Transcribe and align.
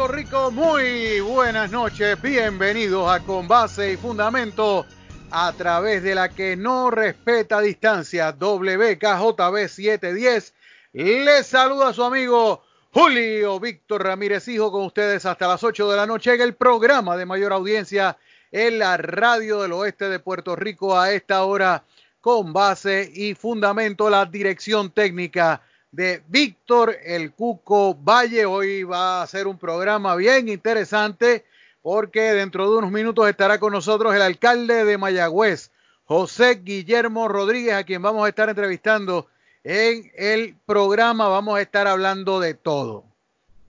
Puerto 0.00 0.16
Rico, 0.16 0.50
muy 0.50 1.20
buenas 1.20 1.70
noches, 1.70 2.20
bienvenidos 2.22 3.10
a 3.10 3.20
Con 3.20 3.46
Base 3.46 3.92
y 3.92 3.96
Fundamento 3.98 4.86
a 5.30 5.52
través 5.52 6.02
de 6.02 6.14
la 6.14 6.30
que 6.30 6.56
no 6.56 6.90
respeta 6.90 7.60
distancia 7.60 8.30
WKJB 8.30 9.68
710. 9.68 10.54
Les 10.94 11.46
saluda 11.46 11.92
su 11.92 12.02
amigo 12.02 12.62
Julio 12.94 13.60
Víctor 13.60 14.04
Ramírez 14.04 14.48
Hijo 14.48 14.72
con 14.72 14.86
ustedes 14.86 15.26
hasta 15.26 15.46
las 15.46 15.62
8 15.62 15.90
de 15.90 15.96
la 15.98 16.06
noche 16.06 16.32
en 16.32 16.40
el 16.40 16.54
programa 16.54 17.14
de 17.18 17.26
mayor 17.26 17.52
audiencia 17.52 18.16
en 18.50 18.78
la 18.78 18.96
radio 18.96 19.60
del 19.60 19.72
oeste 19.72 20.08
de 20.08 20.18
Puerto 20.18 20.56
Rico 20.56 20.98
a 20.98 21.12
esta 21.12 21.44
hora 21.44 21.84
con 22.22 22.54
base 22.54 23.10
y 23.12 23.34
fundamento 23.34 24.08
la 24.08 24.24
dirección 24.24 24.92
técnica 24.92 25.60
de 25.92 26.22
Víctor 26.28 26.96
El 27.04 27.32
Cuco 27.32 27.94
Valle. 27.94 28.46
Hoy 28.46 28.84
va 28.84 29.22
a 29.22 29.26
ser 29.26 29.46
un 29.46 29.58
programa 29.58 30.14
bien 30.16 30.48
interesante 30.48 31.44
porque 31.82 32.32
dentro 32.32 32.70
de 32.70 32.78
unos 32.78 32.90
minutos 32.90 33.28
estará 33.28 33.58
con 33.58 33.72
nosotros 33.72 34.14
el 34.14 34.22
alcalde 34.22 34.84
de 34.84 34.98
Mayagüez, 34.98 35.70
José 36.04 36.60
Guillermo 36.62 37.28
Rodríguez, 37.28 37.74
a 37.74 37.84
quien 37.84 38.02
vamos 38.02 38.24
a 38.24 38.28
estar 38.28 38.48
entrevistando 38.48 39.26
en 39.64 40.10
el 40.14 40.54
programa. 40.66 41.28
Vamos 41.28 41.58
a 41.58 41.62
estar 41.62 41.86
hablando 41.86 42.38
de 42.40 42.54
todo, 42.54 43.04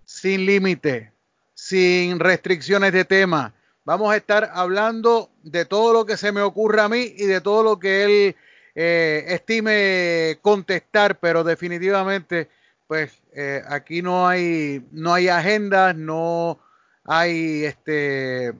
sin 0.05 0.45
límite, 0.45 1.11
sin 1.53 2.19
restricciones 2.19 2.93
de 2.93 3.05
tema. 3.05 3.53
Vamos 3.83 4.13
a 4.13 4.17
estar 4.17 4.51
hablando 4.53 5.29
de 5.41 5.65
todo 5.65 5.93
lo 5.93 6.05
que 6.05 6.17
se 6.17 6.31
me 6.31 6.41
ocurra 6.41 6.83
a 6.83 6.89
mí 6.89 7.13
y 7.17 7.25
de 7.25 7.41
todo 7.41 7.63
lo 7.63 7.79
que 7.79 8.03
él 8.03 8.35
eh, 8.75 9.25
estime 9.27 10.39
contestar, 10.41 11.19
pero 11.19 11.43
definitivamente, 11.43 12.49
pues 12.87 13.21
eh, 13.33 13.61
aquí 13.67 14.01
no 14.01 14.27
hay, 14.27 14.85
no 14.91 15.13
hay 15.13 15.27
agendas, 15.27 15.95
no 15.95 16.59
hay 17.05 17.65
este. 17.65 18.53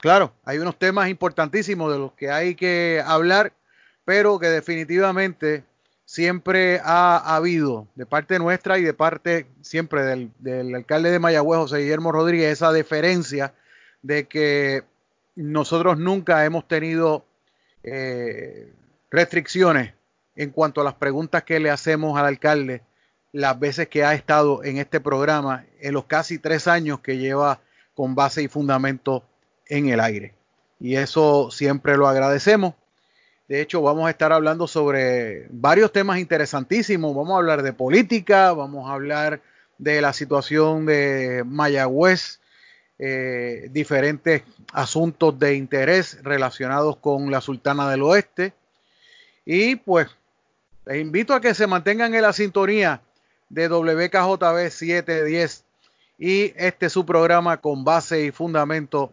Claro, 0.00 0.34
hay 0.44 0.58
unos 0.58 0.78
temas 0.78 1.08
importantísimos 1.08 1.90
de 1.92 1.98
los 1.98 2.12
que 2.12 2.30
hay 2.30 2.54
que 2.54 3.02
hablar, 3.04 3.52
pero 4.04 4.38
que 4.38 4.48
definitivamente 4.48 5.64
siempre 6.04 6.78
ha 6.84 7.34
habido 7.34 7.88
de 7.94 8.04
parte 8.04 8.38
nuestra 8.38 8.78
y 8.78 8.82
de 8.82 8.92
parte 8.92 9.46
siempre 9.62 10.02
del, 10.04 10.30
del 10.38 10.74
alcalde 10.74 11.10
de 11.10 11.18
Mayagüez, 11.18 11.60
José 11.60 11.78
Guillermo 11.78 12.12
Rodríguez, 12.12 12.52
esa 12.52 12.72
deferencia 12.72 13.54
de 14.02 14.24
que 14.24 14.84
nosotros 15.36 15.98
nunca 15.98 16.44
hemos 16.44 16.68
tenido 16.68 17.24
eh, 17.84 18.72
restricciones 19.10 19.94
en 20.36 20.50
cuanto 20.50 20.80
a 20.80 20.84
las 20.84 20.94
preguntas 20.94 21.44
que 21.44 21.60
le 21.60 21.70
hacemos 21.70 22.18
al 22.18 22.26
alcalde 22.26 22.82
las 23.32 23.58
veces 23.58 23.88
que 23.88 24.04
ha 24.04 24.14
estado 24.14 24.62
en 24.62 24.78
este 24.78 25.00
programa 25.00 25.64
en 25.80 25.92
los 25.92 26.04
casi 26.04 26.38
tres 26.38 26.68
años 26.68 27.00
que 27.00 27.18
lleva 27.18 27.60
con 27.94 28.14
base 28.14 28.42
y 28.42 28.48
fundamento 28.48 29.24
en 29.66 29.88
el 29.88 30.00
aire. 30.00 30.34
Y 30.78 30.96
eso 30.96 31.50
siempre 31.50 31.96
lo 31.96 32.06
agradecemos. 32.06 32.74
De 33.48 33.60
hecho, 33.60 33.82
vamos 33.82 34.06
a 34.06 34.10
estar 34.10 34.32
hablando 34.32 34.66
sobre 34.66 35.48
varios 35.50 35.92
temas 35.92 36.18
interesantísimos. 36.18 37.14
Vamos 37.14 37.34
a 37.34 37.38
hablar 37.38 37.62
de 37.62 37.72
política, 37.72 38.52
vamos 38.52 38.88
a 38.88 38.94
hablar 38.94 39.40
de 39.78 40.00
la 40.00 40.12
situación 40.12 40.86
de 40.86 41.42
Mayagüez, 41.44 42.40
eh, 42.98 43.68
diferentes 43.70 44.42
asuntos 44.72 45.38
de 45.38 45.54
interés 45.54 46.22
relacionados 46.22 46.96
con 46.96 47.30
la 47.30 47.40
Sultana 47.40 47.90
del 47.90 48.02
Oeste. 48.02 48.52
Y 49.44 49.76
pues 49.76 50.08
les 50.86 51.00
invito 51.00 51.34
a 51.34 51.40
que 51.40 51.54
se 51.54 51.66
mantengan 51.66 52.14
en 52.14 52.22
la 52.22 52.32
sintonía 52.32 53.00
de 53.48 53.68
WKJB 53.68 54.70
710 54.70 55.64
y 56.18 56.52
este 56.56 56.86
es 56.86 56.92
su 56.92 57.04
programa 57.04 57.60
con 57.60 57.84
base 57.84 58.24
y 58.24 58.30
fundamento, 58.30 59.12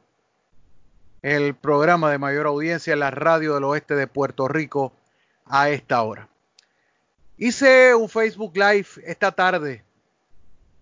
el 1.21 1.55
programa 1.55 2.11
de 2.11 2.17
mayor 2.17 2.47
audiencia 2.47 2.93
en 2.93 2.99
la 2.99 3.11
radio 3.11 3.55
del 3.55 3.63
oeste 3.63 3.95
de 3.95 4.07
Puerto 4.07 4.47
Rico 4.47 4.93
a 5.45 5.69
esta 5.69 6.01
hora. 6.03 6.27
Hice 7.37 7.95
un 7.95 8.07
Facebook 8.09 8.55
Live 8.55 8.87
esta 9.05 9.31
tarde 9.31 9.83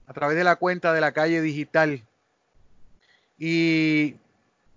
a 0.07 0.13
través 0.13 0.35
de 0.35 0.44
la 0.44 0.57
cuenta 0.57 0.91
de 0.91 1.01
la 1.01 1.13
calle 1.13 1.41
digital 1.41 2.03
y 3.39 4.17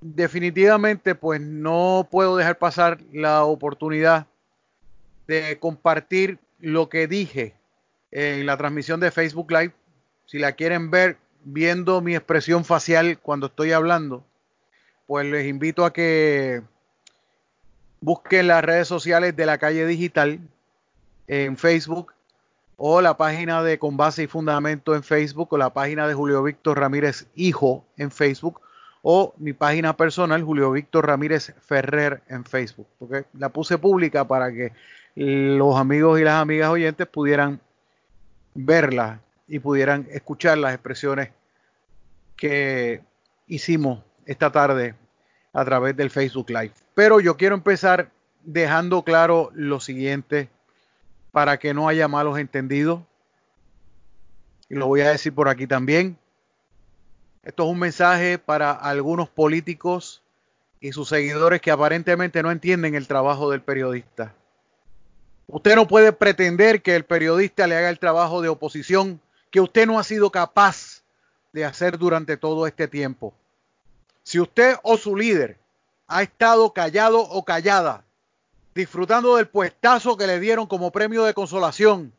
definitivamente 0.01 1.15
pues 1.15 1.41
no 1.41 2.09
puedo 2.11 2.37
dejar 2.37 2.59
pasar 2.59 2.99
la 3.13 3.45
oportunidad 3.45 4.27
de 5.27 5.59
compartir 5.59 6.39
lo 6.61 6.89
que 6.89 7.09
dije 7.09 7.55
en 8.13 8.47
la 8.47 8.57
transmisión 8.57 9.01
de 9.01 9.11
Facebook 9.11 9.51
Live. 9.51 9.73
Si 10.27 10.39
la 10.39 10.53
quieren 10.53 10.91
ver 10.91 11.19
viendo 11.45 12.01
mi 12.01 12.15
expresión 12.15 12.65
facial 12.65 13.19
cuando 13.19 13.47
estoy 13.47 13.73
hablando, 13.73 14.25
pues 15.07 15.27
les 15.27 15.47
invito 15.47 15.85
a 15.85 15.93
que 15.93 16.63
busquen 18.01 18.47
las 18.49 18.65
redes 18.65 18.87
sociales 18.89 19.35
de 19.35 19.47
la 19.47 19.59
calle 19.59 19.87
digital 19.87 20.39
en 21.27 21.57
Facebook 21.57 22.13
o 22.85 23.01
la 23.01 23.17
página 23.17 23.63
de 23.63 23.79
Con 23.79 23.97
Base 23.97 24.25
y 24.25 24.27
Fundamento 24.27 24.97
en 24.97 25.05
Facebook 25.05 25.53
o 25.53 25.57
la 25.57 25.73
página 25.73 26.09
de 26.09 26.15
Julio 26.15 26.43
Víctor 26.43 26.81
Ramírez 26.81 27.29
Hijo 27.37 27.85
en 27.97 28.11
Facebook 28.11 28.61
o 29.03 29.35
mi 29.37 29.53
página 29.53 29.97
personal 29.97 30.43
Julio 30.43 30.73
Víctor 30.73 31.07
Ramírez 31.07 31.55
Ferrer 31.61 32.25
en 32.27 32.45
Facebook, 32.45 32.89
porque 32.99 33.27
la 33.35 33.51
puse 33.51 33.79
pública 33.79 34.27
para 34.27 34.53
que 34.53 34.73
los 35.15 35.77
amigos 35.77 36.19
y 36.19 36.25
las 36.25 36.43
amigas 36.43 36.71
oyentes 36.71 37.07
pudieran 37.07 37.61
verla 38.53 39.21
y 39.47 39.61
pudieran 39.61 40.09
escuchar 40.11 40.59
las 40.59 40.75
expresiones 40.75 41.31
que 42.35 43.01
hicimos 43.47 44.01
esta 44.27 44.51
tarde 44.51 44.97
a 45.53 45.65
través 45.65 45.97
del 45.97 46.11
Facebook 46.11 46.51
Live. 46.51 46.73
Pero 46.95 47.21
yo 47.21 47.37
quiero 47.37 47.55
empezar 47.55 48.11
dejando 48.43 49.05
claro 49.05 49.53
lo 49.55 49.79
siguiente 49.79 50.49
para 51.33 51.59
que 51.59 51.75
no 51.75 51.89
haya 51.89 52.07
malos 52.07 52.39
entendidos. 52.39 53.01
Y 54.69 54.77
lo 54.77 54.87
voy 54.87 55.01
a 55.01 55.11
decir 55.11 55.35
por 55.35 55.49
aquí 55.49 55.67
también. 55.67 56.17
Esto 57.43 57.65
es 57.65 57.71
un 57.71 57.79
mensaje 57.81 58.39
para 58.39 58.71
algunos 58.71 59.29
políticos 59.29 60.23
y 60.81 60.93
sus 60.93 61.09
seguidores 61.09 61.61
que 61.61 61.71
aparentemente 61.71 62.43
no 62.43 62.51
entienden 62.51 62.95
el 62.95 63.09
trabajo 63.09 63.51
del 63.51 63.63
periodista. 63.63 64.35
Usted 65.49 65.75
no 65.75 65.89
puede 65.89 66.13
pretender 66.13 66.83
que 66.83 66.95
el 66.95 67.05
periodista 67.05 67.67
le 67.67 67.77
haga 67.77 67.91
el 67.91 67.99
trabajo 67.99 68.41
de 68.41 68.49
oposición 68.49 69.21
que 69.51 69.61
usted 69.61 69.87
no 69.87 69.99
ha 69.99 70.05
sido 70.05 70.31
capaz 70.31 71.03
de 71.53 71.65
hacer 71.65 71.99
durante 71.99 72.37
todo 72.37 72.67
este 72.67 72.89
tiempo. 72.89 73.35
Si 74.23 74.39
usted 74.41 74.77
o 74.83 74.97
su 74.97 75.17
líder 75.17 75.59
ha 76.07 76.23
estado 76.23 76.73
callado 76.73 77.21
o 77.21 77.45
callada 77.45 78.05
disfrutando 78.75 79.37
del 79.37 79.49
puestazo 79.49 80.17
que 80.17 80.27
le 80.27 80.41
dieron 80.41 80.67
como 80.67 80.91
premio 80.91 81.25
de 81.25 81.35
consolación 81.35 82.13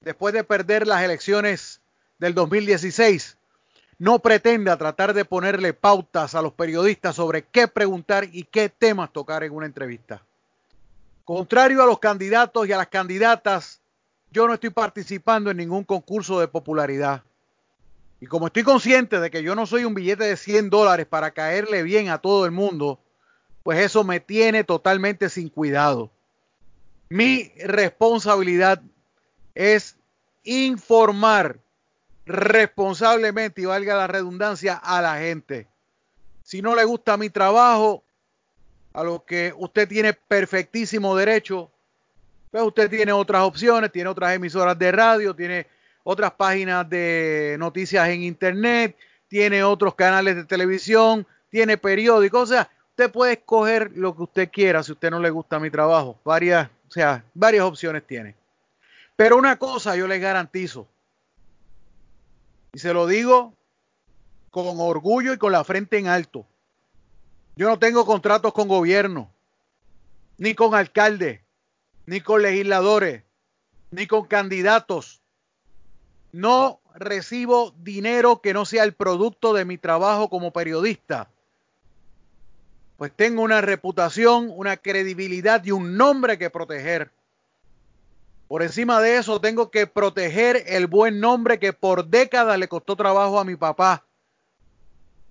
después 0.00 0.32
de 0.32 0.44
perder 0.44 0.86
las 0.86 1.02
elecciones 1.02 1.80
del 2.18 2.34
2016, 2.34 3.36
no 3.98 4.20
pretenda 4.20 4.76
tratar 4.76 5.12
de 5.12 5.24
ponerle 5.24 5.72
pautas 5.74 6.34
a 6.34 6.42
los 6.42 6.52
periodistas 6.52 7.16
sobre 7.16 7.42
qué 7.42 7.68
preguntar 7.68 8.28
y 8.32 8.44
qué 8.44 8.68
temas 8.68 9.12
tocar 9.12 9.42
en 9.42 9.52
una 9.52 9.66
entrevista. 9.66 10.22
Contrario 11.24 11.82
a 11.82 11.86
los 11.86 11.98
candidatos 11.98 12.66
y 12.66 12.72
a 12.72 12.78
las 12.78 12.86
candidatas, 12.86 13.80
yo 14.30 14.46
no 14.46 14.54
estoy 14.54 14.70
participando 14.70 15.50
en 15.50 15.56
ningún 15.56 15.84
concurso 15.84 16.40
de 16.40 16.48
popularidad. 16.48 17.22
Y 18.20 18.26
como 18.26 18.46
estoy 18.46 18.62
consciente 18.62 19.20
de 19.20 19.30
que 19.30 19.42
yo 19.42 19.54
no 19.54 19.66
soy 19.66 19.84
un 19.84 19.94
billete 19.94 20.24
de 20.24 20.36
100 20.36 20.70
dólares 20.70 21.06
para 21.06 21.32
caerle 21.32 21.82
bien 21.82 22.08
a 22.08 22.18
todo 22.18 22.46
el 22.46 22.50
mundo, 22.50 22.98
pues 23.68 23.80
eso 23.80 24.02
me 24.02 24.18
tiene 24.18 24.64
totalmente 24.64 25.28
sin 25.28 25.50
cuidado. 25.50 26.10
Mi 27.10 27.52
responsabilidad 27.58 28.80
es 29.54 29.94
informar 30.42 31.58
responsablemente 32.24 33.60
y 33.60 33.66
valga 33.66 33.94
la 33.94 34.06
redundancia 34.06 34.72
a 34.72 35.02
la 35.02 35.18
gente. 35.18 35.66
Si 36.42 36.62
no 36.62 36.74
le 36.74 36.84
gusta 36.84 37.18
mi 37.18 37.28
trabajo, 37.28 38.02
a 38.94 39.04
lo 39.04 39.26
que 39.26 39.52
usted 39.54 39.86
tiene 39.86 40.14
perfectísimo 40.14 41.14
derecho, 41.14 41.70
pues 42.50 42.62
usted 42.62 42.88
tiene 42.88 43.12
otras 43.12 43.42
opciones, 43.42 43.92
tiene 43.92 44.08
otras 44.08 44.34
emisoras 44.34 44.78
de 44.78 44.92
radio, 44.92 45.36
tiene 45.36 45.66
otras 46.04 46.32
páginas 46.32 46.88
de 46.88 47.56
noticias 47.58 48.08
en 48.08 48.22
internet, 48.22 48.96
tiene 49.28 49.62
otros 49.62 49.94
canales 49.94 50.36
de 50.36 50.44
televisión, 50.44 51.26
tiene 51.50 51.76
periódicos, 51.76 52.44
o 52.44 52.46
sea, 52.54 52.70
usted 52.98 53.12
puede 53.12 53.34
escoger 53.34 53.92
lo 53.94 54.16
que 54.16 54.22
usted 54.24 54.50
quiera 54.50 54.82
si 54.82 54.90
usted 54.90 55.08
no 55.12 55.20
le 55.20 55.30
gusta 55.30 55.60
mi 55.60 55.70
trabajo. 55.70 56.18
Varias, 56.24 56.68
o 56.88 56.90
sea, 56.90 57.24
varias 57.32 57.62
opciones 57.62 58.04
tiene. 58.04 58.34
Pero 59.14 59.36
una 59.36 59.56
cosa 59.56 59.94
yo 59.94 60.08
le 60.08 60.18
garantizo, 60.18 60.88
y 62.72 62.80
se 62.80 62.92
lo 62.92 63.06
digo 63.06 63.54
con 64.50 64.80
orgullo 64.80 65.32
y 65.32 65.38
con 65.38 65.52
la 65.52 65.62
frente 65.62 65.96
en 65.98 66.08
alto. 66.08 66.44
Yo 67.54 67.68
no 67.68 67.78
tengo 67.78 68.04
contratos 68.04 68.52
con 68.52 68.66
gobierno, 68.66 69.30
ni 70.36 70.56
con 70.56 70.74
alcaldes, 70.74 71.40
ni 72.06 72.20
con 72.20 72.42
legisladores, 72.42 73.22
ni 73.92 74.08
con 74.08 74.26
candidatos. 74.26 75.20
No 76.32 76.80
recibo 76.96 77.72
dinero 77.78 78.40
que 78.40 78.52
no 78.52 78.64
sea 78.64 78.82
el 78.82 78.92
producto 78.92 79.54
de 79.54 79.64
mi 79.64 79.78
trabajo 79.78 80.28
como 80.28 80.52
periodista. 80.52 81.30
Pues 82.98 83.12
tengo 83.14 83.42
una 83.42 83.60
reputación, 83.60 84.50
una 84.52 84.76
credibilidad 84.76 85.64
y 85.64 85.70
un 85.70 85.96
nombre 85.96 86.36
que 86.36 86.50
proteger. 86.50 87.12
Por 88.48 88.64
encima 88.64 89.00
de 89.00 89.18
eso 89.18 89.40
tengo 89.40 89.70
que 89.70 89.86
proteger 89.86 90.64
el 90.66 90.88
buen 90.88 91.20
nombre 91.20 91.60
que 91.60 91.72
por 91.72 92.08
décadas 92.08 92.58
le 92.58 92.66
costó 92.66 92.96
trabajo 92.96 93.38
a 93.38 93.44
mi 93.44 93.54
papá. 93.54 94.04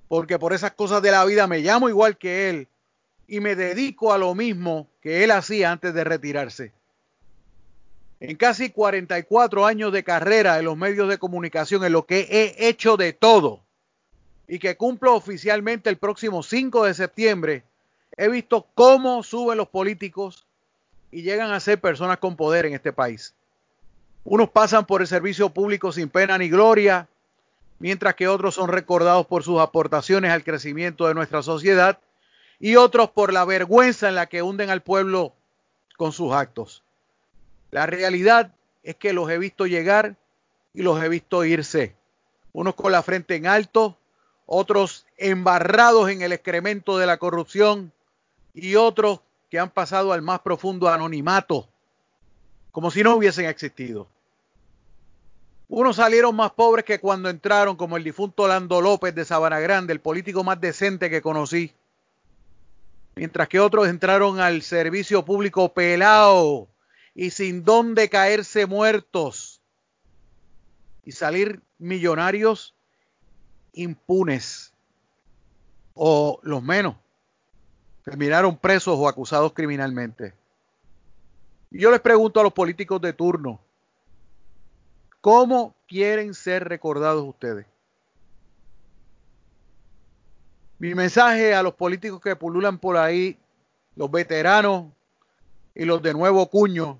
Porque 0.07 0.39
por 0.39 0.53
esas 0.53 0.71
cosas 0.71 1.01
de 1.01 1.11
la 1.11 1.25
vida 1.25 1.45
me 1.45 1.59
llamo 1.59 1.89
igual 1.89 2.17
que 2.17 2.49
él 2.49 2.69
y 3.27 3.41
me 3.41 3.57
dedico 3.57 4.13
a 4.13 4.17
lo 4.17 4.33
mismo 4.33 4.87
que 5.01 5.25
él 5.25 5.31
hacía 5.31 5.69
antes 5.69 5.93
de 5.93 6.05
retirarse. 6.05 6.71
En 8.21 8.37
casi 8.37 8.69
44 8.69 9.65
años 9.65 9.91
de 9.91 10.05
carrera 10.05 10.57
en 10.57 10.63
los 10.63 10.77
medios 10.77 11.09
de 11.09 11.17
comunicación, 11.17 11.83
en 11.83 11.91
lo 11.91 12.05
que 12.05 12.21
he 12.31 12.69
hecho 12.69 12.95
de 12.95 13.11
todo 13.11 13.66
y 14.47 14.59
que 14.59 14.77
cumplo 14.77 15.15
oficialmente 15.15 15.89
el 15.89 15.97
próximo 15.97 16.41
5 16.41 16.85
de 16.85 16.93
septiembre, 16.93 17.63
he 18.15 18.29
visto 18.29 18.67
cómo 18.73 19.23
suben 19.23 19.57
los 19.57 19.67
políticos 19.67 20.45
y 21.11 21.21
llegan 21.21 21.51
a 21.51 21.59
ser 21.59 21.79
personas 21.79 22.17
con 22.17 22.35
poder 22.35 22.65
en 22.65 22.73
este 22.73 22.93
país. 22.93 23.33
Unos 24.23 24.49
pasan 24.49 24.85
por 24.85 25.01
el 25.01 25.07
servicio 25.07 25.49
público 25.49 25.91
sin 25.91 26.09
pena 26.09 26.37
ni 26.37 26.49
gloria, 26.49 27.07
mientras 27.79 28.15
que 28.15 28.27
otros 28.27 28.55
son 28.55 28.69
recordados 28.69 29.25
por 29.27 29.43
sus 29.43 29.59
aportaciones 29.59 30.31
al 30.31 30.43
crecimiento 30.43 31.07
de 31.07 31.13
nuestra 31.13 31.43
sociedad 31.43 31.99
y 32.59 32.75
otros 32.75 33.09
por 33.11 33.31
la 33.31 33.45
vergüenza 33.45 34.09
en 34.09 34.15
la 34.15 34.27
que 34.27 34.41
hunden 34.41 34.69
al 34.69 34.81
pueblo 34.81 35.33
con 35.95 36.11
sus 36.11 36.33
actos. 36.33 36.83
La 37.71 37.85
realidad 37.85 38.53
es 38.83 38.95
que 38.95 39.13
los 39.13 39.29
he 39.29 39.37
visto 39.37 39.67
llegar 39.67 40.15
y 40.73 40.81
los 40.81 41.01
he 41.01 41.09
visto 41.09 41.43
irse. 41.43 41.95
Unos 42.53 42.75
con 42.75 42.91
la 42.91 43.03
frente 43.03 43.35
en 43.35 43.47
alto, 43.47 43.97
otros 44.47 45.05
embarrados 45.17 46.09
en 46.09 46.23
el 46.23 46.31
excremento 46.31 46.97
de 46.97 47.05
la 47.05 47.17
corrupción 47.17 47.91
y 48.53 48.75
otros 48.75 49.19
que 49.51 49.59
han 49.59 49.69
pasado 49.69 50.13
al 50.13 50.23
más 50.23 50.39
profundo 50.39 50.89
anonimato, 50.89 51.67
como 52.71 52.89
si 52.89 53.03
no 53.03 53.15
hubiesen 53.15 53.45
existido. 53.45 54.07
Unos 55.69 55.97
salieron 55.97 56.33
más 56.33 56.51
pobres 56.51 56.85
que 56.85 56.99
cuando 56.99 57.29
entraron, 57.29 57.75
como 57.75 57.97
el 57.97 58.03
difunto 58.03 58.47
Lando 58.47 58.79
López 58.79 59.13
de 59.13 59.25
Sabana 59.25 59.59
Grande, 59.59 59.91
el 59.91 59.99
político 59.99 60.43
más 60.45 60.61
decente 60.61 61.09
que 61.09 61.21
conocí. 61.21 61.73
Mientras 63.15 63.49
que 63.49 63.59
otros 63.59 63.89
entraron 63.89 64.39
al 64.39 64.61
servicio 64.61 65.25
público 65.25 65.73
pelado 65.73 66.69
y 67.13 67.31
sin 67.31 67.65
dónde 67.65 68.07
caerse 68.07 68.65
muertos. 68.65 69.59
Y 71.03 71.11
salir 71.11 71.61
millonarios 71.79 72.76
impunes. 73.77 74.73
O 75.93 76.39
los 76.43 76.61
menos. 76.61 76.95
Terminaron 78.03 78.55
presos 78.57 78.95
o 78.97 79.07
acusados 79.07 79.53
criminalmente. 79.53 80.33
Y 81.71 81.79
yo 81.79 81.91
les 81.91 81.99
pregunto 81.99 82.39
a 82.39 82.43
los 82.43 82.53
políticos 82.53 83.01
de 83.01 83.13
turno, 83.13 83.59
¿Cómo 85.27 85.75
quieren 85.89 86.33
ser 86.33 86.69
recordados 86.69 87.27
ustedes? 87.27 87.65
Mi 90.79 90.95
mensaje 90.95 91.53
a 91.53 91.63
los 91.63 91.73
políticos 91.73 92.21
que 92.21 92.37
pululan 92.37 92.77
por 92.77 92.95
ahí, 92.95 93.37
los 93.97 94.09
veteranos 94.09 94.85
y 95.75 95.83
los 95.83 96.01
de 96.01 96.13
nuevo 96.13 96.49
cuño, 96.49 96.97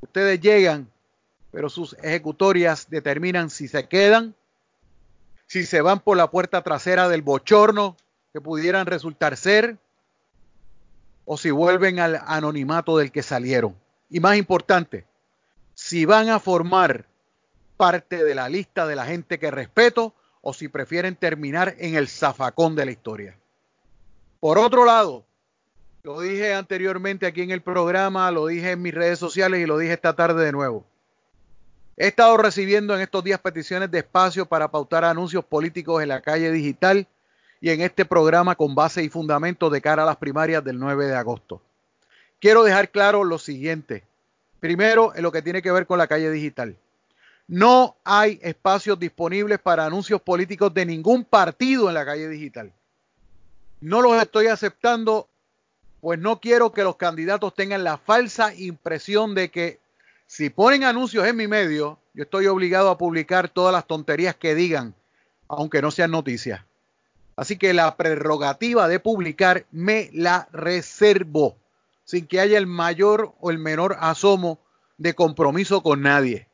ustedes 0.00 0.40
llegan, 0.40 0.90
pero 1.50 1.68
sus 1.68 1.94
ejecutorias 2.02 2.88
determinan 2.88 3.50
si 3.50 3.68
se 3.68 3.86
quedan, 3.88 4.34
si 5.52 5.66
se 5.66 5.82
van 5.82 6.00
por 6.00 6.16
la 6.16 6.30
puerta 6.30 6.62
trasera 6.62 7.10
del 7.10 7.20
bochorno 7.20 7.98
que 8.32 8.40
pudieran 8.40 8.86
resultar 8.86 9.36
ser, 9.36 9.76
o 11.26 11.36
si 11.36 11.50
vuelven 11.50 12.00
al 12.00 12.22
anonimato 12.24 12.96
del 12.96 13.12
que 13.12 13.22
salieron. 13.22 13.76
Y 14.08 14.20
más 14.20 14.38
importante, 14.38 15.04
si 15.74 16.06
van 16.06 16.30
a 16.30 16.40
formar 16.40 17.04
parte 17.76 18.24
de 18.24 18.34
la 18.34 18.48
lista 18.48 18.86
de 18.86 18.96
la 18.96 19.04
gente 19.04 19.38
que 19.38 19.50
respeto 19.50 20.14
o 20.40 20.54
si 20.54 20.68
prefieren 20.68 21.16
terminar 21.16 21.74
en 21.76 21.96
el 21.96 22.08
zafacón 22.08 22.74
de 22.74 22.86
la 22.86 22.92
historia. 22.92 23.36
Por 24.40 24.56
otro 24.56 24.86
lado, 24.86 25.26
lo 26.02 26.22
dije 26.22 26.54
anteriormente 26.54 27.26
aquí 27.26 27.42
en 27.42 27.50
el 27.50 27.60
programa, 27.60 28.30
lo 28.30 28.46
dije 28.46 28.70
en 28.70 28.80
mis 28.80 28.94
redes 28.94 29.18
sociales 29.18 29.60
y 29.60 29.66
lo 29.66 29.76
dije 29.76 29.92
esta 29.92 30.16
tarde 30.16 30.46
de 30.46 30.52
nuevo. 30.52 30.86
He 31.96 32.08
estado 32.08 32.36
recibiendo 32.38 32.94
en 32.94 33.02
estos 33.02 33.22
días 33.22 33.40
peticiones 33.40 33.90
de 33.90 33.98
espacio 33.98 34.46
para 34.46 34.70
pautar 34.70 35.04
anuncios 35.04 35.44
políticos 35.44 36.02
en 36.02 36.08
la 36.08 36.22
calle 36.22 36.50
digital 36.50 37.06
y 37.60 37.70
en 37.70 37.82
este 37.82 38.04
programa 38.04 38.56
con 38.56 38.74
base 38.74 39.02
y 39.04 39.08
fundamento 39.08 39.68
de 39.68 39.82
cara 39.82 40.02
a 40.02 40.06
las 40.06 40.16
primarias 40.16 40.64
del 40.64 40.78
9 40.78 41.06
de 41.06 41.14
agosto. 41.14 41.60
Quiero 42.40 42.64
dejar 42.64 42.90
claro 42.90 43.24
lo 43.24 43.38
siguiente. 43.38 44.04
Primero, 44.58 45.14
en 45.14 45.22
lo 45.22 45.30
que 45.30 45.42
tiene 45.42 45.60
que 45.60 45.70
ver 45.70 45.86
con 45.86 45.98
la 45.98 46.06
calle 46.06 46.30
digital. 46.30 46.76
No 47.46 47.96
hay 48.04 48.40
espacios 48.42 48.98
disponibles 48.98 49.58
para 49.58 49.84
anuncios 49.84 50.22
políticos 50.22 50.72
de 50.72 50.86
ningún 50.86 51.24
partido 51.24 51.88
en 51.88 51.94
la 51.94 52.04
calle 52.04 52.28
digital. 52.28 52.72
No 53.80 54.00
los 54.00 54.20
estoy 54.20 54.46
aceptando, 54.46 55.28
pues 56.00 56.18
no 56.18 56.40
quiero 56.40 56.72
que 56.72 56.84
los 56.84 56.96
candidatos 56.96 57.54
tengan 57.54 57.84
la 57.84 57.98
falsa 57.98 58.54
impresión 58.54 59.34
de 59.34 59.50
que 59.50 59.80
si 60.32 60.48
ponen 60.48 60.82
anuncios 60.82 61.26
en 61.26 61.36
mi 61.36 61.46
medio, 61.46 61.98
yo 62.14 62.22
estoy 62.22 62.46
obligado 62.46 62.88
a 62.88 62.96
publicar 62.96 63.50
todas 63.50 63.70
las 63.70 63.86
tonterías 63.86 64.34
que 64.34 64.54
digan, 64.54 64.94
aunque 65.46 65.82
no 65.82 65.90
sean 65.90 66.10
noticias. 66.10 66.62
Así 67.36 67.58
que 67.58 67.74
la 67.74 67.98
prerrogativa 67.98 68.88
de 68.88 68.98
publicar 68.98 69.66
me 69.72 70.08
la 70.14 70.48
reservo 70.50 71.58
sin 72.04 72.26
que 72.26 72.40
haya 72.40 72.56
el 72.56 72.66
mayor 72.66 73.34
o 73.40 73.50
el 73.50 73.58
menor 73.58 73.98
asomo 74.00 74.58
de 74.96 75.12
compromiso 75.12 75.82
con 75.82 76.00
nadie. 76.00 76.48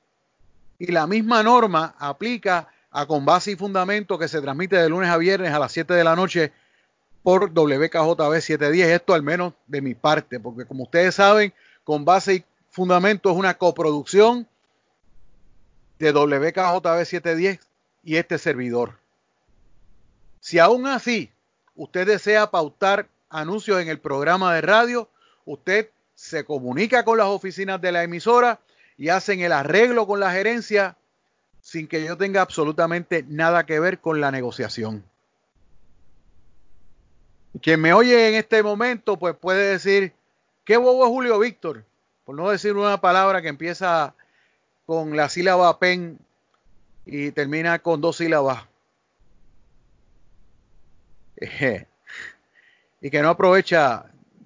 Y 0.81 0.91
la 0.91 1.07
misma 1.07 1.45
norma 1.45 1.95
aplica 2.01 2.67
a 2.91 3.07
Con 3.07 3.25
Base 3.25 3.53
y 3.53 3.57
Fundamento 3.57 4.19
que 4.19 4.27
se 4.27 4.41
transmite 4.41 4.75
de 4.75 4.89
lunes 4.89 5.09
a 5.09 5.19
viernes 5.19 5.53
a 5.53 5.59
las 5.61 5.71
7 5.71 5.95
de 5.95 6.03
la 6.03 6.17
noche 6.17 6.53
por 7.23 7.53
WKJB 7.53 8.41
710. 8.41 8.89
Esto 8.89 9.15
al 9.15 9.23
menos 9.23 9.53
de 9.69 9.81
mi 9.83 9.95
parte, 9.95 10.41
porque 10.41 10.65
como 10.65 10.83
ustedes 10.83 11.15
saben, 11.15 11.55
Con 11.85 12.05
Base 12.05 12.35
y 12.35 12.45
Fundamento 12.79 13.33
es 13.33 13.37
una 13.37 13.59
coproducción 13.59 14.47
de 15.99 16.13
WKJB 16.13 17.05
710 17.05 17.59
y 18.05 18.15
este 18.15 18.39
servidor. 18.39 19.01
Si 20.39 20.61
aún 20.61 20.87
así 20.87 21.29
usted 21.75 22.07
desea 22.07 22.53
pautar 22.53 23.09
anuncios 23.31 23.83
en 23.83 23.89
el 23.89 23.99
programa 23.99 24.55
de 24.55 24.61
radio, 24.61 25.09
usted 25.45 25.91
se 26.15 26.45
comunica 26.45 27.05
con 27.05 27.19
las 27.19 27.27
oficinas 27.27 27.81
de 27.81 27.91
la 27.91 28.05
emisora 28.05 28.61
y 28.97 29.09
hacen 29.09 29.41
el 29.41 29.51
arreglo 29.51 30.07
con 30.07 30.21
la 30.21 30.31
gerencia 30.31 30.97
sin 31.61 31.89
que 31.89 32.05
yo 32.05 32.17
tenga 32.17 32.43
absolutamente 32.43 33.25
nada 33.27 33.67
que 33.67 33.81
ver 33.81 33.99
con 33.99 34.21
la 34.21 34.31
negociación. 34.31 35.03
Quien 37.61 37.81
me 37.81 37.93
oye 37.93 38.29
en 38.29 38.37
este 38.37 38.63
momento, 38.63 39.19
pues 39.19 39.35
puede 39.35 39.71
decir, 39.71 40.13
qué 40.65 40.77
bobo 40.77 41.05
es 41.05 41.11
Julio 41.11 41.41
Víctor, 41.41 41.83
por 42.29 42.37
no 42.37 42.51
decir 42.51 42.77
una 42.77 43.01
palabra 43.01 43.41
que 43.41 43.49
empieza 43.49 44.15
con 44.85 45.17
la 45.17 45.31
sílaba 45.31 45.79
pen 45.79 46.19
y 47.07 47.31
termina 47.31 47.79
con 47.79 48.03
dos 48.03 48.19
sílabas. 48.19 48.67
y 53.01 53.09
que 53.11 53.23
no 53.23 53.31
aprovecha 53.31 54.05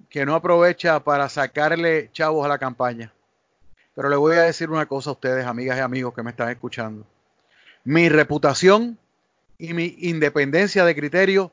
que 0.09 0.25
no 0.25 0.33
aprovecha 0.33 1.03
para 1.03 1.27
sacarle 1.27 2.09
chavos 2.13 2.45
a 2.45 2.47
la 2.47 2.57
campaña. 2.57 3.11
Pero 3.95 4.07
le 4.07 4.15
voy 4.15 4.37
a 4.37 4.43
decir 4.43 4.69
una 4.69 4.85
cosa 4.85 5.09
a 5.09 5.13
ustedes, 5.13 5.45
amigas 5.45 5.77
y 5.77 5.81
amigos 5.81 6.13
que 6.13 6.23
me 6.23 6.31
están 6.31 6.47
escuchando. 6.47 7.05
Mi 7.83 8.07
reputación 8.07 8.97
y 9.57 9.73
mi 9.73 9.97
independencia 9.99 10.85
de 10.85 10.95
criterio 10.95 11.51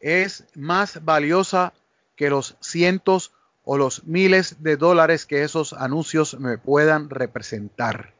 es 0.00 0.46
más 0.54 1.04
valiosa 1.04 1.74
que 2.16 2.30
los 2.30 2.56
cientos 2.60 3.35
o 3.68 3.76
los 3.76 4.04
miles 4.06 4.62
de 4.62 4.76
dólares 4.76 5.26
que 5.26 5.42
esos 5.42 5.72
anuncios 5.72 6.38
me 6.38 6.56
puedan 6.56 7.10
representar. 7.10 8.14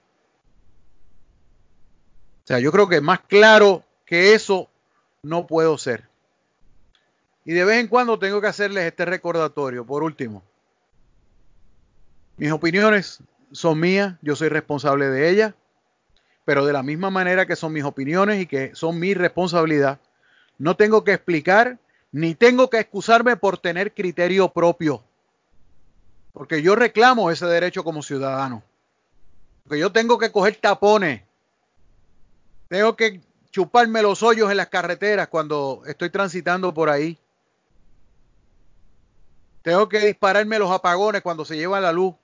O 2.43 2.47
sea, 2.49 2.59
yo 2.59 2.73
creo 2.73 2.89
que 2.89 3.01
más 3.01 3.21
claro 3.21 3.85
que 4.05 4.35
eso 4.35 4.69
no 5.23 5.47
puedo 5.47 5.79
ser. 5.79 6.09
Y 7.45 7.53
de 7.53 7.65
vez 7.65 7.79
en 7.79 7.87
cuando 7.87 8.19
tengo 8.19 8.41
que 8.41 8.49
hacerles 8.49 8.87
este 8.87 9.05
recordatorio. 9.05 9.87
Por 9.87 10.03
último, 10.03 10.43
mis 12.39 12.51
opiniones 12.51 13.21
son 13.53 13.79
mías, 13.79 14.17
yo 14.23 14.35
soy 14.35 14.49
responsable 14.49 15.07
de 15.11 15.31
ellas, 15.31 15.55
pero 16.45 16.67
de 16.67 16.73
la 16.73 16.83
misma 16.83 17.11
manera 17.11 17.47
que 17.47 17.55
son 17.55 17.73
mis 17.73 17.85
opiniones 17.85 18.43
y 18.43 18.47
que 18.47 18.75
son 18.75 18.99
mi 18.99 19.15
responsabilidad, 19.15 20.01
no 20.59 20.75
tengo 20.75 21.05
que 21.05 21.13
explicar 21.13 21.79
ni 22.11 22.35
tengo 22.35 22.69
que 22.69 22.81
excusarme 22.81 23.37
por 23.37 23.59
tener 23.59 23.95
criterio 23.95 24.49
propio. 24.49 25.05
Porque 26.37 26.61
yo 26.61 26.77
reclamo 26.77 27.31
ese 27.31 27.47
derecho 27.47 27.83
como 27.83 28.03
ciudadano. 28.03 28.63
Porque 29.63 29.79
yo 29.79 29.91
tengo 29.91 30.19
que 30.19 30.31
coger 30.31 30.57
tapones 30.57 31.23
Tengo 32.69 32.95
que 32.95 33.23
chuparme 33.51 34.03
los 34.03 34.23
hoyos 34.23 34.51
en 34.51 34.59
las 34.59 34.67
carreteras 34.67 35.29
cuando 35.29 35.83
estoy 35.87 36.11
transitando 36.11 36.75
por 36.75 36.91
ahí. 36.91 37.19
Tengo 39.63 39.89
que 39.89 40.01
dispararme 40.01 40.59
los 40.59 40.71
apagones 40.71 41.23
cuando 41.23 41.43
se 41.47 41.57
lleva 41.57 41.81
la 41.81 41.91
luz. 41.91 42.15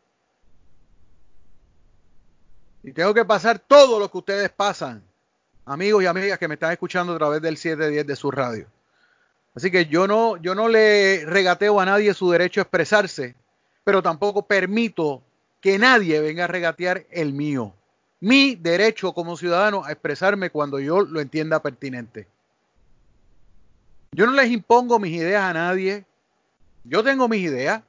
Y 2.82 2.92
tengo 2.92 3.14
que 3.14 3.24
pasar 3.24 3.60
todo 3.60 3.98
lo 3.98 4.10
que 4.10 4.18
ustedes 4.18 4.50
pasan, 4.50 5.02
amigos 5.64 6.02
y 6.02 6.06
amigas 6.06 6.38
que 6.38 6.48
me 6.48 6.54
están 6.54 6.72
escuchando 6.72 7.14
a 7.14 7.18
través 7.18 7.40
del 7.40 7.56
710 7.56 8.06
de 8.06 8.16
su 8.16 8.30
radio. 8.30 8.66
Así 9.54 9.70
que 9.70 9.86
yo 9.86 10.06
no, 10.06 10.36
yo 10.36 10.54
no 10.54 10.68
le 10.68 11.24
regateo 11.24 11.80
a 11.80 11.86
nadie 11.86 12.12
su 12.12 12.30
derecho 12.30 12.60
a 12.60 12.64
expresarse, 12.64 13.36
pero 13.84 14.02
tampoco 14.02 14.46
permito 14.46 15.22
que 15.60 15.78
nadie 15.78 16.20
venga 16.20 16.44
a 16.44 16.48
regatear 16.48 17.06
el 17.10 17.32
mío. 17.32 17.74
Mi 18.20 18.54
derecho 18.54 19.12
como 19.12 19.36
ciudadano 19.36 19.84
a 19.84 19.92
expresarme 19.92 20.50
cuando 20.50 20.78
yo 20.78 21.02
lo 21.02 21.20
entienda 21.20 21.60
pertinente. 21.60 22.26
Yo 24.12 24.26
no 24.26 24.32
les 24.32 24.50
impongo 24.50 24.98
mis 24.98 25.12
ideas 25.12 25.42
a 25.42 25.52
nadie. 25.52 26.04
Yo 26.84 27.02
tengo 27.02 27.28
mis 27.28 27.42
ideas 27.42 27.82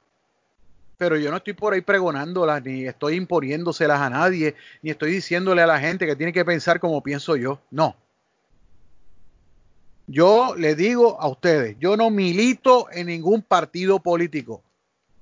pero 0.96 1.16
yo 1.16 1.30
no 1.30 1.38
estoy 1.38 1.54
por 1.54 1.74
ahí 1.74 1.80
pregonándolas, 1.80 2.64
ni 2.64 2.86
estoy 2.86 3.16
imponiéndoselas 3.16 4.00
a 4.00 4.10
nadie, 4.10 4.54
ni 4.82 4.90
estoy 4.90 5.12
diciéndole 5.12 5.62
a 5.62 5.66
la 5.66 5.80
gente 5.80 6.06
que 6.06 6.16
tiene 6.16 6.32
que 6.32 6.44
pensar 6.44 6.80
como 6.80 7.02
pienso 7.02 7.36
yo. 7.36 7.60
No. 7.70 7.96
Yo 10.06 10.54
le 10.56 10.74
digo 10.74 11.20
a 11.20 11.28
ustedes, 11.28 11.76
yo 11.78 11.96
no 11.96 12.10
milito 12.10 12.88
en 12.92 13.06
ningún 13.06 13.42
partido 13.42 14.00
político. 14.00 14.62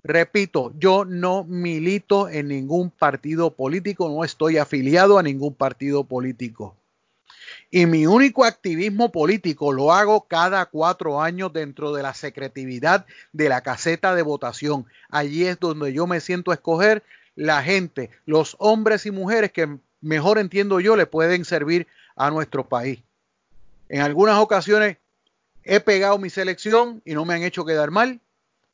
Repito, 0.05 0.73
yo 0.79 1.05
no 1.05 1.45
milito 1.45 2.29
en 2.29 2.49
ningún 2.49 2.91
partido 2.91 3.55
político, 3.55 4.09
no 4.09 4.25
estoy 4.25 4.59
afiliado 4.59 5.19
a 5.19 5.23
ningún 5.23 5.55
partido 5.55 6.03
político. 6.05 6.77
Y 7.71 7.87
mi 7.87 8.07
único 8.07 8.45
activismo 8.45 9.13
político 9.13 9.73
lo 9.73 9.93
hago 9.93 10.23
cada 10.23 10.67
cuatro 10.67 11.23
años 11.23 11.53
dentro 11.53 11.93
de 11.93 12.03
la 12.03 12.15
secretividad 12.15 13.07
de 13.33 13.49
la 13.49 13.61
caseta 13.61 14.15
de 14.15 14.23
votación. 14.23 14.87
Allí 15.09 15.47
es 15.47 15.61
donde 15.61 15.93
yo 15.93 16.07
me 16.07 16.21
siento 16.21 16.51
a 16.51 16.55
escoger 16.55 17.03
la 17.35 17.63
gente, 17.63 18.11
los 18.27 18.57
hombres 18.59 19.07
y 19.07 19.11
mujeres 19.11 19.53
que 19.53 19.79
mejor 20.01 20.39
entiendo 20.39 20.81
yo 20.81 20.97
le 20.97 21.07
pueden 21.07 21.45
servir 21.45 21.87
a 22.17 22.31
nuestro 22.31 22.69
país. 22.69 23.01
En 23.89 24.01
algunas 24.01 24.39
ocasiones 24.39 24.97
he 25.65 25.81
pegado 25.81 26.19
mi 26.19 26.29
selección 26.29 27.01
y 27.05 27.15
no 27.15 27.25
me 27.25 27.35
han 27.35 27.43
hecho 27.43 27.65
quedar 27.65 27.91
mal. 27.91 28.21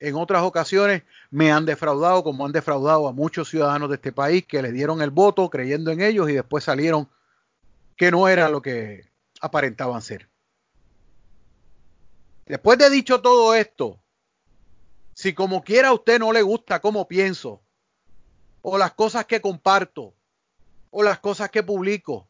En 0.01 0.15
otras 0.15 0.43
ocasiones 0.43 1.03
me 1.31 1.51
han 1.51 1.67
defraudado, 1.67 2.23
como 2.23 2.47
han 2.47 2.53
defraudado 2.53 3.09
a 3.09 3.13
muchos 3.13 3.49
ciudadanos 3.49 3.89
de 3.89 3.97
este 3.97 4.13
país 4.13 4.47
que 4.47 4.63
le 4.63 4.71
dieron 4.71 5.03
el 5.03 5.11
voto 5.11 5.51
creyendo 5.51 5.91
en 5.91 6.01
ellos 6.01 6.31
y 6.31 6.35
después 6.35 6.65
salieron 6.65 7.09
que 7.97 8.13
no 8.13 8.29
era 8.29 8.49
lo 8.49 8.63
que 8.63 9.11
aparentaban 9.41 10.01
ser. 10.01 10.29
Después 12.47 12.79
de 12.79 12.89
dicho 12.91 13.21
todo 13.21 13.55
esto, 13.55 14.01
si 15.15 15.35
como 15.35 15.65
quiera 15.65 15.89
a 15.89 15.93
usted 15.93 16.21
no 16.21 16.33
le 16.33 16.43
gusta 16.43 16.81
cómo 16.81 17.09
pienso, 17.09 17.61
o 18.63 18.79
las 18.79 18.95
cosas 18.95 19.27
que 19.27 19.41
comparto, 19.41 20.15
o 20.91 21.03
las 21.03 21.19
cosas 21.19 21.51
que 21.51 21.65
publico, 21.65 22.29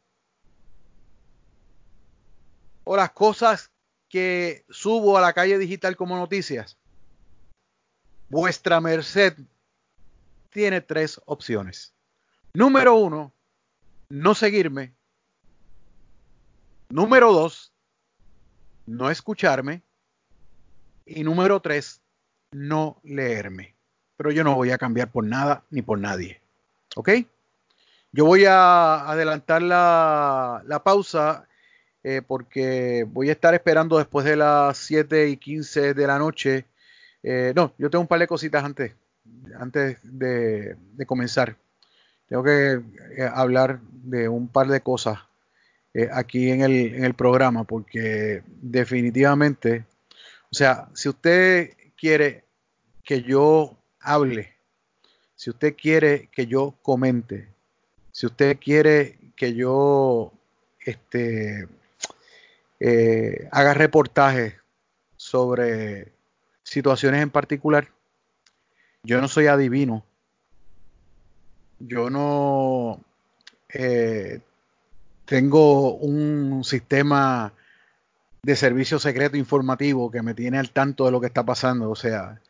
o 2.84 2.96
las 2.96 3.10
cosas 3.10 3.70
que 4.08 4.64
subo 4.70 5.18
a 5.18 5.20
la 5.20 5.34
calle 5.34 5.58
digital 5.58 5.96
como 5.96 6.16
noticias, 6.16 6.77
vuestra 8.28 8.80
merced 8.80 9.34
tiene 10.50 10.80
tres 10.80 11.20
opciones. 11.26 11.94
Número 12.54 12.94
uno, 12.94 13.32
no 14.08 14.34
seguirme 14.34 14.94
Número 16.90 17.32
dos, 17.32 17.70
no 18.86 19.10
escucharme. 19.10 19.82
Y 21.04 21.22
número 21.22 21.60
tres, 21.60 22.00
no 22.50 22.98
leerme. 23.04 23.74
Pero 24.16 24.30
yo 24.30 24.42
no 24.42 24.54
voy 24.54 24.70
a 24.70 24.78
cambiar 24.78 25.10
por 25.10 25.24
nada 25.24 25.64
ni 25.70 25.82
por 25.82 25.98
nadie. 25.98 26.40
¿Ok? 26.96 27.10
Yo 28.12 28.24
voy 28.24 28.46
a 28.46 29.08
adelantar 29.08 29.60
la, 29.60 30.82
pausa 30.82 31.46
eh, 32.02 32.22
porque 32.26 33.04
voy 33.06 33.28
a 33.28 33.32
estar 33.32 33.52
esperando 33.52 33.98
después 33.98 34.24
de 34.24 34.36
las 34.36 34.78
7 34.78 35.28
y 35.28 35.36
15 35.36 35.92
de 35.92 36.06
la 36.06 36.18
noche. 36.18 36.64
Eh, 37.22 37.52
no, 37.54 37.74
yo 37.78 37.90
tengo 37.90 38.02
un 38.02 38.08
par 38.08 38.20
de 38.20 38.26
cositas 38.26 38.64
antes, 38.64 38.94
antes 39.58 39.98
de, 40.02 40.76
comenzar. 41.06 41.56
Tengo 42.28 42.42
que 42.42 42.80
eh, 43.16 43.30
hablar 43.32 43.80
de 43.90 44.28
un 44.28 44.48
par 44.48 44.68
de 44.68 44.80
cosas 44.80 45.18
eh, 45.94 46.08
aquí 46.12 46.50
en 46.50 46.62
el, 46.62 47.14
programa, 47.14 47.64
porque 47.64 48.42
definitivamente, 48.46 49.84
o 50.50 50.54
sea, 50.54 50.88
si 50.94 51.08
usted 51.08 51.70
quiere 51.96 52.44
que 53.02 53.22
yo 53.22 53.76
hable, 54.00 54.52
si 55.34 55.50
usted 55.50 55.74
quiere 55.74 56.28
que 56.30 56.46
yo 56.46 56.74
comente, 56.82 57.48
si 58.12 58.26
usted 58.26 58.58
quiere 58.58 59.18
que 59.34 59.54
yo 59.54 60.32
este, 60.84 61.68
haga 63.50 63.74
reportajes 63.74 64.54
sobre 65.16 66.12
situaciones 66.68 67.22
en 67.22 67.30
particular, 67.30 67.88
yo 69.02 69.20
no 69.20 69.28
soy 69.28 69.46
adivino. 69.46 70.04
Yo 71.78 72.10
no 72.10 73.00
eh, 73.72 74.40
tengo 75.24 75.94
un 75.94 76.64
sistema 76.64 77.52
de 78.42 78.56
servicio 78.56 78.98
secreto 78.98 79.36
informativo 79.36 80.10
que 80.10 80.22
me 80.22 80.34
tiene 80.34 80.58
al 80.58 80.70
tanto 80.70 81.06
de 81.06 81.12
lo 81.12 81.20
que 81.20 81.28
está 81.28 81.44
pasando. 81.44 81.90
O 81.90 81.96
sea, 81.96 82.40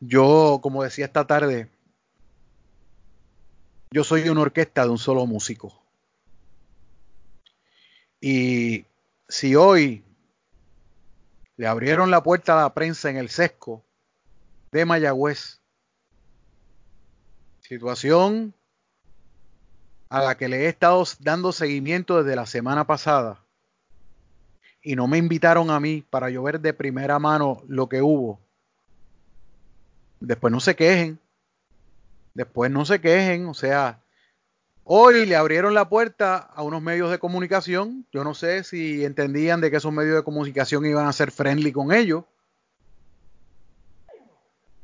yo, 0.00 0.60
como 0.62 0.82
decía 0.82 1.06
esta 1.06 1.26
tarde, 1.26 1.68
yo 3.90 4.04
soy 4.04 4.28
una 4.28 4.42
orquesta 4.42 4.84
de 4.84 4.90
un 4.90 4.98
solo 4.98 5.26
músico. 5.26 5.82
Y 8.20 8.86
si 9.28 9.56
hoy 9.56 10.04
le 11.56 11.66
abrieron 11.66 12.10
la 12.10 12.22
puerta 12.22 12.54
a 12.54 12.62
la 12.62 12.74
prensa 12.74 13.10
en 13.10 13.16
el 13.16 13.28
sesco 13.28 13.84
de 14.70 14.84
Mayagüez, 14.84 15.60
situación 17.60 18.54
a 20.08 20.22
la 20.22 20.36
que 20.36 20.48
le 20.48 20.64
he 20.64 20.68
estado 20.68 21.04
dando 21.20 21.52
seguimiento 21.52 22.22
desde 22.22 22.36
la 22.36 22.46
semana 22.46 22.86
pasada. 22.86 23.42
Y 24.82 24.96
no 24.96 25.06
me 25.06 25.18
invitaron 25.18 25.70
a 25.70 25.78
mí 25.78 26.04
para 26.10 26.28
yo 26.28 26.42
ver 26.42 26.60
de 26.60 26.74
primera 26.74 27.18
mano 27.18 27.62
lo 27.68 27.88
que 27.88 28.02
hubo, 28.02 28.40
después 30.20 30.52
no 30.52 30.60
se 30.60 30.74
quejen, 30.76 31.18
después 32.34 32.70
no 32.70 32.84
se 32.84 33.00
quejen, 33.00 33.46
o 33.46 33.54
sea, 33.54 34.01
hoy 34.84 35.26
le 35.26 35.36
abrieron 35.36 35.74
la 35.74 35.88
puerta 35.88 36.36
a 36.36 36.62
unos 36.62 36.82
medios 36.82 37.10
de 37.10 37.18
comunicación, 37.18 38.06
yo 38.12 38.24
no 38.24 38.34
sé 38.34 38.64
si 38.64 39.04
entendían 39.04 39.60
de 39.60 39.70
que 39.70 39.76
esos 39.76 39.92
medios 39.92 40.16
de 40.16 40.22
comunicación 40.22 40.84
iban 40.86 41.06
a 41.06 41.12
ser 41.12 41.30
friendly 41.30 41.72
con 41.72 41.92
ellos. 41.92 42.24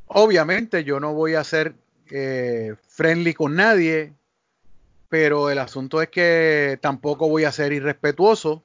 Obviamente 0.07 0.85
yo 0.85 1.01
no 1.01 1.13
voy 1.13 1.35
a 1.35 1.45
ser 1.45 1.75
eh, 2.11 2.75
friendly 2.89 3.35
con 3.35 3.55
nadie, 3.55 4.15
pero 5.09 5.51
el 5.51 5.59
asunto 5.59 6.03
es 6.03 6.09
que 6.09 6.79
tampoco 6.81 7.29
voy 7.29 7.45
a 7.45 7.53
ser 7.53 7.73
irrespetuoso 7.73 8.63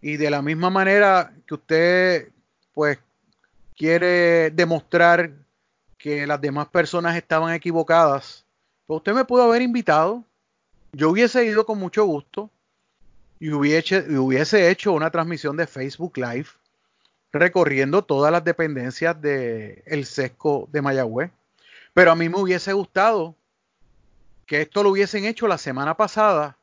y 0.00 0.16
de 0.16 0.30
la 0.30 0.42
misma 0.42 0.70
manera 0.70 1.32
que 1.46 1.54
usted 1.54 2.28
pues 2.72 2.98
quiere 3.76 4.50
demostrar 4.50 5.32
que 5.98 6.26
las 6.26 6.40
demás 6.40 6.68
personas 6.68 7.16
estaban 7.16 7.52
equivocadas, 7.54 8.45
pues 8.86 8.98
usted 8.98 9.14
me 9.14 9.24
pudo 9.24 9.42
haber 9.42 9.62
invitado, 9.62 10.24
yo 10.92 11.10
hubiese 11.10 11.44
ido 11.44 11.66
con 11.66 11.78
mucho 11.78 12.04
gusto 12.04 12.50
y 13.38 13.50
hubiese, 13.50 14.70
hecho 14.70 14.92
una 14.92 15.10
transmisión 15.10 15.56
de 15.56 15.66
Facebook 15.66 16.16
Live 16.16 16.46
recorriendo 17.32 18.02
todas 18.02 18.32
las 18.32 18.44
dependencias 18.44 19.20
del 19.20 19.82
el 19.84 20.06
sesco 20.06 20.68
de 20.72 20.80
Mayagüez. 20.80 21.30
Pero 21.92 22.12
a 22.12 22.14
mí 22.14 22.28
me 22.28 22.38
hubiese 22.38 22.72
gustado 22.72 23.34
que 24.46 24.62
esto 24.62 24.82
lo 24.82 24.90
hubiesen 24.90 25.24
hecho 25.24 25.48
la 25.48 25.58
semana 25.58 25.96
pasada, 25.96 26.56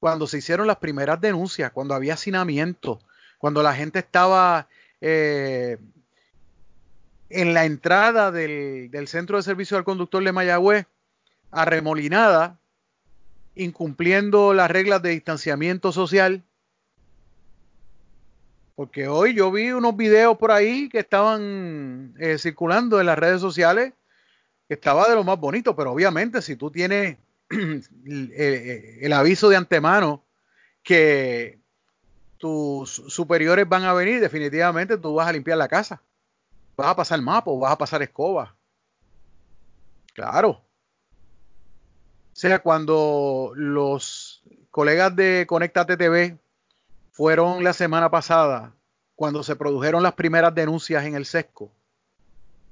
cuando 0.00 0.26
se 0.26 0.38
hicieron 0.38 0.66
las 0.66 0.78
primeras 0.78 1.20
denuncias, 1.20 1.70
cuando 1.72 1.94
había 1.94 2.14
hacinamiento, 2.14 3.00
cuando 3.38 3.62
la 3.62 3.74
gente 3.74 4.00
estaba 4.00 4.66
eh, 5.00 5.78
en 7.28 7.54
la 7.54 7.64
entrada 7.64 8.32
del, 8.32 8.90
del, 8.90 9.08
centro 9.08 9.36
de 9.36 9.42
servicio 9.42 9.76
al 9.76 9.84
conductor 9.84 10.22
de 10.24 10.32
Mayagüez, 10.32 10.86
arremolinada, 11.50 12.58
incumpliendo 13.54 14.54
las 14.54 14.70
reglas 14.70 15.02
de 15.02 15.10
distanciamiento 15.10 15.92
social. 15.92 16.42
Porque 18.74 19.08
hoy 19.08 19.34
yo 19.34 19.50
vi 19.52 19.72
unos 19.72 19.96
videos 19.96 20.38
por 20.38 20.52
ahí 20.52 20.88
que 20.88 21.00
estaban 21.00 22.14
eh, 22.18 22.38
circulando 22.38 23.00
en 23.00 23.06
las 23.06 23.18
redes 23.18 23.40
sociales 23.40 23.92
estaba 24.74 25.08
de 25.08 25.16
lo 25.16 25.24
más 25.24 25.38
bonito, 25.38 25.74
pero 25.74 25.92
obviamente 25.92 26.40
si 26.40 26.56
tú 26.56 26.70
tienes 26.70 27.18
el, 27.50 29.12
aviso 29.12 29.48
de 29.48 29.56
antemano 29.56 30.24
que 30.82 31.58
tus 32.38 32.90
superiores 33.08 33.68
van 33.68 33.84
a 33.84 33.92
venir, 33.92 34.20
definitivamente 34.20 34.96
tú 34.96 35.14
vas 35.14 35.28
a 35.28 35.32
limpiar 35.32 35.58
la 35.58 35.68
casa. 35.68 36.00
Vas 36.76 36.88
a 36.88 36.96
pasar 36.96 37.20
mapa, 37.20 37.50
vas 37.50 37.72
a 37.72 37.78
pasar 37.78 38.00
escoba. 38.02 38.54
Claro. 40.14 40.62
Sea, 42.40 42.60
cuando 42.60 43.52
los 43.54 44.42
colegas 44.70 45.14
de 45.14 45.44
Conectate 45.46 45.98
TV 45.98 46.38
fueron 47.10 47.62
la 47.62 47.74
semana 47.74 48.10
pasada, 48.10 48.72
cuando 49.14 49.42
se 49.42 49.56
produjeron 49.56 50.02
las 50.02 50.14
primeras 50.14 50.54
denuncias 50.54 51.04
en 51.04 51.16
el 51.16 51.26
sesco, 51.26 51.70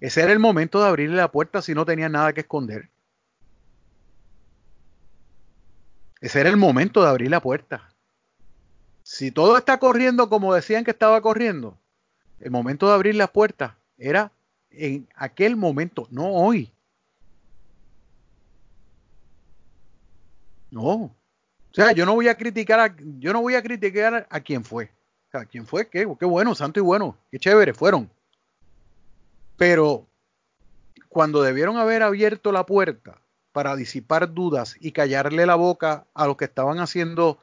ese 0.00 0.22
era 0.22 0.32
el 0.32 0.38
momento 0.38 0.80
de 0.80 0.88
abrirle 0.88 1.18
la 1.18 1.30
puerta 1.30 1.60
si 1.60 1.75
no 1.75 1.84
tenía 1.84 2.08
nada 2.08 2.32
que 2.32 2.40
esconder. 2.40 2.88
Ese 6.22 6.40
era 6.40 6.48
el 6.48 6.56
momento 6.56 7.02
de 7.02 7.10
abrir 7.10 7.30
la 7.30 7.42
puerta. 7.42 7.90
Si 9.02 9.30
todo 9.30 9.58
está 9.58 9.78
corriendo 9.78 10.30
como 10.30 10.54
decían 10.54 10.82
que 10.82 10.92
estaba 10.92 11.20
corriendo, 11.20 11.76
el 12.40 12.50
momento 12.50 12.88
de 12.88 12.94
abrir 12.94 13.16
la 13.16 13.26
puerta 13.26 13.76
era 13.98 14.32
en 14.70 15.06
aquel 15.14 15.56
momento, 15.56 16.08
no 16.10 16.32
hoy. 16.32 16.72
No. 20.70 20.90
O 21.70 21.75
sea, 21.75 21.92
yo 21.92 22.06
no 22.06 22.14
voy 22.14 22.28
a 22.28 22.37
criticar 22.37 22.80
a, 22.80 22.96
yo 23.18 23.32
no 23.32 23.40
voy 23.40 23.54
a 23.54 23.62
criticar 23.62 24.26
a 24.30 24.40
quien 24.40 24.64
fue. 24.64 24.90
O 25.28 25.30
sea, 25.30 25.44
quién 25.44 25.66
fue, 25.66 25.88
qué, 25.88 26.08
qué 26.18 26.25
bueno, 26.25 26.54
santo 26.54 26.80
y 26.80 26.82
bueno, 26.82 27.16
qué 27.30 27.38
chévere 27.38 27.75
fueron. 27.75 28.10
Pero 29.56 30.06
cuando 31.08 31.42
debieron 31.42 31.76
haber 31.76 32.02
abierto 32.02 32.52
la 32.52 32.64
puerta 32.64 33.20
para 33.52 33.76
disipar 33.76 34.32
dudas 34.32 34.76
y 34.80 34.92
callarle 34.92 35.44
la 35.44 35.56
boca 35.56 36.06
a 36.14 36.26
los 36.26 36.37
que 36.37 36.46
estaban 36.46 36.78
haciendo 36.78 37.38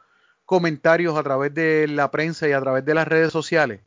comentarios 0.46 1.18
a 1.18 1.24
través 1.24 1.54
de 1.54 1.88
la 1.88 2.12
prensa 2.12 2.48
y 2.48 2.54
a 2.54 2.62
través 2.62 2.86
de 2.86 2.94
las 2.94 3.08
redes 3.08 3.32
sociales, 3.32 3.82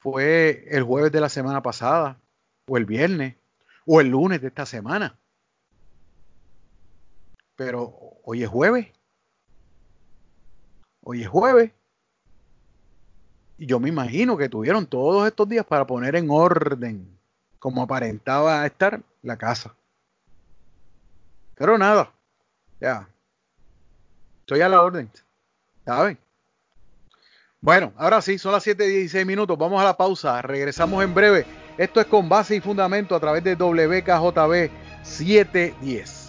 fue 0.00 0.66
el 0.70 0.82
jueves 0.82 1.12
de 1.12 1.20
la 1.20 1.28
semana 1.28 1.62
pasada, 1.62 2.18
o 2.66 2.76
el 2.76 2.84
viernes, 2.84 3.36
o 3.86 4.00
el 4.00 4.08
lunes 4.08 4.40
de 4.40 4.48
esta 4.48 4.66
semana. 4.66 5.18
Pero 7.56 7.94
hoy 8.24 8.42
es 8.42 8.48
jueves. 8.48 8.88
Hoy 11.02 11.22
es 11.22 11.28
jueves. 11.28 11.72
Y 13.58 13.66
yo 13.66 13.78
me 13.78 13.88
imagino 13.88 14.36
que 14.36 14.48
tuvieron 14.48 14.86
todos 14.86 15.26
estos 15.26 15.48
días 15.48 15.64
para 15.64 15.86
poner 15.86 16.16
en 16.16 16.28
orden, 16.30 17.18
como 17.58 17.82
aparentaba 17.82 18.66
estar, 18.66 19.00
la 19.22 19.36
casa. 19.36 19.74
Pero 21.54 21.78
nada, 21.78 22.10
ya. 22.80 23.08
Estoy 24.40 24.60
a 24.60 24.68
la 24.68 24.82
orden. 24.82 25.10
¿Saben? 25.84 26.18
Bueno, 27.60 27.92
ahora 27.96 28.20
sí, 28.20 28.38
son 28.38 28.52
las 28.52 28.62
7 28.62 28.84
y 28.86 28.90
16 28.90 29.24
minutos. 29.24 29.56
Vamos 29.56 29.80
a 29.80 29.84
la 29.84 29.96
pausa. 29.96 30.42
Regresamos 30.42 31.02
en 31.02 31.14
breve. 31.14 31.46
Esto 31.78 32.00
es 32.00 32.06
con 32.06 32.28
base 32.28 32.56
y 32.56 32.60
fundamento 32.60 33.14
a 33.14 33.20
través 33.20 33.42
de 33.42 33.54
WKJB 33.54 34.70
710. 35.02 36.23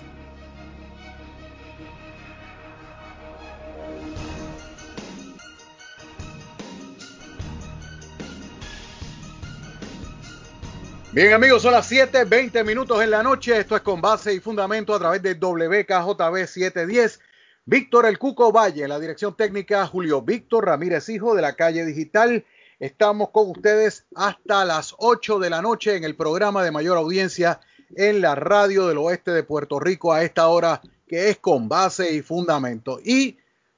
Bien 11.15 11.31
amigos, 11.31 11.62
son 11.62 11.71
las 11.71 11.88
7, 11.88 12.25
20 12.25 12.65
minutos 12.65 13.01
en 13.01 13.10
la 13.10 13.23
noche. 13.23 13.58
Esto 13.58 13.78
es 13.78 13.82
con 13.84 14.01
base 14.01 14.34
y 14.34 14.41
fundamento 14.41 14.93
a 14.93 14.99
través 14.99 15.23
de 15.23 15.36
WKJB 15.36 16.45
710. 16.45 17.21
Víctor 17.63 18.06
El 18.06 18.19
Cuco 18.19 18.51
Valle, 18.51 18.86
la 18.86 18.99
dirección 18.99 19.34
técnica 19.34 19.88
Julio 19.88 20.21
Víctor 20.23 20.65
Ramírez 20.65 21.08
Hijo 21.08 21.34
de 21.34 21.41
la 21.41 21.54
calle 21.54 21.86
digital. 21.86 22.43
Estamos 22.82 23.30
con 23.30 23.49
ustedes 23.49 24.04
hasta 24.13 24.65
las 24.65 24.93
8 24.97 25.39
de 25.39 25.49
la 25.49 25.62
noche 25.62 25.95
en 25.95 26.04
el 26.04 26.17
programa 26.17 26.65
de 26.65 26.71
mayor 26.71 26.97
audiencia 26.97 27.62
en 27.95 28.19
la 28.19 28.36
radio 28.36 28.86
del 28.89 28.97
oeste 28.97 29.32
de 29.32 29.43
Puerto 29.43 29.80
Rico 29.80 30.12
a 30.12 30.21
esta 30.21 30.49
hora 30.49 30.82
que 31.08 31.30
es 31.30 31.38
con 31.38 31.69
base 31.69 32.13
y 32.13 32.23
fundamento. 32.23 32.99
Y 33.01 33.38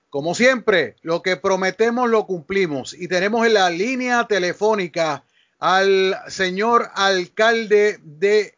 como 0.09 0.33
siempre, 0.33 0.95
lo 1.03 1.21
que 1.21 1.37
prometemos 1.37 2.09
lo 2.09 2.25
cumplimos 2.25 2.95
y 2.95 3.07
tenemos 3.07 3.45
en 3.45 3.53
la 3.53 3.69
línea 3.69 4.25
telefónica 4.25 5.23
al 5.59 6.15
señor 6.27 6.89
alcalde 6.93 7.99
de 8.03 8.57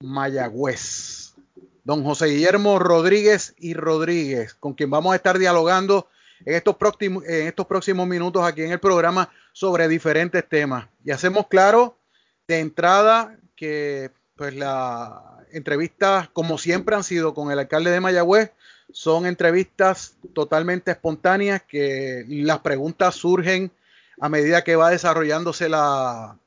Mayagüez, 0.00 1.34
don 1.84 2.04
José 2.04 2.26
Guillermo 2.26 2.78
Rodríguez 2.78 3.54
y 3.58 3.74
Rodríguez, 3.74 4.54
con 4.54 4.74
quien 4.74 4.90
vamos 4.90 5.12
a 5.12 5.16
estar 5.16 5.38
dialogando 5.38 6.08
en 6.44 6.54
estos, 6.54 6.76
próximos, 6.76 7.24
en 7.24 7.46
estos 7.46 7.66
próximos 7.66 8.06
minutos 8.06 8.44
aquí 8.44 8.62
en 8.62 8.72
el 8.72 8.80
programa 8.80 9.30
sobre 9.52 9.88
diferentes 9.88 10.46
temas. 10.48 10.86
Y 11.04 11.10
hacemos 11.10 11.46
claro 11.46 11.96
de 12.46 12.60
entrada 12.60 13.36
que 13.56 14.10
pues 14.36 14.54
las 14.54 15.12
entrevistas, 15.52 16.28
como 16.30 16.58
siempre 16.58 16.96
han 16.96 17.04
sido 17.04 17.32
con 17.32 17.50
el 17.50 17.58
alcalde 17.58 17.90
de 17.90 18.00
Mayagüez, 18.00 18.50
son 18.92 19.26
entrevistas 19.26 20.16
totalmente 20.34 20.90
espontáneas 20.90 21.62
que 21.62 22.24
las 22.28 22.58
preguntas 22.58 23.14
surgen 23.14 23.70
a 24.20 24.28
medida 24.28 24.64
que 24.64 24.76
va 24.76 24.90
desarrollándose 24.90 25.68
la, 25.68 26.38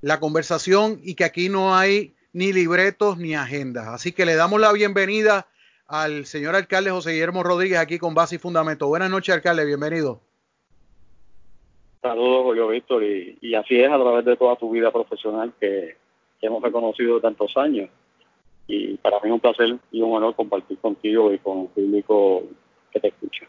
la 0.00 0.20
conversación 0.20 1.00
y 1.02 1.14
que 1.14 1.24
aquí 1.24 1.48
no 1.48 1.74
hay 1.74 2.14
ni 2.32 2.52
libretos 2.52 3.16
ni 3.16 3.34
agendas. 3.34 3.88
Así 3.88 4.12
que 4.12 4.26
le 4.26 4.34
damos 4.34 4.60
la 4.60 4.72
bienvenida 4.72 5.46
al 5.86 6.26
señor 6.26 6.54
alcalde 6.54 6.90
José 6.90 7.12
Guillermo 7.12 7.42
Rodríguez 7.42 7.78
aquí 7.78 7.98
con 7.98 8.14
base 8.14 8.36
y 8.36 8.38
fundamento. 8.38 8.88
Buenas 8.88 9.10
noches, 9.10 9.34
alcalde, 9.34 9.64
bienvenido. 9.64 10.20
Saludos, 12.02 12.42
Julio 12.42 12.68
Víctor, 12.68 13.02
y, 13.02 13.54
así 13.54 13.80
es 13.80 13.90
a 13.90 13.96
través 13.96 14.26
de 14.26 14.36
toda 14.36 14.56
tu 14.56 14.70
vida 14.70 14.90
profesional 14.90 15.54
que, 15.58 15.96
que 16.38 16.46
hemos 16.46 16.62
reconocido 16.62 17.18
tantos 17.18 17.56
años. 17.56 17.88
Y 18.66 18.98
para 18.98 19.18
mí 19.20 19.28
es 19.28 19.32
un 19.32 19.40
placer 19.40 19.76
y 19.90 20.02
un 20.02 20.12
honor 20.12 20.34
compartir 20.34 20.76
contigo 20.78 21.32
y 21.32 21.38
con 21.38 21.60
el 21.60 21.68
público 21.68 22.42
que 22.92 23.00
te 23.00 23.08
escucha. 23.08 23.46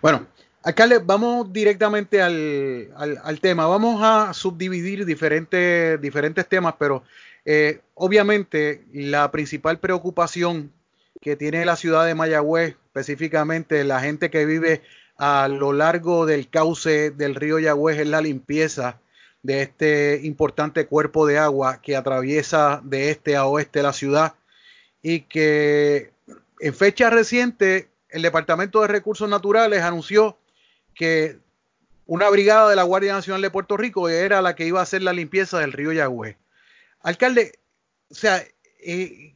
Bueno, 0.00 0.26
Alcalde, 0.62 0.98
vamos 0.98 1.50
directamente 1.52 2.20
al, 2.20 2.90
al, 2.94 3.40
tema. 3.40 3.66
Vamos 3.66 4.02
a 4.02 4.34
subdividir 4.34 5.06
diferentes, 5.06 5.98
diferentes 6.02 6.46
temas, 6.46 6.74
pero 6.78 7.02
eh, 7.46 7.80
obviamente 7.94 8.84
la 8.92 9.30
principal 9.30 9.78
preocupación 9.78 10.70
que 11.22 11.34
tiene 11.36 11.64
la 11.64 11.76
ciudad 11.76 12.04
de 12.04 12.14
Mayagüez, 12.14 12.76
específicamente 12.86 13.84
la 13.84 14.00
gente 14.00 14.28
que 14.28 14.44
vive 14.44 14.82
a 15.16 15.48
lo 15.48 15.72
largo 15.72 16.26
del 16.26 16.50
cauce 16.50 17.10
del 17.10 17.36
río 17.36 17.58
Yagüez, 17.58 17.98
es 17.98 18.08
la 18.08 18.20
limpieza 18.20 19.00
de 19.42 19.62
este 19.62 20.20
importante 20.24 20.86
cuerpo 20.86 21.26
de 21.26 21.38
agua 21.38 21.80
que 21.80 21.96
atraviesa 21.96 22.82
de 22.84 23.10
este 23.10 23.34
a 23.36 23.46
oeste 23.46 23.82
la 23.82 23.94
ciudad 23.94 24.34
y 25.02 25.20
que 25.22 26.12
en 26.60 26.74
fecha 26.74 27.08
reciente 27.08 27.88
el 28.10 28.20
Departamento 28.20 28.82
de 28.82 28.88
Recursos 28.88 29.28
Naturales 29.28 29.82
anunció 29.82 30.36
que 31.00 31.38
una 32.04 32.28
brigada 32.28 32.68
de 32.68 32.76
la 32.76 32.82
Guardia 32.82 33.14
Nacional 33.14 33.40
de 33.40 33.48
Puerto 33.48 33.78
Rico 33.78 34.10
era 34.10 34.42
la 34.42 34.54
que 34.54 34.66
iba 34.66 34.80
a 34.80 34.82
hacer 34.82 35.00
la 35.00 35.14
limpieza 35.14 35.58
del 35.58 35.72
río 35.72 35.92
Yagüe. 35.92 36.36
Alcalde, 37.00 37.58
o 38.10 38.14
sea, 38.14 38.44
eh, 38.84 39.34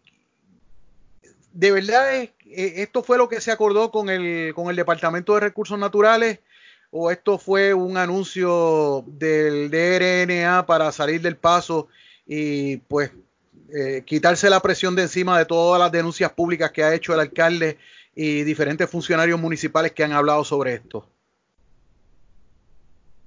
de 1.55 1.72
verdad 1.72 2.14
eh, 2.16 2.35
esto 2.44 3.03
fue 3.03 3.16
lo 3.16 3.31
que 3.31 3.40
se 3.40 3.50
acordó 3.50 3.90
con 3.90 4.11
el, 4.11 4.53
con 4.53 4.68
el 4.68 4.77
Departamento 4.77 5.33
de 5.33 5.40
Recursos 5.40 5.79
Naturales 5.79 6.40
o 6.90 7.11
esto 7.11 7.38
fue 7.38 7.72
un 7.72 7.96
anuncio 7.96 9.03
del 9.07 9.70
DRNA 9.70 10.66
para 10.66 10.92
salir 10.92 11.22
del 11.22 11.38
paso 11.38 11.88
y 12.27 12.77
pues 12.77 13.11
eh, 13.74 14.03
quitarse 14.05 14.50
la 14.50 14.61
presión 14.61 14.94
de 14.94 15.03
encima 15.03 15.38
de 15.38 15.46
todas 15.46 15.81
las 15.81 15.90
denuncias 15.90 16.31
públicas 16.31 16.72
que 16.72 16.85
ha 16.85 16.92
hecho 16.92 17.14
el 17.14 17.20
alcalde 17.20 17.79
y 18.14 18.42
diferentes 18.42 18.90
funcionarios 18.90 19.40
municipales 19.40 19.92
que 19.92 20.05
han 20.05 20.12
hablado 20.12 20.44
sobre 20.44 20.74
esto. 20.74 21.09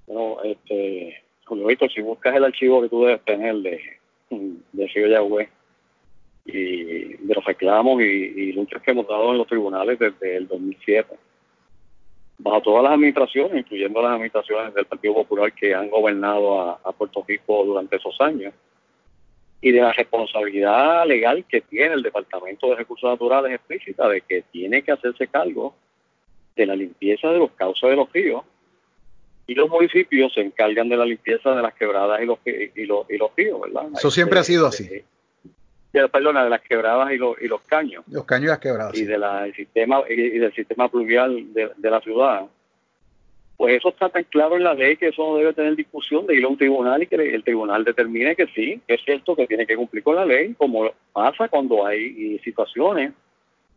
Bueno, 0.07 0.37
este, 0.43 1.21
Julio 1.45 1.67
Víctor, 1.67 1.91
si 1.91 2.01
buscas 2.01 2.35
el 2.35 2.45
archivo 2.45 2.81
que 2.81 2.89
tú 2.89 3.03
debes 3.03 3.21
tener 3.25 3.55
de, 3.57 3.81
de 4.29 4.87
Río 4.87 5.07
Yagüe 5.07 5.49
y 6.45 7.13
de 7.17 7.35
los 7.35 7.43
reclamos 7.43 8.01
y, 8.01 8.53
luchas 8.53 8.81
que 8.81 8.91
hemos 8.91 9.05
dado 9.05 9.31
en 9.31 9.37
los 9.37 9.47
tribunales 9.47 9.99
desde 9.99 10.37
el 10.37 10.47
2007, 10.47 11.13
bajo 12.37 12.61
todas 12.61 12.83
las 12.83 12.93
administraciones, 12.93 13.59
incluyendo 13.59 14.01
las 14.01 14.13
administraciones 14.13 14.73
del 14.73 14.85
Partido 14.85 15.13
Popular 15.13 15.51
que 15.51 15.75
han 15.75 15.89
gobernado 15.89 16.61
a, 16.61 16.79
a 16.85 16.91
Puerto 16.93 17.25
Rico 17.27 17.65
durante 17.65 17.97
esos 17.97 18.15
años, 18.21 18.53
y 19.59 19.71
de 19.71 19.81
la 19.81 19.91
responsabilidad 19.91 21.05
legal 21.05 21.43
que 21.49 21.61
tiene 21.61 21.95
el 21.95 22.03
Departamento 22.03 22.69
de 22.69 22.75
Recursos 22.75 23.09
Naturales 23.09 23.51
explícita 23.53 24.07
de 24.07 24.21
que 24.21 24.43
tiene 24.43 24.83
que 24.83 24.93
hacerse 24.93 25.27
cargo 25.27 25.75
de 26.55 26.65
la 26.65 26.75
limpieza 26.75 27.29
de 27.29 27.39
los 27.39 27.51
cauces 27.51 27.89
de 27.89 27.95
los 27.97 28.11
ríos 28.13 28.43
y 29.47 29.55
los 29.55 29.69
municipios 29.69 30.33
se 30.33 30.41
encargan 30.41 30.89
de 30.89 30.97
la 30.97 31.05
limpieza 31.05 31.55
de 31.55 31.61
las 31.61 31.73
quebradas 31.73 32.21
y 32.21 32.25
los, 32.25 32.39
y 32.45 32.85
los, 32.85 33.09
y 33.09 33.17
los 33.17 33.31
ríos, 33.35 33.61
¿verdad? 33.61 33.87
Eso 33.95 34.11
siempre 34.11 34.39
ha 34.39 34.43
sido 34.43 34.67
así. 34.67 34.83
Eh, 34.83 35.05
de, 35.93 36.07
perdona, 36.09 36.43
de 36.43 36.49
las 36.49 36.61
quebradas 36.61 37.11
y 37.13 37.17
los, 37.17 37.41
y 37.41 37.47
los 37.47 37.61
caños. 37.61 38.03
Los 38.11 38.25
caños 38.25 38.45
y 38.45 38.47
las 38.49 38.59
quebradas. 38.59 38.97
Y, 38.97 39.05
de 39.05 39.17
la, 39.17 39.51
sistema, 39.53 40.03
y, 40.09 40.37
del 40.37 40.53
sistema 40.53 40.89
pluvial 40.89 41.53
de, 41.53 41.71
de 41.75 41.89
la 41.89 42.01
ciudad 42.01 42.47
pues 43.57 43.75
eso 43.75 43.89
está 43.89 44.09
tan 44.09 44.23
claro 44.25 44.55
en 44.55 44.63
la 44.63 44.75
ley 44.75 44.97
que 44.97 45.07
eso 45.07 45.23
no 45.23 45.37
debe 45.37 45.51
tener 45.51 45.75
discusión 45.75 46.27
de 46.27 46.35
ir 46.35 46.45
a 46.45 46.47
un 46.47 46.57
tribunal 46.57 47.01
y 47.01 47.07
que 47.07 47.15
el 47.15 47.43
tribunal 47.43 47.83
determine 47.83 48.35
que 48.35 48.45
sí, 48.47 48.79
que 48.87 48.93
es 48.93 49.01
cierto 49.03 49.35
que 49.35 49.47
tiene 49.47 49.65
que 49.65 49.75
cumplir 49.75 50.03
con 50.03 50.15
la 50.15 50.25
ley, 50.25 50.53
como 50.53 50.91
pasa 51.11 51.49
cuando 51.49 51.85
hay 51.85 52.37
situaciones 52.43 53.13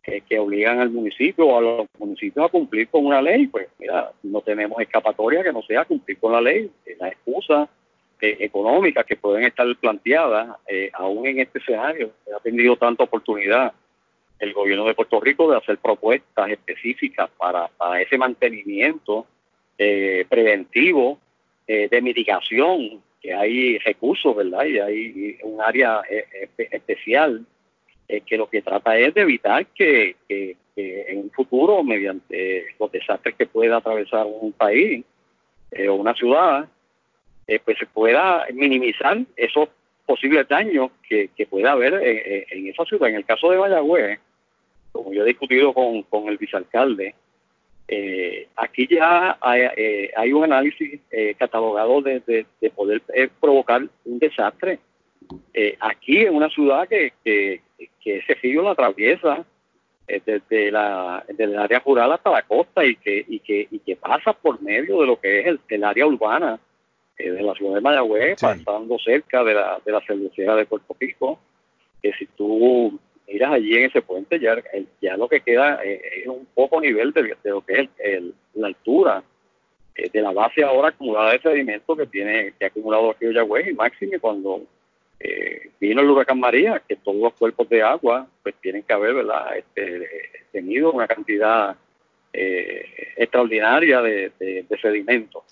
que, 0.01 0.39
obligan 0.39 0.79
al 0.79 0.89
municipio 0.89 1.47
o 1.47 1.57
a 1.57 1.61
los 1.61 1.87
municipios 1.99 2.45
a 2.45 2.49
cumplir 2.49 2.87
con 2.89 3.05
una 3.05 3.21
ley, 3.21 3.47
pues 3.47 3.67
mira, 3.79 4.11
no 4.23 4.41
tenemos 4.41 4.81
escapatoria 4.81 5.43
que 5.43 5.53
no 5.53 5.61
sea 5.61 5.85
cumplir 5.85 6.17
con 6.17 6.31
la 6.31 6.41
ley, 6.41 6.71
las 6.99 7.11
excusas 7.11 7.69
eh, 8.19 8.37
económicas 8.39 9.05
que 9.05 9.15
pueden 9.15 9.45
estar 9.45 9.67
planteadas, 9.77 10.57
eh, 10.67 10.89
aún 10.93 11.27
en 11.27 11.39
este 11.39 11.59
escenario, 11.59 12.11
ha 12.35 12.39
tenido 12.39 12.75
tanta 12.77 13.03
oportunidad 13.03 13.73
el 14.39 14.53
gobierno 14.53 14.85
de 14.85 14.95
Puerto 14.95 15.19
Rico 15.19 15.49
de 15.49 15.57
hacer 15.57 15.77
propuestas 15.77 16.49
específicas 16.49 17.29
para, 17.37 17.67
para 17.67 18.01
ese 18.01 18.17
mantenimiento 18.17 19.27
eh, 19.77 20.25
preventivo, 20.27 21.19
eh, 21.67 21.87
de 21.89 22.01
mitigación, 22.01 23.01
que 23.21 23.33
hay 23.33 23.77
recursos, 23.77 24.35
¿verdad? 24.35 24.65
Y 24.65 24.79
hay 24.79 25.37
un 25.43 25.61
área 25.61 26.01
eh, 28.11 28.21
que 28.21 28.37
lo 28.37 28.49
que 28.49 28.61
trata 28.61 28.97
es 28.97 29.13
de 29.13 29.21
evitar 29.21 29.65
que, 29.67 30.15
en 30.75 31.17
un 31.17 31.31
futuro, 31.31 31.83
mediante 31.83 32.65
los 32.79 32.91
desastres 32.91 33.35
que 33.35 33.45
pueda 33.45 33.77
atravesar 33.77 34.25
un 34.25 34.51
país 34.53 35.03
o 35.87 35.93
una 35.93 36.13
ciudad, 36.13 36.67
pues 37.65 37.77
se 37.77 37.85
pueda 37.85 38.45
minimizar 38.53 39.17
esos 39.35 39.69
posibles 40.05 40.47
daños 40.47 40.91
que, 41.07 41.29
pueda 41.49 41.73
haber 41.73 41.93
en, 42.49 42.67
esa 42.67 42.85
ciudad. 42.85 43.09
En 43.09 43.15
el 43.15 43.25
caso 43.25 43.51
de 43.51 43.57
Mayagüez, 43.57 44.19
como 44.91 45.13
yo 45.13 45.23
he 45.23 45.27
discutido 45.27 45.73
con, 45.73 46.03
con 46.03 46.27
el 46.29 46.37
vicealcalde, 46.37 47.13
eh, 47.93 48.47
aquí 48.55 48.87
ya 48.89 49.37
hay, 49.41 49.63
eh, 49.75 50.33
un 50.33 50.45
análisis 50.45 51.01
eh, 51.11 51.35
catalogado 51.37 52.01
de, 52.01 52.45
poder 52.73 53.01
eh, 53.13 53.29
provocar 53.39 53.81
un 54.05 54.17
desastre. 54.17 54.79
aquí 55.81 56.19
en 56.19 56.35
una 56.35 56.49
ciudad 56.49 56.87
que, 56.87 57.11
que, 57.23 57.61
ese 58.03 58.33
río 58.35 58.63
la 58.63 58.71
atraviesa 58.71 59.45
desde 60.07 60.71
la 60.71 61.23
el 61.37 61.57
área 61.57 61.79
rural 61.79 62.11
hasta 62.11 62.31
la 62.31 62.41
costa 62.41 62.83
y 62.83 62.95
que 62.97 63.23
y 63.27 63.39
que 63.39 63.67
y 63.71 63.79
que 63.79 63.95
pasa 63.95 64.33
por 64.33 64.61
medio 64.61 64.99
de 64.99 65.07
lo 65.07 65.19
que 65.19 65.39
es 65.39 65.59
el, 65.69 65.83
área 65.83 66.05
urbana 66.05 66.59
de 67.17 67.41
la 67.41 67.53
ciudad 67.53 67.75
de 67.75 67.81
Mayagüez, 67.81 68.41
pasando 68.41 68.97
cerca 68.99 69.43
de 69.43 69.53
la 69.53 69.79
de 69.85 69.91
la 69.91 70.01
cervecera 70.01 70.55
de 70.55 70.65
Puerto 70.65 70.95
Rico, 70.99 71.39
que 72.01 72.11
si 72.13 72.25
tú 72.25 72.99
miras 73.31 73.53
allí 73.53 73.75
en 73.75 73.85
ese 73.85 74.01
puente, 74.01 74.39
ya, 74.39 74.55
ya 75.01 75.17
lo 75.17 75.27
que 75.27 75.41
queda 75.41 75.83
eh, 75.83 76.01
es 76.21 76.27
un 76.27 76.47
poco 76.53 76.81
nivel 76.81 77.11
de, 77.13 77.35
lo 77.43 77.61
que 77.61 77.89
es 77.97 78.21
la 78.53 78.67
altura 78.67 79.23
eh, 79.95 80.09
de 80.11 80.21
la 80.21 80.31
base 80.31 80.63
ahora 80.63 80.89
acumulada 80.89 81.31
de 81.31 81.41
sedimento 81.41 81.95
que 81.95 82.07
tiene 82.07 82.53
que 82.57 82.65
ha 82.65 82.67
acumulado 82.67 83.11
aquí 83.11 83.31
Yagüez 83.33 83.67
y 83.67 83.73
máximo 83.73 84.13
cuando 84.19 84.63
eh, 85.23 85.71
vino 85.79 86.01
el 86.01 86.09
huracán 86.09 86.39
María, 86.39 86.81
que 86.87 86.95
todos 86.95 87.17
los 87.17 87.33
cuerpos 87.33 87.69
de 87.69 87.81
agua 87.81 88.27
pues 88.43 88.55
tienen 88.61 88.83
que 88.83 88.93
haber. 88.93 89.15
Este, 89.55 90.07
tenido 90.51 90.91
una 90.91 91.07
cantidad 91.07 91.77
extraordinaria 92.33 94.01
de, 94.01 94.31
de, 94.37 94.77
sedimento. 94.81 95.43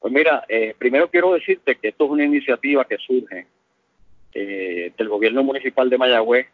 Pues 0.00 0.12
mira, 0.12 0.44
primero 0.78 1.08
quiero 1.10 1.34
decirte 1.34 1.76
que 1.76 1.88
esto 1.88 2.04
es 2.04 2.10
una 2.10 2.24
iniciativa 2.24 2.84
que 2.86 2.96
surge 2.98 3.46
del 4.32 5.08
gobierno 5.08 5.42
municipal 5.42 5.90
de 5.90 5.98
Mayagüez 5.98 6.46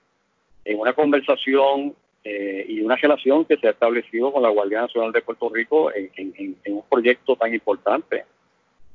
en 0.65 0.79
una 0.79 0.93
conversación 0.93 1.95
eh, 2.23 2.67
y 2.69 2.81
una 2.81 2.97
relación 2.97 3.47
que 3.47 3.57
se 3.57 3.67
ha 3.67 3.71
establecido 3.71 4.31
con 4.33 4.43
la 4.43 4.51
Guardia 4.51 4.83
Nacional 4.83 5.11
de 5.11 5.23
Puerto 5.23 5.49
Rico 5.49 5.91
en, 5.95 6.57
un 6.67 6.83
proyecto 6.89 7.35
tan 7.35 7.55
importante 7.55 8.25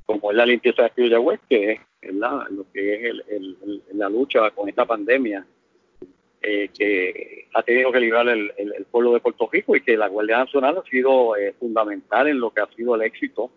como 0.06 0.32
es 0.32 0.38
la 0.38 0.46
limpieza 0.46 0.90
de 0.96 1.10
Yagüez, 1.10 1.40
que 1.50 1.80
es 2.02 2.14
la, 2.14 2.48
lo 2.50 2.66
que 2.72 3.10
es 3.10 3.16
la 3.94 4.10
lucha 4.10 4.52
con 4.52 4.70
esta 4.70 4.86
pandemia 4.86 5.46
eh, 6.42 6.70
que 6.78 7.48
ha 7.54 7.64
tenido 7.64 7.92
que 7.92 8.00
librar 8.00 8.28
el, 8.30 8.52
pueblo 8.92 9.14
de 9.14 9.20
Puerto 9.20 9.50
Rico 9.52 9.76
y 9.76 9.82
que 9.82 9.98
la 9.98 10.08
Guardia 10.08 10.38
Nacional 10.38 10.78
ha 10.78 10.90
sido 10.90 11.36
eh, 11.36 11.54
fundamental 11.60 12.28
en 12.28 12.40
lo 12.40 12.52
que 12.52 12.62
ha 12.62 12.68
sido 12.76 12.96
el 12.96 13.02
éxito 13.02 13.50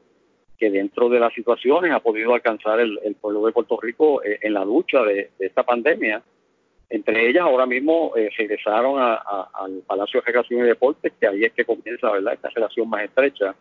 que 0.58 0.70
dentro 0.70 1.08
de 1.08 1.20
las 1.20 1.32
situaciones 1.34 1.92
ha 1.92 2.00
podido 2.00 2.34
alcanzar 2.34 2.80
el, 2.80 2.98
pueblo 3.20 3.46
de 3.46 3.52
Puerto 3.52 3.78
Rico 3.80 4.20
en 4.24 4.52
la 4.52 4.64
lucha 4.64 5.02
de 5.04 5.30
esta 5.38 5.62
pandemia 5.62 6.22
entre 6.90 7.28
ellas, 7.28 7.42
ahora 7.42 7.66
mismo 7.66 8.12
eh, 8.16 8.30
regresaron 8.36 9.00
al 9.00 9.82
Palacio 9.86 10.20
de 10.20 10.26
Recreación 10.26 10.60
y 10.60 10.68
Deportes, 10.68 11.12
que 11.20 11.26
ahí 11.26 11.44
es 11.44 11.52
que 11.52 11.64
comienza 11.64 12.10
¿verdad? 12.10 12.34
esta 12.34 12.48
relación 12.48 12.88
más 12.88 13.04
estrecha 13.04 13.54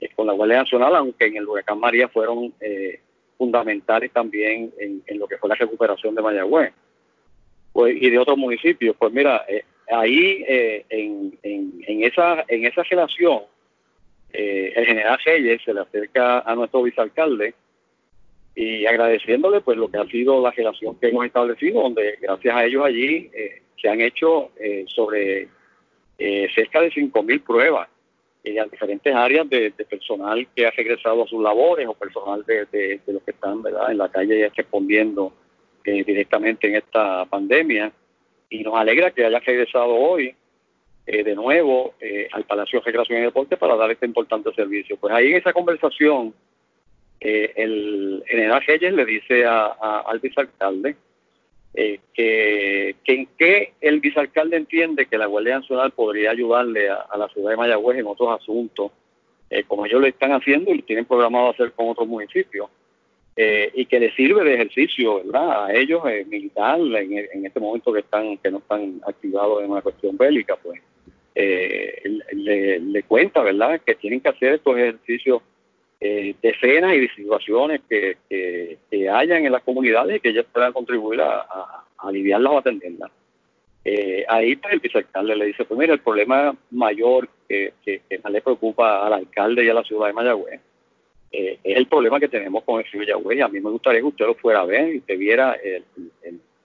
eh, 0.00 0.08
con 0.14 0.26
la 0.26 0.32
Guardia 0.32 0.58
Nacional, 0.58 0.96
aunque 0.96 1.26
en 1.26 1.36
el 1.36 1.48
huracán 1.48 1.80
María 1.80 2.08
fueron 2.08 2.52
eh, 2.60 3.00
fundamentales 3.38 4.12
también 4.12 4.72
en, 4.78 5.18
lo 5.18 5.26
que 5.26 5.38
fue 5.38 5.48
la 5.48 5.54
recuperación 5.54 6.14
de 6.14 6.22
Mayagüez 6.22 6.72
pues, 7.72 7.96
y 8.00 8.10
de 8.10 8.18
otros 8.18 8.38
municipios. 8.38 8.96
Pues 8.98 9.12
mira, 9.12 9.44
eh, 9.48 9.64
ahí 9.90 10.44
en, 10.48 11.38
en, 11.42 12.02
esa, 12.02 12.44
en 12.48 12.64
esa 12.64 12.82
relación, 12.82 13.42
el 14.32 14.86
general 14.86 15.18
Reyes 15.24 15.62
se 15.64 15.72
le 15.72 15.80
acerca 15.80 16.40
a 16.40 16.54
nuestro 16.54 16.82
vicealcalde 16.82 17.54
y 18.56 18.86
agradeciéndole 18.86 19.60
pues 19.60 19.76
lo 19.76 19.90
que 19.90 19.98
ha 19.98 20.06
sido 20.06 20.40
la 20.40 20.50
relación 20.50 20.98
que 20.98 21.08
hemos 21.08 21.26
establecido, 21.26 21.82
donde 21.82 22.18
gracias 22.20 22.56
a 22.56 22.64
ellos 22.64 22.84
allí 22.84 23.30
eh, 23.34 23.62
se 23.80 23.88
han 23.88 24.00
hecho 24.00 24.50
eh, 24.58 24.86
sobre 24.88 25.48
eh, 26.18 26.48
cerca 26.54 26.80
de 26.80 26.90
5.000 26.90 27.44
pruebas 27.44 27.88
en 28.46 28.70
diferentes 28.70 29.14
áreas 29.14 29.48
de, 29.48 29.70
personal 29.88 30.46
que 30.54 30.66
ha 30.66 30.70
regresado 30.70 31.24
a 31.24 31.26
sus 31.26 31.42
labores 31.42 31.86
o 31.86 31.94
personal 31.94 32.44
de, 32.44 32.66
de, 32.66 33.00
los 33.06 33.22
que 33.22 33.32
están 33.32 33.62
¿verdad? 33.62 33.90
en 33.90 33.98
la 33.98 34.08
calle 34.08 34.50
respondiendo 34.54 35.32
directamente 35.84 36.68
en 36.68 36.76
esta 36.76 37.24
pandemia. 37.26 37.92
Y 38.48 38.62
nos 38.62 38.74
alegra 38.74 39.10
que 39.10 39.24
haya 39.24 39.40
regresado 39.40 39.94
hoy 39.94 40.34
de 41.06 41.34
nuevo 41.34 41.94
al 42.32 42.44
Palacio 42.44 42.80
de 42.80 42.86
Recreación 42.86 43.18
y 43.18 43.22
Deporte 43.22 43.56
para 43.56 43.76
dar 43.76 43.90
este 43.90 44.06
importante 44.06 44.52
servicio. 44.54 44.96
Pues 44.96 45.12
ahí 45.12 45.30
en 45.30 45.36
esa 45.36 45.52
conversación 45.52 46.34
eh, 47.20 47.52
el 47.56 48.22
general 48.26 48.62
Reyes 48.66 48.92
le 48.92 49.04
dice 49.04 49.44
al 49.46 50.20
vicealcalde 50.20 50.96
eh, 51.78 52.00
que, 52.14 52.96
en 53.04 53.28
qué 53.36 53.74
el 53.82 54.00
vicealcalde 54.00 54.56
entiende 54.56 55.04
que 55.04 55.18
la 55.18 55.26
Guardia 55.26 55.58
Nacional 55.58 55.90
podría 55.90 56.30
ayudarle 56.30 56.88
a, 56.88 57.16
la 57.18 57.28
ciudad 57.28 57.50
de 57.50 57.56
Mayagüez 57.58 57.98
en 57.98 58.06
otros 58.06 58.40
asuntos, 58.40 58.92
eh, 59.50 59.62
como 59.64 59.84
ellos 59.84 60.00
lo 60.00 60.06
están 60.06 60.32
haciendo 60.32 60.72
y 60.72 60.78
lo 60.78 60.84
tienen 60.84 61.04
programado 61.04 61.50
hacer 61.50 61.72
con 61.72 61.90
otros 61.90 62.08
municipios, 62.08 62.70
y 63.38 63.84
que 63.84 64.00
le 64.00 64.10
sirve 64.12 64.42
de 64.44 64.54
ejercicio 64.54 65.16
¿verdad? 65.16 65.66
a 65.66 65.74
ellos 65.74 66.02
militar 66.26 66.78
en, 66.80 67.44
este 67.44 67.60
momento 67.60 67.92
que 67.92 67.98
están 67.98 68.38
que 68.38 68.50
no 68.50 68.58
están 68.58 68.98
activados 69.06 69.62
en 69.62 69.70
una 69.70 69.82
cuestión 69.82 70.16
bélica, 70.16 70.56
pues 70.56 70.80
le, 71.34 72.80
le 72.80 73.02
cuenta 73.02 73.42
verdad 73.42 73.78
que 73.84 73.94
tienen 73.96 74.22
que 74.22 74.30
hacer 74.30 74.54
estos 74.54 74.78
ejercicios 74.78 75.42
eh, 76.00 76.34
decenas 76.42 76.94
y 76.94 77.08
situaciones 77.08 77.80
que, 77.88 78.18
que, 78.28 79.08
hayan 79.08 79.46
en 79.46 79.52
las 79.52 79.62
comunidades 79.62 80.20
que 80.20 80.28
ellos 80.28 80.46
puedan 80.52 80.72
contribuir 80.72 81.20
a, 81.20 81.40
a, 81.40 81.84
aliviarlas 81.98 82.52
o 82.52 82.58
atenderlas. 82.58 83.10
Eh, 83.88 84.24
ahí 84.28 84.56
pues, 84.56 84.74
el 84.74 84.80
vicealcalde 84.80 85.36
le 85.36 85.46
dice, 85.46 85.64
pues 85.64 85.78
mira, 85.78 85.94
el 85.94 86.00
problema 86.00 86.54
mayor 86.72 87.28
que, 87.48 87.72
que, 87.84 88.02
más 88.22 88.32
le 88.32 88.42
preocupa 88.42 89.06
al 89.06 89.12
alcalde 89.12 89.64
y 89.64 89.68
a 89.68 89.74
la 89.74 89.84
ciudad 89.84 90.08
de 90.08 90.12
Mayagüez 90.12 90.60
eh, 91.30 91.58
es 91.62 91.76
el 91.76 91.86
problema 91.86 92.18
que 92.18 92.28
tenemos 92.28 92.64
con 92.64 92.80
el 92.80 92.86
río 92.90 93.00
Mayagüez. 93.00 93.42
A 93.42 93.48
mí 93.48 93.60
me 93.60 93.70
gustaría 93.70 94.00
que 94.00 94.06
usted 94.06 94.26
lo 94.26 94.34
fuera 94.34 94.60
a 94.60 94.66
ver 94.66 94.96
y 94.96 95.00
que 95.02 95.16
viera 95.16 95.56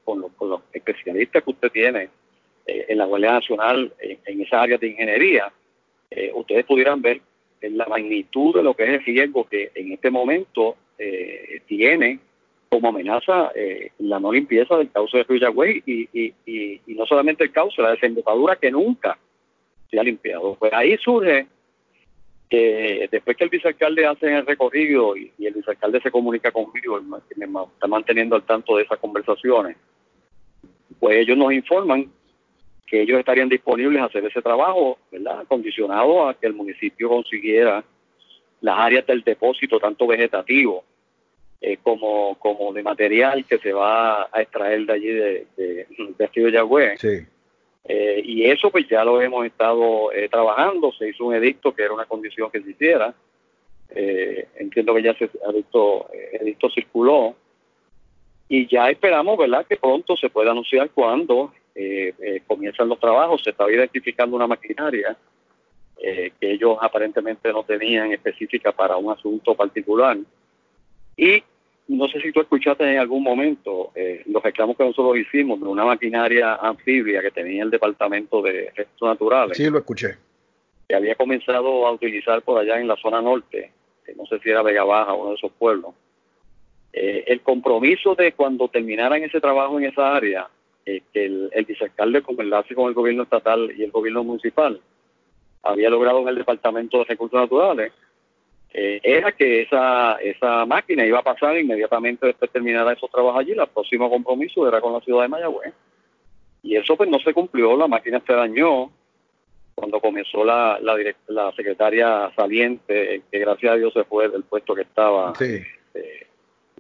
con, 0.04 0.22
los, 0.22 0.32
con, 0.34 0.50
los, 0.50 0.62
especialistas 0.74 1.44
que 1.44 1.52
usted 1.52 1.72
tiene 1.72 2.10
eh, 2.66 2.86
en 2.90 2.98
la 2.98 3.06
Guardia 3.06 3.34
Nacional 3.34 3.94
en, 4.00 4.18
en 4.26 4.42
esa 4.42 4.62
área 4.62 4.78
de 4.78 4.88
ingeniería, 4.88 5.54
ustedes 6.34 6.66
pudieran 6.66 7.02
ver 7.02 7.22
la 7.62 7.86
magnitud 7.86 8.56
de 8.56 8.64
lo 8.64 8.74
que 8.74 8.84
es 8.84 8.90
el 8.90 9.06
riesgo 9.06 9.48
que 9.48 9.72
en 9.76 9.92
este 9.92 10.10
momento 10.10 10.76
eh, 10.98 11.62
tiene 11.68 12.20
como 12.70 12.90
amenaza 12.90 13.52
eh, 13.54 13.92
la 14.00 14.20
no 14.20 14.32
limpieza 14.32 14.78
del 14.78 14.92
cauce 14.92 15.18
de 15.18 15.24
Río 15.24 15.66
y, 15.66 16.08
y, 16.14 16.34
y, 16.46 16.82
y, 16.88 16.96
no 16.96 17.06
solamente 17.06 17.44
el 17.44 17.52
cauce, 17.52 17.82
la 17.82 17.92
desembocadura 17.92 18.56
que 18.56 18.72
nunca 18.72 19.18
se 19.90 20.00
ha 20.00 20.04
limpiado. 20.04 20.56
Pues 20.58 20.72
ahí 20.74 20.98
surge 20.98 21.48
que 22.50 23.08
después 23.12 23.38
que 23.38 23.44
el 23.44 23.50
vicealcalde 23.50 24.06
hace 24.06 24.34
el 24.34 24.46
recorrido 24.46 25.16
y, 25.18 25.32
el 25.40 25.54
vicealcalde 25.54 26.02
se 26.02 26.12
comunica 26.12 26.52
conmigo, 26.52 27.02
me 27.02 27.18
está 27.46 27.88
manteniendo 27.88 28.36
al 28.36 28.44
tanto 28.44 28.78
de 28.78 28.84
esas 28.84 29.00
conversaciones, 29.00 29.78
pues 31.00 31.18
ellos 31.18 31.38
nos 31.38 31.52
informan 31.54 32.12
que 32.92 33.02
ellos 33.02 33.18
estarían 33.20 33.48
disponibles 33.48 34.02
a 34.02 34.08
hacer 34.08 34.26
ese 34.26 34.42
trabajo, 34.42 35.00
¿verdad? 35.10 35.46
Condicionado 35.48 36.28
a 36.28 36.34
que 36.34 36.46
el 36.46 36.54
municipio 36.54 37.08
consiguiera 37.08 37.86
las 38.60 38.78
áreas 38.78 39.08
del 39.08 39.24
depósito, 39.24 39.80
tanto 39.80 40.06
vegetativo 40.06 40.84
eh, 41.62 41.78
como, 41.82 42.36
como 42.38 42.74
de 42.74 42.84
material 42.84 43.46
que 43.46 43.60
se 43.60 43.72
va 43.72 44.24
a 44.24 44.42
extraer 44.42 44.86
de 44.86 44.94
allí 44.94 45.08
de, 45.08 45.48
de, 45.56 45.88
de 46.18 46.52
Yagüe. 46.52 46.98
Sí. 46.98 47.26
Eh, 47.86 48.22
y 48.26 48.44
eso 48.44 48.70
pues 48.70 48.86
ya 48.90 49.06
lo 49.06 49.22
hemos 49.22 49.46
estado 49.46 50.12
eh, 50.12 50.28
trabajando, 50.28 50.92
se 50.92 51.08
hizo 51.08 51.28
un 51.28 51.36
edicto 51.36 51.74
que 51.74 51.84
era 51.84 51.94
una 51.94 52.06
condición 52.06 52.52
que 52.52 52.62
se 52.62 52.72
hiciera, 52.72 53.14
entiendo 54.60 54.94
que 54.94 55.04
ya 55.04 55.12
ese 55.12 55.30
edicto, 55.50 56.08
edicto 56.14 56.70
circuló, 56.70 57.36
y 58.50 58.68
ya 58.68 58.90
esperamos, 58.90 59.38
¿verdad?, 59.38 59.66
que 59.66 59.78
pronto 59.78 60.18
se 60.18 60.30
pueda 60.30 60.52
anunciar 60.52 60.90
cuando 61.74 62.46
comienzan 62.48 62.90
los 62.90 63.00
trabajos, 63.00 63.42
se 63.44 63.52
estaba 63.52 63.72
identificando 63.72 64.36
una 64.36 64.48
maquinaria 64.48 65.16
que 65.98 66.32
ellos 66.42 66.78
aparentemente 66.82 67.52
no 67.54 67.64
tenían 67.64 68.12
específica 68.12 68.72
para 68.72 68.98
un 68.98 69.12
asunto 69.12 69.54
particular, 69.54 70.18
y 71.16 71.44
no 71.88 72.08
sé 72.08 72.22
si 72.22 72.32
tú 72.32 72.42
escuchaste 72.42 72.90
en 72.90 73.00
algún 73.00 73.24
momento 73.24 73.92
eh, 73.96 74.24
los 74.28 74.42
reclamos 74.42 74.78
que 74.78 74.84
nosotros 74.84 75.18
hicimos 75.18 75.60
de 75.60 75.68
una 75.68 75.86
maquinaria 75.86 76.56
anfibia 76.56 77.22
que 77.22 77.32
tenía 77.32 77.64
el 77.64 77.70
Departamento 77.70 78.42
de 78.42 78.72
Recursos 78.76 79.10
Naturales. 79.10 79.58
Sí, 79.58 79.70
lo 79.70 79.80
escuché. 79.80 80.18
Que 80.88 80.96
había 80.96 81.16
comenzado 81.16 81.86
a 81.86 81.92
utilizar 81.92 82.42
por 82.44 82.60
allá 82.60 82.80
en 82.80 82.88
la 82.88 82.96
zona 82.96 83.22
norte, 83.22 83.72
que 84.06 84.16
no 84.16 84.26
sé 84.26 84.40
si 84.40 84.50
era 84.50 84.62
Vega 84.62 84.84
Baja, 84.84 85.14
uno 85.14 85.30
de 85.30 85.36
esos 85.36 85.52
pueblos. 85.52 85.94
Eh, 86.94 87.26
el 87.28 87.42
compromiso 87.42 88.16
de 88.16 88.34
cuando 88.34 88.68
terminaran 88.68 89.24
ese 89.24 89.40
trabajo 89.40 89.78
en 89.78 89.86
esa 89.86 90.16
área, 90.16 90.48
eh, 90.86 91.02
que 91.14 91.26
el, 91.26 91.50
el 91.54 91.66
vicealcalde 91.66 92.22
con 92.22 92.40
enlace 92.40 92.76
con 92.76 92.88
el 92.88 92.94
gobierno 92.94 93.24
estatal 93.24 93.72
y 93.78 93.84
el 93.84 93.92
gobierno 93.92 94.24
municipal 94.24 94.82
había 95.64 95.90
logrado 95.90 96.22
en 96.22 96.30
el 96.30 96.36
Departamento 96.36 97.00
de 97.00 97.04
Recursos 97.06 97.40
Naturales, 97.40 97.92
eh, 98.74 99.00
era 99.04 99.32
que 99.34 99.62
esa, 99.62 100.16
esa 100.22 100.66
máquina 100.66 101.06
iba 101.06 101.20
a 101.20 101.24
pasar 101.24 101.58
inmediatamente 101.58 102.26
después 102.26 102.50
de 102.50 102.54
terminar 102.54 102.92
esos 102.96 103.12
trabajos 103.12 103.42
allí. 103.42 103.52
El 103.52 103.68
próximo 103.68 104.10
compromiso 104.10 104.68
era 104.68 104.80
con 104.80 104.94
la 104.94 105.02
ciudad 105.02 105.24
de 105.24 105.28
Mayagüez. 105.28 105.74
Y 106.64 106.76
eso 106.76 106.96
pues 106.96 107.10
no 107.10 107.20
se 107.20 107.34
cumplió, 107.34 107.76
la 107.76 107.88
máquina 107.88 108.22
se 108.26 108.34
dañó 108.34 108.92
cuando 109.74 110.00
comenzó 110.00 110.46
la, 110.46 110.80
la, 110.82 110.96
la 111.28 111.52
secretaria 111.54 112.32
saliente, 112.36 113.24
que 113.32 113.40
gracias 113.40 113.74
a 113.74 113.76
Dios 113.76 113.94
se 113.94 114.04
fue 114.04 114.30
del 114.30 114.44
puesto 114.44 114.76
que 114.76 114.84
estaba 114.84 115.34
eh, 115.40 115.66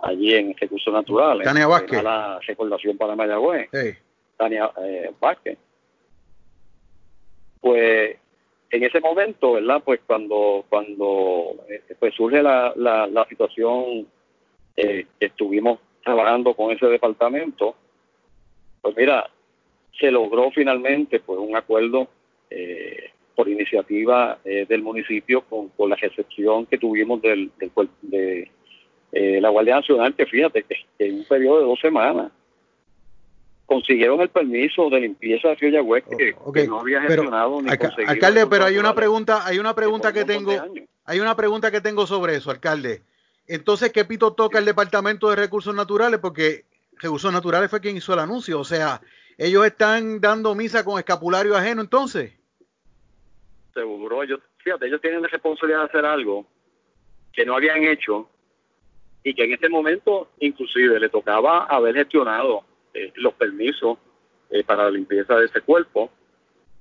allí 0.02 0.34
en 0.34 0.56
recursos 0.58 0.94
naturales. 0.94 1.46
Tania 1.46 1.68
Vázquez. 1.68 2.04
La 2.04 2.40
recordación 2.40 2.98
para 2.98 3.16
Mayagüez. 3.16 3.70
Tania 4.38 4.72
eh, 4.84 5.12
Vázquez. 5.20 5.58
Pues 7.60 8.18
en 8.72 8.84
ese 8.84 9.00
momento, 9.00 9.54
¿verdad? 9.54 9.82
Pues 9.84 10.00
cuando 10.08 10.66
cuando 10.70 11.58
eh, 11.70 11.82
pues 12.00 12.16
surge 12.16 12.42
la, 12.42 12.74
la, 12.76 13.26
situación 13.30 14.08
eh, 14.76 15.06
que 15.20 15.26
estuvimos 15.26 15.80
trabajando 16.04 16.54
con 16.56 16.72
ese 16.72 16.88
departamento, 16.88 17.76
pues 18.82 18.96
mira, 18.96 19.30
se 20.00 20.10
logró 20.10 20.50
finalmente 20.52 21.20
pues 21.20 21.38
un 21.40 21.56
acuerdo 21.56 22.08
eh, 22.50 23.12
por 23.36 23.48
iniciativa 23.48 24.40
del 24.44 24.82
municipio 24.82 25.42
con, 25.42 25.70
con, 25.70 25.90
la 25.90 25.96
recepción 25.96 26.66
que 26.66 26.78
tuvimos 26.78 27.22
del, 27.22 27.52
del 27.58 27.72
de 28.02 28.52
la 29.12 29.50
Guardia 29.50 29.76
Nacional, 29.76 30.16
que 30.16 30.26
fíjate 30.26 30.64
que 30.64 30.86
en 31.00 31.20
un 31.20 31.26
periodo 31.26 31.60
de 31.60 31.66
dos 31.66 31.80
semanas 31.80 32.32
consiguieron 33.72 34.20
el 34.20 34.30
permiso 34.30 34.90
de 34.90 35.00
limpieza 35.00 35.48
de 35.48 35.56
Río 35.56 35.86
que, 36.54 36.68
no 36.68 36.82
había 36.82 37.02
gestionado 37.02 37.62
ni 37.62 37.70
conseguido. 37.78 38.10
Alcalde, 38.10 38.46
pero 38.48 38.66
hay 38.66 38.78
una 38.78 38.94
pregunta, 38.94 39.46
hay 39.46 39.60
una 39.60 39.74
pregunta 39.74 40.12
que 40.12 40.26
tengo, 40.26 40.52
hay 41.06 41.20
una 41.22 41.38
pregunta 41.38 41.72
que 41.72 41.80
tengo 41.80 42.06
sobre 42.06 42.36
eso, 42.36 42.52
alcalde. 42.52 43.02
Entonces, 43.48 43.94
¿qué 43.94 44.04
pito 44.04 44.34
toca 44.34 44.60
el 44.60 44.66
Departamento 44.66 45.30
de 45.30 45.38
Recursos 45.38 45.74
Naturales? 45.74 46.20
Porque 46.20 46.66
Recursos 46.98 47.32
Naturales 47.32 47.70
fue 47.70 47.80
quien 47.80 47.96
hizo 47.96 48.14
el 48.14 48.20
anuncio, 48.20 48.60
o 48.60 48.66
sea, 48.66 49.00
ellos 49.38 49.66
están 49.66 50.20
dando 50.20 50.54
misa 50.54 50.84
con 50.84 51.00
escapulario 51.00 51.56
ajeno, 51.56 51.82
entonces. 51.82 52.34
Seguro, 53.74 54.22
ellos, 54.22 54.42
fíjate, 54.58 54.88
ellos 54.88 55.00
tienen 55.00 55.22
la 55.22 55.30
responsabilidad 55.30 55.80
de 55.80 55.86
hacer 55.86 56.06
algo 56.06 56.46
que 57.32 57.46
no 57.46 57.56
habían 57.56 57.86
hecho 57.86 58.30
y 59.24 59.34
que 59.34 59.44
en 59.44 59.54
este 59.54 59.70
momento 59.70 60.30
inclusive 60.40 61.00
le 61.00 61.10
tocaba 61.10 61.66
haber 61.66 61.96
gestionado 61.96 62.64
eh, 62.94 63.12
los 63.16 63.34
permisos 63.34 63.98
eh, 64.50 64.64
para 64.64 64.86
la 64.86 64.92
limpieza 64.92 65.36
de 65.36 65.46
ese 65.46 65.62
cuerpo, 65.62 66.12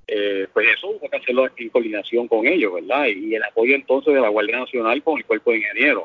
eh, 0.07 0.49
pues 0.53 0.67
eso 0.77 0.89
hubo 0.89 1.09
que 1.09 1.17
hacerlo 1.17 1.49
en 1.57 1.69
coordinación 1.69 2.27
con 2.27 2.47
ellos, 2.47 2.75
¿verdad? 2.75 3.07
Y, 3.07 3.35
el 3.35 3.43
apoyo 3.45 3.75
entonces 3.75 4.15
de 4.15 4.21
la 4.21 4.29
Guardia 4.29 4.59
Nacional 4.59 5.03
con 5.03 5.19
el 5.19 5.25
cuerpo 5.25 5.53
de 5.53 5.59
ingenieros. 5.59 6.05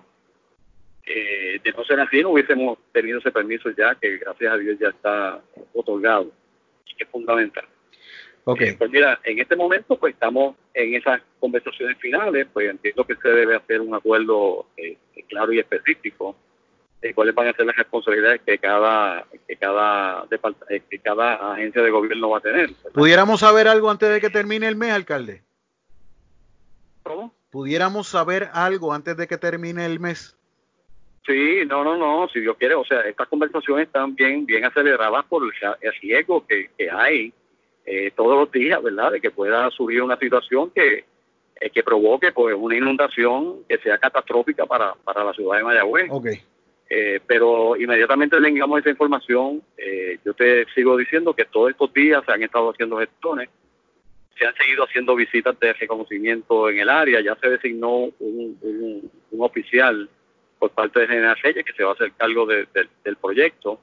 de 1.05 1.73
no 1.75 1.83
ser 1.85 1.99
así, 1.99 2.21
no 2.21 2.31
hubiésemos 2.31 2.77
tenido 2.91 3.19
ese 3.19 3.31
permiso 3.31 3.69
ya, 3.71 3.95
que 3.95 4.17
gracias 4.17 4.53
a 4.53 4.57
Dios 4.57 4.77
ya 4.79 4.89
está 4.89 5.41
otorgado, 5.73 6.31
que 6.85 7.03
es 7.03 7.09
fundamental. 7.09 7.65
Okay. 8.47 8.73
pues 8.73 8.91
mira, 8.91 9.19
en 9.23 9.39
este 9.39 9.55
momento 9.55 9.97
pues 9.97 10.13
estamos 10.13 10.55
en 10.73 10.93
esas 10.93 11.19
conversaciones 11.39 11.97
finales, 11.97 12.47
pues 12.53 12.69
entiendo 12.69 13.03
que 13.03 13.15
se 13.15 13.29
debe 13.29 13.55
hacer 13.55 13.81
un 13.81 13.95
acuerdo 13.95 14.67
claro 15.27 15.51
y 15.51 15.59
específico 15.59 16.35
cuáles 17.13 17.35
van 17.35 17.47
a 17.47 17.53
ser 17.53 17.65
las 17.65 17.75
responsabilidades 17.75 18.41
que 18.45 18.57
cada 18.57 19.25
que 19.47 19.55
cada 19.57 20.25
eh, 20.69 20.81
que 20.89 20.99
cada 20.99 21.53
agencia 21.53 21.81
de 21.81 21.91
gobierno 21.91 22.29
va 22.29 22.39
a 22.39 22.41
tener. 22.41 22.71
¿Pudiéramos 22.93 23.41
saber 23.41 23.67
algo 23.67 23.89
antes 23.91 24.09
de 24.09 24.21
que 24.21 24.29
termine 24.29 24.67
el 24.67 24.75
mes, 24.75 24.91
alcalde? 24.91 25.43
¿Cómo? 27.03 27.33
¿Pudiéramos 27.51 28.07
saber 28.07 28.49
algo 28.53 28.93
antes 28.93 29.15
de 29.17 29.27
que 29.27 29.37
termine 29.37 29.85
el 29.85 29.99
mes? 29.99 30.35
Sí, 31.25 31.59
no, 31.67 31.83
no, 31.83 31.97
no, 31.97 32.27
si 32.29 32.39
Dios 32.39 32.55
quiere, 32.57 32.75
o 32.75 32.85
sea, 32.85 33.01
estas 33.01 33.27
conversaciones 33.27 33.87
están 33.87 34.13
bien, 34.13 34.45
bien 34.45 34.63
aceleradas 34.63 35.25
por 35.25 35.43
el, 35.43 35.51
riesgo 36.01 36.45
que, 36.45 36.69
que 36.77 36.91
hay 36.91 37.33
eh, 37.85 38.11
todos 38.15 38.37
los 38.37 38.51
días, 38.51 38.81
¿verdad? 38.81 39.11
De 39.11 39.21
que 39.21 39.31
pueda 39.31 39.69
surgir 39.71 40.01
una 40.01 40.17
situación 40.17 40.71
que, 40.71 41.05
eh, 41.59 41.69
que 41.69 41.83
provoque 41.83 42.31
pues 42.31 42.55
una 42.57 42.75
inundación 42.75 43.63
que 43.67 43.77
sea 43.77 43.97
catastrófica 43.97 44.65
para, 44.65 44.93
para 45.03 45.23
la 45.23 45.33
ciudad 45.33 45.57
de 45.57 45.63
Mayagüez. 45.63 46.07
Okay. 46.09 46.41
Eh, 46.89 47.19
pero 47.25 47.75
inmediatamente 47.75 48.39
tengamos 48.39 48.79
esa 48.79 48.91
información, 48.91 49.63
eh, 49.77 50.19
yo 50.23 50.33
te 50.35 50.65
sigo 50.75 50.95
diciendo 50.95 51.33
que 51.33 51.45
todos 51.45 51.71
estos 51.71 51.91
días 51.93 52.23
se 52.25 52.31
han 52.31 52.43
estado 52.43 52.69
haciendo 52.69 52.99
gestiones, 52.99 53.49
se 54.37 54.45
han 54.45 54.53
seguido 54.55 54.83
haciendo 54.83 55.15
visitas 55.15 55.59
de 55.59 55.73
reconocimiento 55.73 56.69
en 56.69 56.79
el 56.79 56.89
área, 56.89 57.21
ya 57.21 57.35
se 57.37 57.49
designó 57.49 58.11
un, 58.19 59.11
oficial 59.39 60.07
por 60.59 60.69
parte 60.71 60.99
de 61.01 61.07
General 61.07 61.35
Reyes 61.41 61.65
que 61.65 61.73
se 61.73 61.83
va 61.83 61.91
a 61.91 61.93
hacer 61.93 62.11
cargo 62.13 62.45
del 62.45 63.17
proyecto, 63.19 63.79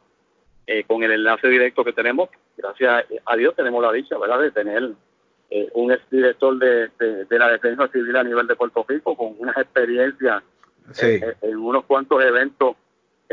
eh, 0.66 0.84
con 0.84 1.02
el 1.02 1.12
enlace 1.12 1.48
directo 1.48 1.84
que 1.84 1.92
tenemos, 1.92 2.28
gracias 2.56 3.04
a 3.24 3.36
Dios 3.36 3.54
tenemos 3.56 3.82
la 3.82 3.92
dicha, 3.92 4.18
¿verdad?, 4.18 4.40
de 4.40 4.50
tener 4.50 4.90
un 5.74 5.92
exdirector 5.92 6.58
de, 6.58 6.88
de, 7.28 7.38
la 7.38 7.50
defensa 7.50 7.86
civil 7.88 8.16
a 8.16 8.24
nivel 8.24 8.46
de 8.46 8.56
Puerto 8.56 8.86
Rico 8.88 9.14
con 9.14 9.34
una 9.38 9.52
experiencia 9.52 10.42
en 10.98 11.58
unos 11.58 11.84
cuantos 11.84 12.24
eventos 12.24 12.76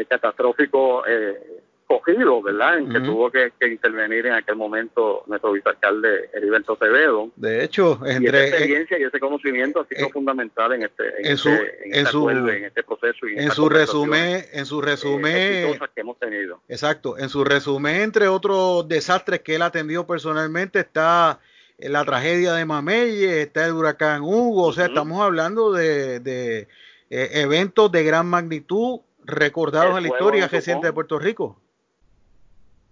catastrófico 0.05 1.05
eh, 1.07 1.61
cogido, 1.89 2.39
¿verdad? 2.43 2.77
En 2.77 2.89
que 2.89 2.99
tuvo 2.99 3.31
que, 3.31 3.51
intervenir 3.61 4.27
en 4.27 4.33
aquel 4.33 4.55
momento 4.55 5.23
nuestro 5.25 5.53
vicealcalde 5.53 6.29
Heriberto 6.33 6.73
Acevedo. 6.73 7.31
De 7.35 7.63
hecho, 7.63 7.99
entre, 8.05 8.45
esa 8.45 8.57
experiencia 8.57 8.99
y 8.99 9.03
ese 9.03 9.19
conocimiento 9.19 9.79
ha 9.79 9.87
sido 9.87 10.05
eh, 10.05 10.11
fundamental 10.13 10.71
en 10.73 10.83
este 10.83 11.03
en, 11.27 11.35
su, 11.35 11.49
este, 11.49 12.57
en, 12.57 12.65
este 12.65 12.83
proceso 12.83 13.27
y 13.27 13.39
en, 13.39 13.49
su 13.49 13.67
resumen, 13.69 14.45
en 14.53 14.67
su 14.67 14.81
resumen 14.81 15.35
eh, 15.35 15.79
que 15.95 16.01
hemos 16.01 16.19
tenido. 16.19 16.61
Exacto, 16.67 17.17
en 17.17 17.27
su 17.27 17.43
resumen 17.43 18.01
entre 18.01 18.27
otros 18.27 18.87
desastres 18.87 19.39
que 19.39 19.55
él 19.55 19.63
ha 19.63 19.67
atendido 19.67 20.05
personalmente 20.05 20.81
está 20.81 21.39
la 21.79 22.05
tragedia 22.05 22.53
de 22.53 22.65
Mameye, 22.65 23.41
está 23.41 23.65
el 23.65 23.73
huracán 23.73 24.21
Hugo, 24.21 24.65
o 24.65 24.73
sea, 24.73 24.85
estamos 24.85 25.23
hablando 25.23 25.71
de, 25.71 26.19
de 26.19 26.67
eventos 27.09 27.91
de 27.91 28.03
gran 28.03 28.27
magnitud 28.27 28.99
recordados 29.25 29.97
en 29.97 30.03
la 30.03 30.09
historia 30.09 30.47
reciente 30.47 30.85
de 30.85 30.93
Puerto 30.93 31.17
Rico. 31.17 31.59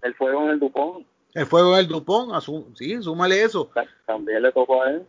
El 0.02 0.14
fuego 0.16 0.44
en 0.44 0.50
el 0.50 0.60
Dupont. 0.60 1.06
El 1.34 1.46
fuego 1.46 1.74
en 1.74 1.80
el 1.80 1.88
Dupont, 1.88 2.32
sí, 2.76 3.02
súmale 3.02 3.44
eso. 3.44 3.70
También 4.06 4.42
le 4.42 4.52
tocó 4.52 4.82
a 4.84 4.92
él. 4.92 5.06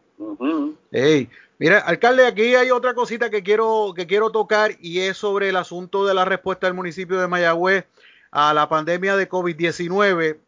mira, 1.59 1.79
alcalde, 1.79 2.27
aquí 2.27 2.55
hay 2.55 2.71
otra 2.71 2.95
cosita 2.95 3.31
que 3.31 3.43
quiero, 3.43 3.93
que 3.95 4.07
quiero 4.07 4.31
tocar 4.31 4.73
y 4.81 5.01
es 5.01 5.17
sobre 5.17 5.49
el 5.49 5.57
asunto 5.57 6.07
de 6.07 6.15
la 6.15 6.25
respuesta 6.25 6.67
del 6.67 6.75
municipio 6.75 7.21
de 7.21 7.29
Mayagüez 7.29 7.87
a 8.31 8.53
la 8.53 8.69
pandemia 8.69 9.17
de 9.17 9.29
COVID-19. 9.29 10.39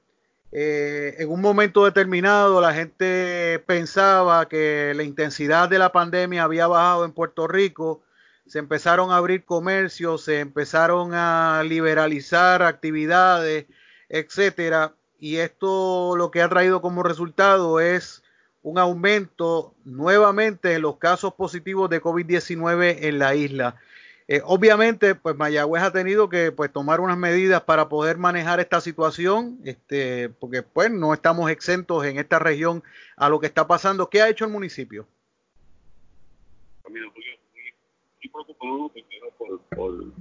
Eh, 0.52 1.14
en 1.18 1.30
un 1.30 1.40
momento 1.40 1.84
determinado 1.84 2.60
la 2.60 2.74
gente 2.74 3.62
pensaba 3.66 4.48
que 4.48 4.92
la 4.96 5.04
intensidad 5.04 5.68
de 5.68 5.78
la 5.78 5.92
pandemia 5.92 6.42
había 6.42 6.66
bajado 6.66 7.04
en 7.04 7.12
Puerto 7.12 7.46
Rico 7.46 8.02
se 8.50 8.58
empezaron 8.58 9.12
a 9.12 9.16
abrir 9.16 9.44
comercios, 9.44 10.24
se 10.24 10.40
empezaron 10.40 11.14
a 11.14 11.62
liberalizar 11.64 12.64
actividades, 12.64 13.66
etcétera, 14.10 14.92
y 15.18 15.36
esto 15.36 16.16
lo 16.16 16.30
que 16.30 16.42
ha 16.42 16.48
traído 16.48 16.82
como 16.82 17.02
resultado 17.02 17.80
es 17.80 18.22
un 18.62 18.78
aumento 18.78 19.74
nuevamente 19.84 20.74
en 20.74 20.82
los 20.82 20.96
casos 20.96 21.34
positivos 21.34 21.88
de 21.88 22.02
COVID-19 22.02 22.98
en 23.02 23.18
la 23.18 23.34
isla. 23.34 23.76
Eh, 24.28 24.42
obviamente, 24.44 25.14
pues 25.14 25.36
Mayagüez 25.36 25.82
ha 25.82 25.92
tenido 25.92 26.28
que 26.28 26.52
pues, 26.52 26.72
tomar 26.72 27.00
unas 27.00 27.18
medidas 27.18 27.62
para 27.62 27.88
poder 27.88 28.16
manejar 28.18 28.60
esta 28.60 28.80
situación, 28.80 29.58
este, 29.64 30.28
porque 30.28 30.62
pues 30.62 30.90
no 30.90 31.14
estamos 31.14 31.50
exentos 31.50 32.04
en 32.04 32.18
esta 32.18 32.38
región 32.38 32.82
a 33.16 33.28
lo 33.28 33.40
que 33.40 33.46
está 33.46 33.66
pasando. 33.66 34.08
¿Qué 34.08 34.22
ha 34.22 34.28
hecho 34.28 34.44
el 34.44 34.52
municipio? 34.52 35.06
Preocupado 38.32 38.88
primero 38.90 39.32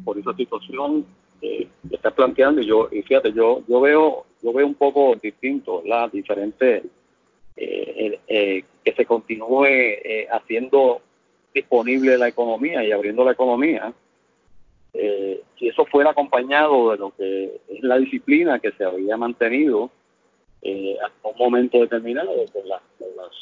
por 0.04 0.18
esa 0.18 0.34
situación 0.34 1.06
que 1.40 1.68
estás 1.92 2.14
planteando 2.14 2.62
y 2.62 2.66
yo 2.66 2.90
y 2.92 3.02
fíjate 3.02 3.34
yo 3.34 3.64
yo 3.68 3.82
veo 3.82 4.26
yo 4.42 4.54
veo 4.54 4.66
un 4.66 4.76
poco 4.76 5.16
distinto 5.22 5.82
la 5.86 6.08
diferente 6.08 6.84
eh, 7.56 8.20
eh, 8.28 8.64
que 8.84 8.94
se 8.94 9.06
continúe 9.06 9.66
eh, 9.66 10.28
haciendo 10.32 11.02
disponible 11.54 12.18
la 12.18 12.28
economía 12.28 12.84
y 12.84 12.92
abriendo 12.92 13.24
la 13.24 13.32
economía 13.32 13.94
si 14.92 15.68
eso 15.68 15.86
fuera 15.86 16.12
acompañado 16.12 16.92
de 16.92 16.98
lo 16.98 17.12
que 17.12 17.62
es 17.68 17.84
la 17.84 17.98
disciplina 17.98 18.60
que 18.60 18.72
se 18.72 18.84
había 18.84 19.18
mantenido 19.18 19.92
hasta 20.62 21.28
un 21.28 21.38
momento 21.38 21.80
determinado 21.80 22.32
por, 22.52 22.66
las 22.66 22.82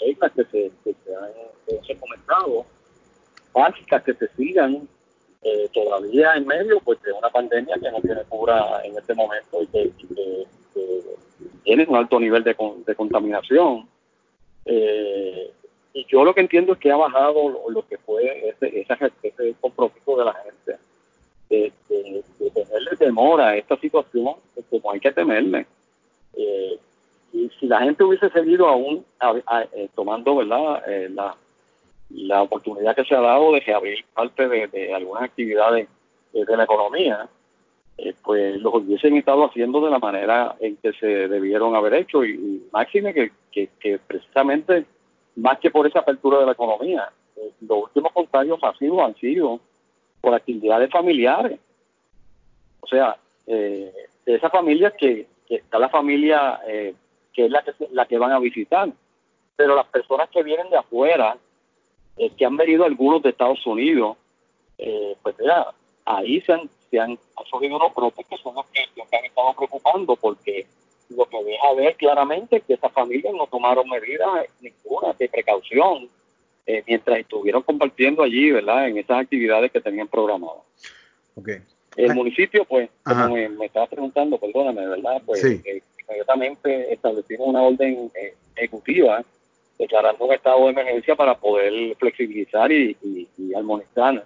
reglas 0.02 0.32
que 0.34 0.44
se, 0.46 0.72
que 0.84 0.96
se 1.06 1.94
han 1.94 2.00
comentado 2.00 2.66
básicas 3.54 4.04
que 4.04 4.14
se 4.14 4.28
sigan 4.36 4.88
eh, 5.41 5.69
todavía 5.73 6.34
en 6.34 6.47
medio 6.47 6.80
pues 6.80 7.02
de 7.04 7.12
una 7.12 7.30
pandemia 7.30 7.76
que 7.76 7.91
no 7.91 8.02
tiene 8.02 8.23
cura 8.23 8.82
en 8.84 8.97
este 8.97 9.13
momento 9.13 9.62
y 9.62 9.67
que, 9.67 9.91
tiene 11.63 11.86
un 11.88 11.97
alto 11.97 12.19
nivel 12.19 12.43
de, 12.43 12.56
de 12.86 12.95
contaminación. 12.95 13.89
Eh, 14.65 15.52
y 15.93 16.06
yo 16.06 16.23
lo 16.23 16.34
que 16.34 16.41
entiendo 16.41 16.73
es 16.73 16.80
que 16.80 16.91
ha 16.91 16.95
bajado 16.95 17.69
lo, 17.69 17.86
que 17.88 17.97
fue 17.97 18.50
ese, 18.50 18.86
ese, 19.21 19.56
compromiso 19.60 20.17
de 20.17 20.26
la 20.26 20.34
gente 20.34 20.78
de, 21.50 21.73
tenerle 22.54 22.95
temor 22.97 23.41
a 23.41 23.58
esta 23.58 23.78
situación 23.78 24.36
como 24.69 24.91
hay 24.91 25.00
que 25.00 25.12
temerle. 25.12 25.67
Eh, 26.36 26.80
y 27.34 27.50
si 27.60 27.67
la 27.67 27.82
gente 27.82 28.04
hubiese 28.04 28.30
seguido 28.30 28.67
aún 28.67 29.06
tomando 29.93 30.38
verdad 30.38 30.82
la 31.10 31.36
la 32.10 32.41
oportunidad 32.43 32.96
que 32.96 33.04
se 33.04 33.15
ha 33.15 33.22
dado 33.22 33.52
de 33.52 33.74
abrir 33.74 34.04
parte 34.13 34.48
de, 34.48 34.93
algunas 34.93 35.24
actividades 35.24 35.88
de 36.34 36.58
la 36.58 36.63
economía, 36.63 37.30
eh, 37.98 38.13
pues 38.24 38.62
los 38.62 38.76
hubiesen 38.76 39.17
estado 39.17 39.46
haciendo 39.46 39.82
de 39.82 39.89
la 39.89 39.98
manera 39.98 40.56
en 40.60 40.78
que 40.78 40.93
se 40.93 41.28
debieron 41.28 41.76
haber 41.76 41.96
hecho 41.96 42.24
y, 42.24 42.63
máxime 42.72 43.12
que, 43.12 43.32
que, 43.52 44.00
precisamente 44.06 44.86
más 45.36 45.58
que 45.60 45.72
por 45.72 45.88
esa 45.88 46.00
apertura 46.00 46.39
de 46.39 46.46
la 46.46 46.52
economía, 46.52 47.10
eh, 47.36 47.52
los 47.62 47.86
últimos 47.86 48.12
contagios 48.12 48.62
masivos 48.62 49.04
han 49.04 49.15
sido 49.15 49.60
por 50.22 50.36
actividades 50.36 50.91
familiares. 50.91 51.60
O 52.82 52.88
sea, 52.88 53.17
eh, 53.48 53.91
de 54.26 54.36
esas 54.36 54.52
familias 54.52 54.93
que, 54.98 55.26
está 55.50 55.80
la 55.80 55.89
familia 55.89 56.60
que 57.34 57.46
es 57.46 57.50
la 57.50 57.63
que, 57.63 57.72
la 57.91 58.06
que 58.06 58.17
van 58.17 58.34
a 58.34 58.39
visitar, 58.39 58.89
pero 59.56 59.76
las 59.76 59.88
personas 59.88 60.30
que 60.30 60.43
vienen 60.43 60.70
de 60.70 60.78
afuera, 60.78 61.38
eh, 62.18 62.32
que 62.38 62.46
han 62.46 62.58
venido 62.58 62.84
algunos 62.84 63.22
de 63.22 63.30
Estados 63.30 63.66
Unidos, 63.66 64.18
eh, 64.78 65.16
pues 65.22 65.36
ya, 65.44 65.68
ahí 66.06 66.42
se 66.42 66.54
han, 66.54 66.70
se 66.90 67.00
han, 67.00 67.18
surgido 67.50 67.76
unos 67.76 67.94
brotes 67.94 68.26
que 68.28 68.38
son 68.38 68.56
los 68.56 68.66
que, 68.68 68.82
han 68.82 69.26
estado 69.26 69.54
preocupando, 69.54 70.16
porque 70.16 70.66
lo 71.10 71.26
que 71.26 71.44
deja 71.44 71.74
ver 71.74 71.96
claramente 71.96 72.58
es 72.58 72.64
que 72.64 72.74
esas 72.74 72.92
familias 72.92 73.34
no 73.34 73.48
tomaron 73.48 73.88
medidas 73.88 74.48
ninguna 74.60 75.14
de 75.14 75.30
precaución 75.30 76.10
eh, 76.66 76.84
mientras 76.86 77.20
estuvieron 77.20 77.64
compartiendo 77.64 78.24
allí, 78.24 78.52
¿verdad?, 78.52 78.90
en 78.90 78.98
esas 78.98 79.22
actividades 79.22 79.72
que 79.72 79.80
tenían 79.80 80.08
programadas. 80.08 80.64
Okay. 81.36 81.60
El 81.96 82.14
municipio, 82.14 82.66
pues, 82.66 82.90
como 83.04 83.36
me, 83.36 83.66
estaba 83.66 83.88
preguntando, 83.88 84.38
perdóname, 84.38 84.88
¿verdad? 84.88 85.22
Pues 85.26 85.44
inmediatamente 85.44 86.94
establecimos 86.94 87.48
una 87.48 87.62
orden 87.62 88.12
ejecutiva 88.56 89.24
declarando 89.78 90.26
un 90.26 90.34
estado 90.34 90.66
de 90.66 90.72
emergencia 90.72 91.16
para 91.16 91.38
poder 91.38 91.96
flexibilizar 91.98 92.72
y, 92.72 92.98
armonizar 93.56 94.26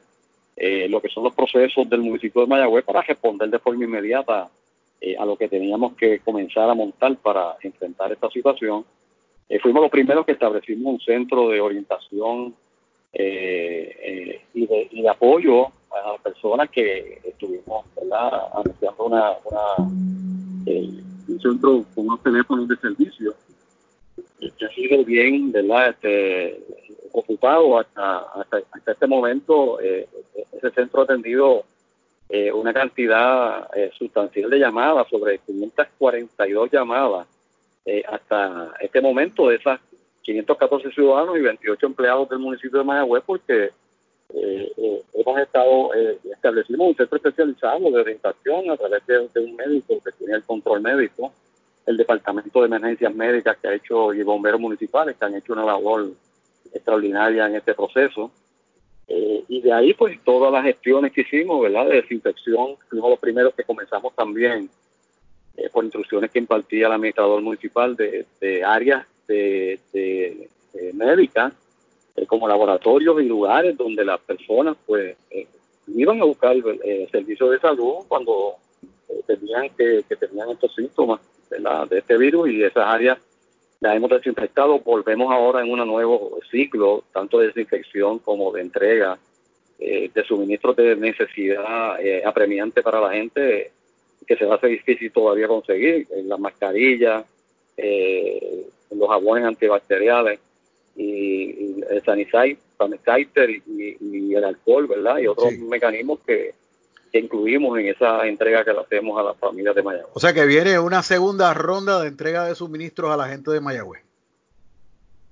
eh, 0.55 0.87
lo 0.89 1.01
que 1.01 1.09
son 1.09 1.23
los 1.23 1.33
procesos 1.33 1.89
del 1.89 2.01
municipio 2.01 2.41
de 2.41 2.47
Mayagüez 2.47 2.83
para 2.83 3.01
responder 3.01 3.49
de 3.49 3.59
forma 3.59 3.83
inmediata 3.83 4.49
eh, 4.99 5.15
a 5.17 5.25
lo 5.25 5.35
que 5.35 5.47
teníamos 5.47 5.95
que 5.95 6.19
comenzar 6.19 6.69
a 6.69 6.73
montar 6.73 7.15
para 7.17 7.55
enfrentar 7.61 8.11
esta 8.11 8.29
situación. 8.29 8.85
Eh, 9.49 9.59
fuimos 9.59 9.81
los 9.81 9.91
primeros 9.91 10.25
que 10.25 10.33
establecimos 10.33 10.93
un 10.93 10.99
centro 10.99 11.49
de 11.49 11.59
orientación 11.59 12.55
y 13.13 14.65
de, 14.65 15.09
apoyo 15.09 15.65
a 15.65 16.11
las 16.13 16.21
personas 16.21 16.69
que 16.69 17.19
estuvimos 17.25 17.85
anunciando 18.53 19.05
una 19.05 19.35
un 21.27 21.39
centro 21.39 21.85
con 21.93 22.07
unos 22.07 22.23
teléfonos 22.23 22.67
de 22.67 22.77
servicio 22.77 23.33
que 24.39 24.65
ha 24.65 24.69
sido 24.69 25.03
bien, 25.03 25.51
¿verdad? 25.51 25.89
Este, 25.89 26.59
ocupado 27.11 27.79
hasta, 27.79 28.17
hasta, 28.19 28.91
este 28.91 29.07
momento. 29.07 29.79
Eh, 29.79 30.07
ese 30.53 30.71
centro 30.71 31.01
ha 31.01 31.03
atendido 31.03 31.65
eh, 32.29 32.51
una 32.51 32.73
cantidad 32.73 33.69
eh, 33.75 33.91
sustancial 33.97 34.49
de 34.49 34.59
llamadas, 34.59 35.07
sobre 35.09 35.39
542 35.39 36.71
llamadas 36.71 37.27
hasta 38.07 38.73
este 38.79 39.01
momento 39.01 39.49
de 39.49 39.55
esas 39.55 39.79
514 40.21 40.91
ciudadanos 40.91 41.35
y 41.35 41.41
28 41.41 41.87
empleados 41.87 42.29
del 42.29 42.37
municipio 42.37 42.77
de 42.77 42.85
Mayagüez, 42.85 43.23
porque 43.25 43.71
hemos 44.29 45.39
estado, 45.39 45.91
establecimos 46.31 46.89
un 46.89 46.95
centro 46.95 47.17
especializado 47.17 47.79
de 47.89 47.99
orientación 47.99 48.69
a 48.69 48.77
través 48.77 49.03
de 49.07 49.39
un 49.39 49.55
médico 49.55 49.99
que 50.05 50.11
tiene 50.11 50.35
el 50.35 50.43
control 50.43 50.81
médico 50.81 51.33
el 51.85 51.97
Departamento 51.97 52.59
de 52.59 52.67
Emergencias 52.67 53.13
Médicas 53.13 53.57
que 53.61 53.67
ha 53.67 53.73
hecho 53.73 54.13
y 54.13 54.23
bomberos 54.23 54.59
municipales 54.59 55.15
que 55.17 55.25
han 55.25 55.35
hecho 55.35 55.53
una 55.53 55.65
labor 55.65 56.11
extraordinaria 56.73 57.47
en 57.47 57.55
este 57.55 57.73
proceso. 57.73 58.31
Eh, 59.07 59.43
y 59.47 59.61
de 59.61 59.73
ahí, 59.73 59.93
pues, 59.93 60.17
todas 60.23 60.51
las 60.53 60.63
gestiones 60.63 61.11
que 61.11 61.21
hicimos, 61.21 61.61
¿verdad? 61.61 61.87
De 61.87 61.95
desinfección, 62.01 62.75
fuimos 62.89 63.09
los 63.09 63.19
primeros 63.19 63.53
que 63.53 63.63
comenzamos 63.63 64.15
también 64.15 64.69
eh, 65.57 65.69
por 65.69 65.83
instrucciones 65.83 66.31
que 66.31 66.39
impartía 66.39 66.87
el 66.87 66.93
administrador 66.93 67.41
municipal 67.41 67.95
de, 67.95 68.63
áreas 68.63 69.05
de, 69.27 69.79
médicas, 70.93 71.53
eh, 72.15 72.25
como 72.25 72.47
laboratorios 72.47 73.21
y 73.21 73.25
lugares 73.25 73.75
donde 73.75 74.05
las 74.05 74.19
personas, 74.21 74.77
pues, 74.85 75.17
iban 75.87 76.21
a 76.21 76.25
buscar 76.25 76.55
servicios 77.11 77.51
de 77.51 77.59
salud 77.59 78.05
cuando 78.07 78.55
tenían 79.27 79.69
que, 79.71 80.05
que 80.07 80.15
tenían 80.15 80.51
estos 80.51 80.73
síntomas 80.73 81.19
de, 81.89 81.97
este 81.97 82.17
virus 82.17 82.49
y 82.49 82.63
esas 82.63 82.87
áreas 82.87 83.17
las 83.79 83.95
hemos 83.95 84.09
desinfectado. 84.09 84.79
Volvemos 84.79 85.31
ahora 85.31 85.61
en 85.61 85.71
un 85.71 85.85
nuevo 85.85 86.39
ciclo, 86.49 87.03
tanto 87.13 87.39
de 87.39 87.47
desinfección 87.47 88.19
como 88.19 88.51
de 88.51 88.61
entrega 88.61 89.17
eh, 89.79 90.09
de 90.13 90.23
suministros 90.23 90.75
de 90.75 90.95
necesidad 90.95 91.99
eh, 91.99 92.23
apremiante 92.23 92.81
para 92.81 93.01
la 93.01 93.11
gente, 93.11 93.71
que 94.27 94.35
se 94.37 94.45
va 94.45 94.53
a 94.53 94.57
hacer 94.57 94.69
difícil 94.69 95.11
todavía 95.11 95.47
conseguir, 95.47 96.07
en 96.11 96.29
las 96.29 96.39
mascarillas, 96.39 97.25
eh, 97.77 98.67
los 98.91 99.09
jabones 99.09 99.45
antibacteriales 99.45 100.39
y, 100.95 101.81
el 101.89 102.03
sanitizer, 102.03 103.49
y, 103.49 103.97
y, 103.99 104.35
el 104.35 104.43
alcohol, 104.43 104.87
¿verdad? 104.87 105.17
Y 105.17 105.27
otros 105.27 105.53
mecanismos 105.57 106.19
que, 106.25 106.53
que 107.11 107.19
incluimos 107.19 107.77
en 107.77 107.87
esa 107.87 108.25
entrega 108.25 108.63
que 108.63 108.73
le 108.73 108.79
hacemos 108.79 109.19
a 109.19 109.23
las 109.23 109.37
familias 109.37 109.75
de 109.75 109.83
Mayagüez. 109.83 110.11
O 110.13 110.19
sea 110.19 110.33
que 110.33 110.45
viene 110.45 110.79
una 110.79 111.03
segunda 111.03 111.53
ronda 111.53 112.01
de 112.01 112.07
entrega 112.07 112.45
de 112.45 112.55
suministros 112.55 113.11
a 113.11 113.17
la 113.17 113.27
gente 113.27 113.51
de 113.51 113.59
Mayagüez. 113.59 114.03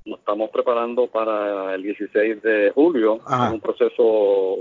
Nos 0.05 0.19
estamos 0.19 0.49
preparando 0.49 1.07
para 1.07 1.75
el 1.75 1.84
16 1.84 2.41
de 2.41 2.71
julio, 2.73 3.17
es 3.17 3.51
un 3.51 3.61
proceso 3.61 4.57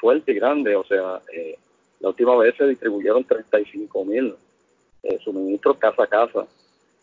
fuerte 0.00 0.32
y 0.32 0.34
grande, 0.36 0.76
o 0.76 0.84
sea, 0.84 1.20
eh, 1.32 1.58
la 2.00 2.10
última 2.10 2.36
vez 2.36 2.54
se 2.56 2.66
distribuyeron 2.66 3.24
35 3.24 4.04
mil 4.04 4.34
eh, 5.02 5.18
suministros 5.24 5.78
casa 5.78 6.04
a 6.04 6.06
casa 6.06 6.46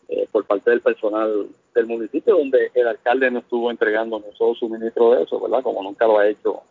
eh, 0.08 0.26
por 0.30 0.44
parte 0.46 0.70
del 0.70 0.80
personal 0.80 1.48
del 1.74 1.86
municipio, 1.86 2.38
donde 2.38 2.70
el 2.74 2.88
alcalde 2.88 3.30
no 3.30 3.40
estuvo 3.40 3.70
entregando 3.70 4.18
no 4.18 4.26
solo 4.36 4.54
suministro 4.54 5.12
de 5.12 5.24
eso, 5.24 5.40
¿verdad? 5.40 5.62
Como 5.62 5.82
nunca 5.82 6.06
lo 6.06 6.18
ha 6.18 6.28
hecho 6.28 6.62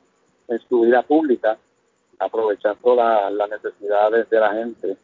en 0.48 0.60
su 0.68 0.82
vida 0.82 1.02
pública 1.04 1.58
aprovechando 2.20 2.96
las 2.96 3.50
necesidades 3.50 4.30
de 4.30 4.40
la 4.40 4.54
gente 4.54 4.98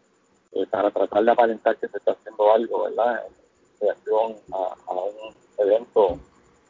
eh, 0.53 0.65
para 0.69 0.89
tratar 0.91 1.23
de 1.23 1.31
aparentar 1.31 1.77
que 1.77 1.87
se 1.87 1.97
está 1.97 2.11
haciendo 2.13 2.51
algo, 2.51 2.83
¿verdad? 2.83 3.23
En 3.27 3.79
relación 3.79 4.35
a, 4.51 4.93
un 4.93 5.35
evento 5.57 6.19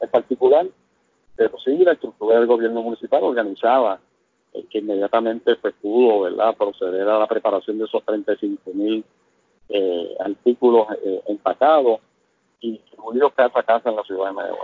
en 0.02 0.10
particular. 0.10 0.66
Pero 1.36 1.58
sí, 1.60 1.78
la 1.78 1.94
estructura 1.94 2.38
del 2.38 2.48
gobierno 2.48 2.82
municipal 2.82 3.24
organizaba 3.24 4.00
eh, 4.54 4.66
que 4.70 4.80
inmediatamente 4.80 5.56
pues, 5.56 5.74
pudo, 5.82 6.22
¿verdad?, 6.22 6.56
proceder 6.58 7.08
a 7.08 7.20
la 7.20 7.28
preparación 7.28 7.78
de 7.78 7.86
esos 7.86 8.04
35 8.04 8.72
mil 8.74 9.06
eh, 9.70 10.16
artículos 10.20 10.88
empacados 11.28 12.02
y 12.60 12.72
distribuidos 12.72 13.34
casa 13.34 13.60
a 13.60 13.64
casa 13.64 13.90
en 13.90 13.96
la 13.96 14.04
ciudad 14.04 14.28
de 14.28 14.34
Medellín. 14.34 14.58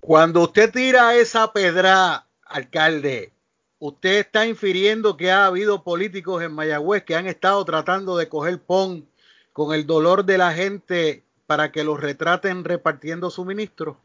Cuando 0.00 0.42
usted 0.42 0.70
tira 0.70 1.14
esa 1.14 1.52
pedra, 1.52 2.26
alcalde, 2.44 3.32
usted 3.78 4.18
está 4.18 4.46
infiriendo 4.46 5.16
que 5.16 5.30
ha 5.30 5.46
habido 5.46 5.82
políticos 5.82 6.42
en 6.42 6.52
Mayagüez 6.52 7.04
que 7.04 7.14
han 7.14 7.26
estado 7.26 7.64
tratando 7.64 8.16
de 8.16 8.28
coger 8.28 8.60
PON 8.60 9.06
con 9.52 9.74
el 9.74 9.86
dolor 9.86 10.24
de 10.24 10.38
la 10.38 10.52
gente 10.52 11.22
para 11.46 11.70
que 11.72 11.84
los 11.84 12.00
retraten 12.00 12.64
repartiendo 12.64 13.30
suministros. 13.30 13.96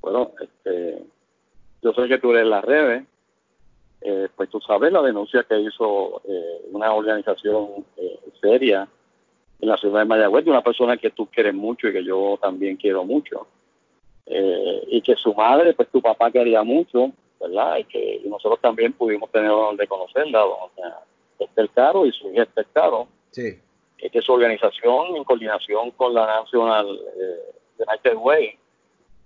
Bueno, 0.00 0.32
este, 0.40 1.04
yo 1.82 1.92
sé 1.92 2.08
que 2.08 2.18
tú 2.18 2.30
eres 2.30 2.46
las 2.46 2.64
redes, 2.64 3.04
eh, 4.02 4.28
pues 4.36 4.48
tú 4.50 4.60
sabes 4.60 4.92
la 4.92 5.02
denuncia 5.02 5.44
que 5.44 5.58
hizo 5.58 6.22
eh, 6.28 6.60
una 6.70 6.92
organización 6.92 7.84
eh, 7.96 8.20
seria 8.40 8.86
en 9.58 9.68
la 9.68 9.76
ciudad 9.76 10.00
de 10.00 10.04
Mayagüez 10.04 10.44
de 10.44 10.50
una 10.50 10.62
persona 10.62 10.96
que 10.96 11.10
tú 11.10 11.26
quieres 11.26 11.54
mucho 11.54 11.88
y 11.88 11.92
que 11.92 12.04
yo 12.04 12.38
también 12.40 12.76
quiero 12.76 13.04
mucho. 13.04 13.46
Y 14.26 15.00
que 15.02 15.14
su 15.16 15.32
madre, 15.34 15.72
pues 15.74 15.88
tu 15.88 16.00
papá 16.02 16.30
quería 16.30 16.62
mucho, 16.62 17.12
¿verdad? 17.40 17.78
Y 17.78 17.84
que 17.84 18.22
nosotros 18.24 18.60
también 18.60 18.92
pudimos 18.92 19.30
tener 19.30 19.52
de 19.76 19.86
conocerla, 19.86 20.40
doña 20.40 20.96
Esther 21.38 21.68
Caro 21.70 22.06
y 22.06 22.12
su 22.12 22.30
hija 22.32 22.42
Esther 22.42 22.66
Caro. 22.72 23.08
Sí. 23.30 23.60
que 23.98 24.22
su 24.22 24.32
organización, 24.32 25.16
en 25.16 25.24
coordinación 25.24 25.90
con 25.92 26.14
la 26.14 26.26
National 26.26 26.86
United 27.78 28.16
Way, 28.16 28.58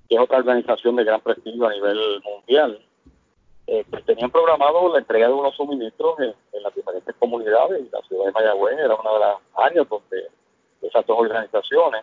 que 0.08 0.16
es 0.16 0.20
otra 0.20 0.38
organización 0.38 0.96
de 0.96 1.04
gran 1.04 1.20
prestigio 1.20 1.66
a 1.66 1.72
nivel 1.72 2.20
mundial, 2.24 2.80
eh, 3.72 3.84
pues 3.88 4.04
tenían 4.04 4.32
programado 4.32 4.92
la 4.92 4.98
entrega 4.98 5.28
de 5.28 5.32
unos 5.32 5.54
suministros 5.54 6.18
en, 6.18 6.34
las 6.60 6.74
diferentes 6.74 7.14
comunidades 7.20 7.80
y 7.86 7.88
la 7.88 8.02
ciudad 8.02 8.24
de 8.26 8.32
Mayagüez 8.32 8.76
era 8.76 8.96
una 8.96 9.12
de 9.12 9.18
las 9.20 9.36
áreas 9.54 9.88
donde 9.88 10.28
esas 10.82 11.06
dos 11.06 11.20
organizaciones 11.20 12.02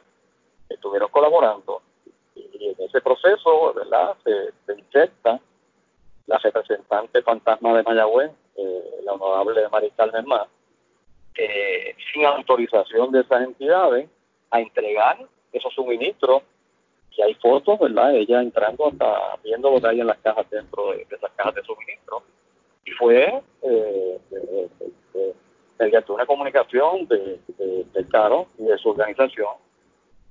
estuvieron 0.70 1.10
colaborando 1.10 1.82
y 2.60 2.68
en 2.68 2.76
ese 2.80 3.01
proceso 3.01 3.74
verdad 3.74 4.16
se, 4.24 4.51
se 4.66 4.80
inyecta 4.80 5.39
la 6.26 6.38
representante 6.38 7.22
fantasma 7.22 7.78
de 7.78 7.84
Mayagüez 7.84 8.32
eh, 8.55 9.01
la 9.03 9.14
honorable 9.14 9.68
Mariscal 9.70 10.12
Mermá 10.12 10.47
eh, 11.38 11.95
sin 12.12 12.26
autorización 12.26 13.12
de 13.12 13.22
esas 13.22 13.43
entidades 13.43 14.10
a 14.49 14.60
entregar 14.60 15.18
esos 15.53 15.74
suministros 15.74 16.41
que 17.16 17.24
hay 17.24 17.34
fotos, 17.36 17.80
¿verdad? 17.80 18.16
Ella 18.16 18.41
entrando 18.41 18.88
hasta 18.88 19.38
viendo 19.43 19.72
lo 19.72 19.80
que 19.80 19.88
hay 19.88 19.99
en 19.99 20.08
las 20.08 20.18
cajas 20.20 20.49
dentro 20.49 20.91
de, 20.91 21.05
esas 21.10 21.32
cajas 21.36 21.55
de 21.55 21.64
suministro. 21.64 22.24
Y 22.86 22.91
fue 22.91 23.41
eh, 23.62 24.20
mediante 25.80 26.12
una 26.12 26.26
comunicación 26.26 27.08
de, 27.08 27.39
del 27.93 28.08
CARO 28.10 28.47
y 28.58 28.64
de 28.64 28.78
su 28.78 28.89
organización, 28.89 29.53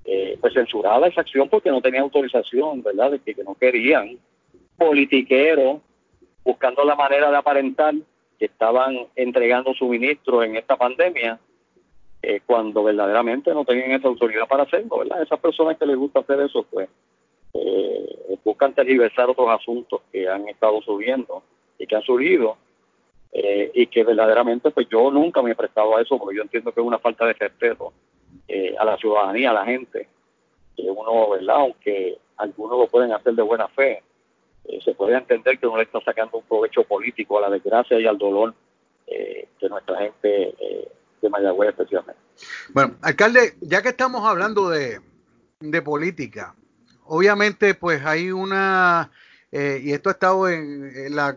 eh, 0.06 0.38
pues 0.40 0.54
censurada 0.54 1.08
esa 1.08 1.22
acción 1.22 1.48
porque 1.48 1.70
no 1.70 1.80
tenía 1.80 2.00
autorización, 2.00 2.82
¿verdad? 2.82 3.10
De 3.10 3.18
que, 3.18 3.42
no 3.42 3.54
querían 3.54 4.18
politiqueros 4.76 5.80
buscando 6.44 6.84
la 6.84 6.94
manera 6.94 7.30
de 7.30 7.36
aparentar 7.36 7.94
que 8.38 8.44
estaban 8.44 9.06
entregando 9.16 9.74
suministros 9.74 10.44
en 10.44 10.56
esta 10.56 10.76
pandemia 10.76 11.40
eh, 12.22 12.40
cuando 12.46 12.84
verdaderamente 12.84 13.52
no 13.52 13.64
tenían 13.64 13.92
esa 13.92 14.08
autoridad 14.08 14.46
para 14.46 14.62
hacerlo, 14.62 14.98
¿verdad? 14.98 15.22
Esas 15.22 15.40
personas 15.40 15.76
que 15.76 15.86
les 15.86 15.96
gusta 15.96 16.20
hacer 16.20 16.40
eso, 16.40 16.64
pues, 16.70 16.88
eh, 17.54 18.38
buscan 18.44 18.74
tergiversar 18.74 19.28
otros 19.28 19.48
asuntos 19.48 20.02
que 20.12 20.28
han 20.28 20.48
estado 20.48 20.80
subiendo 20.82 21.42
y 21.78 21.86
que 21.86 21.96
han 21.96 22.02
surgido 22.02 22.56
eh, 23.32 23.72
y 23.74 23.88
que 23.88 24.04
verdaderamente, 24.04 24.70
pues 24.70 24.86
yo 24.88 25.10
nunca 25.10 25.42
me 25.42 25.50
he 25.50 25.56
prestado 25.56 25.96
a 25.96 26.02
eso 26.02 26.16
porque 26.16 26.36
yo 26.36 26.42
entiendo 26.42 26.70
que 26.70 26.80
es 26.80 26.86
una 26.86 26.98
falta 26.98 27.26
de 27.26 27.32
respeto 27.32 27.92
a 28.78 28.84
la 28.84 28.96
ciudadanía, 28.96 29.50
a 29.50 29.54
la 29.54 29.64
gente, 29.64 30.08
que 30.76 30.82
uno, 30.82 31.30
¿verdad? 31.30 31.56
Aunque 31.56 32.18
algunos 32.36 32.78
lo 32.78 32.86
pueden 32.88 33.12
hacer 33.12 33.34
de 33.34 33.42
buena 33.42 33.68
fe, 33.68 34.02
se 34.84 34.94
puede 34.94 35.16
entender 35.16 35.58
que 35.58 35.66
uno 35.66 35.76
le 35.76 35.84
está 35.84 36.00
sacando 36.00 36.38
un 36.38 36.44
provecho 36.44 36.84
político 36.84 37.38
a 37.38 37.42
la 37.42 37.50
desgracia 37.50 38.00
y 38.00 38.06
al 38.06 38.18
dolor 38.18 38.54
eh, 39.06 39.48
que 39.58 39.68
nuestra 39.68 39.98
gente 39.98 40.54
de 41.22 41.30
Mayagüez 41.30 41.70
especialmente. 41.70 42.20
Bueno, 42.72 42.96
alcalde, 43.02 43.54
ya 43.60 43.82
que 43.82 43.90
estamos 43.90 44.24
hablando 44.26 44.68
de, 44.68 45.00
política, 45.84 46.54
obviamente 47.04 47.74
pues 47.74 48.04
hay 48.04 48.30
una, 48.30 49.10
eh, 49.50 49.80
y 49.82 49.92
esto 49.92 50.10
ha 50.10 50.12
estado 50.12 50.48
en, 50.48 51.14
la 51.14 51.36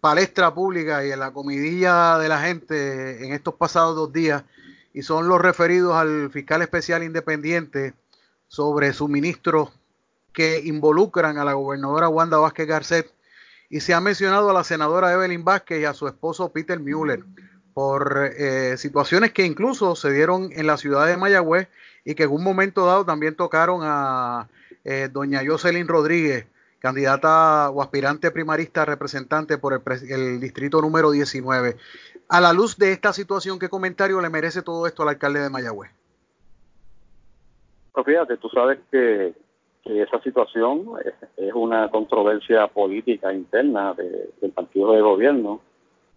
palestra 0.00 0.54
pública 0.54 1.04
y 1.04 1.10
en 1.10 1.18
la 1.18 1.32
comidilla 1.32 2.18
de 2.18 2.28
la 2.28 2.38
gente 2.40 3.24
en 3.24 3.32
estos 3.32 3.54
pasados 3.54 3.96
dos 3.96 4.12
días, 4.12 4.44
y 4.96 5.02
son 5.02 5.28
los 5.28 5.42
referidos 5.42 5.94
al 5.94 6.30
fiscal 6.30 6.62
especial 6.62 7.02
independiente 7.02 7.92
sobre 8.48 8.94
suministros 8.94 9.68
que 10.32 10.62
involucran 10.64 11.36
a 11.36 11.44
la 11.44 11.52
gobernadora 11.52 12.08
Wanda 12.08 12.38
Vázquez 12.38 12.66
Garcet, 12.66 13.12
y 13.68 13.80
se 13.80 13.92
ha 13.92 14.00
mencionado 14.00 14.48
a 14.48 14.54
la 14.54 14.64
senadora 14.64 15.12
Evelyn 15.12 15.44
Vázquez 15.44 15.82
y 15.82 15.84
a 15.84 15.92
su 15.92 16.06
esposo 16.08 16.50
Peter 16.50 16.80
Mueller 16.80 17.24
por 17.74 18.32
eh, 18.38 18.78
situaciones 18.78 19.32
que 19.32 19.44
incluso 19.44 19.96
se 19.96 20.10
dieron 20.10 20.48
en 20.52 20.66
la 20.66 20.78
ciudad 20.78 21.06
de 21.06 21.18
Mayagüez 21.18 21.68
y 22.02 22.14
que 22.14 22.22
en 22.22 22.30
un 22.30 22.42
momento 22.42 22.86
dado 22.86 23.04
también 23.04 23.34
tocaron 23.34 23.80
a 23.82 24.48
eh, 24.82 25.10
doña 25.12 25.42
Jocelyn 25.46 25.88
Rodríguez, 25.88 26.46
candidata 26.78 27.70
o 27.70 27.82
aspirante 27.82 28.30
primarista 28.30 28.84
representante 28.84 29.58
por 29.58 29.82
el, 30.08 30.40
distrito 30.40 30.80
número 30.80 31.10
19. 31.10 31.76
A 32.28 32.40
la 32.40 32.52
luz 32.52 32.76
de 32.76 32.92
esta 32.92 33.12
situación, 33.12 33.58
¿qué 33.58 33.68
comentario 33.68 34.20
le 34.20 34.30
merece 34.30 34.62
todo 34.62 34.86
esto 34.86 35.02
al 35.02 35.10
alcalde 35.10 35.40
de 35.40 35.50
Mayagüez? 35.50 35.90
Pues 37.92 38.06
fíjate, 38.06 38.36
tú 38.36 38.48
sabes 38.50 38.78
que, 38.90 39.34
esa 39.84 40.20
situación 40.20 40.84
es, 41.36 41.54
una 41.54 41.88
controversia 41.90 42.66
política 42.66 43.32
interna 43.32 43.94
del 43.94 44.50
partido 44.50 44.92
de 44.92 45.00
gobierno 45.00 45.60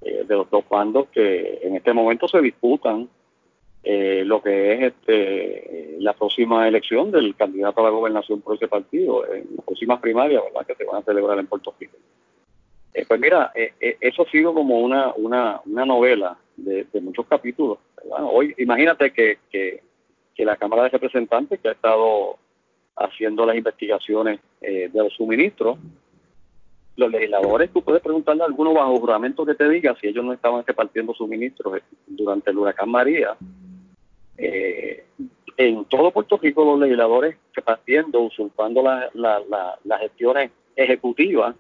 eh, 0.01 0.25
de 0.27 0.35
los 0.35 0.49
dos 0.49 0.67
bandos 0.67 1.07
que 1.09 1.59
en 1.61 1.75
este 1.75 1.93
momento 1.93 2.27
se 2.27 2.41
disputan 2.41 3.07
eh, 3.91 4.23
lo 4.23 4.39
que 4.39 4.73
es 4.73 4.81
este 4.83 5.95
la 5.97 6.13
próxima 6.13 6.67
elección 6.67 7.09
del 7.09 7.35
candidato 7.35 7.79
a 7.79 7.85
la 7.85 7.89
gobernación 7.89 8.39
por 8.39 8.55
ese 8.55 8.67
partido, 8.67 9.25
en 9.25 9.47
las 9.55 9.65
próximas 9.65 9.99
primarias. 9.99 10.43
Que 10.67 10.75
se 10.75 10.83
van 10.83 10.97
a 10.97 11.05
celebrar 11.05 11.39
en 11.39 11.47
Puerto 11.47 11.73
Rico. 11.79 11.97
Eh, 12.93 13.03
pues 13.07 13.19
mira, 13.19 13.51
eso 13.55 14.21
ha 14.21 14.29
sido 14.29 14.53
como 14.53 14.79
una, 14.79 15.11
una, 15.15 15.61
una 15.65 15.85
novela 15.87 16.37
de, 16.55 16.85
muchos 17.01 17.25
capítulos. 17.25 17.79
Hoy, 18.11 18.53
imagínate 18.59 19.11
que, 19.11 19.39
que, 19.49 19.81
que, 20.35 20.45
la 20.45 20.55
Cámara 20.55 20.83
de 20.83 20.89
Representantes, 20.89 21.59
que 21.59 21.69
ha 21.69 21.71
estado 21.71 22.37
haciendo 22.95 23.43
las 23.43 23.55
investigaciones 23.55 24.39
de 24.61 24.91
los 24.93 25.13
suministros, 25.13 25.79
los 26.95 27.09
legisladores, 27.09 27.71
tú 27.71 27.81
puedes 27.81 28.03
preguntarle 28.03 28.43
a 28.43 28.45
alguno 28.45 28.71
bajo 28.71 28.99
juramento 28.99 29.47
que 29.47 29.55
te 29.55 29.67
diga 29.67 29.95
si 29.99 30.05
ellos 30.05 30.23
no 30.23 30.33
estaban 30.33 30.63
repartiendo 30.63 31.15
suministros 31.15 31.81
durante 32.05 32.51
el 32.51 32.57
huracán 32.59 32.91
María. 32.91 33.35
Eh, 34.39 35.05
en 35.57 35.85
todo 35.85 36.11
Puerto 36.11 36.37
Rico 36.37 36.63
los 36.63 36.79
legisladores 36.79 37.35
repartiendo, 37.53 38.21
usurpando 38.21 38.81
las 38.81 39.99
gestiones 39.99 40.51
ejecutivas, 40.75 41.55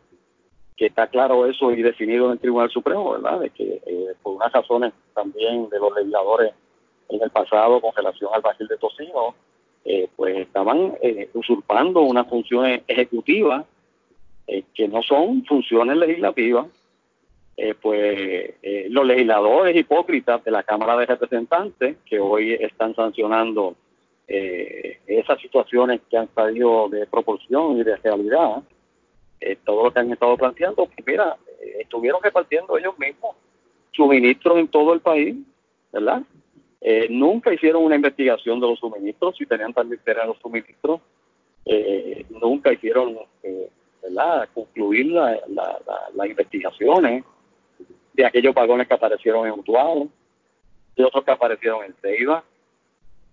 que 0.77 0.85
está 0.85 1.07
claro 1.07 1.45
eso 1.45 1.71
y 1.73 1.81
definido 1.81 2.27
en 2.27 2.31
el 2.33 2.39
Tribunal 2.39 2.69
Supremo, 2.69 3.11
¿verdad? 3.11 3.41
De 3.41 3.49
que 3.49 3.81
eh, 3.85 4.13
por 4.23 4.35
unas 4.35 4.53
razones 4.53 4.93
también 5.13 5.67
de 5.69 5.77
los 5.77 5.93
legisladores 5.93 6.53
en 7.09 7.21
el 7.21 7.29
pasado 7.29 7.81
con 7.81 7.93
relación 7.93 8.29
al 8.33 8.41
Brasil 8.41 8.67
de 8.67 8.77
Tocino, 8.77 9.35
eh, 9.83 10.07
pues 10.15 10.37
estaban 10.37 10.93
usurpando 11.33 12.01
unas 12.01 12.27
funciones 12.27 12.81
ejecutivas 12.87 13.65
eh, 14.51 14.63
que 14.73 14.87
no 14.87 15.03
son 15.03 15.45
funciones 15.45 15.95
legislativas, 15.95 16.65
eh, 17.61 17.73
pues 17.73 18.55
eh, 18.63 18.87
los 18.89 19.05
legisladores 19.05 19.75
hipócritas 19.75 20.41
de 20.45 20.51
la 20.51 20.63
Cámara 20.63 20.95
de 20.95 21.05
Representantes 21.07 21.97
que 22.05 22.17
hoy 22.17 22.53
están 22.53 22.95
sancionando 22.95 23.75
esas 24.27 25.41
situaciones 25.41 26.01
que 26.07 26.15
han 26.15 26.29
salido 26.35 26.87
de 26.87 27.07
proporción 27.07 27.79
y 27.79 27.83
de 27.83 27.97
realidad, 27.97 28.61
todo 29.65 29.85
lo 29.85 29.91
que 29.91 29.99
han 29.99 30.11
estado 30.11 30.37
planteando, 30.37 30.85
pues 30.85 31.07
mira, 31.07 31.35
estuvieron 31.79 32.21
repartiendo 32.21 32.77
ellos 32.77 32.93
mismos 32.99 33.35
suministros 33.91 34.59
en 34.59 34.67
todo 34.67 34.93
el 34.93 34.99
país, 34.99 35.35
¿verdad? 35.91 36.21
nunca 37.09 37.51
hicieron 37.51 37.83
una 37.83 37.95
investigación 37.95 38.59
de 38.59 38.67
los 38.67 38.77
suministros, 38.77 39.35
si 39.35 39.47
tenían 39.47 39.73
también 39.73 39.99
los 40.27 40.37
suministros, 40.37 41.01
nunca 42.29 42.71
hicieron 42.71 43.17
¿verdad? 44.03 44.47
concluir 44.53 45.07
las 45.07 46.29
investigaciones 46.29 47.23
de 48.13 48.25
aquellos 48.25 48.53
vagones 48.53 48.87
que 48.87 48.93
aparecieron 48.93 49.47
en 49.47 49.53
Utuado, 49.53 50.07
de 50.95 51.03
otros 51.03 51.23
que 51.23 51.31
aparecieron 51.31 51.83
en 51.85 51.95
Ceiba, 52.01 52.43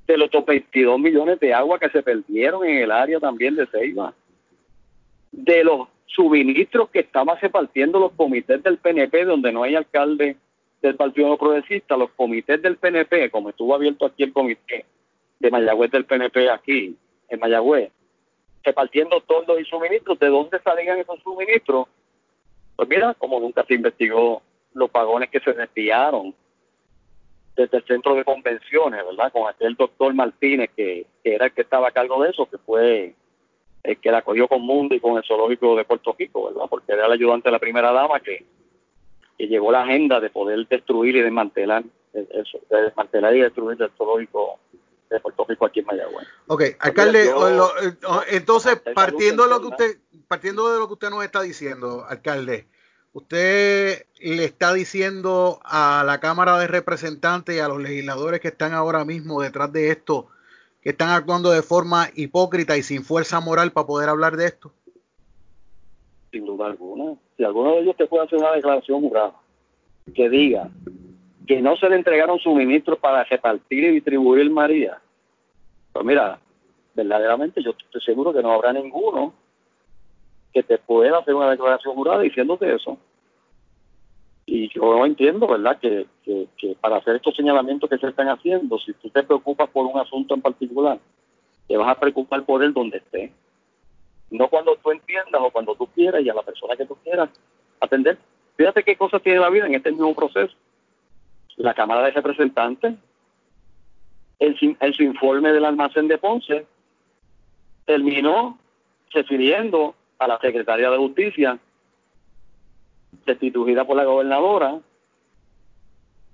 de 0.07 0.17
los 0.17 0.31
22 0.31 1.01
millones 1.01 1.41
de 1.41 1.53
agua 1.53 1.79
que 1.79 1.91
se 1.91 2.03
perdieron 2.03 2.65
en 2.65 2.79
el 2.79 2.91
área 2.91 3.19
también 3.19 3.57
de 3.57 3.67
Ceiba, 3.67 4.15
de 5.33 5.65
los 5.65 5.89
suministros 6.07 6.89
que 6.91 7.01
estaban 7.01 7.37
repartiendo 7.41 7.99
los 7.99 8.13
comités 8.13 8.63
del 8.63 8.79
PNP, 8.79 9.25
donde 9.25 9.53
no 9.53 9.65
hay 9.65 9.75
alcalde 9.75 10.37
del 10.81 10.95
Partido 10.95 11.37
Progresista, 11.37 11.97
los 11.97 12.11
comités 12.11 12.63
del 12.63 12.77
PNP, 12.77 13.31
como 13.31 13.51
estuvo 13.51 13.75
abierto 13.75 14.07
aquí 14.07 14.23
el 14.23 14.33
comité 14.33 14.87
de 15.41 15.51
Mayagüez 15.51 15.91
del 15.91 16.05
PNP 16.05 16.49
aquí, 16.51 16.97
en 17.29 17.41
Mayagüez, 17.41 17.91
repartiendo 18.63 19.21
todos 19.21 19.61
y 19.61 19.65
suministros, 19.65 20.19
¿de 20.19 20.29
dónde 20.29 20.61
salían 20.61 20.99
esos 20.99 21.21
suministros? 21.23 21.89
Pues 22.77 22.89
mira, 22.89 23.15
como 23.15 23.41
nunca 23.41 23.65
se 23.65 23.75
investigó 23.75 24.43
los 24.77 24.91
pagones 24.91 25.31
que 25.31 25.41
se 25.41 25.53
desviaron 25.53 26.35
desde 27.57 27.79
el 27.79 27.85
centro 27.85 28.15
de 28.15 28.25
convenciones, 28.25 29.05
¿verdad? 29.07 29.33
Con 29.33 29.49
aquel 29.49 29.75
doctor 29.75 30.13
Martínez, 30.15 30.71
que, 30.77 31.07
era 31.25 31.47
el 31.47 31.53
que 31.53 31.63
estaba 31.63 31.89
a 31.89 31.93
cargo 31.93 32.23
de 32.23 32.31
eso, 32.31 32.47
que 32.47 32.59
fue 32.59 33.15
el 33.83 33.99
que 33.99 34.11
la 34.11 34.23
cogió 34.23 34.47
con 34.47 34.63
Mundo 34.63 34.95
y 34.95 35.01
con 35.01 35.17
el 35.17 35.25
zoológico 35.25 35.75
de 35.77 35.85
Puerto 35.85 36.15
Rico, 36.19 36.47
¿verdad? 36.47 36.67
Porque 36.69 36.93
era 36.93 37.07
el 37.07 37.13
ayudante 37.13 37.49
de 37.49 37.53
la 37.53 37.59
primera 37.59 37.93
dama 37.93 38.21
que, 38.21 38.45
que 39.39 39.49
llevó 39.49 39.73
la 39.73 39.83
agenda 39.83 40.21
de 40.21 40.29
poder 40.29 40.67
destruir 40.69 41.17
y 41.17 41.23
desmantelar 41.23 41.85
eso, 42.13 42.59
de 42.71 42.83
desmantelar 42.83 43.35
y 43.35 43.41
destruir 43.41 43.81
el 43.81 43.91
zoológico 43.97 44.59
de 45.09 45.21
Puerto 45.21 45.47
Rico 45.49 45.67
aquí 45.67 45.81
en 45.81 45.87
Mayagüez. 45.87 46.27
Ok, 46.49 46.63
alcalde, 46.81 47.31
entonces 48.31 48.83
partiendo 48.95 49.45
de 49.45 49.51
lo 49.51 49.61
que 49.61 49.67
usted 49.69 49.97
partiendo 50.29 50.73
de 50.73 50.79
lo 50.81 50.89
que 50.89 50.95
usted 50.95 51.11
nos 51.11 51.25
está 51.25 51.43
diciendo, 51.43 52.05
alcalde, 52.09 52.67
usted 53.17 54.05
le 54.21 54.45
está 54.45 54.75
diciendo 54.75 55.59
a 55.65 56.05
la 56.05 56.21
Cámara 56.21 56.59
de 56.59 56.67
Representantes 56.67 57.57
y 57.57 57.61
a 57.61 57.69
los 57.69 57.81
legisladores 57.81 58.41
que 58.41 58.49
están 58.49 58.75
ahora 58.75 59.07
mismo 59.07 59.41
detrás 59.41 59.73
de 59.73 59.91
esto, 59.91 60.27
que 60.83 60.91
están 60.91 61.09
actuando 61.09 61.51
de 61.51 61.63
forma 61.63 62.09
hipócrita 62.15 62.77
y 62.77 62.83
sin 62.83 63.05
fuerza 63.05 63.41
moral 63.41 63.73
para 63.73 63.87
poder 63.87 64.11
hablar 64.11 64.37
de 64.37 64.45
esto? 64.45 64.71
Sin 66.31 66.45
duda 66.45 66.67
alguna. 66.67 67.15
Si 67.39 67.45
alguno 67.45 67.77
de 67.77 67.81
ellos 67.81 67.97
te 67.97 68.07
puede 68.07 68.25
hacer 68.25 68.39
una 68.39 68.53
declaración 68.53 69.01
jurada 69.01 69.33
que 70.15 70.29
diga 70.29 70.69
que 71.47 71.63
no 71.63 71.75
se 71.77 71.89
le 71.89 71.97
entregaron 71.97 72.39
suministros 72.39 72.99
para 72.99 73.25
repartir 73.25 73.85
y 73.85 73.93
distribuir 73.93 74.51
María, 74.51 75.01
pues 75.91 76.05
mira, 76.05 76.39
verdaderamente 76.95 77.63
yo 77.63 77.71
estoy 77.71 78.03
seguro 78.03 78.35
que 78.35 78.43
no 78.43 78.53
habrá 78.53 78.75
ninguno 78.75 79.33
que 80.57 80.63
te 80.63 80.79
pueda 80.79 81.19
hacer 81.19 81.35
una 81.35 81.51
declaración 81.51 81.95
jurada 81.95 82.23
diciéndote 82.23 82.75
eso. 82.75 82.97
Y 84.47 84.71
yo 84.73 85.05
entiendo, 85.05 85.47
¿verdad?, 85.47 85.79
que, 85.79 86.07
para 86.81 86.97
hacer 86.97 87.17
estos 87.17 87.37
señalamientos 87.37 87.91
que 87.91 87.99
se 87.99 88.07
están 88.07 88.31
haciendo, 88.31 88.79
si 88.79 88.95
tú 88.95 89.11
te 89.11 89.23
preocupas 89.23 89.69
por 89.69 89.85
un 89.85 90.01
asunto 90.01 90.35
en 90.35 90.41
particular, 90.41 90.99
te 91.69 91.77
vas 91.77 91.91
a 91.91 92.01
preocupar 92.01 92.43
por 92.47 92.65
él 92.65 92.73
donde 92.73 92.97
esté. 92.97 93.35
No 94.31 94.49
cuando 94.49 94.77
tú 94.77 94.93
entiendas 94.93 95.43
o 95.45 95.51
cuando 95.51 95.75
tú 95.75 95.89
quieras 95.89 96.23
y 96.23 96.31
a 96.31 96.35
la 96.35 96.43
persona 96.43 96.75
que 96.75 96.87
tú 96.87 96.97
quieras 97.05 97.29
atender. 97.79 98.17
Fíjate 98.57 98.83
qué 98.83 98.97
cosas 98.97 99.21
tiene 99.21 99.41
la 99.41 99.51
vida 99.51 99.67
en 99.67 99.75
este 99.75 99.91
mismo 99.91 100.15
proceso. 100.15 100.55
La 101.57 101.75
Cámara 101.75 102.03
de 102.05 102.13
Representantes, 102.13 102.95
en, 104.39 104.77
en 104.81 104.93
su 104.95 105.03
informe 105.03 105.53
del 105.53 105.67
almacén 105.67 106.09
de 106.09 106.17
Ponce, 106.17 106.65
terminó 107.85 108.59
refiriendo 109.11 109.95
a 110.19 110.27
la 110.27 110.39
secretaria 110.39 110.91
de 110.91 110.97
Justicia, 110.97 111.59
destituida 113.25 113.85
por 113.85 113.97
la 113.97 114.05
gobernadora, 114.05 114.79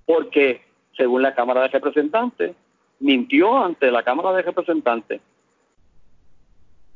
porque, 0.05 0.61
según 0.95 1.21
la 1.21 1.33
Cámara 1.33 1.61
de 1.61 1.67
Representantes, 1.69 2.55
mintió 2.99 3.57
ante 3.57 3.91
la 3.91 4.03
Cámara 4.03 4.33
de 4.33 4.43
Representantes. 4.43 5.21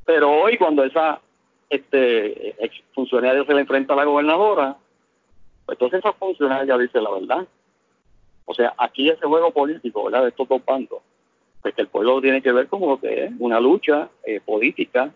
Pero 0.06 0.32
hoy, 0.32 0.58
cuando 0.58 0.84
esa 0.84 1.22
este 1.70 2.64
ex 2.64 2.82
funcionario 2.94 3.46
se 3.46 3.54
le 3.54 3.62
enfrenta 3.62 3.94
a 3.94 3.98
la 3.98 4.06
gobernadora, 4.06 4.78
pues 5.66 5.76
entonces 5.76 6.00
esa 6.00 6.14
funcionaria 6.14 6.78
dice 6.78 7.02
la 7.02 7.12
verdad. 7.12 7.48
O 8.46 8.54
sea, 8.54 8.74
aquí 8.78 9.10
ese 9.10 9.26
juego 9.26 9.52
político, 9.52 10.06
¿verdad? 10.06 10.24
De 10.24 10.30
estos 10.30 10.48
dos 10.48 10.64
bandos, 10.64 11.00
pues 11.62 11.76
que 11.76 11.82
el 11.82 11.90
pueblo 11.90 12.22
tiene 12.22 12.42
que 12.42 12.54
ver 12.54 12.68
como 12.68 12.92
lo 12.92 13.00
que 13.00 13.26
es 13.26 13.32
una 13.40 13.60
lucha 13.60 14.10
eh, 14.24 14.40
política 14.40 15.12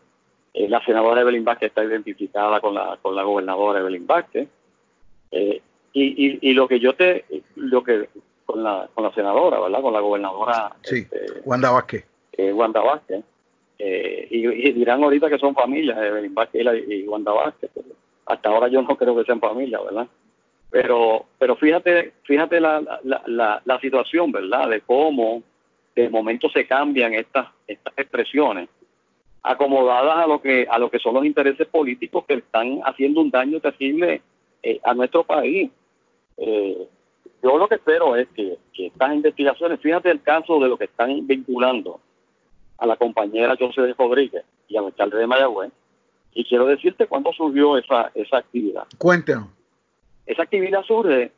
eh, 0.53 0.67
la 0.67 0.83
senadora 0.83 1.21
Evelyn 1.21 1.45
Vázquez 1.45 1.69
está 1.69 1.83
identificada 1.83 2.59
con 2.59 2.73
la, 2.73 2.97
con 3.01 3.15
la 3.15 3.23
gobernadora 3.23 3.79
Evelyn 3.79 4.05
Vázquez. 4.05 4.47
Eh, 5.31 5.61
y, 5.93 6.49
y, 6.49 6.53
lo 6.53 6.67
que 6.67 6.79
yo 6.79 6.93
te, 6.93 7.25
lo 7.55 7.83
que, 7.83 8.07
con 8.45 8.63
la, 8.63 8.89
con 8.93 9.03
la 9.03 9.13
senadora, 9.13 9.59
¿verdad? 9.59 9.81
Con 9.81 9.93
la 9.93 9.99
gobernadora. 9.99 10.71
Sí, 10.83 10.99
este, 10.99 11.41
Wanda 11.43 11.71
Vázquez. 11.71 12.05
Eh, 12.33 12.53
Wanda 12.53 12.81
Vázquez. 12.81 13.23
Eh, 13.77 14.27
y, 14.29 14.71
dirán 14.71 15.03
ahorita 15.03 15.29
que 15.29 15.37
son 15.37 15.53
familias, 15.53 15.97
Evelyn 15.97 16.33
Vázquez 16.33 16.65
y, 16.87 17.07
Wanda 17.07 17.31
Vázquez. 17.31 17.71
hasta 18.25 18.49
ahora 18.49 18.67
yo 18.67 18.81
no 18.81 18.95
creo 18.95 19.15
que 19.15 19.25
sean 19.25 19.39
familias, 19.39 19.83
¿verdad? 19.83 20.07
Pero, 20.69 21.25
pero 21.37 21.57
fíjate, 21.57 22.13
fíjate 22.23 22.61
la, 22.61 22.79
la, 23.03 23.21
la, 23.25 23.61
la 23.65 23.79
situación, 23.79 24.31
¿verdad? 24.31 24.69
De 24.69 24.81
cómo 24.81 25.43
de 25.95 26.09
momento 26.09 26.49
se 26.49 26.65
cambian 26.65 27.13
estas, 27.13 27.47
estas 27.67 27.93
expresiones 27.97 28.69
acomodadas 29.43 30.17
a 30.17 30.27
lo 30.27 30.41
que 30.41 30.67
a 30.69 30.77
lo 30.77 30.89
que 30.89 30.99
son 30.99 31.15
los 31.15 31.25
intereses 31.25 31.67
políticos 31.67 32.25
que 32.27 32.35
están 32.35 32.79
haciendo 32.85 33.21
un 33.21 33.31
daño 33.31 33.59
terrible 33.59 34.21
eh, 34.63 34.79
a 34.83 34.93
nuestro 34.93 35.23
país. 35.23 35.71
Eh, 36.37 36.87
yo 37.43 37.57
lo 37.57 37.67
que 37.67 37.75
espero 37.75 38.15
es 38.15 38.27
que, 38.35 38.57
estas 38.73 39.13
investigaciones, 39.13 39.79
fíjate 39.79 40.11
el 40.11 40.21
caso 40.21 40.59
de 40.59 40.69
lo 40.69 40.77
que 40.77 40.85
están 40.85 41.25
vinculando 41.25 41.99
a 42.77 42.85
la 42.85 42.97
compañera 42.97 43.55
José 43.59 43.93
Rodríguez 43.97 44.43
y 44.67 44.77
al 44.77 44.85
alcalde 44.85 45.17
de 45.17 45.27
Mayagüez, 45.27 45.71
y 46.33 46.45
quiero 46.45 46.65
decirte 46.65 47.07
cuándo 47.07 47.31
surgió 47.33 47.77
esa, 47.77 48.11
esa 48.15 48.37
actividad. 48.37 48.83
Cuéntanos. 48.97 49.49
Esa 50.25 50.43
actividad 50.43 50.83
surge 50.83 51.31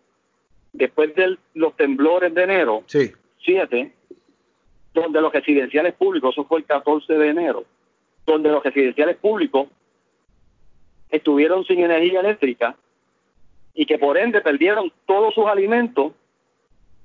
después 0.74 1.16
de 1.16 1.38
los 1.54 1.76
temblores 1.76 2.34
de 2.34 2.44
enero, 2.44 2.84
sí. 2.88 3.12
siete, 3.44 3.94
donde 4.94 5.22
los 5.22 5.34
residenciales 5.34 5.94
públicos, 5.96 6.34
eso 6.34 6.46
fue 6.46 6.60
el 6.60 6.66
14 6.66 7.14
de 7.14 7.30
enero, 7.30 7.66
donde 8.26 8.50
los 8.50 8.64
residenciales 8.64 9.18
públicos 9.18 9.68
estuvieron 11.10 11.64
sin 11.66 11.80
energía 11.80 12.22
eléctrica 12.22 12.76
y 13.74 13.86
que 13.86 13.98
por 13.98 14.18
ende 14.18 14.42
perdieron 14.42 14.92
todos 15.06 15.34
sus 15.34 15.46
alimentos 15.46 16.14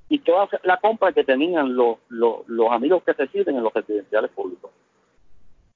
y 0.08 0.18
toda 0.20 0.48
la 0.62 0.78
compra 0.78 1.12
que 1.12 1.24
tenían 1.24 1.74
los, 1.74 1.98
los, 2.08 2.70
amigos 2.70 3.02
que 3.02 3.12
residen 3.12 3.56
en 3.56 3.62
los 3.62 3.74
residenciales 3.74 4.30
públicos. 4.30 4.70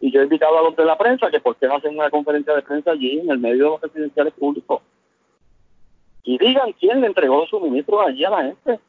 Y 0.00 0.10
yo 0.10 0.20
he 0.20 0.24
invitado 0.24 0.58
a 0.58 0.62
los 0.62 0.74
de 0.74 0.84
la 0.84 0.96
prensa 0.96 1.30
que 1.30 1.40
por 1.40 1.56
qué 1.56 1.66
no 1.66 1.76
hacen 1.76 1.94
una 1.94 2.10
conferencia 2.10 2.54
de 2.54 2.62
prensa 2.62 2.92
allí 2.92 3.20
en 3.20 3.30
el 3.30 3.38
medio 3.38 3.64
de 3.64 3.70
los 3.70 3.82
residenciales 3.82 4.32
públicos 4.34 4.80
y 6.24 6.38
digan 6.38 6.72
quién 6.72 7.00
le 7.00 7.08
entregó 7.08 7.40
los 7.40 7.50
suministros 7.50 8.00
allí 8.06 8.24
a 8.24 8.30
la 8.30 8.42
gente. 8.44 8.80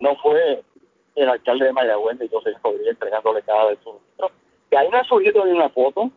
No 0.00 0.16
fue 0.16 0.62
el 1.14 1.28
alcalde 1.28 1.66
de 1.66 1.72
Mayagüez, 1.72 2.18
yo 2.20 2.40
José 2.40 2.52
Rodríguez, 2.62 2.92
entregándole 2.92 3.42
cada 3.42 3.66
vez 3.66 3.78
suministros 3.82 4.32
ahí 4.76 4.88
ha 4.92 5.04
subido 5.04 5.44
ni 5.44 5.52
una 5.52 5.68
foto 5.68 6.10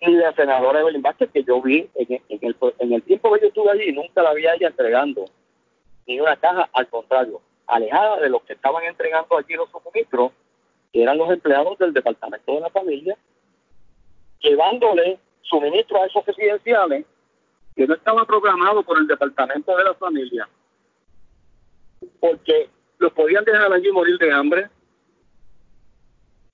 de 0.00 0.10
la 0.12 0.32
senadora 0.34 0.80
Evelyn 0.80 1.02
Vázquez 1.02 1.30
que 1.32 1.42
yo 1.42 1.60
vi 1.62 1.88
en, 1.94 2.20
el, 2.28 2.56
en 2.78 2.92
el 2.92 3.02
tiempo 3.02 3.32
que 3.32 3.40
yo 3.40 3.48
estuve 3.48 3.70
allí 3.70 3.92
nunca 3.92 4.22
la 4.22 4.30
había 4.30 4.54
ella 4.54 4.68
entregando 4.68 5.24
ni 6.06 6.20
una 6.20 6.36
caja, 6.36 6.68
al 6.72 6.88
contrario, 6.88 7.40
alejada 7.66 8.20
de 8.20 8.30
los 8.30 8.42
que 8.42 8.52
estaban 8.52 8.84
entregando 8.84 9.36
allí 9.36 9.54
los 9.54 9.68
suministros, 9.70 10.32
que 10.92 11.02
eran 11.02 11.18
los 11.18 11.30
empleados 11.30 11.76
del 11.78 11.92
Departamento 11.92 12.54
de 12.54 12.60
la 12.60 12.70
Familia, 12.70 13.16
llevándole 14.40 15.18
suministros 15.42 16.00
a 16.00 16.06
esos 16.06 16.24
residenciales 16.26 17.04
que 17.74 17.86
no 17.86 17.94
estaba 17.94 18.24
programado 18.24 18.82
por 18.82 18.98
el 18.98 19.06
Departamento 19.06 19.76
de 19.76 19.84
la 19.84 19.94
Familia, 19.94 20.48
porque 22.20 22.70
los 22.98 23.12
podían 23.12 23.44
dejar 23.44 23.72
allí 23.72 23.90
morir 23.90 24.16
de 24.18 24.32
hambre, 24.32 24.70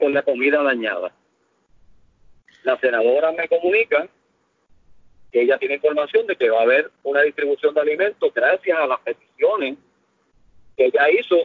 con 0.03 0.13
la 0.13 0.23
comida 0.23 0.61
dañada. 0.65 1.13
La 2.65 2.77
senadora 2.79 3.31
me 3.31 3.47
comunica 3.47 4.09
que 5.31 5.43
ella 5.43 5.57
tiene 5.59 5.77
información 5.77 6.27
de 6.27 6.35
que 6.35 6.51
va 6.51 6.59
a 6.59 6.63
haber 6.63 6.91
una 7.05 7.23
distribución 7.23 7.73
de 7.73 7.83
alimentos 7.83 8.35
gracias 8.35 8.77
a 8.81 8.89
las 8.89 8.99
peticiones 8.99 9.79
que 10.77 10.87
ella 10.87 11.09
hizo 11.09 11.37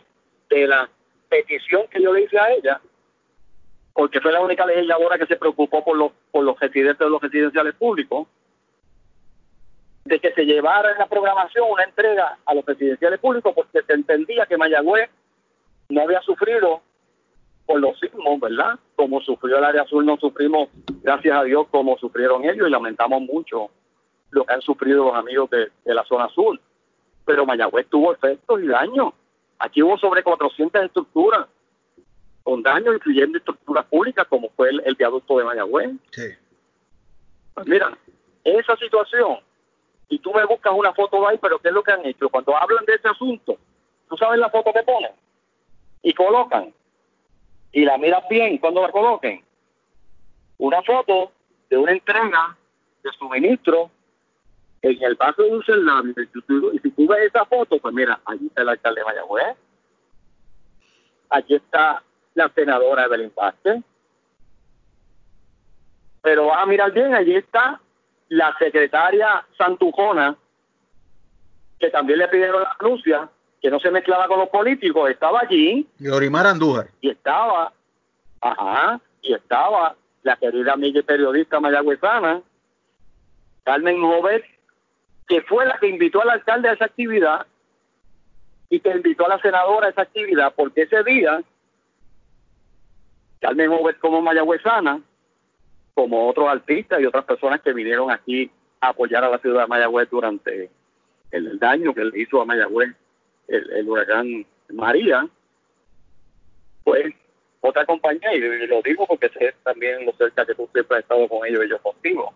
de 0.50 0.66
la 0.66 0.90
petición 1.30 1.84
que 1.88 2.02
yo 2.02 2.12
le 2.12 2.24
hice 2.24 2.40
a 2.40 2.52
ella, 2.52 2.82
porque 3.94 4.20
fue 4.22 4.32
la 4.32 4.42
única 4.42 4.66
legisladora 4.66 5.20
que 5.20 5.28
se 5.28 5.36
preocupó 5.36 5.84
por 5.84 5.96
los, 5.96 6.12
por 6.32 6.44
los 6.44 6.60
residentes 6.60 7.06
de 7.06 7.12
los 7.12 7.22
residenciales 7.22 7.76
públicos, 7.76 8.28
de 10.06 10.20
que 10.20 10.34
se 10.34 10.46
llevara 10.46 10.94
en 10.94 10.98
la 10.98 11.06
programación 11.06 11.70
una 11.70 11.84
entrega 11.84 12.40
a 12.44 12.56
los 12.56 12.66
residenciales 12.66 13.20
públicos 13.20 13.54
porque 13.54 13.84
se 13.84 13.94
entendía 13.94 14.48
que 14.48 14.58
Mayagüez 14.58 15.12
no 15.90 16.02
había 16.02 16.22
sufrido 16.22 16.82
por 17.68 17.80
los 17.82 18.00
sismos, 18.00 18.40
¿verdad? 18.40 18.80
Como 18.96 19.22
sufrió 19.22 19.58
el 19.58 19.66
área 19.66 19.84
azul, 19.84 20.06
no 20.06 20.18
sufrimos, 20.18 20.70
gracias 21.04 21.38
a 21.38 21.44
Dios, 21.44 21.68
como 21.70 21.98
sufrieron 21.98 22.46
ellos 22.46 22.68
y 22.68 22.72
lamentamos 22.72 23.22
mucho 23.22 23.70
lo 24.32 24.46
que 24.46 24.54
han 24.54 24.62
sufrido 24.62 25.06
los 25.06 25.16
amigos 25.16 25.50
de, 25.50 25.70
la 25.94 26.04
zona 26.06 26.26
azul. 26.26 26.60
Pero 27.26 27.46
Mayagüez 27.46 27.88
tuvo 27.90 28.14
efectos 28.14 28.64
y 28.64 28.68
daños. 28.68 29.14
Aquí 29.60 29.84
hubo 29.84 29.98
sobre 29.98 30.24
400 30.24 30.86
estructuras 30.86 31.46
con 32.44 32.64
daños, 32.64 32.96
incluyendo 32.96 33.38
estructuras 33.38 33.86
públicas, 33.86 34.26
como 34.28 34.50
fue 34.52 34.70
el, 34.70 34.96
viaducto 34.96 35.38
de 35.38 35.44
Mayagüez. 35.44 35.92
Sí. 36.12 36.30
Pues 37.54 37.68
mira, 37.68 37.98
esa 38.46 38.78
situación, 38.78 39.40
y 40.08 40.20
tú 40.20 40.32
me 40.34 40.46
buscas 40.46 40.72
una 40.74 40.94
foto 40.94 41.20
de 41.20 41.28
ahí, 41.28 41.38
pero 41.42 41.60
¿qué 41.60 41.68
es 41.68 41.74
lo 41.74 41.84
que 41.84 41.92
han 41.92 42.06
hecho? 42.06 42.30
Cuando 42.30 42.56
hablan 42.56 42.86
de 42.86 42.94
ese 42.94 43.10
asunto, 43.10 43.58
¿tú 44.08 44.16
sabes 44.16 44.40
la 44.40 44.50
foto 44.50 44.72
que 44.72 44.84
ponen? 44.84 45.12
Y 46.02 46.14
colocan 46.14 46.74
y 47.72 47.86
la 47.86 47.98
miras 47.98 48.24
bien 48.30 48.58
cuando 48.58 48.82
la 48.82 48.92
coloquen. 48.92 49.44
Una 50.58 50.82
foto 50.82 51.32
de 51.70 51.78
una 51.78 51.92
entrega 51.92 52.58
de 53.04 53.12
suministro 53.12 53.92
en 54.82 55.04
el 55.04 55.18
paso 55.18 55.44
de 55.44 55.52
un 55.52 55.64
celular. 55.64 56.04
Y 56.74 56.80
si 56.80 56.92
tú 56.92 57.08
ves 57.08 57.28
esa 57.28 57.46
foto, 57.46 57.78
pues 57.80 57.94
mira, 57.94 58.20
allí 58.26 58.48
está 58.48 58.62
el 58.62 58.70
alcalde 58.70 59.02
de 59.02 59.06
Mayagüez, 59.06 59.58
aquí 61.30 61.56
está 61.56 62.04
la 62.34 62.50
senadora 62.50 63.08
del 63.08 63.24
impacto 63.24 63.84
pero 66.28 66.48
vas 66.48 66.62
a 66.62 66.66
mirar 66.66 66.92
bien, 66.92 67.14
allí 67.14 67.38
está 67.38 67.80
la 68.28 68.54
secretaria 68.60 69.46
Santujona, 69.58 70.36
que 71.80 71.90
también 71.90 72.20
le 72.20 72.28
pidieron 72.28 72.64
la 72.64 72.76
renuncia, 72.78 73.30
que 73.68 73.72
no 73.72 73.82
se 73.82 73.92
mezclaba 73.92 74.30
con 74.30 74.40
los 74.40 74.48
políticos, 74.48 75.10
estaba 75.10 75.42
allí. 75.42 75.86
Andújar. 76.46 76.88
Y 77.02 77.10
estaba, 77.10 77.74
ajá, 78.40 79.02
y 79.22 79.34
estaba 79.34 79.94
la 80.24 80.38
querida 80.38 80.72
amiga 80.72 81.02
y 81.02 81.04
periodista 81.04 81.60
mayagüezana, 81.60 82.42
Carmen 83.66 84.02
Robert, 84.02 84.46
que 85.28 85.42
fue 85.42 85.66
la 85.66 85.78
que 85.80 85.90
invitó 85.90 86.22
al 86.22 86.30
alcalde 86.30 86.70
a 86.70 86.74
esa 86.76 86.86
actividad 86.86 87.46
y 88.70 88.80
que 88.80 88.90
invitó 88.90 89.26
a 89.26 89.36
la 89.36 89.42
senadora 89.42 89.88
a 89.88 89.90
esa 89.90 90.04
actividad, 90.04 90.54
porque 90.56 90.84
ese 90.84 91.04
día, 91.04 91.42
Carmen 93.42 93.70
Robert 93.70 94.00
como 94.00 94.22
mayagüezana, 94.22 95.02
como 95.94 96.30
otros 96.30 96.48
artistas 96.48 97.02
y 97.02 97.06
otras 97.06 97.26
personas 97.26 97.60
que 97.60 97.74
vinieron 97.74 98.12
aquí 98.12 98.50
a 98.80 98.90
apoyar 98.92 99.26
a 99.26 99.30
la 99.30 99.40
ciudad 99.40 99.64
de 99.64 99.68
Mayagüez 99.68 100.10
durante 100.10 100.72
el, 101.32 101.60
daño 101.60 101.94
que 101.94 102.06
le 102.06 102.22
hizo 102.22 102.42
a 102.42 102.46
Mayagüez 102.46 102.96
el, 103.48 103.90
huracán 103.90 104.46
María, 104.70 105.28
pues 106.84 107.14
otra 107.62 107.86
compañía, 107.86 108.34
y 108.34 108.68
lo 108.68 108.82
digo 108.82 109.06
porque 109.08 109.30
sé 109.30 109.54
también 109.64 110.06
lo 110.06 110.14
cerca 110.14 110.46
que 110.46 110.56
tú 110.56 110.70
siempre 110.74 110.98
has 110.98 111.04
estado 111.04 111.28
con 111.28 111.46
ellos, 111.46 111.64
ellos 111.64 111.82
contigo. 111.82 112.34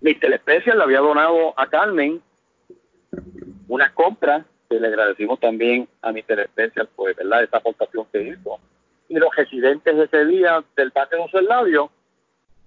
Mi 0.00 0.14
Telespecial 0.14 0.78
le 0.78 0.84
había 0.84 1.00
donado 1.00 1.54
a 1.58 1.66
Carmen 1.68 2.22
unas 3.68 3.92
compras 3.92 4.44
que 4.68 4.80
le 4.80 4.88
agradecimos 4.88 5.38
también 5.40 5.88
a 6.02 6.12
mi 6.12 6.22
Telespecial, 6.22 6.88
pues, 6.96 7.16
¿verdad?, 7.16 7.44
esa 7.44 7.58
aportación 7.58 8.06
que 8.12 8.22
hizo. 8.22 8.58
Y 9.08 9.16
los 9.16 9.34
residentes 9.34 9.96
ese 9.96 10.24
día 10.26 10.62
del 10.76 10.92
Parque 10.92 11.16
de 11.16 11.42
Labio 11.42 11.90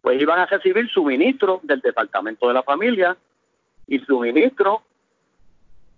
pues 0.04 0.22
iban 0.22 0.38
a 0.38 0.46
recibir 0.46 0.90
suministro 0.90 1.62
del 1.64 1.80
Departamento 1.80 2.50
de 2.50 2.54
la 2.54 2.64
Familia 2.64 3.16
y 3.88 4.00
suministro 4.00 4.82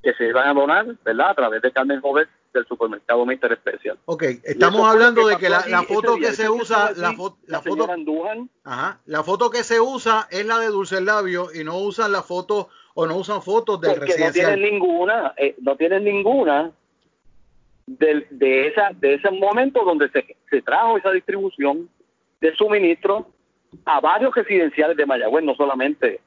que 0.05 0.13
se 0.13 0.27
iban 0.27 0.47
a 0.47 0.53
donar, 0.53 0.85
¿verdad? 1.03 1.31
A 1.31 1.33
través 1.33 1.63
de 1.63 1.71
Carmen 1.71 1.99
Joven 1.99 2.27
del 2.53 2.63
supermercado 2.67 3.25
Mister 3.25 3.51
Especial. 3.51 3.97
Ok, 4.05 4.23
estamos 4.43 4.87
hablando 4.87 5.25
de 5.25 5.35
que 5.37 5.49
la, 5.49 5.63
foto 5.81 6.17
que 6.17 6.31
se 6.31 6.47
usa, 6.47 6.91
la, 6.95 7.13
foto, 7.13 7.37
la 7.47 7.59
foto, 7.59 7.87
ajá, 8.63 8.99
la 9.07 9.23
foto 9.23 9.49
que 9.49 9.63
se 9.63 9.79
usa 9.79 10.27
es 10.29 10.45
la 10.45 10.59
de 10.59 10.67
Dulce 10.67 11.01
Labio 11.01 11.47
y 11.51 11.63
no 11.63 11.79
usan 11.79 12.11
la 12.11 12.21
foto 12.21 12.69
o 12.93 13.07
no 13.07 13.17
usan 13.17 13.41
fotos 13.41 13.81
del 13.81 13.97
Porque 13.97 14.13
no 14.19 14.31
tienen 14.31 14.61
ninguna, 14.61 15.33
eh, 15.37 15.55
no 15.61 15.75
tienen 15.75 16.03
ninguna 16.03 16.71
de, 17.87 18.27
de 18.29 18.67
esa 18.67 18.91
de 18.93 19.15
ese 19.15 19.31
momento 19.31 19.83
donde 19.83 20.07
se, 20.09 20.37
se 20.51 20.61
trajo 20.61 20.99
esa 20.99 21.09
distribución 21.09 21.89
de 22.41 22.55
suministro 22.55 23.31
a 23.85 23.99
varios 24.01 24.35
residenciales 24.35 24.95
de 24.97 25.05
Mayagüez, 25.07 25.43
no 25.43 25.55
solamente 25.55 26.21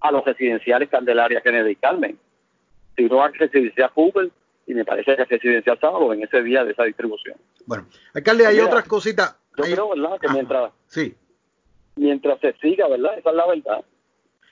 a 0.00 0.12
los 0.12 0.22
residenciales 0.22 0.90
Candelaria, 0.90 1.40
Kennedy 1.40 1.70
y 1.70 1.76
Carmen, 1.76 2.18
sino 2.96 3.22
a 3.22 3.28
residencial 3.28 3.90
Hoover 3.94 4.30
y 4.66 4.74
me 4.74 4.84
parece 4.84 5.16
que 5.16 5.24
residencial 5.24 5.78
Sábado 5.80 6.12
en 6.12 6.22
ese 6.22 6.42
día 6.42 6.64
de 6.64 6.72
esa 6.72 6.84
distribución. 6.84 7.36
Bueno, 7.66 7.86
alcalde, 8.14 8.46
hay 8.46 8.58
otras 8.58 8.84
cositas. 8.86 9.36
Yo 9.56 9.64
creo, 9.64 9.90
¿verdad? 9.90 10.20
Que 10.20 10.28
mientras, 10.28 10.72
sí. 10.86 11.14
mientras 11.94 12.40
se 12.40 12.52
siga, 12.54 12.88
¿verdad? 12.88 13.18
Esa 13.18 13.30
es 13.30 13.36
la 13.36 13.46
verdad. 13.46 13.84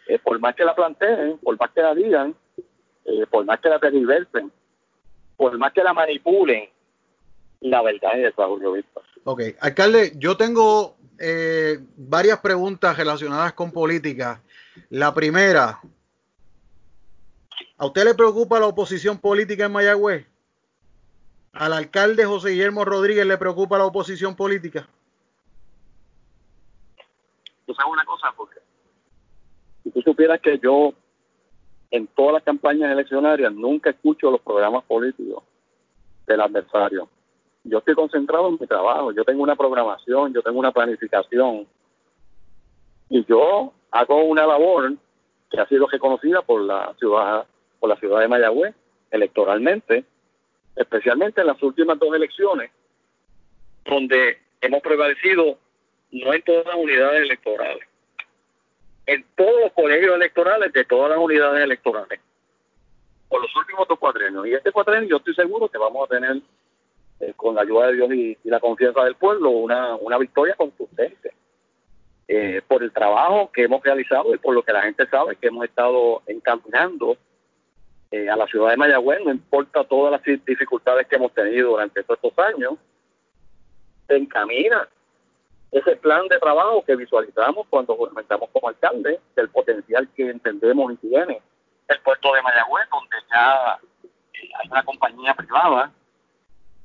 Eh, 0.06 0.18
por 0.18 0.38
más 0.38 0.54
que 0.54 0.64
la 0.64 0.74
planteen, 0.74 1.38
por 1.38 1.58
más 1.58 1.70
que 1.72 1.82
la 1.82 1.94
digan, 1.94 2.34
eh, 3.04 3.26
por 3.30 3.44
más 3.44 3.60
que 3.60 3.68
la 3.68 3.78
tergiversen, 3.78 4.52
por 5.36 5.58
más 5.58 5.72
que 5.72 5.82
la 5.82 5.92
manipulen, 5.92 6.68
la 7.60 7.82
verdad 7.82 8.18
es 8.18 8.32
esa, 8.32 8.46
Julio 8.46 8.72
Víctor. 8.72 9.02
Ok, 9.24 9.42
alcalde, 9.60 10.12
yo 10.16 10.36
tengo 10.36 10.96
eh, 11.18 11.78
varias 11.96 12.38
preguntas 12.40 12.96
relacionadas 12.96 13.54
con 13.54 13.72
política. 13.72 14.42
La 14.90 15.14
primera, 15.14 15.80
¿a 17.76 17.86
usted 17.86 18.04
le 18.04 18.14
preocupa 18.14 18.60
la 18.60 18.66
oposición 18.66 19.18
política 19.18 19.66
en 19.66 19.72
Mayagüez? 19.72 20.26
¿Al 21.52 21.72
alcalde 21.72 22.24
José 22.24 22.50
Guillermo 22.50 22.84
Rodríguez 22.84 23.26
le 23.26 23.38
preocupa 23.38 23.78
la 23.78 23.86
oposición 23.86 24.34
política? 24.34 24.88
Tú 27.66 27.74
sabes 27.74 27.92
una 27.92 28.04
cosa, 28.04 28.32
porque 28.36 28.60
si 29.82 29.90
tú 29.90 30.02
supieras 30.02 30.40
que 30.40 30.58
yo 30.58 30.92
en 31.90 32.06
todas 32.08 32.34
las 32.34 32.42
campañas 32.42 32.90
eleccionarias 32.90 33.52
nunca 33.52 33.90
escucho 33.90 34.30
los 34.30 34.40
programas 34.40 34.84
políticos 34.84 35.44
del 36.26 36.40
adversario 36.40 37.08
yo 37.64 37.78
estoy 37.78 37.94
concentrado 37.94 38.48
en 38.48 38.58
mi 38.60 38.66
trabajo, 38.66 39.12
yo 39.12 39.24
tengo 39.24 39.42
una 39.42 39.56
programación, 39.56 40.34
yo 40.34 40.42
tengo 40.42 40.58
una 40.58 40.70
planificación 40.70 41.66
y 43.08 43.24
yo 43.24 43.72
hago 43.90 44.24
una 44.24 44.46
labor 44.46 44.94
que 45.50 45.60
ha 45.60 45.66
sido 45.66 45.86
reconocida 45.86 46.42
por 46.42 46.60
la 46.60 46.94
ciudad 46.98 47.46
por 47.84 47.90
la 47.90 47.96
ciudad 47.96 48.20
de 48.20 48.28
Mayagüez 48.28 48.74
electoralmente, 49.10 50.06
especialmente 50.74 51.42
en 51.42 51.48
las 51.48 51.62
últimas 51.62 51.98
dos 51.98 52.16
elecciones, 52.16 52.70
donde 53.84 54.38
hemos 54.62 54.80
prevalecido 54.80 55.58
no 56.10 56.32
en 56.32 56.40
todas 56.40 56.64
las 56.64 56.76
unidades 56.76 57.24
electorales, 57.24 57.86
en 59.04 59.22
todos 59.36 59.60
los 59.60 59.72
colegios 59.72 60.14
electorales 60.14 60.72
de 60.72 60.82
todas 60.86 61.10
las 61.10 61.18
unidades 61.18 61.62
electorales, 61.62 62.20
por 63.28 63.42
los 63.42 63.54
últimos 63.54 63.86
dos 63.86 63.98
cuatrenios. 63.98 64.46
Y 64.46 64.54
este 64.54 64.72
cuatrenio 64.72 65.10
yo 65.10 65.16
estoy 65.18 65.34
seguro 65.34 65.68
que 65.68 65.76
vamos 65.76 66.08
a 66.08 66.14
tener 66.14 66.40
eh, 67.20 67.34
con 67.36 67.54
la 67.54 67.60
ayuda 67.60 67.88
de 67.88 67.96
Dios 67.96 68.12
y, 68.14 68.38
la 68.44 68.60
confianza 68.60 69.04
del 69.04 69.16
pueblo, 69.16 69.50
una, 69.50 69.94
una 69.96 70.16
victoria 70.16 70.54
contundente. 70.54 71.34
Eh, 72.28 72.62
por 72.66 72.82
el 72.82 72.90
trabajo 72.90 73.50
que 73.52 73.64
hemos 73.64 73.82
realizado 73.82 74.34
y 74.34 74.38
por 74.38 74.54
lo 74.54 74.62
que 74.62 74.72
la 74.72 74.80
gente 74.80 75.06
sabe 75.08 75.36
que 75.36 75.48
hemos 75.48 75.66
estado 75.66 76.22
encaminando 76.26 77.18
eh, 78.14 78.28
a 78.28 78.36
la 78.36 78.46
ciudad 78.46 78.70
de 78.70 78.76
Mayagüez, 78.76 79.20
no 79.24 79.30
importa 79.30 79.84
todas 79.84 80.12
las 80.12 80.22
dificultades 80.44 81.06
que 81.06 81.16
hemos 81.16 81.32
tenido 81.32 81.70
durante 81.70 82.00
estos 82.00 82.18
años, 82.38 82.74
se 84.06 84.16
encamina 84.16 84.88
ese 85.70 85.96
plan 85.96 86.28
de 86.28 86.38
trabajo 86.38 86.84
que 86.84 86.94
visualizamos 86.94 87.66
cuando 87.68 87.96
comentamos 87.96 88.48
como 88.52 88.68
alcalde, 88.68 89.20
del 89.34 89.48
potencial 89.48 90.08
que 90.14 90.30
entendemos 90.30 90.92
y 90.92 90.96
tiene 91.08 91.42
el 91.88 92.00
puerto 92.00 92.32
de 92.32 92.42
Mayagüez, 92.42 92.88
donde 92.90 93.16
ya 93.30 93.72
hay 93.72 94.68
una 94.70 94.82
compañía 94.84 95.34
privada 95.34 95.92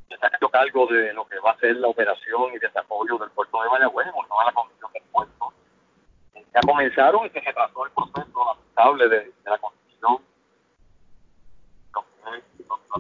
está 0.10 0.28
hecho 0.36 0.50
cargo 0.50 0.88
de 0.88 1.14
lo 1.14 1.26
que 1.26 1.40
va 1.40 1.52
a 1.52 1.58
ser 1.58 1.76
la 1.78 1.88
operación 1.88 2.54
y 2.54 2.60
desarrollo 2.60 3.18
del 3.18 3.30
puerto 3.32 3.62
de 3.62 3.70
Mayagüez, 3.70 4.08
a 4.08 4.46
la 4.46 4.52
Comisión 4.52 4.92
del 4.94 5.04
Puerto. 5.12 5.54
Ya 6.36 6.62
comenzaron 6.66 7.26
y 7.26 7.30
se 7.30 7.40
retrasó 7.40 7.86
el 7.86 7.92
proceso 7.92 8.46
lamentable 8.46 9.08
de, 9.08 9.32
la 9.46 9.58
construcción 9.58 10.18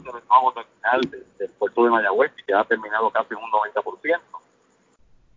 del 0.03 0.23
nuevo 0.27 0.53
terminal 0.53 1.27
del 1.37 1.49
puerto 1.51 1.83
de 1.83 1.89
Mayagüez, 1.89 2.31
que 2.45 2.53
ha 2.53 2.63
terminado 2.63 3.09
casi 3.11 3.33
un 3.33 3.51
90%. 3.51 4.19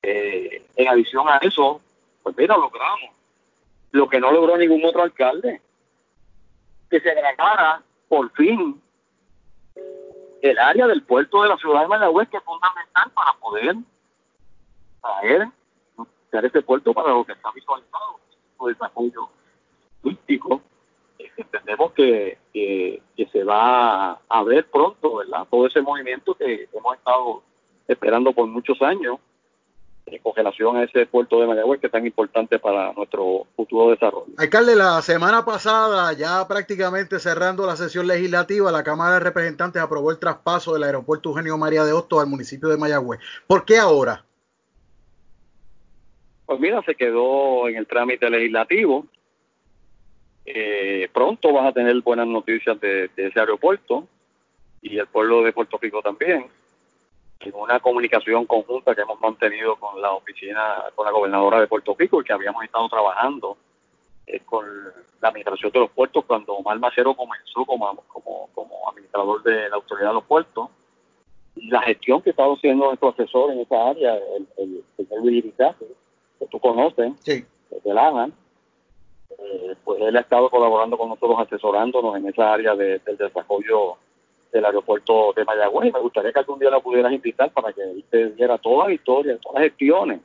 Eh, 0.02 0.66
en 0.76 0.88
adición 0.88 1.28
a 1.28 1.36
eso, 1.38 1.80
pues 2.22 2.36
mira, 2.36 2.56
logramos 2.56 3.10
lo 3.92 4.08
que 4.08 4.18
no 4.20 4.32
logró 4.32 4.56
ningún 4.56 4.84
otro 4.84 5.02
alcalde, 5.02 5.60
que 6.90 7.00
se 7.00 7.10
agregara 7.10 7.82
por 8.08 8.30
fin 8.32 8.80
el 10.42 10.58
área 10.58 10.86
del 10.86 11.02
puerto 11.02 11.42
de 11.42 11.48
la 11.48 11.56
ciudad 11.56 11.82
de 11.82 11.88
Mayagüez, 11.88 12.28
que 12.28 12.36
es 12.38 12.42
fundamental 12.42 13.10
para 13.12 13.32
poder 13.34 13.76
traer, 15.00 15.48
usar 15.96 16.44
ese 16.44 16.62
puerto 16.62 16.92
para 16.92 17.10
lo 17.10 17.24
que 17.24 17.32
está 17.32 17.50
visualizado, 17.52 18.18
el 18.66 18.74
desarrollo 18.74 19.28
turístico. 20.02 20.62
Entendemos 21.36 21.92
que, 21.92 22.38
que, 22.52 23.02
se 23.32 23.44
va 23.44 24.18
a 24.28 24.42
ver 24.42 24.66
pronto, 24.66 25.16
¿verdad? 25.16 25.46
Todo 25.50 25.66
ese 25.66 25.80
movimiento 25.80 26.34
que 26.34 26.68
hemos 26.72 26.96
estado 26.96 27.42
esperando 27.88 28.32
por 28.32 28.46
muchos 28.46 28.80
años 28.82 29.18
en 30.06 30.20
congelación 30.20 30.76
a 30.76 30.84
ese 30.84 31.06
puerto 31.06 31.40
de 31.40 31.46
Mayagüez 31.46 31.80
que 31.80 31.86
es 31.86 31.92
tan 31.92 32.04
importante 32.04 32.58
para 32.58 32.92
nuestro 32.92 33.46
futuro 33.56 33.90
desarrollo. 33.90 34.32
Alcalde, 34.36 34.74
la 34.76 35.00
semana 35.00 35.44
pasada, 35.44 36.12
ya 36.12 36.46
prácticamente 36.46 37.18
cerrando 37.18 37.66
la 37.66 37.76
sesión 37.76 38.06
legislativa, 38.06 38.72
la 38.72 38.82
Cámara 38.82 39.14
de 39.14 39.20
Representantes 39.20 39.80
aprobó 39.80 40.10
el 40.10 40.18
traspaso 40.18 40.74
del 40.74 40.82
aeropuerto 40.82 41.30
Eugenio 41.30 41.56
María 41.56 41.84
de 41.84 41.92
Hostos 41.92 42.20
al 42.20 42.26
municipio 42.28 42.68
de 42.68 42.76
Mayagüez. 42.76 43.20
¿Por 43.46 43.64
qué 43.64 43.78
ahora? 43.78 44.24
Pues 46.46 46.60
mira, 46.60 46.82
se 46.82 46.94
quedó 46.94 47.68
en 47.68 47.76
el 47.76 47.86
trámite 47.86 48.28
legislativo. 48.28 49.06
Eh, 50.44 51.08
pronto 51.12 51.52
vas 51.52 51.68
a 51.68 51.72
tener 51.72 52.00
buenas 52.00 52.26
noticias 52.26 52.80
de 52.80 53.10
ese 53.16 53.38
aeropuerto 53.38 54.06
y 54.80 54.98
el 54.98 55.06
pueblo 55.06 55.42
de 55.42 55.52
Puerto 55.52 55.78
Rico 55.80 56.02
también 56.02 56.46
en 57.44 57.54
una 57.54 57.80
comunicación 57.80 58.46
conjunta 58.46 58.94
que 58.94 59.02
hemos 59.02 59.20
mantenido 59.20 59.76
con 59.76 60.00
la 60.00 60.12
oficina, 60.12 60.84
con 60.94 61.06
la 61.06 61.12
gobernadora 61.12 61.60
de 61.60 61.66
Puerto 61.66 61.94
Rico 61.98 62.20
y 62.20 62.24
que 62.24 62.32
habíamos 62.32 62.64
estado 62.64 62.88
trabajando 62.88 63.56
eh, 64.26 64.40
con 64.40 64.64
la 65.20 65.28
administración 65.28 65.72
de 65.72 65.80
los 65.80 65.90
puertos 65.90 66.24
cuando 66.24 66.54
Omar 66.54 66.78
Macero 66.78 67.14
comenzó 67.14 67.64
como, 67.64 67.96
como, 68.08 68.48
como 68.54 68.90
administrador 68.90 69.42
de 69.42 69.68
la 69.68 69.76
autoridad 69.76 70.08
de 70.08 70.14
los 70.14 70.24
puertos. 70.24 70.68
La 71.56 71.82
gestión 71.82 72.22
que 72.22 72.30
estaba 72.30 72.54
haciendo 72.54 72.86
nuestro 72.86 73.10
asesor 73.10 73.52
en 73.52 73.60
esa 73.60 73.90
área, 73.90 74.14
el, 74.16 74.46
el 74.56 74.84
señor 74.96 75.82
que 76.38 76.46
tú 76.46 76.58
conoces, 76.58 77.12
sí. 77.20 77.44
de 77.84 77.90
ANA, 77.90 78.30
eh, 79.38 79.74
pues 79.84 80.00
él 80.02 80.16
ha 80.16 80.20
estado 80.20 80.50
colaborando 80.50 80.96
con 80.96 81.08
nosotros, 81.08 81.38
asesorándonos 81.40 82.16
en 82.16 82.28
esa 82.28 82.52
área 82.52 82.74
del 82.74 83.00
desarrollo 83.04 83.96
del 84.52 84.64
aeropuerto 84.64 85.32
de 85.34 85.44
Mayagüez. 85.44 85.88
Y 85.88 85.92
me 85.92 86.00
gustaría 86.00 86.32
que 86.32 86.38
algún 86.38 86.58
día 86.58 86.70
la 86.70 86.80
pudieras 86.80 87.12
invitar 87.12 87.50
para 87.52 87.72
que 87.72 87.82
él 87.82 88.04
te 88.10 88.30
diera 88.30 88.58
toda 88.58 88.88
la 88.88 88.94
historia, 88.94 89.38
todas 89.38 89.60
las 89.60 89.70
gestiones 89.70 90.20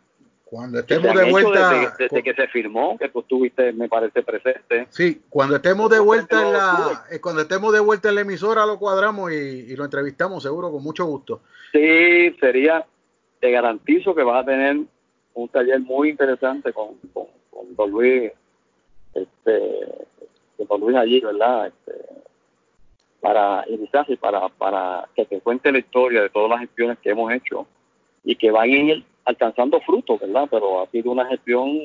cuando 0.50 0.80
estemos 0.80 1.14
de 1.14 1.30
vuelta. 1.30 1.96
Desde, 1.98 2.24
que 2.24 2.34
se 2.34 2.48
firmó, 2.48 2.98
que 2.98 3.10
tú 3.10 3.20
estuviste, 3.20 3.74
me 3.74 3.90
parece, 3.90 4.24
presente. 4.24 4.88
Sí, 4.90 5.22
cuando 5.30 5.58
estemos 5.58 5.90
de 5.90 6.00
vuelta 6.00 6.42
en 6.42 6.54
la, 6.54 7.06
eh, 7.12 7.20
cuando 7.20 7.42
estemos 7.42 7.74
de 7.74 7.80
vuelta 7.80 8.10
en 8.10 8.16
la 8.16 8.22
emisora 8.22 8.66
lo 8.66 8.80
cuadramos 8.80 9.32
y, 9.32 9.76
lo 9.76 9.84
entrevistamos 9.84 10.44
seguro 10.44 10.72
con 10.72 10.84
mucho 10.84 11.06
gusto. 11.06 11.42
Sí, 11.72 12.36
sería, 12.40 12.86
te 13.40 13.52
garantizo 13.52 14.16
que 14.16 14.24
vas 14.24 14.44
a 14.44 14.46
tener 14.46 14.78
un 15.34 15.50
taller 15.50 15.80
muy 15.80 16.10
interesante 16.10 16.72
con, 16.74 16.96
con, 17.14 17.28
Don 17.76 17.92
Luis, 17.92 18.32
este, 19.18 20.08
con 20.58 20.68
Don 20.68 20.82
Luis 20.82 20.98
allí, 20.98 21.20
¿verdad? 21.20 21.68
Este, 21.68 21.94
para 23.20 23.66
iniciar 23.68 24.06
y 24.08 24.16
para, 24.16 24.48
para 24.50 25.08
que 25.16 25.26
te 25.26 25.40
cuente 25.42 25.72
la 25.72 25.80
historia 25.80 26.22
de 26.22 26.30
todas 26.30 26.50
las 26.50 26.60
gestiones 26.62 26.98
que 27.00 27.10
hemos 27.10 27.32
hecho 27.32 27.66
y 28.24 28.36
que 28.36 28.52
van 28.52 28.70
en 28.70 28.90
el 28.90 29.06
alcanzando 29.26 29.82
frutos, 29.82 30.20
¿verdad? 30.22 30.48
Pero 30.50 30.82
ha 30.82 30.88
sido 30.88 31.12
una 31.12 31.26
gestión 31.26 31.78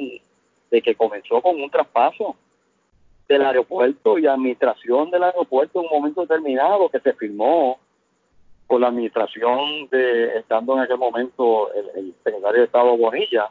de 0.70 0.82
que 0.82 0.94
comenzó 0.94 1.42
con 1.42 1.60
un 1.60 1.68
traspaso 1.70 2.36
del 3.28 3.42
aeropuerto 3.42 4.18
y 4.18 4.26
administración 4.26 5.10
del 5.10 5.24
aeropuerto 5.24 5.80
en 5.80 5.86
un 5.86 5.92
momento 5.92 6.20
determinado 6.22 6.88
que 6.88 7.00
se 7.00 7.12
firmó 7.14 7.78
con 8.66 8.80
la 8.80 8.88
administración 8.88 9.88
de, 9.90 10.38
estando 10.38 10.74
en 10.74 10.80
aquel 10.80 10.98
momento 10.98 11.72
el, 11.74 12.14
secretario 12.22 12.60
de 12.60 12.66
Estado 12.66 12.96
Bonilla. 12.96 13.50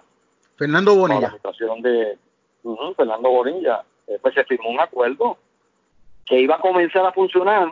Fernando 0.56 0.96
Bonilla. 0.96 1.20
la 1.22 1.28
administración 1.28 1.82
de 1.82 2.18
Fernando 2.96 3.30
Bonilla. 3.30 3.84
Eh, 4.08 4.18
pues 4.22 4.34
se 4.34 4.44
firmó 4.44 4.70
un 4.70 4.80
acuerdo 4.80 5.38
que 6.26 6.40
iba 6.40 6.56
a 6.56 6.60
comenzar 6.60 7.06
a 7.06 7.12
funcionar 7.12 7.72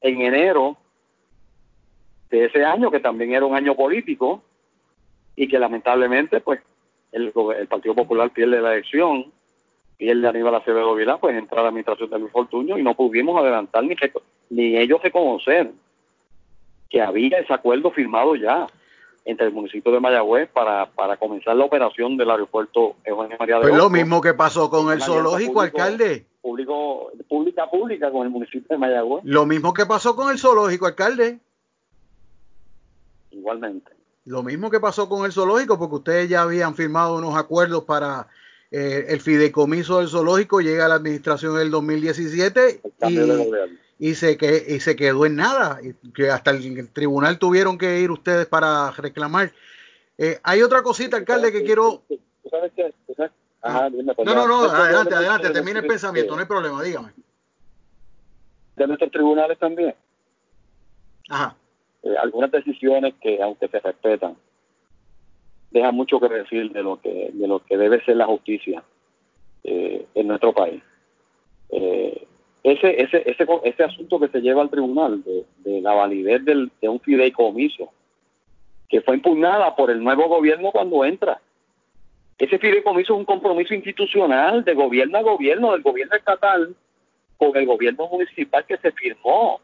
en 0.00 0.20
enero 0.20 0.76
de 2.30 2.46
ese 2.46 2.64
año, 2.64 2.90
que 2.90 3.00
también 3.00 3.34
era 3.34 3.44
un 3.44 3.56
año 3.56 3.74
político, 3.74 4.42
y 5.36 5.48
que 5.48 5.58
lamentablemente 5.58 6.40
pues 6.40 6.60
el, 7.12 7.32
Partido 7.68 7.94
Popular 7.94 8.30
pierde 8.30 8.60
la 8.60 8.74
elección 8.74 9.32
y 9.98 10.08
el 10.08 10.22
de 10.22 10.28
Aníbal 10.28 10.54
Acevedo 10.54 10.94
Vilá 10.94 11.18
pues 11.18 11.36
entra 11.36 11.60
a 11.60 11.62
la 11.62 11.68
administración 11.68 12.10
de 12.10 12.18
Luis 12.18 12.32
Fortuño 12.32 12.78
y 12.78 12.82
no 12.82 12.94
pudimos 12.94 13.40
adelantar 13.40 13.84
ni, 13.84 13.96
ni 14.50 14.76
ellos 14.76 15.02
reconocer 15.02 15.72
que 16.88 17.00
había 17.00 17.38
ese 17.38 17.52
acuerdo 17.52 17.90
firmado 17.90 18.36
ya 18.36 18.66
entre 19.30 19.46
el 19.46 19.52
municipio 19.52 19.92
de 19.92 20.00
Mayagüez 20.00 20.50
para, 20.50 20.90
para 20.90 21.16
comenzar 21.16 21.56
la 21.56 21.64
operación 21.64 22.16
del 22.16 22.30
aeropuerto 22.30 22.96
Eugenio 23.04 23.36
María 23.38 23.56
de 23.56 23.62
Pues 23.62 23.76
lo 23.76 23.88
mismo 23.88 24.20
que 24.20 24.34
pasó 24.34 24.68
con 24.68 24.92
el 24.92 25.00
zoológico, 25.00 25.60
alcalde. 25.60 26.26
Público, 26.42 27.12
pública 27.28 27.70
pública 27.70 28.10
con 28.10 28.26
el 28.26 28.30
municipio 28.30 28.66
de 28.68 28.78
Mayagüez. 28.78 29.22
Lo 29.24 29.46
mismo 29.46 29.72
que 29.72 29.86
pasó 29.86 30.16
con 30.16 30.32
el 30.32 30.38
zoológico, 30.38 30.86
alcalde. 30.86 31.38
Igualmente. 33.30 33.92
Lo 34.24 34.42
mismo 34.42 34.70
que 34.70 34.80
pasó 34.80 35.08
con 35.08 35.24
el 35.24 35.32
zoológico, 35.32 35.78
porque 35.78 35.96
ustedes 35.96 36.28
ya 36.28 36.42
habían 36.42 36.74
firmado 36.74 37.16
unos 37.16 37.36
acuerdos 37.36 37.84
para 37.84 38.26
eh, 38.70 39.06
el 39.08 39.20
fideicomiso 39.20 39.98
del 39.98 40.08
zoológico, 40.08 40.60
llega 40.60 40.86
a 40.86 40.88
la 40.88 40.96
administración 40.96 41.54
en 41.56 41.62
el 41.62 41.70
2017 41.70 42.80
y, 44.00 44.14
se 44.14 44.38
que, 44.38 44.64
y 44.66 44.80
se 44.80 44.96
quedó 44.96 45.26
en 45.26 45.36
nada, 45.36 45.78
que 46.14 46.30
hasta 46.30 46.52
el, 46.52 46.90
tribunal 46.90 47.38
tuvieron 47.38 47.76
que 47.76 48.00
ir 48.00 48.10
ustedes 48.10 48.46
para 48.46 48.90
reclamar. 48.92 49.52
Eh, 50.16 50.40
hay 50.42 50.62
otra 50.62 50.82
cosita, 50.82 51.18
alcalde, 51.18 51.52
que 51.52 51.62
quiero... 51.62 52.02
¿Sabes 52.50 52.72
qué? 52.74 52.94
No, 54.24 54.34
no, 54.34 54.48
no, 54.48 54.62
adelante, 54.70 55.14
adelante, 55.14 55.50
termine 55.50 55.80
el 55.80 55.86
pensamiento, 55.86 56.34
no 56.34 56.40
hay 56.40 56.46
problema, 56.46 56.82
dígame. 56.82 57.12
De 58.76 58.86
nuestros 58.86 59.10
tribunales 59.10 59.58
también. 59.58 59.94
Ajá. 61.28 61.54
Eh, 62.02 62.14
algunas 62.22 62.50
decisiones 62.50 63.12
que, 63.20 63.42
aunque 63.42 63.68
se 63.68 63.80
respetan, 63.80 64.34
dejan 65.70 65.94
mucho 65.94 66.18
que 66.18 66.28
decir 66.30 66.72
de 66.72 66.82
lo 66.82 66.98
que, 67.02 67.30
de 67.34 67.46
lo 67.46 67.62
que 67.62 67.76
debe 67.76 68.02
ser 68.06 68.16
la 68.16 68.24
justicia 68.24 68.82
eh, 69.62 70.06
en 70.14 70.26
nuestro 70.26 70.54
país. 70.54 70.82
Eh, 71.68 72.26
ese, 72.62 73.02
ese, 73.02 73.22
ese, 73.30 73.46
ese 73.64 73.84
asunto 73.84 74.20
que 74.20 74.28
se 74.28 74.40
lleva 74.40 74.62
al 74.62 74.70
tribunal 74.70 75.22
de, 75.24 75.80
la 75.80 75.94
validez 75.94 76.44
del, 76.44 76.70
de 76.80 76.88
un 76.88 77.00
fideicomiso, 77.00 77.90
que 78.88 79.00
fue 79.00 79.16
impugnada 79.16 79.74
por 79.76 79.90
el 79.90 80.02
nuevo 80.02 80.28
gobierno 80.28 80.70
cuando 80.70 81.04
entra. 81.04 81.40
Ese 82.38 82.58
fideicomiso 82.58 83.14
es 83.14 83.18
un 83.18 83.24
compromiso 83.24 83.74
institucional 83.74 84.64
de 84.64 84.74
gobierno 84.74 85.18
a 85.18 85.22
gobierno, 85.22 85.72
del 85.72 85.82
gobierno 85.82 86.16
estatal 86.16 86.74
con 87.36 87.56
el 87.56 87.66
gobierno 87.66 88.06
municipal 88.08 88.64
que 88.66 88.76
se 88.76 88.92
firmó 88.92 89.60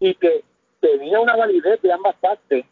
y 0.00 0.14
que 0.14 0.42
tenía 0.80 1.20
una 1.20 1.36
validez 1.36 1.80
de 1.82 1.92
ambas 1.92 2.16
partes 2.16 2.64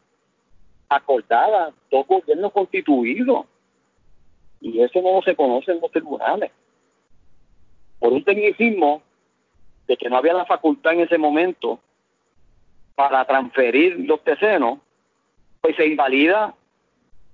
acordada, 0.89 1.73
dos 1.91 2.07
gobiernos 2.07 2.53
constituidos. 2.53 3.47
Y 4.61 4.81
eso 4.81 5.01
no 5.03 5.21
se 5.23 5.37
conoce 5.37 5.73
en 5.73 5.81
los 5.81 5.91
tribunales. 5.91 6.51
Por 7.99 8.13
un 8.13 8.25
tecnicismo 8.25 9.03
de 9.87 9.97
que 9.97 10.09
no 10.09 10.17
había 10.17 10.33
la 10.33 10.47
facultad 10.47 10.93
en 10.93 11.01
ese 11.01 11.19
momento 11.19 11.81
para 12.95 13.25
transferir 13.25 13.99
los 14.01 14.23
terrenos, 14.23 14.79
pues 15.61 15.77
se 15.77 15.87
invalida 15.87 16.55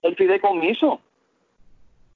el 0.02 0.16
fideicomiso. 0.16 1.00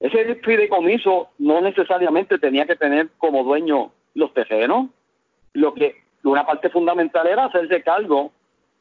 Ese 0.00 0.36
fideicomiso 0.36 1.30
no 1.38 1.60
necesariamente 1.60 2.38
tenía 2.38 2.66
que 2.66 2.76
tener 2.76 3.10
como 3.18 3.44
dueño 3.44 3.92
los 4.14 4.32
terrenos. 4.32 4.88
Lo 5.52 5.74
que 5.74 6.02
una 6.24 6.46
parte 6.46 6.70
fundamental 6.70 7.26
era 7.26 7.46
hacerse 7.46 7.82
cargo 7.82 8.32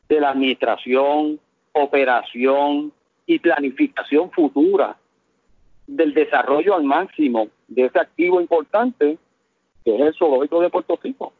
de 0.08 0.20
la 0.20 0.30
administración, 0.30 1.40
operación 1.74 2.92
y 3.26 3.40
planificación 3.40 4.32
futura 4.32 4.98
del 5.88 6.14
desarrollo 6.14 6.76
al 6.76 6.84
máximo 6.84 7.50
de 7.68 7.86
ese 7.86 8.00
activo 8.00 8.40
importante 8.40 9.18
que 9.84 9.96
es 9.96 10.02
el 10.02 10.16
zoológico 10.16 10.62
de 10.62 10.70
Puerto 10.70 11.00
Rico. 11.02 11.34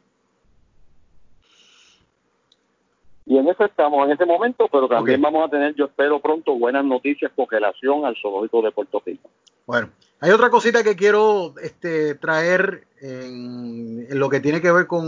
Y 3.26 3.38
en 3.38 3.48
eso 3.48 3.64
estamos 3.64 4.04
en 4.04 4.12
este 4.12 4.26
momento, 4.26 4.68
pero 4.70 4.86
también 4.86 5.20
vamos 5.22 5.46
a 5.46 5.50
tener, 5.50 5.74
yo 5.74 5.86
espero 5.86 6.20
pronto, 6.20 6.58
buenas 6.58 6.84
noticias 6.84 7.32
con 7.34 7.46
relación 7.48 8.04
al 8.04 8.16
zoológico 8.20 8.60
de 8.60 8.70
Puerto 8.70 9.02
Rico. 9.04 9.30
Bueno, 9.66 9.88
hay 10.20 10.30
otra 10.30 10.50
cosita 10.50 10.82
que 10.82 10.94
quiero 10.94 11.54
este, 11.62 12.16
traer 12.16 12.86
en, 13.00 14.06
lo 14.18 14.28
que 14.28 14.40
tiene 14.40 14.60
que 14.60 14.70
ver 14.70 14.86
con 14.86 15.04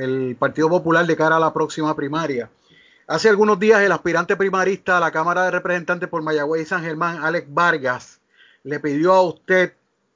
el 0.00 0.36
Partido 0.38 0.70
Popular 0.70 1.06
de 1.06 1.16
cara 1.16 1.36
a 1.36 1.40
la 1.40 1.52
próxima 1.52 1.94
primaria. 1.94 2.50
Hace 3.06 3.28
algunos 3.28 3.58
días 3.58 3.82
el 3.82 3.92
aspirante 3.92 4.34
primarista 4.36 4.96
a 4.96 5.00
la 5.00 5.10
Cámara 5.10 5.44
de 5.44 5.50
Representantes 5.50 6.08
por 6.08 6.22
Mayagüez 6.22 6.62
y 6.62 6.64
San 6.64 6.82
Germán, 6.82 7.22
Alex 7.22 7.46
Vargas, 7.52 8.20
le 8.64 8.80
pidió 8.80 9.12
a 9.12 9.22
usted 9.22 9.74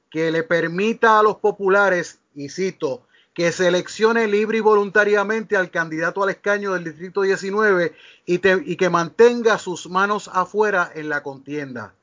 que 0.09 0.29
le 0.29 0.43
permita 0.43 1.19
a 1.19 1.23
los 1.23 1.37
populares, 1.37 2.19
y 2.35 2.49
cito, 2.49 3.03
que 3.33 3.51
seleccione 3.51 4.27
libre 4.27 4.57
y 4.57 4.61
voluntariamente 4.61 5.55
al 5.55 5.71
candidato 5.71 6.23
al 6.23 6.29
escaño 6.29 6.73
del 6.73 6.83
Distrito 6.83 7.21
19 7.21 7.93
y, 8.25 8.39
y 8.71 8.75
que 8.75 8.89
mantenga 8.89 9.57
sus 9.57 9.89
manos 9.89 10.29
afuera 10.33 10.91
en 10.93 11.09
la 11.09 11.23
contienda. 11.23 11.93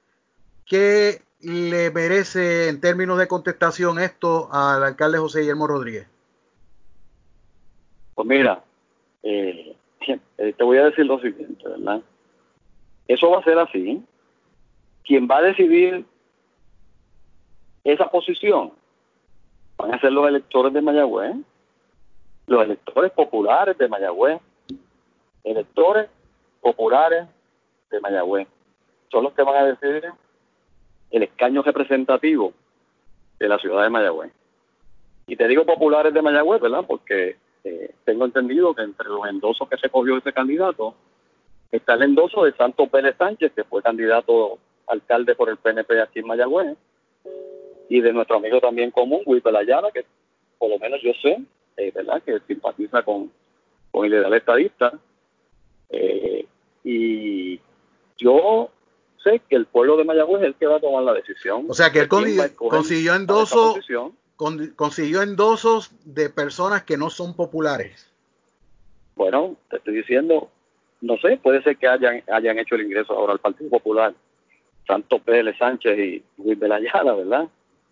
¿Qué 0.66 1.22
le 1.40 1.90
merece 1.90 2.68
en 2.68 2.80
términos 2.80 3.18
de 3.18 3.28
contestación 3.28 3.98
esto 3.98 4.48
al 4.52 4.82
alcalde 4.82 5.18
José 5.18 5.40
Guillermo 5.40 5.66
Rodríguez? 5.66 6.06
Pues 8.14 8.26
mira, 8.26 8.64
eh, 9.22 9.76
eh, 10.38 10.52
te 10.56 10.64
voy 10.64 10.78
a 10.78 10.86
decir 10.86 11.06
lo 11.06 11.20
siguiente, 11.20 11.68
¿verdad? 11.68 12.02
Eso 13.06 13.30
va 13.30 13.38
a 13.38 13.44
ser 13.44 13.58
así. 13.58 14.02
Quien 15.04 15.28
va 15.28 15.38
a 15.38 15.42
decidir 15.42 16.04
esa 17.84 18.10
posición 18.10 18.72
van 19.78 19.94
a 19.94 20.00
ser 20.00 20.12
los 20.12 20.28
electores 20.28 20.72
de 20.72 20.82
Mayagüez, 20.82 21.36
los 22.46 22.64
electores 22.64 23.12
populares 23.12 23.78
de 23.78 23.88
Mayagüez, 23.88 24.40
electores 25.44 26.10
populares 26.60 27.26
de 27.90 28.00
Mayagüez. 28.00 28.48
Son 29.10 29.24
los 29.24 29.32
que 29.32 29.42
van 29.42 29.56
a 29.56 29.66
decidir 29.66 30.12
el 31.10 31.22
escaño 31.22 31.62
representativo 31.62 32.52
de 33.38 33.48
la 33.48 33.58
ciudad 33.58 33.84
de 33.84 33.90
Mayagüez. 33.90 34.32
Y 35.28 35.36
te 35.36 35.46
digo 35.46 35.64
populares 35.64 36.12
de 36.12 36.22
Mayagüez, 36.22 36.60
¿verdad? 36.60 36.84
Porque 36.86 37.36
eh, 37.64 37.94
tengo 38.04 38.24
entendido 38.24 38.74
que 38.74 38.82
entre 38.82 39.08
los 39.08 39.26
endosos 39.28 39.68
que 39.68 39.78
se 39.78 39.90
cogió 39.90 40.16
ese 40.16 40.32
candidato 40.32 40.94
está 41.70 41.94
el 41.94 42.02
endoso 42.02 42.44
de 42.44 42.52
Santo 42.54 42.88
Pérez 42.88 43.16
Sánchez, 43.16 43.52
que 43.54 43.64
fue 43.64 43.82
candidato 43.82 44.58
alcalde 44.86 45.34
por 45.34 45.50
el 45.50 45.58
PNP 45.58 46.00
aquí 46.00 46.18
en 46.20 46.26
Mayagüez, 46.26 46.76
y 47.88 48.00
de 48.00 48.12
nuestro 48.12 48.36
amigo 48.36 48.60
también 48.60 48.90
común, 48.90 49.22
Luis 49.26 49.42
Llana, 49.44 49.90
que 49.92 50.04
por 50.58 50.70
lo 50.70 50.78
menos 50.78 51.00
yo 51.02 51.12
sé, 51.22 51.40
eh, 51.76 51.92
¿verdad?, 51.94 52.22
que 52.22 52.38
simpatiza 52.46 53.02
con, 53.02 53.30
con 53.90 54.04
el 54.04 54.12
ideal 54.12 54.34
estadista. 54.34 54.92
Eh, 55.90 56.46
y 56.84 57.60
yo 58.18 58.70
sé 59.22 59.40
que 59.48 59.56
el 59.56 59.66
pueblo 59.66 59.96
de 59.96 60.04
Mayagüez 60.04 60.42
es 60.42 60.48
el 60.48 60.54
que 60.54 60.66
va 60.66 60.76
a 60.76 60.80
tomar 60.80 61.02
la 61.02 61.14
decisión. 61.14 61.66
O 61.68 61.74
sea, 61.74 61.90
que 61.90 62.00
él 62.00 62.08
consiguió 62.08 63.14
endosos, 63.14 63.78
consiguió 64.76 65.22
endosos 65.22 65.90
de 66.04 66.28
personas 66.30 66.82
que 66.82 66.96
no 66.96 67.10
son 67.10 67.34
populares. 67.34 68.10
Bueno, 69.16 69.56
te 69.70 69.78
estoy 69.78 69.96
diciendo, 69.96 70.48
no 71.00 71.16
sé, 71.18 71.38
puede 71.42 71.62
ser 71.62 71.76
que 71.76 71.88
hayan, 71.88 72.22
hayan 72.30 72.58
hecho 72.58 72.76
el 72.76 72.82
ingreso 72.82 73.12
ahora 73.12 73.32
al 73.32 73.40
Partido 73.40 73.70
Popular, 73.70 74.14
Santo 74.86 75.18
Pérez 75.18 75.56
Sánchez 75.58 75.98
y 75.98 76.22
Luis 76.38 76.58
Belayada, 76.58 77.14
¿verdad? 77.14 77.48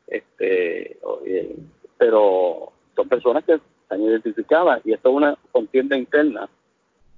Este, 0.07 0.99
pero 1.99 2.73
son 2.95 3.09
personas 3.09 3.45
que 3.45 3.55
están 3.55 4.03
identificadas 4.03 4.81
y 4.85 4.93
esto 4.93 5.11
es 5.11 5.15
una 5.15 5.39
contienda 5.53 5.97
interna 5.97 6.49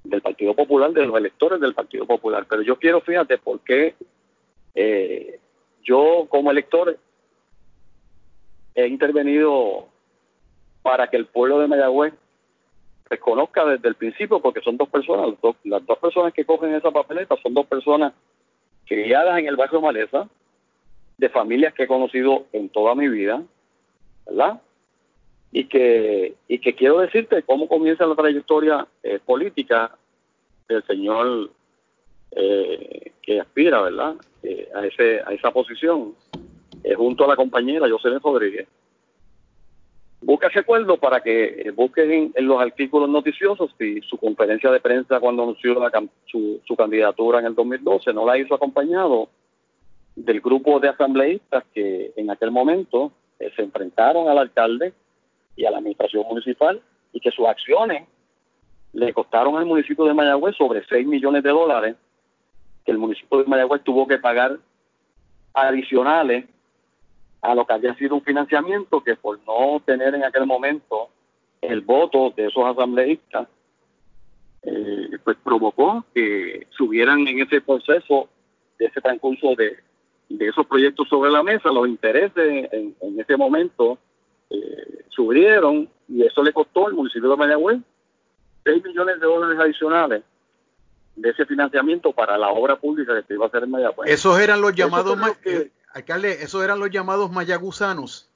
del 0.04 0.22
Partido 0.22 0.54
Popular, 0.54 0.92
de 0.92 1.06
los 1.06 1.16
electores 1.16 1.60
del 1.60 1.74
Partido 1.74 2.06
Popular. 2.06 2.46
Pero 2.48 2.62
yo 2.62 2.76
quiero, 2.76 3.00
fíjate, 3.00 3.38
por 3.38 3.60
qué 3.60 3.94
eh, 4.74 5.38
yo 5.82 6.26
como 6.28 6.50
elector 6.50 6.98
he 8.74 8.86
intervenido 8.86 9.88
para 10.82 11.08
que 11.08 11.16
el 11.16 11.26
pueblo 11.26 11.58
de 11.58 11.66
Mayagüez 11.66 12.14
reconozca 13.10 13.64
desde 13.64 13.88
el 13.88 13.94
principio, 13.94 14.40
porque 14.40 14.60
son 14.60 14.76
dos 14.76 14.88
personas, 14.88 15.34
las 15.64 15.84
dos, 15.86 15.98
personas 15.98 16.32
que 16.32 16.44
cogen 16.44 16.74
esa 16.74 16.90
papeleta 16.90 17.36
son 17.42 17.54
dos 17.54 17.66
personas 17.66 18.12
criadas 18.86 19.38
en 19.38 19.46
el 19.46 19.56
barrio 19.56 19.80
Maleza, 19.80 20.28
de 21.18 21.28
familias 21.28 21.74
que 21.74 21.82
he 21.82 21.86
conocido 21.86 22.46
en 22.52 22.68
toda 22.68 22.94
mi 22.94 23.08
vida, 23.08 23.42
¿verdad? 24.26 24.60
Y 25.52 25.64
que, 25.64 26.34
y 26.46 26.58
que 26.60 26.74
quiero 26.74 26.98
decirte 26.98 27.42
cómo 27.42 27.68
comienza 27.68 28.06
la 28.06 28.14
trayectoria 28.14 28.86
eh, 29.02 29.18
política 29.24 29.96
del 30.68 30.82
señor 30.84 31.50
eh, 32.30 33.12
que 33.22 33.40
aspira, 33.40 33.82
¿verdad? 33.82 34.14
Eh, 34.42 34.68
a, 34.74 34.86
ese, 34.86 35.20
a 35.26 35.32
esa 35.32 35.50
posición, 35.50 36.14
junto 36.96 37.24
a 37.24 37.28
la 37.28 37.36
compañera 37.36 37.88
José 37.90 38.08
Rodríguez 38.18 38.68
busca 40.20 40.48
ese 40.48 40.60
acuerdo 40.60 40.96
para 40.98 41.20
que 41.20 41.44
eh, 41.44 41.70
busquen 41.70 42.32
en, 42.34 42.46
los 42.46 42.60
artículos 42.60 43.08
noticiosos 43.08 43.70
si 43.78 44.00
su 44.02 44.16
conferencia 44.16 44.70
de 44.70 44.80
prensa 44.80 45.20
cuando 45.20 45.42
anunció 45.42 45.76
su, 46.26 46.76
candidatura 46.76 47.40
en 47.40 47.46
el 47.46 47.54
2012 47.54 48.12
no 48.12 48.26
la 48.26 48.38
hizo 48.38 48.54
acompañado 48.54 49.28
del 50.24 50.40
grupo 50.40 50.80
de 50.80 50.88
asambleístas 50.88 51.64
que 51.72 52.12
en 52.16 52.30
aquel 52.30 52.50
momento 52.50 53.12
eh, 53.38 53.50
se 53.54 53.62
enfrentaron 53.62 54.28
al 54.28 54.38
alcalde 54.38 54.92
y 55.56 55.64
a 55.64 55.70
la 55.70 55.78
administración 55.78 56.24
municipal 56.28 56.80
y 57.12 57.20
que 57.20 57.30
sus 57.30 57.46
acciones 57.46 58.06
le 58.92 59.12
costaron 59.12 59.56
al 59.56 59.66
municipio 59.66 60.04
de 60.04 60.14
Mayagüez 60.14 60.56
sobre 60.56 60.84
6 60.86 61.06
millones 61.06 61.42
de 61.42 61.50
dólares 61.50 61.96
que 62.84 62.92
el 62.92 62.98
municipio 62.98 63.38
de 63.38 63.44
Mayagüez 63.44 63.82
tuvo 63.84 64.06
que 64.06 64.18
pagar 64.18 64.58
adicionales 65.54 66.46
a 67.40 67.54
lo 67.54 67.64
que 67.64 67.74
había 67.74 67.94
sido 67.94 68.16
un 68.16 68.22
financiamiento 68.22 69.02
que 69.02 69.14
por 69.14 69.38
no 69.46 69.80
tener 69.84 70.14
en 70.14 70.24
aquel 70.24 70.46
momento 70.46 71.10
el 71.60 71.80
voto 71.80 72.32
de 72.36 72.46
esos 72.46 72.64
asambleístas, 72.64 73.46
eh, 74.62 75.10
pues 75.22 75.36
provocó 75.44 76.04
que 76.14 76.66
subieran 76.70 77.26
en 77.28 77.40
ese 77.40 77.60
proceso, 77.60 78.28
de 78.78 78.86
ese 78.86 79.00
transcurso 79.00 79.54
de, 79.54 79.76
de 80.28 80.48
esos 80.48 80.66
proyectos 80.66 81.08
sobre 81.08 81.30
la 81.30 81.42
mesa, 81.42 81.70
los 81.70 81.88
intereses 81.88 82.68
en, 82.72 83.20
ese 83.20 83.36
momento 83.36 83.98
eh, 84.50 85.04
subieron 85.08 85.88
y 86.08 86.22
eso 86.22 86.42
le 86.42 86.52
costó 86.52 86.86
al 86.86 86.94
municipio 86.94 87.30
de 87.30 87.36
Mayagüez 87.36 87.78
6 88.64 88.84
millones 88.84 89.20
de 89.20 89.26
dólares 89.26 89.58
adicionales 89.58 90.22
de 91.16 91.30
ese 91.30 91.46
financiamiento 91.46 92.12
para 92.12 92.38
la 92.38 92.50
obra 92.50 92.76
pública 92.76 93.14
que 93.14 93.26
se 93.26 93.34
iba 93.34 93.46
a 93.46 93.48
hacer 93.48 93.64
en 93.64 93.70
Mayagüez. 93.70 94.10
Esos 94.10 94.38
eran 94.38 94.60
los 94.60 94.74
llamados 94.74 95.18
Alcalde, 95.92 96.42
esos 96.42 96.62
eran 96.62 96.78
los 96.78 96.90
llamados 96.90 97.30
mayagusanos. 97.30 98.28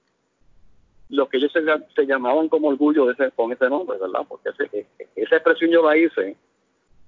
Los 1.10 1.28
que 1.28 1.36
ellos 1.36 1.52
se, 1.52 2.06
llamaban 2.06 2.48
como 2.48 2.68
orgullo 2.68 3.06
de 3.06 3.12
ese, 3.12 3.30
con 3.32 3.52
ese 3.52 3.68
nombre, 3.68 3.98
¿verdad? 3.98 4.26
Porque 4.26 4.48
e, 4.72 4.86
esa 5.16 5.36
expresión 5.36 5.70
yo 5.70 5.86
la 5.86 5.96
hice. 5.96 6.36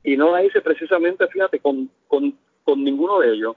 Y 0.02 0.16
no 0.16 0.30
la 0.32 0.44
hice 0.44 0.60
precisamente, 0.60 1.26
fíjate, 1.28 1.58
con, 1.60 1.90
con, 2.06 2.34
ninguno 2.76 3.20
de 3.20 3.32
ellos. 3.32 3.56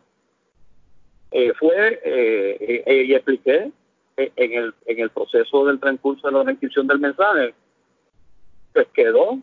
Eh, 1.32 1.54
fue, 1.60 2.02
eh, 2.04 2.84
eh, 2.86 3.04
y 3.04 3.14
expliqué 3.14 3.72
en 4.16 4.54
el, 4.54 4.74
en 4.86 5.00
el 5.00 5.10
proceso 5.10 5.66
del 5.66 5.80
transcurso 5.80 6.28
de 6.28 6.34
la 6.34 6.44
transcripción 6.44 6.88
del 6.88 7.00
mensaje, 7.00 7.54
pues 8.74 8.88
quedó 8.94 9.40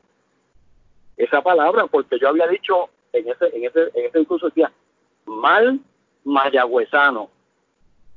esa 1.16 1.42
palabra, 1.42 1.86
porque 1.86 2.18
yo 2.18 2.28
había 2.28 2.46
dicho 2.48 2.88
en 3.12 3.28
ese, 3.28 3.56
en 3.56 3.64
ese, 3.64 3.82
en 3.94 4.06
ese 4.06 4.18
discurso, 4.18 4.46
decía, 4.46 4.72
mal 5.26 5.78
mayagüezano 6.24 7.30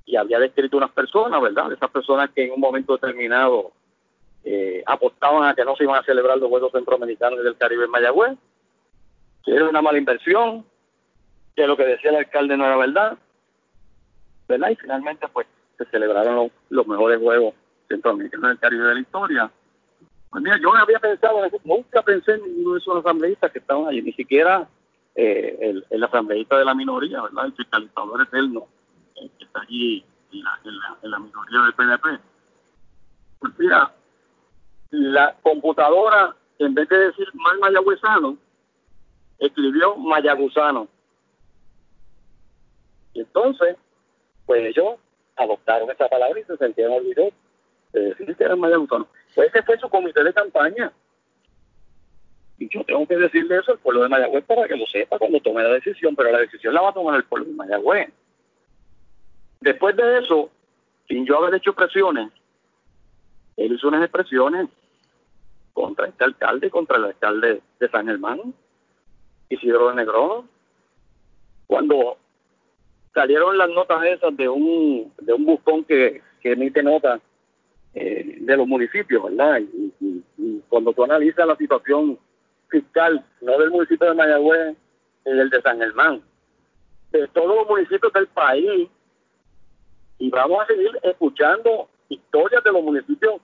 y 0.06 0.16
había 0.16 0.40
descrito 0.40 0.78
unas 0.78 0.92
personas, 0.92 1.42
¿verdad? 1.42 1.72
Esas 1.72 1.92
personas 1.92 2.30
que 2.32 2.46
en 2.46 2.54
un 2.54 2.62
momento 2.62 2.94
determinado 2.94 3.72
eh, 4.44 4.82
apostaban 4.86 5.48
a 5.48 5.54
que 5.54 5.66
no 5.66 5.76
se 5.76 5.84
iban 5.84 6.00
a 6.00 6.06
celebrar 6.06 6.38
los 6.38 6.50
Juegos 6.50 6.72
Centroamericanos 6.72 7.44
del 7.44 7.58
Caribe 7.58 7.86
en 7.86 7.92
Mayagüez, 7.92 8.38
que 9.44 9.52
era 9.52 9.68
una 9.68 9.82
mala 9.82 9.98
inversión, 9.98 10.66
que 11.56 11.68
lo 11.68 11.76
que 11.76 11.86
decía 11.86 12.12
el 12.12 12.18
alcalde 12.18 12.56
no 12.56 12.66
era 12.66 12.78
verdad, 12.78 13.18
Y 14.50 14.76
finalmente, 14.76 15.28
pues, 15.32 15.48
se 15.78 15.86
celebraron 15.86 16.52
los, 16.70 16.88
mejores 16.88 17.20
Juegos 17.20 17.54
Centroamericanos 17.88 18.50
del 18.50 18.60
Caribe 18.60 18.88
de 18.88 18.94
la 18.96 19.00
historia. 19.02 19.52
Pues 20.30 20.44
mira, 20.44 20.58
yo 20.62 20.76
había 20.76 21.00
pensado 21.00 21.44
en 21.46 21.52
nunca 21.64 22.02
pensé 22.02 22.34
en 22.34 22.44
ninguno 22.44 22.74
de 22.74 22.80
esos 22.80 22.98
asambleístas 22.98 23.52
que 23.52 23.60
estaban 23.60 23.88
allí, 23.88 24.02
ni 24.02 24.14
siquiera 24.14 24.68
eh, 25.16 25.58
el, 25.62 25.86
el 25.90 26.04
asambleísta 26.04 26.58
de 26.58 26.66
la 26.66 26.74
minoría, 26.74 27.22
¿verdad? 27.22 27.46
El 27.46 27.54
fiscalizador 27.54 28.22
eterno 28.22 28.68
que 29.16 29.46
está 29.46 29.62
allí 29.62 30.06
en 30.32 30.44
la, 30.44 30.60
en 31.02 31.12
la, 31.12 31.20
minoría 31.20 31.62
del 31.62 31.74
PNP. 31.74 32.20
Pues 33.40 33.54
mira, 33.58 33.94
la 34.92 35.36
computadora, 35.42 36.36
en 36.60 36.74
vez 36.74 36.88
de 36.90 36.98
decir 36.98 37.28
mal 37.34 37.58
mayagüezano, 37.60 38.38
escribió 39.40 39.96
mayagusano. 39.96 40.88
Y 43.14 43.22
entonces, 43.22 43.78
pues 44.48 44.66
ellos 44.66 44.96
adoptaron 45.36 45.92
esa 45.92 46.08
palabra 46.08 46.40
y 46.40 46.44
se 46.46 46.58
sentían 46.58 46.92
olvidados 46.92 47.34
de 47.94 48.02
decir 48.02 48.36
que 48.36 48.44
eran 48.44 48.60
mayagusano. 48.60 49.08
Pues 49.36 49.50
ese 49.50 49.62
fue 49.62 49.78
su 49.78 49.88
comité 49.90 50.24
de 50.24 50.34
campaña. 50.34 50.92
Y 52.58 52.68
yo 52.70 52.84
tengo 52.86 53.06
que 53.06 53.18
decirle 53.18 53.58
eso 53.58 53.74
al 53.74 53.78
pueblo 53.78 54.02
de 54.02 54.10
Mayagüez 54.10 54.44
para 54.46 54.68
que 54.68 54.76
lo 54.76 54.88
sepa 54.88 55.20
cuando 55.20 55.40
tome 55.42 55.62
la 55.62 55.74
decisión, 55.74 56.16
pero 56.16 56.32
la 56.32 56.40
decisión 56.40 56.74
la 56.74 56.82
va 56.82 56.90
a 56.90 56.94
tomar 56.94 57.16
el 57.16 57.26
pueblo 57.26 57.48
de 57.48 57.54
Mayagüez. 57.54 58.10
Después 59.60 59.96
de 59.96 60.20
eso, 60.20 60.50
sin 61.08 61.26
yo 61.26 61.38
haber 61.38 61.54
hecho 61.54 61.74
presiones, 61.74 62.32
él 63.58 63.74
hizo 63.74 63.88
unas 63.88 64.02
expresiones 64.02 64.70
contra 65.74 66.08
este 66.08 66.24
alcalde, 66.24 66.72
contra 66.72 66.98
el 66.98 67.06
alcalde 67.06 67.62
de 67.80 67.90
San 67.90 68.08
Germán, 68.08 68.56
Isidro 69.50 69.90
de 69.90 69.96
Negrón. 69.96 70.50
Cuando 71.68 72.18
salieron 73.18 73.58
las 73.58 73.70
notas 73.70 74.04
esas 74.06 74.38
de 74.38 74.48
un, 74.48 75.12
de 75.20 75.34
un 75.34 75.44
buscón 75.44 75.84
que, 75.86 76.22
que 76.40 76.52
emite 76.52 76.84
notas 76.84 77.20
eh, 77.96 78.38
de 78.42 78.58
los 78.58 78.68
municipios, 78.68 79.24
¿verdad? 79.24 79.60
Y, 79.60 79.92
y, 80.38 80.62
cuando 80.70 80.94
tú 80.94 81.04
analizas 81.04 81.48
la 81.48 81.56
situación 81.56 82.20
fiscal, 82.70 83.26
no 83.42 83.58
del 83.58 83.72
municipio 83.72 84.08
de 84.08 84.14
Mayagüez, 84.14 84.78
del 85.26 85.50
de 85.50 85.62
San 85.64 85.80
Germán, 85.80 86.22
de 87.12 87.28
todos 87.30 87.56
los 87.56 87.68
municipios 87.68 88.14
del 88.14 88.28
país, 88.28 88.88
y 90.20 90.30
vamos 90.30 90.62
a 90.62 90.68
seguir 90.68 90.92
escuchando 91.02 91.90
historias 92.10 92.64
de 92.64 92.72
los 92.72 92.84
municipios 92.84 93.42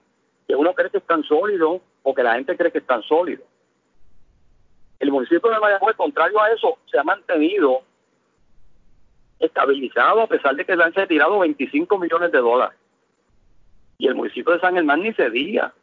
que 0.48 0.56
uno 0.56 0.74
cree 0.76 0.92
que 0.92 1.00
están 1.00 1.24
sólidos 1.24 1.82
o 2.04 2.14
que 2.14 2.22
la 2.22 2.36
gente 2.36 2.56
cree 2.56 2.72
que 2.72 2.78
están 2.78 3.02
sólidos. 3.04 3.46
El 5.00 5.12
municipio 5.12 5.50
de 5.50 5.60
Mayagüez, 5.60 5.96
contrario 5.96 6.40
a 6.40 6.52
eso, 6.52 6.78
se 6.92 7.00
ha 7.00 7.04
mantenido 7.04 7.82
estabilizado 9.46 10.22
a 10.22 10.28
pesar 10.28 10.56
de 10.56 10.66
que 10.66 10.76
le 10.76 10.84
han 10.84 10.94
retirado 10.94 11.40
25 11.40 11.98
millones 12.00 12.32
de 12.32 12.40
dólares. 12.40 12.78
Y 13.98 14.08
el 14.08 14.16
municipio 14.16 14.54
de 14.54 14.60
San 14.60 14.76
Germán 14.76 15.02
ni 15.02 15.14
se 15.14 15.30
diga. 15.30 15.74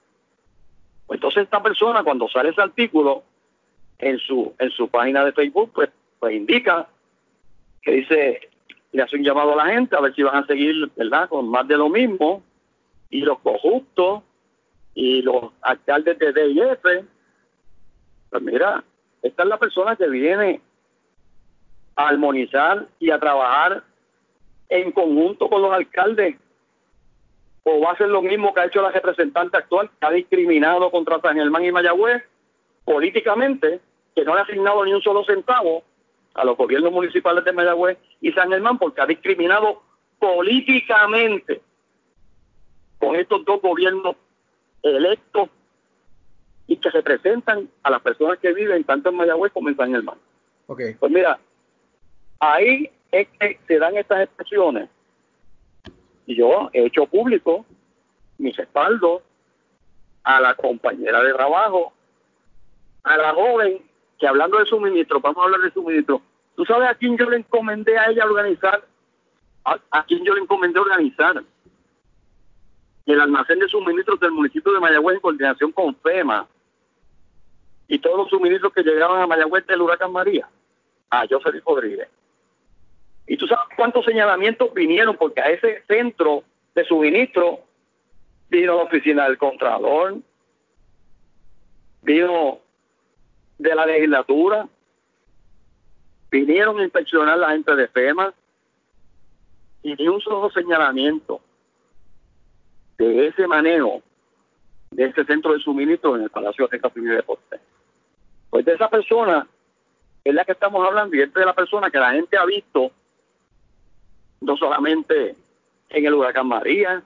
Entonces 1.08 1.44
esta 1.44 1.62
persona 1.62 2.02
cuando 2.02 2.28
sale 2.28 2.50
ese 2.50 2.62
artículo 2.62 3.22
en 3.98 4.18
su 4.18 4.54
en 4.58 4.70
su 4.70 4.88
página 4.88 5.24
de 5.24 5.32
Facebook, 5.32 5.72
pues, 5.74 5.90
pues 6.18 6.34
indica 6.34 6.88
que 7.82 7.92
dice 7.92 8.50
le 8.92 9.02
hace 9.02 9.16
un 9.16 9.24
llamado 9.24 9.52
a 9.52 9.64
la 9.64 9.72
gente 9.74 9.96
a 9.96 10.00
ver 10.00 10.14
si 10.14 10.22
van 10.22 10.42
a 10.42 10.46
seguir, 10.46 10.90
¿verdad?, 10.96 11.28
con 11.28 11.48
más 11.48 11.66
de 11.68 11.76
lo 11.76 11.88
mismo, 11.88 12.42
y 13.08 13.20
los 13.20 13.38
corruptos 13.40 14.22
y 14.94 15.22
los 15.22 15.52
alcaldes 15.62 16.18
de 16.18 16.32
DIF, 16.32 17.06
pues 18.30 18.42
mira, 18.42 18.84
esta 19.22 19.42
es 19.42 19.48
la 19.48 19.58
persona 19.58 19.96
que 19.96 20.08
viene 20.08 20.60
a 21.96 22.08
armonizar 22.08 22.86
y 22.98 23.10
a 23.10 23.18
trabajar 23.18 23.82
en 24.68 24.92
conjunto 24.92 25.48
con 25.48 25.62
los 25.62 25.72
alcaldes 25.72 26.36
o 27.62 27.80
va 27.80 27.90
a 27.90 27.92
hacer 27.92 28.08
lo 28.08 28.22
mismo 28.22 28.54
que 28.54 28.60
ha 28.60 28.66
hecho 28.66 28.80
la 28.80 28.90
representante 28.90 29.56
actual, 29.56 29.90
que 30.00 30.06
ha 30.06 30.10
discriminado 30.10 30.90
contra 30.90 31.20
San 31.20 31.36
Germán 31.36 31.64
y 31.64 31.72
Mayagüez 31.72 32.22
políticamente, 32.84 33.80
que 34.14 34.24
no 34.24 34.34
le 34.34 34.40
ha 34.40 34.44
asignado 34.44 34.84
ni 34.84 34.94
un 34.94 35.02
solo 35.02 35.24
centavo 35.24 35.82
a 36.34 36.44
los 36.44 36.56
gobiernos 36.56 36.92
municipales 36.92 37.44
de 37.44 37.52
Mayagüez 37.52 37.98
y 38.20 38.32
San 38.32 38.50
Germán 38.50 38.78
porque 38.78 39.00
ha 39.00 39.06
discriminado 39.06 39.82
políticamente 40.18 41.60
con 42.98 43.16
estos 43.16 43.44
dos 43.44 43.60
gobiernos 43.60 44.16
electos 44.82 45.48
y 46.66 46.76
que 46.76 46.90
representan 46.90 47.68
a 47.82 47.90
las 47.90 48.00
personas 48.00 48.38
que 48.38 48.52
viven 48.52 48.84
tanto 48.84 49.08
en 49.08 49.16
Mayagüez 49.16 49.52
como 49.52 49.68
en 49.68 49.76
San 49.76 49.90
Germán. 49.90 50.16
Okay. 50.66 50.94
Pues 50.94 51.10
mira, 51.10 51.38
ahí 52.40 52.90
es 53.12 53.28
que 53.38 53.60
se 53.66 53.78
dan 53.78 53.96
estas 53.96 54.22
expresiones 54.22 54.88
y 56.26 56.36
yo 56.36 56.70
he 56.72 56.86
hecho 56.86 57.06
público 57.06 57.66
mi 58.38 58.52
respaldo 58.52 59.22
a 60.22 60.40
la 60.40 60.54
compañera 60.54 61.22
de 61.22 61.32
trabajo, 61.32 61.92
a 63.02 63.16
la 63.16 63.34
joven, 63.34 63.82
que 64.16 64.28
hablando 64.28 64.58
de 64.58 64.66
suministro, 64.66 65.20
vamos 65.20 65.38
a 65.38 65.44
hablar 65.44 65.60
de 65.60 65.72
suministro, 65.72 66.22
¿tú 66.54 66.64
sabes 66.64 66.88
a 66.88 66.94
quién 66.94 67.16
yo 67.18 67.28
le 67.28 67.38
encomendé 67.38 67.98
a 67.98 68.10
ella 68.10 68.24
organizar? 68.24 68.84
¿A, 69.64 70.04
quién 70.04 70.24
yo 70.24 70.34
le 70.34 70.42
encomendé 70.42 70.78
organizar? 70.78 71.42
El 73.06 73.20
almacén 73.20 73.58
de 73.58 73.68
suministros 73.68 74.20
del 74.20 74.30
municipio 74.30 74.72
de 74.72 74.80
Mayagüez 74.80 75.16
en 75.16 75.20
coordinación 75.20 75.72
con 75.72 75.96
FEMA 75.96 76.46
y 77.88 77.98
todos 77.98 78.18
los 78.18 78.28
suministros 78.28 78.72
que 78.72 78.84
llegaban 78.84 79.20
a 79.20 79.26
Mayagüez 79.26 79.66
del 79.66 79.80
huracán 79.80 80.12
María. 80.12 80.48
A 81.10 81.26
José 81.26 81.60
Rodríguez. 81.66 82.08
¿Y 83.30 83.36
tú 83.36 83.46
sabes 83.46 83.64
cuántos 83.76 84.04
señalamientos 84.04 84.74
vinieron? 84.74 85.16
Porque 85.16 85.40
a 85.40 85.50
ese 85.50 85.84
centro 85.86 86.42
de 86.74 86.84
suministro 86.84 87.60
vino 88.48 88.74
la 88.74 88.82
oficina 88.82 89.28
del 89.28 89.38
Contralor, 89.38 90.16
vino 92.02 92.58
de 93.56 93.72
la 93.72 93.86
legislatura, 93.86 94.66
vinieron 96.28 96.80
a 96.80 96.82
inspeccionar 96.82 97.38
la 97.38 97.50
gente 97.50 97.76
de 97.76 97.86
FEMA 97.86 98.34
y 99.84 99.94
ni 99.94 100.08
un 100.08 100.20
solo 100.20 100.50
señalamiento 100.50 101.40
de 102.98 103.28
ese 103.28 103.46
manejo 103.46 104.02
de 104.90 105.04
ese 105.04 105.24
centro 105.24 105.52
de 105.52 105.60
suministro 105.60 106.16
en 106.16 106.22
el 106.22 106.30
Palacio 106.30 106.66
de 106.66 106.80
Civil 106.80 107.12
y 107.12 107.14
Deporte. 107.14 107.60
Pues 108.50 108.64
de 108.64 108.72
esa 108.72 108.90
persona 108.90 109.46
es 110.24 110.34
la 110.34 110.44
que 110.44 110.50
estamos 110.50 110.84
hablando 110.84 111.14
y 111.14 111.22
es 111.22 111.32
de 111.32 111.46
la 111.46 111.54
persona 111.54 111.92
que 111.92 111.98
la 111.98 112.10
gente 112.10 112.36
ha 112.36 112.44
visto 112.44 112.90
no 114.40 114.56
solamente 114.56 115.34
en 115.88 116.06
el 116.06 116.14
huracán 116.14 116.46
María, 116.46 117.02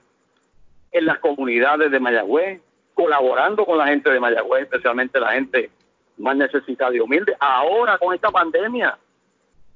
en 0.91 1.05
las 1.05 1.19
comunidades 1.19 1.91
de 1.91 1.99
Mayagüez, 1.99 2.61
colaborando 2.93 3.65
con 3.65 3.77
la 3.77 3.87
gente 3.87 4.09
de 4.09 4.19
Mayagüez, 4.19 4.63
especialmente 4.63 5.19
la 5.19 5.33
gente 5.33 5.69
más 6.17 6.37
necesitada 6.37 6.95
y 6.95 6.99
humilde. 6.99 7.35
Ahora 7.39 7.97
con 7.97 8.13
esta 8.13 8.31
pandemia, 8.31 8.97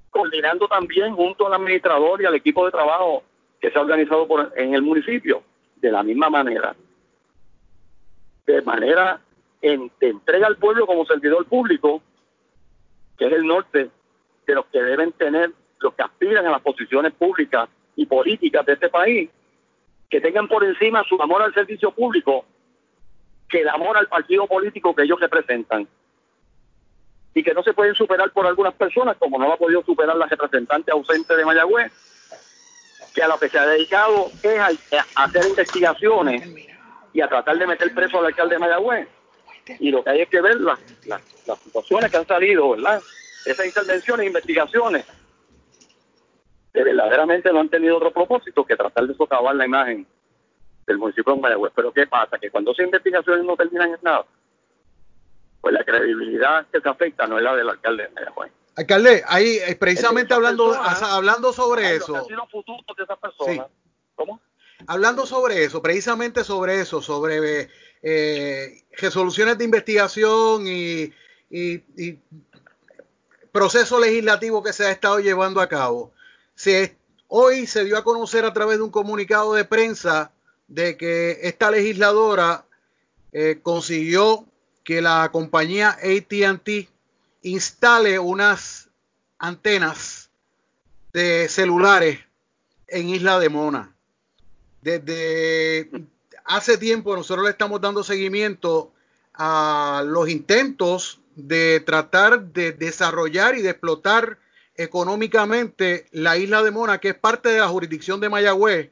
coordinando 0.10 0.68
también 0.68 1.16
junto 1.16 1.48
al 1.48 1.54
administrador 1.54 2.22
y 2.22 2.26
al 2.26 2.36
equipo 2.36 2.66
de 2.66 2.72
trabajo 2.72 3.24
que 3.60 3.70
se 3.70 3.78
ha 3.78 3.82
organizado 3.82 4.28
por, 4.28 4.54
en 4.56 4.74
el 4.74 4.82
municipio, 4.82 5.44
de 5.76 5.92
la 5.92 6.04
misma 6.04 6.30
manera. 6.30 6.76
De 8.46 8.62
manera 8.62 9.20
en, 9.62 9.92
de 10.00 10.10
entrega 10.10 10.48
al 10.48 10.58
pueblo 10.58 10.88
como 10.88 11.06
servidor 11.06 11.46
público, 11.46 12.02
que 13.18 13.28
es 13.28 13.34
el 13.34 13.46
norte 13.46 13.90
de 14.48 14.56
los 14.56 14.66
que 14.68 14.82
deben 14.82 15.12
tener 15.12 15.52
los 15.80 15.94
que 15.94 16.04
aspiran 16.04 16.46
a 16.46 16.52
las 16.52 16.62
posiciones 16.62 17.14
públicas 17.14 17.70
y 17.96 18.06
políticas 18.06 18.66
de 18.66 18.74
este 18.74 18.90
país, 18.90 19.30
que 20.10 20.22
tengan 20.22 20.48
por 20.48 20.64
encima 20.64 21.04
su 21.08 21.22
amor 21.22 21.42
al 21.42 21.54
servicio 21.54 21.92
público 21.92 22.46
que 23.50 23.62
el 23.62 23.70
amor 23.70 23.98
al 23.98 24.08
partido 24.08 24.48
político 24.48 24.96
que 24.96 25.04
ellos 25.04 25.20
representan. 25.20 25.88
Y 27.34 27.44
que 27.44 27.54
no 27.54 27.64
se 27.64 27.74
pueden 27.74 27.96
superar 27.96 28.32
por 28.32 28.46
algunas 28.46 28.74
personas, 28.74 29.18
como 29.18 29.38
no 29.38 29.48
lo 29.48 29.54
ha 29.54 29.58
podido 29.58 29.84
superar 29.84 30.16
la 30.16 30.28
representante 30.28 30.92
ausente 30.92 31.36
de 31.36 31.46
Mayagüez, 31.46 31.92
que 33.14 33.24
a 33.24 33.28
lo 33.28 33.40
que 33.40 33.50
se 33.50 33.58
ha 33.58 33.66
dedicado 33.66 34.30
es 34.44 34.60
a, 34.60 35.24
hacer 35.24 35.46
investigaciones 35.46 36.48
y 37.14 37.22
a 37.22 37.28
tratar 37.28 37.58
de 37.58 37.68
meter 37.68 37.94
preso 37.94 38.20
al 38.20 38.28
alcalde 38.28 38.56
de 38.56 38.60
Mayagüez. 38.60 39.08
Y 39.80 39.92
lo 39.92 40.04
que 40.04 40.10
hay 40.10 40.22
es 40.22 40.30
que 40.30 40.42
ver 40.42 40.60
las, 40.60 40.80
las, 41.06 41.22
situaciones 41.60 42.10
que 42.10 42.18
han 42.18 42.28
salido, 42.28 42.72
¿verdad? 42.72 43.02
Esas 43.46 43.66
intervenciones, 43.66 44.28
investigaciones, 44.28 45.06
que 46.74 46.84
verdaderamente 46.84 47.52
no 47.52 47.60
han 47.60 47.70
tenido 47.70 47.98
otro 47.98 48.12
propósito 48.12 48.66
que 48.66 48.76
tratar 48.76 49.08
de 49.08 49.16
socavar 49.16 49.56
la 49.56 49.66
imagen 49.66 50.06
del 50.86 50.98
municipio 50.98 51.36
de 51.36 51.42
Mayagüez. 51.42 51.74
Pero 51.76 51.92
¿qué 51.92 52.08
pasa? 52.08 52.38
Que 52.38 52.52
cuando 52.52 52.72
esas 52.72 52.86
investigaciones 52.86 53.46
no 53.46 53.56
terminan 53.56 53.90
en 53.90 54.00
nada, 54.02 54.26
pues 55.62 55.74
la 55.74 55.84
credibilidad 55.84 56.68
que 56.72 56.80
se 56.80 56.90
afecta 56.90 57.28
no 57.28 57.38
es 57.38 57.44
la 57.44 57.56
del 57.56 57.70
alcalde 57.70 58.04
de 58.04 58.10
Mayagüez. 58.10 58.52
Alcalde, 58.76 59.24
ahí 59.28 59.58
eh, 59.68 59.76
precisamente 59.76 60.34
hablando, 60.34 60.74
hablando 60.74 61.52
sobre 61.52 61.96
eso. 61.96 62.26
¿Cómo? 64.16 64.40
Hablando 64.88 65.26
sobre 65.26 65.66
eso, 65.66 65.82
precisamente 65.82 66.44
sobre 66.44 66.80
eso, 66.80 67.02
sobre 67.02 67.70
eh, 68.02 68.84
resoluciones 68.98 69.58
de 69.58 69.66
investigación 69.66 70.66
y, 70.66 71.12
y, 71.50 71.84
y 71.98 72.20
proceso 73.52 74.00
legislativo 74.00 74.64
que 74.64 74.72
se 74.72 74.86
ha 74.86 74.92
estado 74.92 75.20
llevando 75.20 75.60
a 75.60 75.68
cabo 75.68 76.14
hoy 77.28 77.68
se 77.68 77.86
dio 77.86 77.98
a 77.98 78.04
conocer 78.04 78.46
a 78.46 78.54
través 78.54 78.78
de 78.78 78.84
un 78.84 78.92
comunicado 78.92 79.54
de 79.54 79.66
prensa 79.66 80.32
de 80.68 80.98
que 80.98 81.40
esta 81.44 81.72
legisladora 81.72 82.66
eh, 83.32 83.60
consiguió 83.62 84.46
que 84.84 85.02
la 85.02 85.30
compañía 85.32 85.90
ATT 85.90 86.90
instale 87.44 88.20
unas 88.20 88.90
antenas 89.38 90.30
de 91.14 91.48
celulares 91.50 92.20
en 92.88 93.10
Isla 93.10 93.40
de 93.40 93.50
Mona. 93.50 93.96
Desde 94.82 95.90
hace 96.46 96.78
tiempo 96.78 97.16
nosotros 97.16 97.46
le 97.46 97.52
estamos 97.52 97.82
dando 97.82 98.04
seguimiento 98.04 98.92
a 99.34 100.04
los 100.06 100.28
intentos 100.30 101.20
de 101.36 101.80
tratar 101.80 102.44
de 102.52 102.74
desarrollar 102.74 103.56
y 103.56 103.62
de 103.62 103.70
explotar 103.70 104.38
económicamente 104.80 106.06
la 106.12 106.38
isla 106.38 106.64
de 106.64 106.72
Mona, 106.72 107.00
que 107.00 107.10
es 107.10 107.16
parte 107.16 107.50
de 107.50 107.60
la 107.60 107.68
jurisdicción 107.68 108.22
de 108.22 108.30
Mayagüez, 108.30 108.92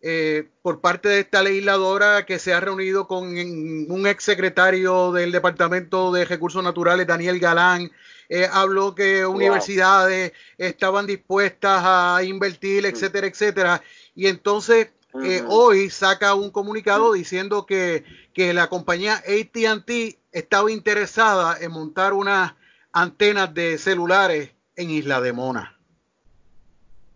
eh, 0.00 0.48
por 0.62 0.80
parte 0.80 1.10
de 1.10 1.20
esta 1.20 1.42
legisladora 1.42 2.24
que 2.24 2.38
se 2.38 2.54
ha 2.54 2.60
reunido 2.60 3.06
con 3.06 3.24
un 3.28 4.06
ex 4.06 4.24
secretario 4.24 5.12
del 5.12 5.30
Departamento 5.30 6.12
de 6.12 6.24
Recursos 6.24 6.64
Naturales, 6.64 7.06
Daniel 7.06 7.38
Galán, 7.38 7.92
eh, 8.30 8.48
habló 8.50 8.94
que 8.94 9.26
universidades 9.26 10.32
estaban 10.56 11.06
dispuestas 11.06 11.82
a 11.84 12.22
invertir, 12.24 12.86
etcétera, 12.86 13.26
etcétera. 13.26 13.82
Y 14.14 14.28
entonces 14.28 14.88
eh, 15.22 15.44
hoy 15.46 15.90
saca 15.90 16.34
un 16.34 16.50
comunicado 16.50 17.12
diciendo 17.12 17.66
que, 17.66 18.04
que 18.32 18.54
la 18.54 18.68
compañía 18.70 19.16
ATT 19.16 19.90
estaba 20.32 20.72
interesada 20.72 21.58
en 21.60 21.70
montar 21.70 22.14
unas 22.14 22.54
antenas 22.92 23.52
de 23.52 23.76
celulares 23.76 24.52
en 24.76 24.90
Isla 24.90 25.20
de 25.20 25.32
Mona. 25.32 25.76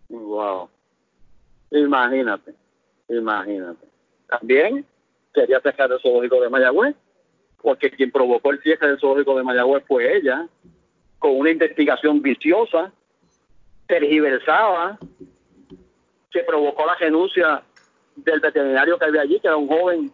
Wow. 0.09 0.69
Imagínate, 1.71 2.53
imagínate. 3.09 3.85
También 4.27 4.85
quería 5.33 5.59
cerrar 5.61 5.91
el 5.91 5.99
zoológico 5.99 6.41
de 6.41 6.49
Mayagüez, 6.49 6.95
porque 7.61 7.91
quien 7.91 8.11
provocó 8.11 8.51
el 8.51 8.61
cierre 8.61 8.87
del 8.87 8.99
zoológico 8.99 9.37
de 9.37 9.43
Mayagüez 9.43 9.83
fue 9.87 10.17
ella, 10.17 10.47
con 11.19 11.37
una 11.37 11.49
investigación 11.49 12.21
viciosa, 12.21 12.91
tergiversada, 13.87 14.97
que 16.31 16.43
provocó 16.43 16.85
la 16.85 16.95
renuncia 16.95 17.63
del 18.15 18.39
veterinario 18.39 18.97
que 18.97 19.05
había 19.05 19.21
allí, 19.21 19.39
que 19.39 19.47
era 19.47 19.57
un 19.57 19.67
joven 19.67 20.11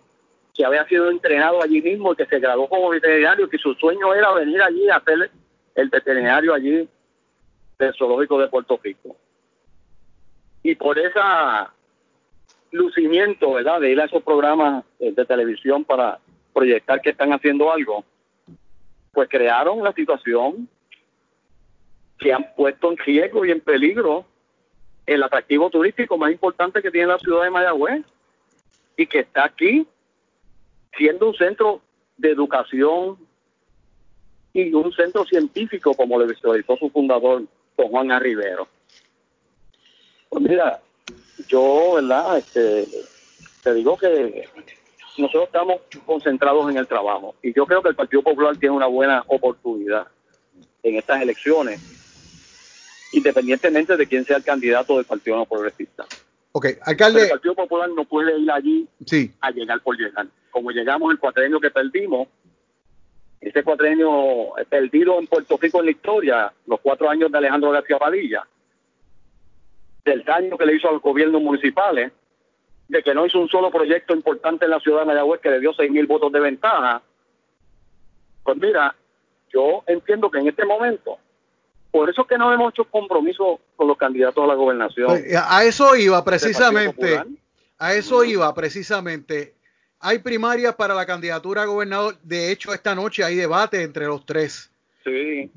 que 0.54 0.66
había 0.66 0.86
sido 0.88 1.10
entrenado 1.10 1.62
allí 1.64 1.82
mismo 1.82 2.14
y 2.14 2.16
que 2.16 2.28
se 2.28 2.40
graduó 2.40 2.68
como 2.70 2.90
veterinario, 2.90 3.50
que 3.50 3.58
su 3.58 3.74
sueño 3.74 4.14
era 4.14 4.32
venir 4.34 4.62
allí 4.62 4.88
a 4.90 4.98
hacer 4.98 5.32
el 5.76 5.90
veterinario 5.90 6.54
allí 6.54 6.88
del 7.78 7.94
zoológico 7.96 8.40
de 8.40 8.48
Puerto 8.48 8.80
Rico. 8.82 9.16
Y 10.62 10.76
por 10.76 10.98
ese 10.98 11.20
lucimiento, 12.72 13.54
¿verdad? 13.54 13.82
De 13.82 13.92
ir 13.92 14.00
a 14.00 14.06
esos 14.06 14.24
programas 14.24 14.86
de 15.00 15.26
televisión 15.26 15.84
para 15.84 16.20
proyectar 16.54 17.02
que 17.02 17.10
están 17.10 17.34
haciendo 17.34 17.72
algo, 17.72 18.04
pues 19.12 19.30
crearon 19.30 19.84
la 19.84 19.94
situación 19.94 20.68
que 22.18 22.34
han 22.34 22.54
puesto 22.56 22.92
en 22.92 22.98
riesgo 22.98 23.46
y 23.46 23.52
en 23.52 23.60
peligro 23.60 24.26
el 25.06 25.22
atractivo 25.24 25.70
turístico 25.70 26.18
más 26.18 26.32
importante 26.32 26.82
que 26.82 26.92
tiene 26.92 27.08
la 27.08 27.20
ciudad 27.20 27.44
de 27.44 27.50
Mayagüez 27.50 28.06
y 28.96 29.06
que 29.06 29.20
está 29.20 29.46
aquí 29.46 29.86
siendo 30.98 31.28
un 31.28 31.36
centro 31.36 31.82
de 32.18 32.32
educación 32.32 33.18
y 34.54 34.74
un 34.74 34.92
centro 34.94 35.26
científico 35.26 35.94
como 35.94 36.20
le 36.20 36.28
visualizó 36.28 36.78
su 36.78 36.90
fundador 36.90 37.44
con 37.76 37.90
Juan 37.90 38.12
A. 38.12 38.20
Rivero. 38.20 38.68
Pues 40.30 40.44
mira, 40.44 40.80
yo, 41.48 41.94
¿verdad? 41.96 42.38
Este, 42.38 42.88
te 43.62 43.74
digo 43.74 43.98
que 43.98 44.48
nosotros 45.18 45.46
estamos 45.46 45.82
concentrados 46.06 46.70
en 46.72 46.78
el 46.78 46.88
trabajo 46.88 47.36
y 47.42 47.54
yo 47.54 47.66
creo 47.66 47.82
que 47.82 47.90
el 47.90 47.96
Partido 47.96 48.24
Popular 48.24 48.58
tiene 48.58 48.76
una 48.76 48.88
buena 48.88 49.24
oportunidad 49.28 50.08
en 50.82 50.96
estas 50.96 51.22
elecciones, 51.22 51.80
independientemente 53.14 53.96
de 53.96 54.08
quién 54.08 54.26
sea 54.26 54.38
el 54.38 54.44
candidato 54.44 54.98
del 54.98 55.06
Partido 55.06 55.38
No 55.38 55.46
Progresista. 55.46 56.06
Ok, 56.52 56.68
alcalde. 56.82 57.24
el 57.24 57.30
Partido 57.30 57.56
Popular 57.56 57.90
no 57.90 58.06
puede 58.06 58.38
ir 58.38 58.52
allí 58.52 58.88
a 59.40 59.52
llegar 59.52 59.82
por 59.82 59.98
llegar. 59.98 60.28
Como 60.52 60.72
llegamos 60.72 61.12
el 61.12 61.20
cuatrenio 61.20 61.60
que 61.60 61.72
perdimos, 61.72 62.28
ese 63.44 63.64
cuatrenio 63.64 64.54
perdido 64.70 65.20
en 65.20 65.28
Puerto 65.28 65.58
Rico 65.58 65.80
en 65.80 65.86
la 65.86 65.92
historia, 65.92 66.54
los 66.66 66.80
cuatro 66.80 67.10
años 67.10 67.32
de 67.32 67.38
Alejandro 67.38 67.72
García 67.72 67.98
Padilla, 67.98 68.48
del 70.06 70.24
daño 70.24 70.58
que 70.58 70.66
le 70.66 70.76
hizo 70.76 70.88
a 70.88 70.94
los 70.94 71.02
gobiernos 71.02 71.42
municipales, 71.42 72.12
de 72.88 73.04
que 73.04 73.14
no 73.14 73.26
hizo 73.26 73.40
un 73.40 73.50
solo 73.50 73.70
proyecto 73.70 74.14
importante 74.14 74.66
en 74.66 74.72
la 74.72 74.80
ciudad 74.80 75.02
de 75.02 75.08
Mayagüez 75.08 75.42
que 75.42 75.50
le 75.50 75.60
dio 75.60 75.74
seis 75.74 75.92
mil 75.92 76.06
votos 76.06 76.32
de 76.32 76.40
ventaja. 76.40 77.02
Pues 78.44 78.58
mira, 78.58 78.96
yo 79.52 79.84
entiendo 79.88 80.32
que 80.32 80.40
en 80.40 80.48
este 80.48 80.66
momento, 80.66 81.18
por 81.92 82.10
eso 82.10 82.22
es 82.22 82.28
que 82.28 82.38
no 82.38 82.54
hemos 82.54 82.74
hecho 82.74 82.86
compromiso 82.86 83.60
con 83.76 83.88
los 83.88 83.98
candidatos 83.98 84.44
a 84.44 84.48
la 84.48 84.56
gobernación. 84.56 85.08
Pues, 85.08 85.36
a 85.36 85.64
eso 85.66 85.96
iba 85.96 86.24
precisamente, 86.24 87.22
a 87.78 87.94
eso 87.94 88.24
iba 88.24 88.54
precisamente. 88.54 89.54
Hay 90.06 90.20
primarias 90.20 90.76
para 90.76 90.94
la 90.94 91.06
candidatura 91.06 91.62
a 91.62 91.66
gobernador. 91.66 92.18
De 92.24 92.52
hecho, 92.52 92.74
esta 92.74 92.94
noche 92.94 93.24
hay 93.24 93.38
debate 93.38 93.82
entre 93.84 94.06
los 94.06 94.26
tres. 94.26 94.70
Sí. 95.06 95.50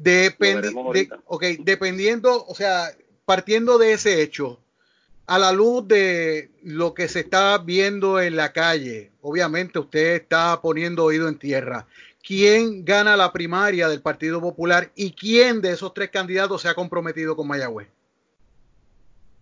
dependiendo, 1.58 2.44
o 2.46 2.54
sea, 2.54 2.90
partiendo 3.24 3.76
de 3.76 3.92
ese 3.92 4.22
hecho, 4.22 4.60
a 5.26 5.40
la 5.40 5.50
luz 5.50 5.88
de 5.88 6.50
lo 6.62 6.94
que 6.94 7.08
se 7.08 7.20
está 7.20 7.58
viendo 7.58 8.20
en 8.20 8.36
la 8.36 8.52
calle, 8.52 9.10
obviamente 9.20 9.80
usted 9.80 10.14
está 10.14 10.60
poniendo 10.62 11.02
oído 11.02 11.28
en 11.28 11.38
tierra. 11.38 11.86
¿Quién 12.24 12.84
gana 12.84 13.16
la 13.16 13.32
primaria 13.32 13.88
del 13.88 14.00
Partido 14.00 14.40
Popular 14.40 14.90
y 14.94 15.10
quién 15.10 15.60
de 15.60 15.72
esos 15.72 15.92
tres 15.92 16.10
candidatos 16.10 16.62
se 16.62 16.68
ha 16.68 16.74
comprometido 16.74 17.34
con 17.34 17.48
Mayagüez? 17.48 17.88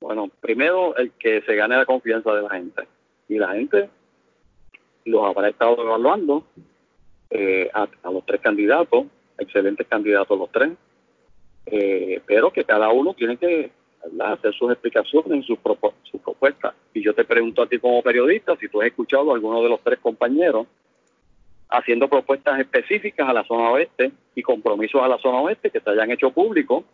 Bueno, 0.01 0.31
primero 0.41 0.97
el 0.97 1.11
que 1.13 1.43
se 1.43 1.55
gane 1.57 1.77
la 1.77 1.85
confianza 1.85 2.33
de 2.33 2.43
la 2.43 2.51
gente. 2.51 2.83
Y 3.29 3.37
la 3.37 3.53
gente 3.53 3.91
los 5.05 5.25
habrá 5.25 5.49
estado 5.49 5.83
evaluando 5.83 6.45
eh, 7.31 7.71
a, 7.73 7.89
los 8.11 8.25
tres 8.27 8.41
candidatos, 8.41 9.07
excelentes 9.39 9.87
candidatos 9.87 10.39
los 10.39 10.51
tres, 10.51 10.73
eh, 11.67 12.21
pero 12.27 12.53
que 12.53 12.65
cada 12.65 12.91
uno 12.91 13.15
tiene 13.15 13.37
que 13.37 13.71
hacer 14.21 14.55
sus 14.55 14.71
explicaciones, 14.71 15.47
sus, 15.47 15.59
sus 16.11 16.21
propuestas. 16.21 16.75
Y 16.93 17.03
yo 17.03 17.15
te 17.15 17.25
pregunto 17.25 17.63
a 17.63 17.69
ti 17.69 17.79
como 17.79 18.03
periodista 18.03 18.57
si 18.57 18.69
tú 18.69 18.81
has 18.81 18.89
escuchado 18.89 19.31
a 19.31 19.35
alguno 19.35 19.63
de 19.63 19.69
los 19.69 19.81
tres 19.81 19.99
compañeros 19.99 20.67
haciendo 21.71 22.09
propuestas 22.09 22.61
específicas 22.61 23.29
a 23.29 23.33
la 23.33 23.45
zona 23.45 23.71
oeste 23.71 24.13
y 24.35 24.43
compromisos 24.43 25.03
a 25.03 25.09
la 25.09 25.19
zona 25.19 25.41
oeste 25.41 25.71
que 25.71 25.81
se 25.81 25.91
hayan 25.91 26.11
hecho 26.11 26.31
públicos, 26.31 26.85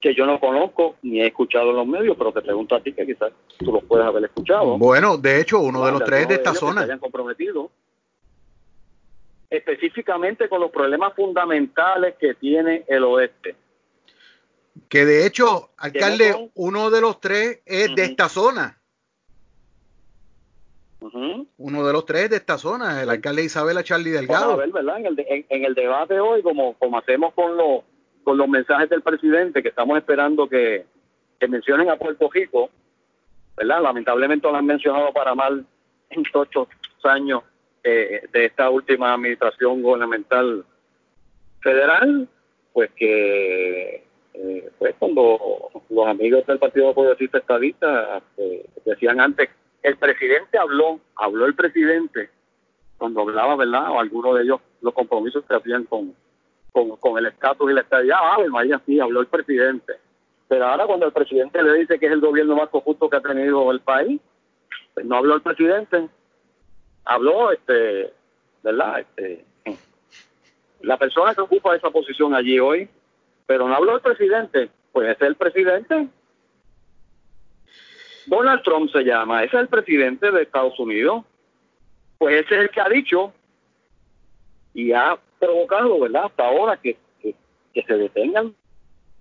que 0.00 0.14
yo 0.14 0.26
no 0.26 0.38
conozco 0.38 0.96
ni 1.02 1.20
he 1.20 1.26
escuchado 1.26 1.70
en 1.70 1.76
los 1.76 1.86
medios, 1.86 2.16
pero 2.16 2.32
te 2.32 2.42
pregunto 2.42 2.74
a 2.74 2.80
ti 2.80 2.92
que 2.92 3.06
quizás 3.06 3.32
tú 3.58 3.72
los 3.72 3.84
puedes 3.84 4.06
haber 4.06 4.24
escuchado. 4.24 4.78
Bueno, 4.78 5.16
de 5.16 5.40
hecho, 5.40 5.60
uno 5.60 5.84
de 5.84 5.92
los 5.92 6.04
tres 6.04 6.28
de 6.28 6.34
esta 6.34 6.54
zona. 6.54 6.82
se 6.82 6.84
hayan 6.84 6.98
comprometido 6.98 7.70
específicamente 9.48 10.48
con 10.48 10.60
los 10.60 10.70
problemas 10.70 11.14
fundamentales 11.14 12.16
que 12.18 12.34
tiene 12.34 12.84
el 12.88 13.04
oeste 13.04 13.54
que 14.88 15.04
de 15.04 15.26
hecho, 15.26 15.70
alcalde, 15.76 16.50
uno 16.54 16.90
de 16.90 17.00
los 17.00 17.20
tres 17.20 17.60
es 17.64 17.94
de 17.94 18.04
esta 18.04 18.28
zona. 18.28 18.78
Uno 21.58 21.86
de 21.86 21.92
los 21.92 22.04
tres 22.04 22.30
de 22.30 22.36
esta 22.36 22.58
zona, 22.58 23.02
el 23.02 23.10
alcalde 23.10 23.44
Isabela 23.44 23.84
Charlie 23.84 24.10
Delgado. 24.10 24.52
a 24.52 24.56
ver, 24.56 24.70
¿verdad? 24.70 24.98
En 24.98 25.06
el, 25.06 25.46
en, 25.48 25.64
el 25.64 25.74
debate 25.74 26.18
hoy, 26.18 26.42
como, 26.42 26.74
como 26.74 26.98
hacemos 26.98 27.32
con, 27.34 27.56
los 27.56 27.82
con 28.26 28.38
los 28.38 28.48
mensajes 28.48 28.90
del 28.90 29.02
presidente, 29.02 29.62
que 29.62 29.68
estamos 29.68 29.96
esperando 29.98 30.48
que, 30.48 30.84
mencionen 31.48 31.88
a 31.90 31.96
Puerto 31.96 32.28
Rico, 32.28 32.70
¿verdad? 33.56 33.80
Lamentablemente 33.80 34.50
lo 34.50 34.56
han 34.56 34.66
mencionado 34.66 35.12
para 35.12 35.32
mal 35.36 35.64
en 36.10 36.24
ocho 36.34 36.66
años 37.04 37.44
eh, 37.84 38.22
de 38.32 38.46
esta 38.46 38.68
última 38.68 39.14
administración 39.14 39.80
gubernamental 39.80 40.64
federal, 41.60 42.28
pues 42.72 42.90
que 42.96 44.04
eh, 44.34 44.70
pues 44.76 44.96
cuando 44.98 45.70
los 45.88 46.06
amigos 46.08 46.44
del 46.46 46.58
Partido 46.58 46.92
Progresista 46.94 47.38
Estadista 47.38 48.20
eh, 48.38 48.66
decían 48.84 49.20
antes, 49.20 49.50
el 49.84 49.96
presidente 49.98 50.58
habló, 50.58 50.98
habló 51.14 51.46
el 51.46 51.54
presidente, 51.54 52.28
cuando 52.98 53.20
hablaba, 53.20 53.54
¿verdad? 53.54 53.88
O 53.92 54.00
alguno 54.00 54.34
de 54.34 54.42
ellos, 54.42 54.60
los 54.80 54.94
compromisos 54.94 55.44
que 55.44 55.54
hacían 55.54 55.84
con, 55.84 56.12
con, 57.00 57.18
el 57.18 57.26
estatus 57.26 57.70
y 57.70 57.74
la 57.74 57.80
estadía, 57.80 58.16
ah, 58.18 58.38
María, 58.50 58.80
sí, 58.84 59.00
habló 59.00 59.20
el 59.20 59.26
presidente. 59.26 59.94
Pero 60.48 60.66
ahora 60.66 60.86
cuando 60.86 61.06
el 61.06 61.12
presidente 61.12 61.62
le 61.62 61.78
dice 61.78 61.98
que 61.98 62.06
es 62.06 62.12
el 62.12 62.20
gobierno 62.20 62.56
más 62.56 62.68
corrupto 62.68 63.08
que 63.08 63.16
ha 63.16 63.20
tenido 63.20 63.70
el 63.70 63.80
país, 63.80 64.20
pues 64.94 65.06
no 65.06 65.16
habló 65.16 65.34
el 65.34 65.42
presidente, 65.42 66.08
habló, 67.04 67.52
este, 67.52 68.12
¿verdad? 68.62 69.00
Este, 69.00 69.44
la 70.82 70.96
persona 70.96 71.34
que 71.34 71.40
ocupa 71.40 71.74
esa 71.74 71.90
posición 71.90 72.34
allí 72.34 72.58
hoy 72.60 72.88
pero 73.46 73.68
no 73.68 73.74
habló 73.74 73.94
el 73.94 74.02
presidente, 74.02 74.68
pues 74.92 75.08
ese 75.08 75.24
es 75.24 75.28
el 75.28 75.36
presidente. 75.36 76.08
Donald 78.26 78.62
Trump 78.62 78.90
se 78.90 79.04
llama, 79.04 79.44
ese 79.44 79.56
es 79.56 79.62
el 79.62 79.68
presidente 79.68 80.30
de 80.32 80.42
Estados 80.42 80.78
Unidos, 80.80 81.24
pues 82.18 82.44
ese 82.44 82.56
es 82.56 82.60
el 82.62 82.70
que 82.70 82.80
ha 82.80 82.88
dicho 82.88 83.32
y 84.76 84.92
ha 84.92 85.18
provocado, 85.38 85.98
¿verdad? 86.00 86.26
Hasta 86.26 86.46
ahora 86.46 86.76
que, 86.76 86.98
que, 87.22 87.34
se 87.82 87.94
detengan 87.96 88.54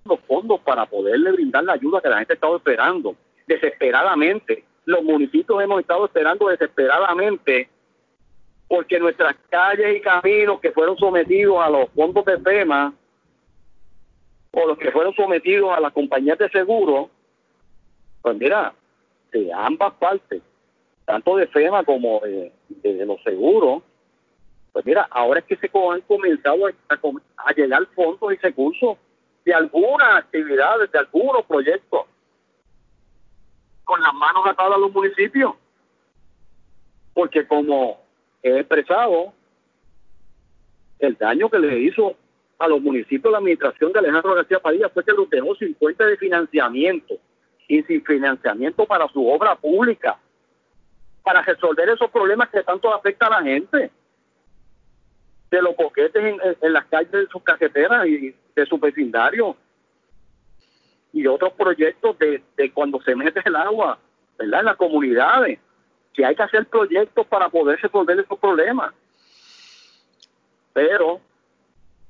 los 0.04 0.20
fondos 0.28 0.60
para 0.60 0.86
poderle 0.86 1.32
brindar 1.32 1.64
la 1.64 1.74
ayuda 1.74 2.02
que 2.02 2.10
la 2.10 2.18
gente 2.18 2.34
ha 2.34 2.36
estado 2.36 2.58
esperando 2.58 3.16
desesperadamente. 3.48 4.66
Los 4.84 5.02
municipios 5.02 5.64
hemos 5.64 5.80
estado 5.80 6.06
esperando 6.06 6.50
desesperadamente 6.50 7.70
porque 8.68 9.00
nuestras 9.00 9.36
calles 9.50 9.96
y 9.96 10.02
caminos 10.02 10.60
que 10.60 10.74
fueron 10.74 10.98
sometidos 10.98 11.58
a 11.64 11.70
los 11.70 11.90
fondos 11.92 12.26
de 12.26 12.38
FEMA 12.38 12.94
o 14.52 14.68
los 14.68 14.78
que 14.78 14.92
fueron 14.92 15.14
sometidos 15.16 15.72
a 15.76 15.80
las 15.80 15.94
compañías 15.94 16.38
de 16.38 16.50
seguro, 16.50 17.10
pues 18.22 18.36
mira, 18.38 18.74
de 19.32 19.54
ambas 19.54 19.94
partes, 19.94 20.42
tanto 21.06 21.38
de 21.38 21.48
FEMA 21.48 21.86
como 21.86 22.20
de, 22.22 22.52
los 23.06 23.24
seguros, 23.24 23.84
pues 24.76 24.86
mira, 24.86 25.08
ahora 25.10 25.40
es 25.40 25.46
que 25.46 25.56
se 25.56 25.72
han 25.74 26.02
comenzado 26.02 26.68
a, 26.68 27.54
llegar 27.54 27.86
fondos 27.96 28.34
y 28.34 28.36
recursos 28.36 28.98
de 29.46 29.54
algunas 29.54 30.18
actividades, 30.18 30.92
de 30.92 31.00
algunos 31.00 31.46
proyectos, 31.46 32.02
con 33.86 34.02
las 34.02 34.14
manos 34.14 34.46
atadas 34.46 34.76
a 34.76 34.80
los 34.80 34.92
municipios. 34.92 35.54
Porque 37.14 37.48
como 37.48 38.02
he 38.44 38.60
expresado, 38.60 39.32
el 41.00 41.16
daño 41.16 41.50
que 41.50 41.60
le 41.60 41.80
hizo 41.80 42.14
a 42.60 42.68
los 42.68 42.82
municipios 42.82 43.32
la 43.32 43.38
administración 43.38 43.94
de 43.94 44.00
Alejandro 44.00 44.36
García 44.36 44.60
Padilla 44.60 44.90
fue 44.90 45.06
que 45.06 45.14
los 45.14 45.30
dejó 45.30 45.56
sin 45.56 45.74
fuente 45.78 46.04
de 46.04 46.18
financiamiento 46.18 47.16
y 47.70 47.82
sin 47.84 48.04
financiamiento 48.04 48.86
para 48.86 49.08
su 49.08 49.26
obra 49.26 49.56
pública, 49.56 50.20
para 51.24 51.42
resolver 51.44 51.88
esos 51.88 52.12
problemas 52.12 52.50
que 52.50 52.62
tanto 52.62 52.94
afecta 52.94 53.28
a 53.28 53.40
la 53.40 53.42
gente, 53.42 53.90
de 55.56 55.62
los 55.62 55.76
boquetes 55.76 56.24
en, 56.24 56.74
las 56.74 56.86
calles 56.86 57.12
de 57.12 57.28
sus 57.28 57.44
cajeteras 57.44 58.06
y 58.08 58.36
de 58.56 58.66
su 58.66 58.78
vecindario, 58.78 59.56
y 61.14 61.28
otros 61.28 61.54
proyectos 61.54 62.18
de, 62.20 62.44
cuando 62.74 63.02
se 63.02 63.16
mete 63.16 63.42
el 63.46 63.56
agua, 63.56 63.98
¿verdad? 64.38 64.60
En 64.60 64.66
las 64.66 64.76
comunidades, 64.76 65.60
que 66.14 66.26
hay 66.26 66.36
que 66.36 66.44
hacer 66.44 66.66
proyectos 66.68 67.26
para 67.28 67.50
poder 67.50 67.80
resolver 67.82 68.20
esos 68.20 68.38
problemas. 68.38 68.94
Pero 70.74 71.22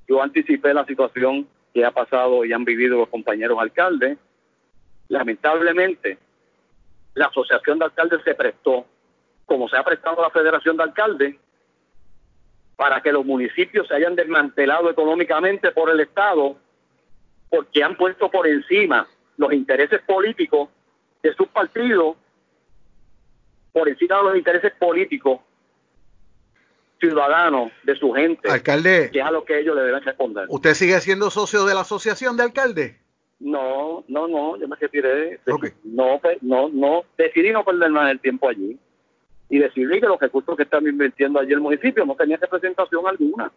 yo 0.08 0.22
anticipé 0.22 0.74
la 0.74 0.86
situación 0.86 1.48
que 1.74 1.86
ha 1.86 1.92
pasado 1.92 2.46
y 2.46 2.54
han 2.54 2.66
vivido 2.66 2.98
los 2.98 3.10
compañeros 3.10 3.60
alcaldes. 3.60 4.18
Lamentablemente, 5.08 6.18
la 7.14 7.28
Asociación 7.28 7.80
de 7.80 7.86
Alcaldes 7.86 8.22
se 8.24 8.34
prestó, 8.34 8.86
como 9.46 9.70
se 9.70 9.78
ha 9.78 9.84
prestado 9.84 10.22
la 10.22 10.30
Federación 10.30 10.78
de 10.78 10.84
Alcaldes, 10.84 11.36
para 12.76 13.02
que 13.02 13.12
los 13.12 13.26
municipios 13.26 13.88
se 13.88 13.96
hayan 13.96 14.16
desmantelado 14.16 14.90
económicamente 14.90 15.72
por 15.72 15.90
el 15.90 16.00
Estado, 16.00 16.58
porque 17.50 17.84
han 17.84 17.96
puesto 17.96 18.30
por 18.30 18.48
encima 18.48 19.08
los 19.38 19.54
intereses 19.54 20.02
políticos 20.02 20.70
de 21.24 21.34
sus 21.36 21.48
partidos, 21.48 22.16
por 23.72 23.88
encima 23.88 24.18
de 24.18 24.24
los 24.24 24.38
intereses 24.38 24.74
políticos 24.80 25.40
ciudadano, 27.00 27.72
de 27.84 27.96
su 27.96 28.12
gente, 28.14 28.50
alcalde, 28.50 29.10
que 29.12 29.20
es 29.20 29.26
a 29.26 29.32
lo 29.32 29.44
que 29.44 29.60
ellos 29.60 29.76
le 29.76 29.84
deben 29.84 30.02
responder. 30.02 30.46
¿Usted 30.50 30.74
sigue 30.74 31.00
siendo 31.02 31.30
socio 31.30 31.66
de 31.66 31.74
la 31.74 31.82
asociación 31.82 32.38
de 32.38 32.44
alcaldes? 32.44 32.96
No, 33.40 34.04
no, 34.08 34.28
no, 34.28 34.58
yo 34.58 34.68
me 34.68 34.76
retiré. 34.78 35.40
No, 35.84 36.22
no, 36.42 36.70
no, 36.70 37.04
decidí 37.18 37.52
no 37.52 37.66
perder 37.66 37.90
más 37.92 38.12
el 38.12 38.20
tiempo 38.20 38.48
allí. 38.48 38.80
Y 39.50 39.60
decidir 39.60 40.02
que 40.02 40.08
los 40.08 40.20
recursos 40.20 40.56
que 40.56 40.64
están 40.64 40.88
invirtiendo 40.88 41.40
allí 41.40 41.54
el 41.54 41.62
municipio 41.62 42.06
no 42.06 42.16
tenía 42.16 42.38
representación 42.38 43.08
alguna. 43.08 43.52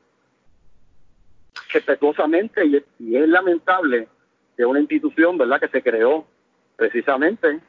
Respetuosamente, 1.73 2.65
y, 2.67 3.17
es 3.17 3.29
lamentable 3.29 4.09
que 4.57 4.65
una 4.65 4.81
institución, 4.81 5.39
¿verdad?, 5.39 5.61
que 5.61 5.69
se 5.69 5.83
creó 5.83 6.27
precisamente 6.77 7.61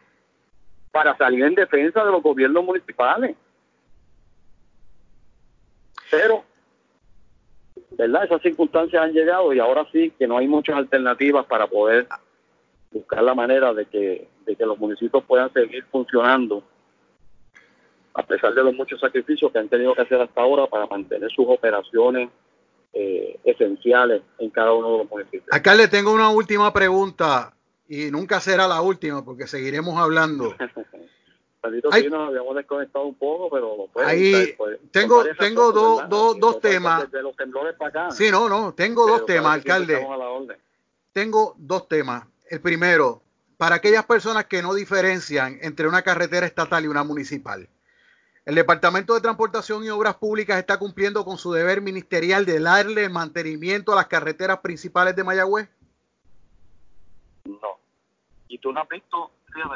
para 0.92 1.16
salir 1.18 1.44
en 1.44 1.56
defensa 1.56 2.04
de 2.04 2.12
los 2.12 2.22
gobiernos 2.22 2.64
municipales. 2.64 3.36
Pero, 6.12 6.44
¿verdad? 7.92 8.26
Esas 8.26 8.42
circunstancias 8.42 9.02
han 9.02 9.14
llegado 9.14 9.54
y 9.54 9.60
ahora 9.60 9.86
sí 9.92 10.12
que 10.18 10.28
no 10.28 10.38
hay 10.38 10.48
muchas 10.48 10.76
alternativas 10.78 11.46
para 11.46 11.68
poder 11.68 12.08
buscar 12.92 13.22
la 13.24 13.36
manera 13.36 13.74
de 13.74 13.86
que 13.86 14.28
los 14.60 14.80
municipios 14.80 15.24
puedan 15.26 15.54
seguir 15.54 15.86
funcionando 15.92 16.64
a 18.14 18.24
pesar 18.24 18.54
de 18.54 18.64
los 18.64 18.74
muchos 18.74 19.00
sacrificios 19.00 19.52
que 19.52 19.60
han 19.60 19.70
tenido 19.70 19.94
que 19.94 20.02
hacer 20.02 20.20
hasta 20.22 20.42
ahora 20.42 20.68
para 20.68 20.88
mantener 20.88 21.30
sus 21.32 21.46
operaciones 21.48 22.30
eh, 22.94 23.40
esenciales 23.44 24.22
en 24.40 24.50
cada 24.50 24.74
uno 24.74 24.92
de 24.94 24.98
los 25.00 25.10
municipios. 25.10 25.46
Alcalde, 25.52 25.88
tengo 25.88 26.12
una 26.12 26.30
última 26.30 26.74
pregunta 26.74 27.54
y 27.88 28.12
nunca 28.12 28.40
será 28.40 28.68
la 28.68 28.82
última 28.82 29.24
porque 29.24 29.48
seguiremos 29.48 29.98
hablando. 29.98 30.56
sí, 31.92 32.08
nos 32.10 32.30
habíamos 32.30 32.56
desconectado 32.56 33.06
un 33.06 33.16
poco, 33.16 33.50
pero 33.50 33.90
ahí 34.06 34.54
pues, 34.58 34.80
tengo 34.92 35.24
tengo 35.38 35.72
dos 35.72 36.10
dos 36.10 36.40
dos 36.40 36.60
temas. 36.60 37.12
De 37.12 37.22
los 37.22 37.36
temblores 37.36 37.76
para 37.78 37.90
acá. 37.90 38.12
Sí, 38.12 38.32
no, 38.32 38.50
no, 38.50 38.74
tengo 38.74 39.08
dos 39.08 39.26
temas, 39.26 39.54
alcalde. 39.54 40.06
Tengo 41.14 41.56
dos 41.58 41.88
temas. 41.88 42.26
El 42.50 42.62
primero, 42.62 43.22
para 43.58 43.76
aquellas 43.76 44.06
personas 44.06 44.46
que 44.46 44.62
no 44.62 44.74
diferencian 44.74 45.60
entre 45.62 45.88
una 45.88 46.02
carretera 46.02 46.46
estatal 46.46 46.86
y 46.86 46.88
una 46.88 47.04
municipal. 47.04 47.68
El 48.50 48.56
Departamento 48.56 49.14
de 49.14 49.22
Transportación 49.22 49.84
y 49.84 49.90
Obras 49.90 50.16
Públicas 50.16 50.58
está 50.58 50.80
cumpliendo 50.80 51.24
con 51.24 51.38
su 51.38 51.54
deber 51.54 51.82
ministerial 51.82 52.48
de 52.48 52.60
darle 52.60 53.08
mantenimiento 53.08 53.94
a 53.94 53.98
las 53.98 54.08
carreteras 54.08 54.58
principales 54.58 55.16
de 55.16 55.24
Mayagüez. 55.24 55.70
No. 57.46 57.78
Y 58.48 58.58
tú 58.58 58.74
no 58.74 58.82
has 58.82 58.90
visto, 58.90 59.30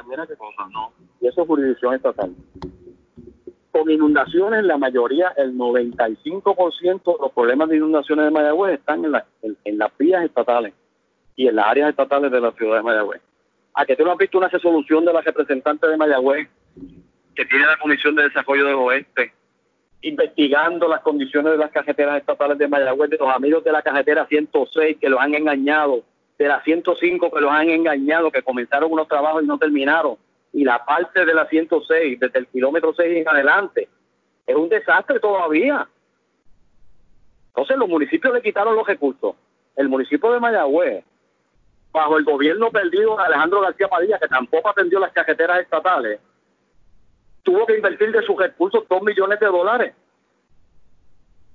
mira 0.08 0.26
qué 0.26 0.36
cosa, 0.36 0.68
no. 0.72 0.92
Y 1.22 1.28
eso 1.28 1.44
es 1.44 1.48
jurisdicción 1.48 1.94
estatal. 1.94 2.36
Con 3.72 3.92
inundaciones, 3.92 4.64
la 4.64 4.80
mayoría, 4.80 5.28
el 5.38 5.56
95% 5.56 7.04
de 7.04 7.22
los 7.22 7.32
problemas 7.32 7.70
de 7.70 7.78
inundaciones 7.78 8.26
de 8.26 8.32
Mayagüez 8.32 8.80
están 8.80 9.06
en, 9.06 9.56
en, 9.66 9.78
las 9.78 9.96
vías 10.00 10.26
estatales 10.26 10.74
y 11.36 11.48
en 11.48 11.58
las 11.58 11.68
áreas 11.68 11.92
estatales 11.92 12.32
de 12.32 12.42
la 12.42 12.52
ciudad 12.54 12.78
de 12.78 12.82
Mayagüez. 12.82 13.22
¿A 13.76 13.86
que 13.86 13.96
tú 13.96 14.04
no 14.04 14.14
has 14.14 14.18
visto 14.18 14.40
una 14.40 14.48
resolución 14.48 15.06
de 15.06 15.14
la 15.14 15.22
representante 15.22 15.88
de 15.88 15.96
Mayagüez 15.96 16.50
que 17.36 17.46
tiene 17.46 17.66
la 17.66 17.78
Comisión 17.78 18.16
de 18.16 18.24
Desarrollo 18.24 18.66
del 18.66 18.76
Oeste, 18.76 19.34
investigando 20.02 20.88
las 20.88 21.02
condiciones 21.02 21.54
de 21.54 21.58
las 21.58 21.72
cajeteras 21.72 22.18
estatales 22.18 22.58
de 22.58 22.68
Mayagüez, 22.68 23.10
de 23.10 23.18
los 23.18 23.34
amigos 23.34 23.64
de 23.64 23.72
la 23.72 23.82
cajetera 23.82 24.26
106 24.28 24.98
que 25.00 25.10
los 25.10 25.20
han 25.20 25.34
engañado, 25.34 26.04
de 26.38 26.48
la 26.48 26.62
105 26.62 27.32
que 27.32 27.42
los 27.42 27.52
han 27.52 27.70
engañado, 27.70 28.32
que 28.32 28.44
comenzaron 28.44 28.92
unos 28.92 29.08
trabajos 29.08 29.44
y 29.44 29.48
no 29.48 29.58
terminaron, 29.58 30.18
y 30.52 30.64
la 30.64 30.84
parte 30.86 31.26
de 31.26 31.34
la 31.34 31.48
106, 31.48 32.20
desde 32.20 32.40
el 32.40 32.48
kilómetro 32.48 32.94
6 32.94 33.18
en 33.18 33.28
adelante, 33.28 33.88
es 34.46 34.56
un 34.56 34.70
desastre 34.70 35.20
todavía. 35.20 35.88
Entonces 37.48 37.78
los 37.78 37.88
municipios 37.88 38.34
le 38.34 38.42
quitaron 38.42 38.76
los 38.76 38.86
recursos. 38.86 39.36
El 39.76 39.90
municipio 39.90 40.32
de 40.32 40.40
Mayagüez, 40.40 41.04
bajo 41.92 42.18
el 42.18 42.26
gobierno 42.26 42.72
perdido 42.72 43.16
de 43.16 43.24
Alejandro 43.24 43.62
García 43.62 43.88
Padilla, 43.88 44.20
que 44.20 44.28
tampoco 44.28 44.70
atendió 44.70 45.00
las 45.00 45.14
cajeteras 45.14 45.62
estatales, 45.62 46.20
tuvo 47.44 47.66
que 47.66 47.76
invertir 47.76 48.12
de 48.12 48.24
sus 48.24 48.38
recursos 48.38 48.84
dos 48.90 49.02
millones 49.02 49.40
de 49.40 49.46
dólares. 49.46 49.94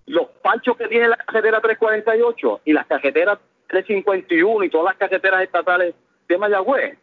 Los 0.07 0.29
panchos 0.43 0.77
que 0.77 0.89
tiene 0.89 1.09
la 1.09 1.17
cajetera 1.17 1.61
348 1.61 2.61
y 2.65 2.73
las 2.73 2.87
cajeteras 2.87 3.39
351 3.69 4.65
y 4.65 4.71
todas 4.71 4.87
las 4.87 4.97
cajeteras 4.97 5.43
estatales 5.43 5.95
de 6.29 6.39
Mayagüez, 6.39 6.99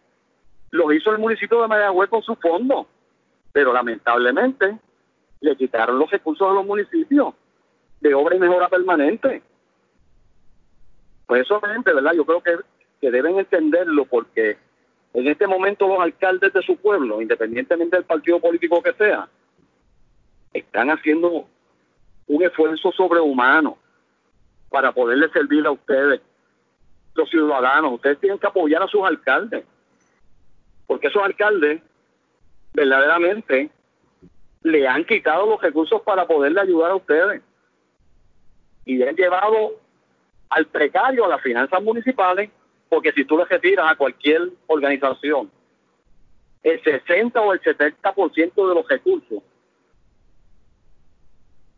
los 0.71 0.93
hizo 0.93 1.11
el 1.11 1.19
municipio 1.19 1.61
de 1.61 1.67
Mayagüez 1.67 2.09
con 2.09 2.21
su 2.21 2.35
fondo. 2.35 2.87
Pero 3.51 3.73
lamentablemente 3.73 4.77
le 5.41 5.55
quitaron 5.55 5.99
los 5.99 6.09
recursos 6.09 6.49
a 6.49 6.53
los 6.53 6.65
municipios 6.65 7.33
de 8.01 8.13
obra 8.13 8.35
y 8.35 8.39
mejora 8.39 8.67
permanente. 8.67 9.41
Pues 11.25 11.41
eso, 11.41 11.61
gente, 11.61 11.93
¿verdad? 11.93 12.13
Yo 12.13 12.25
creo 12.25 12.41
que, 12.41 12.57
que 13.01 13.11
deben 13.11 13.39
entenderlo 13.39 14.05
porque 14.05 14.57
en 15.15 15.27
este 15.27 15.47
momento 15.47 15.87
los 15.87 15.99
alcaldes 16.01 16.51
de 16.51 16.61
su 16.61 16.75
pueblo, 16.75 17.21
independientemente 17.21 17.95
del 17.95 18.05
partido 18.05 18.37
político 18.39 18.83
que 18.83 18.93
sea, 18.93 19.29
están 20.51 20.89
haciendo 20.89 21.47
un 22.27 22.43
esfuerzo 22.43 22.91
sobrehumano 22.91 23.77
para 24.69 24.91
poderle 24.91 25.29
servir 25.29 25.65
a 25.65 25.71
ustedes, 25.71 26.21
los 27.13 27.29
ciudadanos. 27.29 27.93
Ustedes 27.93 28.19
tienen 28.19 28.39
que 28.39 28.47
apoyar 28.47 28.83
a 28.83 28.87
sus 28.87 29.05
alcaldes, 29.05 29.63
porque 30.85 31.07
esos 31.07 31.23
alcaldes 31.23 31.81
verdaderamente 32.73 33.69
le 34.63 34.85
han 34.85 35.05
quitado 35.05 35.45
los 35.45 35.61
recursos 35.61 36.01
para 36.01 36.27
poderle 36.27 36.59
ayudar 36.59 36.91
a 36.91 36.95
ustedes 36.95 37.41
y 38.83 39.01
han 39.01 39.15
llevado 39.15 39.79
al 40.49 40.65
precario 40.65 41.23
a 41.23 41.29
las 41.29 41.41
finanzas 41.41 41.81
municipales 41.81 42.49
porque 42.89 43.11
si 43.11 43.25
tú 43.25 43.37
le 43.37 43.45
retiras 43.45 43.91
a 43.91 43.95
cualquier 43.95 44.49
organización 44.67 45.51
el 46.63 46.83
60 46.83 47.39
o 47.41 47.53
el 47.53 47.61
70% 47.61 48.67
de 48.67 48.75
los 48.75 48.87
recursos, 48.87 49.43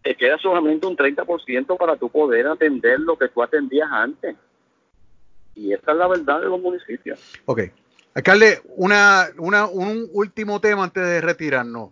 te 0.01 0.15
queda 0.15 0.37
solamente 0.37 0.87
un 0.87 0.95
30% 0.95 1.77
para 1.77 1.97
tu 1.97 2.09
poder 2.09 2.47
atender 2.47 2.99
lo 3.01 3.17
que 3.17 3.27
tú 3.27 3.43
atendías 3.43 3.89
antes. 3.91 4.37
Y 5.55 5.73
esa 5.73 5.91
es 5.91 5.97
la 5.97 6.07
verdad 6.07 6.39
de 6.39 6.45
los 6.47 6.61
municipios. 6.61 7.19
Ok. 7.45 7.63
Alcalde, 8.13 8.61
una, 8.77 9.27
una, 9.37 9.67
un 9.67 10.07
último 10.13 10.61
tema 10.61 10.85
antes 10.85 11.03
de 11.03 11.19
retirarnos. 11.19 11.91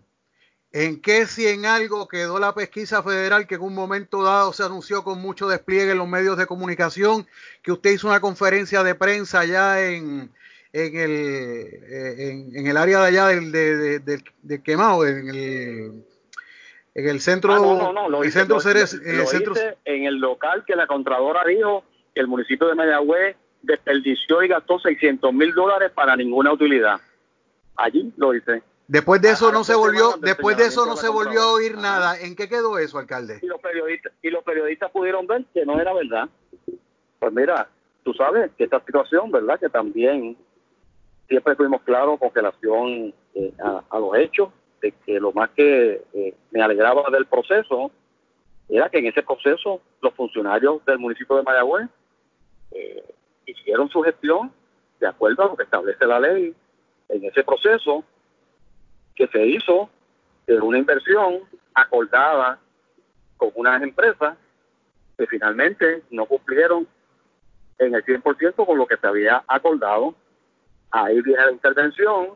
¿En 0.75 1.01
qué 1.01 1.25
si 1.25 1.47
en 1.47 1.65
algo 1.65 2.05
quedó 2.09 2.37
la 2.37 2.53
pesquisa 2.53 3.01
federal 3.01 3.47
que 3.47 3.55
en 3.55 3.61
un 3.61 3.73
momento 3.73 4.23
dado 4.23 4.51
se 4.51 4.61
anunció 4.61 5.05
con 5.05 5.21
mucho 5.21 5.47
despliegue 5.47 5.91
en 5.91 5.97
los 5.97 6.07
medios 6.09 6.37
de 6.37 6.47
comunicación, 6.47 7.25
que 7.63 7.71
usted 7.71 7.91
hizo 7.91 8.09
una 8.09 8.19
conferencia 8.19 8.83
de 8.83 8.93
prensa 8.93 9.39
allá 9.39 9.89
en, 9.89 10.29
en, 10.73 10.95
el, 10.97 11.11
eh, 11.11 12.49
en, 12.53 12.67
el 12.67 12.75
área 12.75 12.99
de 12.99 13.07
allá 13.07 13.27
del, 13.27 13.53
de, 13.53 14.21
de, 14.41 14.63
quemado, 14.63 15.07
en 15.07 15.29
el, 15.29 16.03
en 16.93 17.07
el 17.07 17.21
centro, 17.21 17.53
ah, 17.53 17.59
no, 17.59 17.93
no, 17.93 18.09
no, 18.09 18.23
centro, 18.29 18.59
en 19.85 20.03
el 20.03 20.15
local 20.15 20.65
que 20.67 20.75
la 20.75 20.87
Contradora 20.87 21.45
dijo 21.47 21.85
que 22.13 22.19
el 22.19 22.27
municipio 22.27 22.67
de 22.67 22.75
Mayagüez 22.75 23.37
desperdició 23.61 24.43
y 24.43 24.49
gastó 24.49 24.77
600 24.79 25.33
mil 25.33 25.53
dólares 25.53 25.93
para 25.95 26.17
ninguna 26.17 26.51
utilidad. 26.51 26.99
Allí 27.77 28.11
lo 28.17 28.35
hice. 28.35 28.61
Después 28.87 29.21
de 29.21 29.31
eso 29.31 29.51
no 29.51 29.63
se 29.63 29.73
volvió, 29.73 30.13
después 30.21 30.57
de 30.57 30.65
eso 30.65 30.85
no 30.85 30.95
se 30.95 31.09
volvió 31.09 31.41
a 31.41 31.53
oír 31.53 31.75
nada. 31.75 32.19
¿En 32.19 32.35
qué 32.35 32.47
quedó 32.47 32.77
eso, 32.77 32.99
alcalde? 32.99 33.39
Y 33.41 33.47
los 33.47 33.59
periodistas 33.59 34.13
y 34.21 34.29
los 34.29 34.43
periodistas 34.43 34.91
pudieron 34.91 35.25
ver 35.25 35.43
que 35.53 35.65
no 35.65 35.79
era 35.79 35.91
verdad. 35.93 36.29
Pues 37.19 37.33
mira, 37.33 37.67
tú 38.03 38.13
sabes 38.13 38.51
que 38.57 38.65
esta 38.65 38.79
situación, 38.85 39.31
¿verdad? 39.31 39.59
Que 39.59 39.69
también 39.69 40.37
siempre 41.27 41.55
fuimos 41.55 41.81
claros 41.81 42.19
con 42.19 42.29
relación 42.33 43.13
eh, 43.33 43.53
a, 43.89 43.99
los 43.99 44.15
hechos, 44.17 44.49
de 44.81 44.91
que 44.91 45.19
lo 45.19 45.31
más 45.31 45.49
que 45.51 46.03
eh, 46.13 46.35
me 46.51 46.61
alegraba 46.61 47.09
del 47.09 47.25
proceso 47.25 47.89
era 48.69 48.89
que 48.89 48.99
en 48.99 49.07
ese 49.07 49.23
proceso 49.23 49.81
los 50.01 50.13
funcionarios 50.13 50.85
del 50.85 50.99
municipio 50.99 51.35
de 51.37 51.43
Mayagüez 51.43 51.87
eh, 52.71 53.03
hicieron 53.47 53.89
su 53.89 54.01
gestión 54.01 54.51
de 54.99 55.07
acuerdo 55.07 55.43
a 55.43 55.47
lo 55.47 55.55
que 55.55 55.63
establece 55.63 56.05
la 56.05 56.19
ley. 56.19 56.53
En 57.09 57.23
ese 57.23 57.43
proceso 57.43 58.03
que 59.15 59.27
se 59.27 59.45
hizo 59.45 59.89
de 60.47 60.59
una 60.59 60.77
inversión 60.77 61.41
acordada 61.73 62.59
con 63.37 63.51
unas 63.55 63.81
empresas 63.81 64.37
que 65.17 65.27
finalmente 65.27 66.03
no 66.11 66.25
cumplieron 66.25 66.87
en 67.77 67.95
el 67.95 68.03
100% 68.03 68.65
con 68.65 68.77
lo 68.77 68.85
que 68.85 68.97
se 68.97 69.07
había 69.07 69.43
acordado. 69.47 70.15
Ahí 70.91 71.21
viene 71.21 71.45
la 71.45 71.51
intervención, 71.51 72.29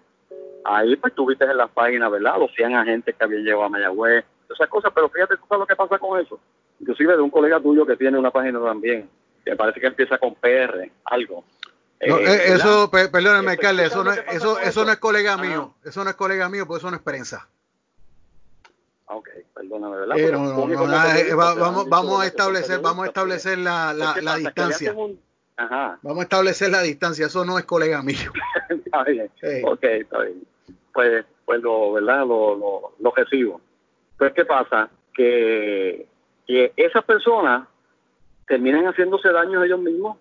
ahí 0.66 0.96
pues 0.96 1.14
tuviste 1.14 1.46
en 1.46 1.58
la 1.58 1.68
página, 1.68 2.10
¿verdad? 2.10 2.40
Los 2.40 2.54
100 2.56 2.76
agentes 2.76 3.16
que 3.16 3.24
habían 3.24 3.44
llevado 3.44 3.66
a 3.66 3.70
Mayagüez, 3.70 4.26
esas 4.50 4.68
cosas, 4.70 4.92
pero 4.94 5.10
fíjate 5.10 5.38
tú 5.38 5.44
sabes 5.48 5.62
lo 5.62 5.68
que 5.68 5.76
pasa 5.76 6.00
con 6.00 6.20
eso. 6.20 6.40
Inclusive 6.80 7.16
de 7.16 7.22
un 7.22 7.30
colega 7.30 7.60
tuyo 7.60 7.86
que 7.86 7.98
tiene 7.98 8.18
una 8.18 8.32
página 8.32 8.60
también, 8.60 9.10
que 9.46 9.56
parece 9.56 9.80
que 9.80 9.88
empieza 9.88 10.18
con 10.18 10.36
PR, 10.36 10.90
algo. 11.06 11.44
No, 12.08 12.18
eh, 12.18 12.24
eh, 12.26 12.54
eso, 12.54 12.90
perdóname, 12.90 13.52
alcalde, 13.52 13.86
eso 13.86 14.04
no, 14.04 14.14
eso, 14.14 14.58
eso 14.60 14.86
no 14.86 14.92
es 14.92 15.00
colega 15.00 15.36
mío, 15.36 15.76
eso 15.84 16.04
no 16.04 16.10
es 16.10 16.16
colega 16.16 16.48
mío, 16.48 16.66
pues 16.66 16.80
eso 16.80 16.90
no 16.90 16.96
es 16.96 17.04
prensa. 17.04 17.50
Ah, 19.08 19.16
ok, 19.16 19.30
perdóname, 19.54 19.98
¿verdad? 19.98 20.18
Eh, 20.18 21.34
vamos, 21.36 21.90
vamos 21.90 22.22
a 22.22 22.26
establecer, 22.26 22.80
vamos 22.80 23.04
a 23.04 23.08
establecer 23.08 23.58
la, 23.58 23.94
la, 23.94 24.16
la 24.22 24.38
distancia. 24.38 24.96
Ajá. 25.58 26.00
Vamos 26.02 26.20
a 26.20 26.24
establecer 26.24 26.70
la 26.70 26.82
distancia, 26.82 27.26
eso 27.26 27.44
no 27.44 27.60
es 27.60 27.66
colega 27.66 28.02
mío. 28.02 28.32
está 28.70 29.04
bien, 29.04 29.30
ok, 29.66 29.84
está 29.84 30.22
bien. 30.22 30.48
Pues, 30.94 31.26
pues 31.44 31.62
lo, 31.62 31.94
¿verdad? 31.94 32.20
Lo, 32.20 32.56
lo, 32.56 32.94
lo 32.98 33.12
recibo. 33.12 33.60
Pues, 34.18 34.32
¿qué 34.34 34.46
pasa? 34.46 34.90
Que, 35.14 36.08
que 36.48 36.72
esas 36.78 37.04
personas 37.04 37.68
terminan 38.48 38.86
haciéndose 38.86 39.30
daño 39.32 39.62
a 39.62 39.66
ellos 39.66 39.82
mismos. 39.82 40.18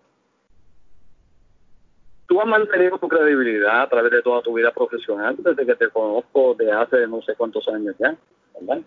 Tú 2.29 2.39
has 2.43 2.47
mantenido 2.47 2.99
tu 2.99 3.09
credibilidad 3.09 3.81
a 3.81 3.89
través 3.89 4.13
de 4.13 4.21
toda 4.21 4.43
tu 4.43 4.53
vida 4.53 4.71
profesional, 4.71 5.35
desde 5.39 5.65
que 5.65 5.75
te 5.75 5.89
conozco 5.89 6.55
de 6.55 6.71
hace 6.71 7.07
no 7.07 7.23
sé 7.23 7.35
cuántos 7.35 7.67
años 7.69 7.97
ya, 7.99 8.15
¿verdad? 8.61 8.83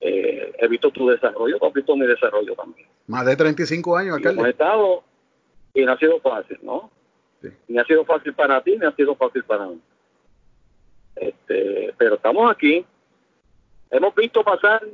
Eh, 0.00 0.52
he 0.58 0.68
visto 0.68 0.90
tu 0.90 1.08
desarrollo, 1.08 1.58
tú 1.58 1.66
has 1.66 1.72
visto 1.72 1.96
mi 1.96 2.06
desarrollo 2.06 2.54
también. 2.54 2.86
Más 3.06 3.24
de 3.24 3.36
35 3.36 3.96
años, 3.96 4.16
alcalde. 4.16 4.38
Hemos 4.38 4.50
estado 4.50 5.02
y 5.72 5.84
no 5.86 5.92
ha 5.92 5.98
sido 5.98 6.20
fácil, 6.20 6.58
¿no? 6.62 6.90
Ni 7.68 7.78
ha 7.78 7.84
sido 7.84 8.04
fácil 8.04 8.34
para 8.34 8.62
ti, 8.62 8.76
ni 8.76 8.84
ha 8.84 8.92
sido 8.92 9.16
fácil 9.16 9.42
para 9.44 9.66
mí. 9.68 9.80
Este, 11.16 11.94
pero 11.96 12.16
estamos 12.16 12.50
aquí. 12.50 12.84
Hemos 13.90 14.14
visto 14.14 14.44
pasar 14.44 14.86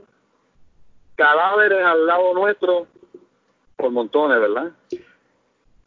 cadáveres 1.16 1.84
al 1.84 2.06
lado 2.06 2.34
nuestro 2.34 2.86
por 3.76 3.90
montones, 3.90 4.38
¿verdad? 4.38 4.70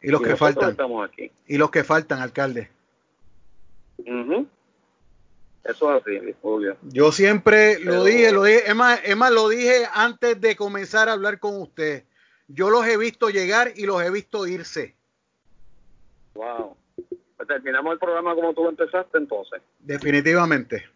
Y 0.02 0.10
los 0.10 0.22
que 0.22 0.36
faltan. 0.36 0.70
Estamos 0.70 1.08
aquí. 1.08 1.30
Y 1.46 1.58
los 1.58 1.70
que 1.70 1.84
faltan, 1.84 2.20
alcalde. 2.20 2.70
Eso 5.64 5.96
es 5.96 6.02
así, 6.02 6.34
Julio. 6.42 6.76
Yo 6.82 7.10
siempre 7.10 7.80
lo 7.80 8.04
dije, 8.04 8.30
lo 8.30 8.44
dije, 8.44 8.68
es 8.68 8.74
más, 8.74 9.00
es 9.04 9.16
más, 9.16 9.32
lo 9.32 9.48
dije 9.48 9.84
antes 9.92 10.40
de 10.40 10.54
comenzar 10.54 11.08
a 11.08 11.12
hablar 11.12 11.40
con 11.40 11.60
usted. 11.60 12.04
Yo 12.46 12.70
los 12.70 12.86
he 12.86 12.96
visto 12.96 13.30
llegar 13.30 13.72
y 13.74 13.86
los 13.86 14.00
he 14.02 14.10
visto 14.10 14.46
irse. 14.46 14.94
Wow. 16.34 16.76
Pues 17.36 17.48
terminamos 17.48 17.94
el 17.94 17.98
programa 17.98 18.34
como 18.34 18.54
tú 18.54 18.68
empezaste 18.68 19.18
entonces. 19.18 19.60
Definitivamente. 19.80 20.88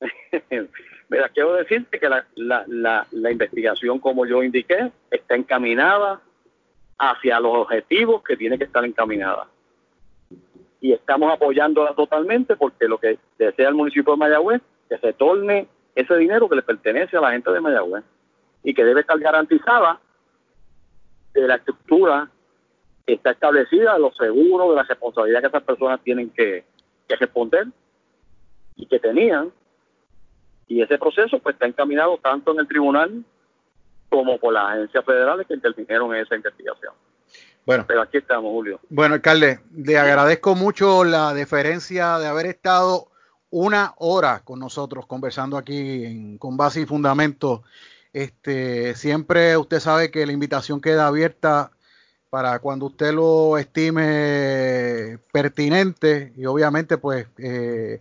Mira, 1.08 1.28
quiero 1.28 1.54
decirte 1.54 2.00
que 2.00 2.08
la, 2.08 2.26
la, 2.34 2.64
la, 2.66 3.06
la 3.12 3.30
investigación, 3.30 4.00
como 4.00 4.26
yo 4.26 4.42
indiqué, 4.42 4.90
está 5.10 5.36
encaminada 5.36 6.20
hacia 6.98 7.40
los 7.40 7.56
objetivos 7.56 8.22
que 8.22 8.36
tiene 8.36 8.58
que 8.58 8.64
estar 8.64 8.84
encaminada. 8.84 9.48
Y 10.80 10.92
estamos 10.92 11.32
apoyándola 11.32 11.94
totalmente 11.94 12.56
porque 12.56 12.86
lo 12.86 12.98
que 12.98 13.18
desea 13.38 13.68
el 13.68 13.74
municipio 13.74 14.12
de 14.12 14.18
Mayagüez 14.18 14.62
que 14.88 14.98
se 14.98 15.12
torne 15.14 15.66
ese 15.94 16.16
dinero 16.16 16.48
que 16.48 16.56
le 16.56 16.62
pertenece 16.62 17.16
a 17.16 17.20
la 17.20 17.32
gente 17.32 17.50
de 17.50 17.60
Mayagüez 17.60 18.04
y 18.62 18.74
que 18.74 18.84
debe 18.84 19.00
estar 19.00 19.18
garantizada 19.18 20.00
de 21.32 21.48
la 21.48 21.56
estructura 21.56 22.30
que 23.06 23.14
está 23.14 23.30
establecida, 23.30 23.94
de 23.94 24.00
los 24.00 24.16
seguros, 24.16 24.70
de 24.70 24.76
la 24.76 24.82
responsabilidad 24.82 25.40
que 25.40 25.48
esas 25.48 25.62
personas 25.62 26.00
tienen 26.02 26.30
que, 26.30 26.64
que 27.08 27.16
responder 27.16 27.66
y 28.76 28.86
que 28.86 28.98
tenían 28.98 29.52
y 30.66 30.82
ese 30.82 30.98
proceso 30.98 31.38
pues 31.38 31.54
está 31.54 31.66
encaminado 31.66 32.18
tanto 32.18 32.52
en 32.52 32.60
el 32.60 32.68
tribunal 32.68 33.24
como 34.14 34.38
por 34.38 34.52
las 34.52 34.72
agencias 34.72 35.04
federales 35.04 35.44
que 35.46 35.54
intervinieron 35.54 36.14
en 36.14 36.22
esa 36.22 36.36
investigación. 36.36 36.94
Bueno, 37.66 37.84
pero 37.88 38.02
aquí 38.02 38.18
estamos, 38.18 38.52
Julio. 38.52 38.78
Bueno, 38.88 39.14
alcalde, 39.14 39.58
le 39.74 39.98
agradezco 39.98 40.54
mucho 40.54 41.02
la 41.02 41.34
deferencia 41.34 42.18
de 42.18 42.28
haber 42.28 42.46
estado 42.46 43.08
una 43.50 43.94
hora 43.98 44.42
con 44.44 44.60
nosotros 44.60 45.06
conversando 45.06 45.56
aquí 45.56 46.04
en, 46.04 46.38
con 46.38 46.56
base 46.56 46.82
y 46.82 46.86
fundamento. 46.86 47.64
Este, 48.12 48.94
siempre 48.94 49.56
usted 49.56 49.80
sabe 49.80 50.10
que 50.12 50.26
la 50.26 50.32
invitación 50.32 50.80
queda 50.80 51.08
abierta 51.08 51.72
para 52.30 52.60
cuando 52.60 52.86
usted 52.86 53.12
lo 53.12 53.58
estime 53.58 55.18
pertinente 55.32 56.32
y 56.36 56.46
obviamente 56.46 56.98
pues 56.98 57.26
eh, 57.38 58.00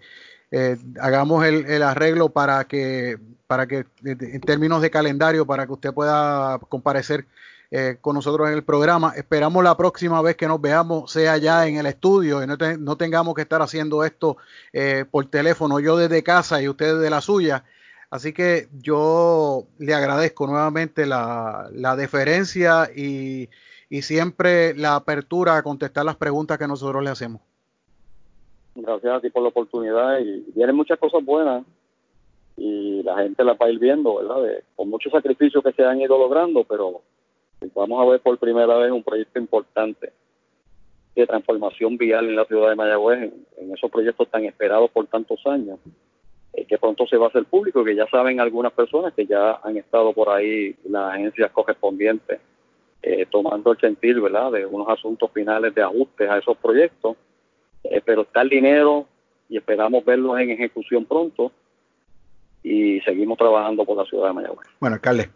eh, 0.56 0.78
hagamos 1.02 1.44
el, 1.44 1.82
arreglo 1.82 2.30
para 2.30 2.66
que, 2.66 3.18
para 3.48 3.66
que, 3.66 3.86
en 4.06 4.42
términos 4.42 4.84
de 4.84 4.92
calendario, 4.92 5.48
para 5.48 5.66
que 5.66 5.74
usted 5.74 5.92
pueda 5.92 6.60
comparecer 6.70 7.26
eh, 7.72 7.98
con 8.00 8.14
nosotros 8.14 8.48
en 8.48 8.54
el 8.54 8.64
programa. 8.64 9.14
Esperamos 9.16 9.64
la 9.64 9.76
próxima 9.76 10.22
vez 10.22 10.36
que 10.36 10.48
nos 10.48 10.62
veamos 10.62 11.12
sea 11.12 11.38
ya 11.38 11.66
en 11.66 11.78
el 11.78 11.88
estudio 11.88 12.44
y 12.44 12.46
no, 12.46 12.56
no 12.78 12.98
tengamos 12.98 13.34
que 13.34 13.42
estar 13.42 13.64
haciendo 13.64 14.04
esto 14.04 14.38
eh, 14.74 15.06
por 15.10 15.26
teléfono, 15.26 15.80
yo 15.80 15.98
desde 15.98 16.22
casa 16.22 16.62
y 16.62 16.70
usted 16.70 16.98
desde 16.98 17.10
la 17.10 17.22
suya. 17.22 17.64
Así 18.12 18.32
que 18.32 18.70
yo 18.74 19.66
le 19.80 19.96
agradezco 19.96 20.46
nuevamente 20.46 21.08
la, 21.08 21.68
la 21.74 21.96
deferencia 21.96 22.92
y, 22.96 23.50
y 23.90 24.04
siempre 24.04 24.76
la 24.76 24.94
apertura 24.94 25.58
a 25.58 25.64
contestar 25.64 26.06
las 26.06 26.18
preguntas 26.18 26.60
que 26.60 26.68
nosotros 26.68 27.04
le 27.04 27.10
hacemos. 27.10 27.42
Gracias 28.76 29.14
a 29.14 29.22
ti 29.22 29.30
por 29.30 29.44
la 29.44 29.50
oportunidad 29.50 30.20
y 30.20 30.44
vienen 30.56 30.76
muchas 30.76 30.98
cosas 30.98 31.24
buenas 31.24 31.64
y 32.58 33.04
la 33.04 33.18
gente 33.18 33.44
la 33.44 33.54
va 33.54 33.68
a 33.68 33.70
ir 33.70 33.80
viendo, 33.80 34.16
¿verdad? 34.16 34.64
con 34.76 34.90
muchos 34.90 35.12
sacrificios 35.12 35.64
que 35.64 35.74
se 35.74 35.84
han 35.84 36.02
ido 36.02 36.18
logrando, 36.18 36.64
pero 36.64 37.02
vamos 37.76 38.02
a 38.02 38.10
ver 38.10 38.20
por 38.22 38.38
primera 38.38 38.76
vez 38.78 38.92
un 38.92 39.04
proyecto 39.04 39.40
importante 39.40 40.12
de 41.16 41.28
transformación 41.28 41.98
vial 41.98 42.28
en 42.28 42.36
la 42.36 42.46
ciudad 42.46 42.70
de 42.70 42.76
Mayagüez, 42.76 43.32
en, 43.58 43.74
esos 43.74 43.92
proyectos 43.92 44.28
tan 44.30 44.46
esperados 44.46 44.90
por 44.90 45.06
tantos 45.06 45.40
años, 45.46 45.80
eh, 46.54 46.66
que 46.66 46.78
pronto 46.80 47.06
se 47.06 47.18
va 47.18 47.26
a 47.26 47.30
hacer 47.30 47.46
público, 47.46 47.84
que 47.84 47.96
ya 47.96 48.08
saben 48.08 48.40
algunas 48.40 48.74
personas 48.74 49.14
que 49.14 49.28
ya 49.28 49.60
han 49.64 49.78
estado 49.78 50.14
por 50.14 50.30
ahí 50.30 50.76
las 50.90 51.14
agencias 51.14 51.52
correspondientes 51.52 52.40
eh, 53.04 53.28
tomando 53.30 53.72
el 53.72 53.80
sentido, 53.80 54.24
¿verdad?, 54.24 54.52
de 54.52 54.66
unos 54.66 54.90
asuntos 54.90 55.30
finales 55.32 55.76
de 55.76 55.84
ajustes 55.84 56.30
a 56.30 56.40
esos 56.40 56.58
proyectos 56.58 57.18
eh, 57.84 58.02
pero 58.04 58.24
está 58.24 58.42
el 58.42 58.50
dinero 58.50 59.08
y 59.50 59.58
esperamos 59.58 60.04
verlos 60.06 60.40
en 60.40 60.52
ejecución 60.52 61.06
pronto 61.06 61.52
y 62.64 63.02
seguimos 63.02 63.38
trabajando 63.38 63.86
por 63.86 63.98
la 63.98 64.06
ciudad 64.06 64.28
de 64.28 64.34
Mayagüez. 64.34 64.68
Bueno, 64.80 64.96
alcalde, 64.96 65.30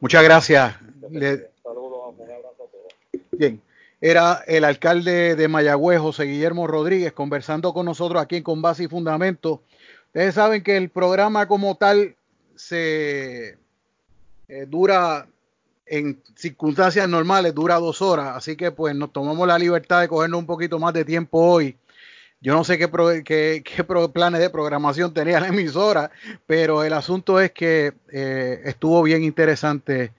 muchas 0.00 0.22
gracias. 0.22 0.74
Saludos, 1.00 2.14
un 2.18 2.30
abrazo 2.30 2.64
a 2.64 2.70
todos. 2.70 3.22
Bien, 3.32 3.60
era 4.00 4.44
el 4.46 4.64
alcalde 4.64 5.36
de 5.36 5.48
Mayagüez, 5.48 6.00
José 6.00 6.24
Guillermo 6.24 6.66
Rodríguez, 6.66 7.12
conversando 7.12 7.72
con 7.72 7.86
nosotros 7.86 8.20
aquí 8.20 8.36
en 8.36 8.42
Con 8.42 8.60
Base 8.60 8.84
y 8.84 8.88
Fundamento. 8.88 9.62
Ustedes 10.08 10.34
saben 10.34 10.62
que 10.62 10.76
el 10.76 10.90
programa 10.90 11.48
como 11.48 11.76
tal 11.76 12.14
se 12.54 13.56
eh, 14.48 14.66
dura 14.68 15.26
en 15.86 16.20
circunstancias 16.34 17.08
normales, 17.08 17.54
dura 17.54 17.76
dos 17.76 18.02
horas, 18.02 18.36
así 18.36 18.56
que 18.56 18.70
pues 18.70 18.94
nos 18.94 19.12
tomamos 19.12 19.46
la 19.46 19.58
libertad 19.58 20.00
de 20.00 20.08
cogernos 20.08 20.40
un 20.40 20.46
poquito 20.46 20.78
más 20.78 20.92
de 20.92 21.04
tiempo 21.04 21.38
hoy 21.38 21.76
yo 22.40 22.54
no 22.54 22.64
sé 22.64 22.78
qué, 22.78 23.62
qué, 23.64 23.84
planes 24.12 24.40
de 24.40 24.50
programación 24.50 25.12
tenía 25.12 25.40
la 25.40 25.48
emisora, 25.48 26.10
pero 26.46 26.84
el 26.84 26.92
asunto 26.92 27.40
es 27.40 27.50
que 27.52 27.92
eh, 28.12 28.60
estuvo 28.64 29.02
bien 29.02 29.24
interesante 29.24 30.12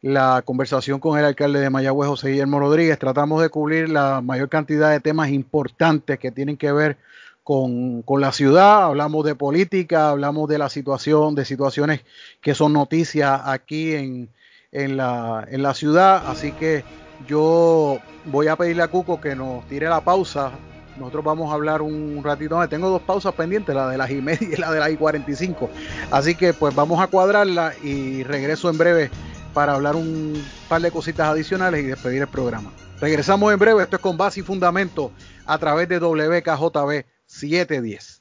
la 0.00 0.42
conversación 0.44 1.00
con 1.00 1.18
el 1.18 1.24
alcalde 1.24 1.60
de 1.60 1.70
Mayagüez, 1.70 2.08
José 2.08 2.28
Guillermo 2.28 2.60
Rodríguez. 2.60 2.98
Tratamos 2.98 3.40
de 3.42 3.48
cubrir 3.48 3.88
la 3.88 4.20
mayor 4.20 4.48
cantidad 4.48 4.90
de 4.90 5.00
temas 5.00 5.30
importantes 5.30 6.18
que 6.18 6.30
tienen 6.30 6.56
que 6.56 6.72
ver 6.72 6.98
con, 7.42 8.04
la 8.18 8.32
ciudad, 8.32 8.84
hablamos 8.84 9.24
de 9.24 9.34
política, 9.34 10.10
hablamos 10.10 10.48
de 10.48 10.58
la 10.58 10.68
situación, 10.68 11.34
de 11.34 11.44
situaciones 11.44 12.02
que 12.40 12.54
son 12.54 12.72
noticias 12.72 13.40
aquí 13.44 13.94
en 13.94 14.96
la 14.96 15.74
ciudad. 15.74 16.22
Así 16.26 16.52
que 16.52 16.84
yo 17.26 17.98
voy 18.26 18.48
a 18.48 18.56
pedirle 18.56 18.82
a 18.82 18.88
Cuco 18.88 19.20
que 19.20 19.34
nos 19.34 19.66
tire 19.68 19.88
la 19.88 20.02
pausa 20.02 20.52
nosotros 20.96 21.24
vamos 21.24 21.50
a 21.50 21.54
hablar 21.54 21.82
un 21.82 22.22
ratito 22.22 22.56
más. 22.56 22.68
Tengo 22.68 22.88
dos 22.88 23.02
pausas 23.02 23.34
pendientes, 23.34 23.74
la 23.74 23.88
de 23.88 23.98
las 23.98 24.10
y 24.10 24.20
media 24.20 24.48
y 24.52 24.56
la 24.56 24.70
de 24.70 24.80
las 24.80 24.90
y 24.90 24.96
45. 24.96 25.70
Así 26.10 26.34
que 26.34 26.52
pues 26.54 26.74
vamos 26.74 27.00
a 27.00 27.06
cuadrarla 27.06 27.72
y 27.82 28.22
regreso 28.22 28.70
en 28.70 28.78
breve 28.78 29.10
para 29.52 29.74
hablar 29.74 29.96
un 29.96 30.42
par 30.68 30.82
de 30.82 30.90
cositas 30.90 31.28
adicionales 31.28 31.82
y 31.82 31.86
despedir 31.86 32.22
el 32.22 32.28
programa. 32.28 32.72
Regresamos 33.00 33.52
en 33.52 33.58
breve. 33.58 33.82
Esto 33.82 33.96
es 33.96 34.02
con 34.02 34.16
base 34.16 34.40
y 34.40 34.42
fundamento 34.42 35.12
a 35.46 35.58
través 35.58 35.88
de 35.88 35.98
WKJB 35.98 37.04
710. 37.26 38.13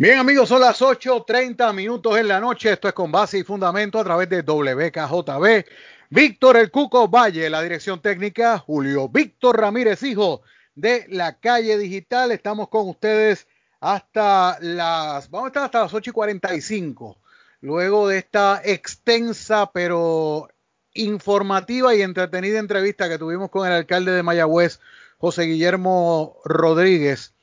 Bien 0.00 0.16
amigos, 0.16 0.48
son 0.48 0.60
las 0.60 0.80
8.30 0.80 1.74
minutos 1.74 2.16
en 2.16 2.28
la 2.28 2.38
noche. 2.38 2.70
Esto 2.70 2.86
es 2.86 2.94
con 2.94 3.10
base 3.10 3.38
y 3.38 3.42
fundamento 3.42 3.98
a 3.98 4.04
través 4.04 4.28
de 4.28 4.42
WKJB. 4.42 5.64
Víctor 6.10 6.56
El 6.56 6.70
Cuco 6.70 7.08
Valle, 7.08 7.50
la 7.50 7.62
dirección 7.62 8.00
técnica, 8.00 8.60
Julio 8.60 9.08
Víctor 9.08 9.60
Ramírez, 9.60 10.04
hijo 10.04 10.42
de 10.76 11.04
la 11.08 11.40
calle 11.40 11.76
digital. 11.78 12.30
Estamos 12.30 12.68
con 12.68 12.88
ustedes 12.88 13.48
hasta 13.80 14.56
las, 14.60 15.28
vamos 15.30 15.46
a 15.46 15.48
estar 15.48 15.64
hasta 15.64 15.80
las 15.80 15.92
8 15.92 16.10
y 16.10 16.12
45. 16.12 17.18
Luego 17.62 18.06
de 18.06 18.18
esta 18.18 18.62
extensa 18.64 19.72
pero 19.72 20.48
informativa 20.94 21.92
y 21.96 22.02
entretenida 22.02 22.60
entrevista 22.60 23.08
que 23.08 23.18
tuvimos 23.18 23.50
con 23.50 23.66
el 23.66 23.72
alcalde 23.72 24.12
de 24.12 24.22
Mayagüez, 24.22 24.78
José 25.18 25.42
Guillermo 25.42 26.36
Rodríguez, 26.44 27.34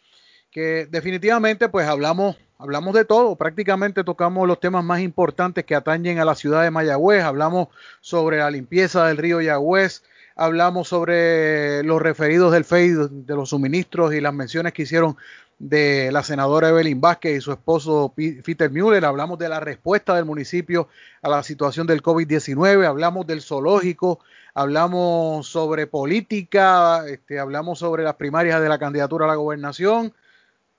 que 0.52 0.88
definitivamente 0.90 1.68
pues 1.68 1.86
hablamos 1.86 2.38
hablamos 2.66 2.96
de 2.96 3.06
todo, 3.06 3.36
prácticamente 3.36 4.04
tocamos 4.04 4.48
los 4.48 4.60
temas 4.60 4.84
más 4.84 5.00
importantes 5.00 5.66
que 5.66 5.76
atañen 5.76 6.18
a 6.18 6.26
la 6.26 6.34
ciudad 6.34 6.64
de 6.64 6.72
Mayagüez, 6.72 7.24
hablamos 7.24 7.68
sobre 8.02 8.40
la 8.40 8.50
limpieza 8.50 9.06
del 9.06 9.18
río 9.18 9.40
Yagüez, 9.40 10.02
hablamos 10.36 10.88
sobre 10.88 11.84
los 11.84 12.02
referidos 12.02 12.52
del 12.52 12.66
FEI, 12.66 12.90
de 13.12 13.36
los 13.36 13.50
suministros 13.50 14.16
y 14.16 14.20
las 14.20 14.34
menciones 14.34 14.74
que 14.74 14.82
hicieron 14.82 15.16
de 15.60 16.10
la 16.12 16.24
senadora 16.24 16.70
Evelyn 16.70 17.00
Vázquez 17.00 17.38
y 17.38 17.42
su 17.42 17.52
esposo 17.52 18.12
Peter 18.16 18.72
Müller, 18.72 19.06
hablamos 19.06 19.38
de 19.38 19.48
la 19.48 19.60
respuesta 19.60 20.16
del 20.16 20.26
municipio 20.26 20.90
a 21.22 21.30
la 21.30 21.44
situación 21.44 21.86
del 21.86 22.02
COVID-19, 22.02 22.84
hablamos 22.84 23.28
del 23.28 23.44
zoológico, 23.44 24.20
hablamos 24.56 25.48
sobre 25.48 25.86
política, 25.86 27.08
este, 27.08 27.38
hablamos 27.38 27.78
sobre 27.78 28.04
las 28.04 28.16
primarias 28.16 28.60
de 28.60 28.70
la 28.70 28.80
candidatura 28.80 29.26
a 29.26 29.30
la 29.30 29.36
gobernación, 29.36 30.14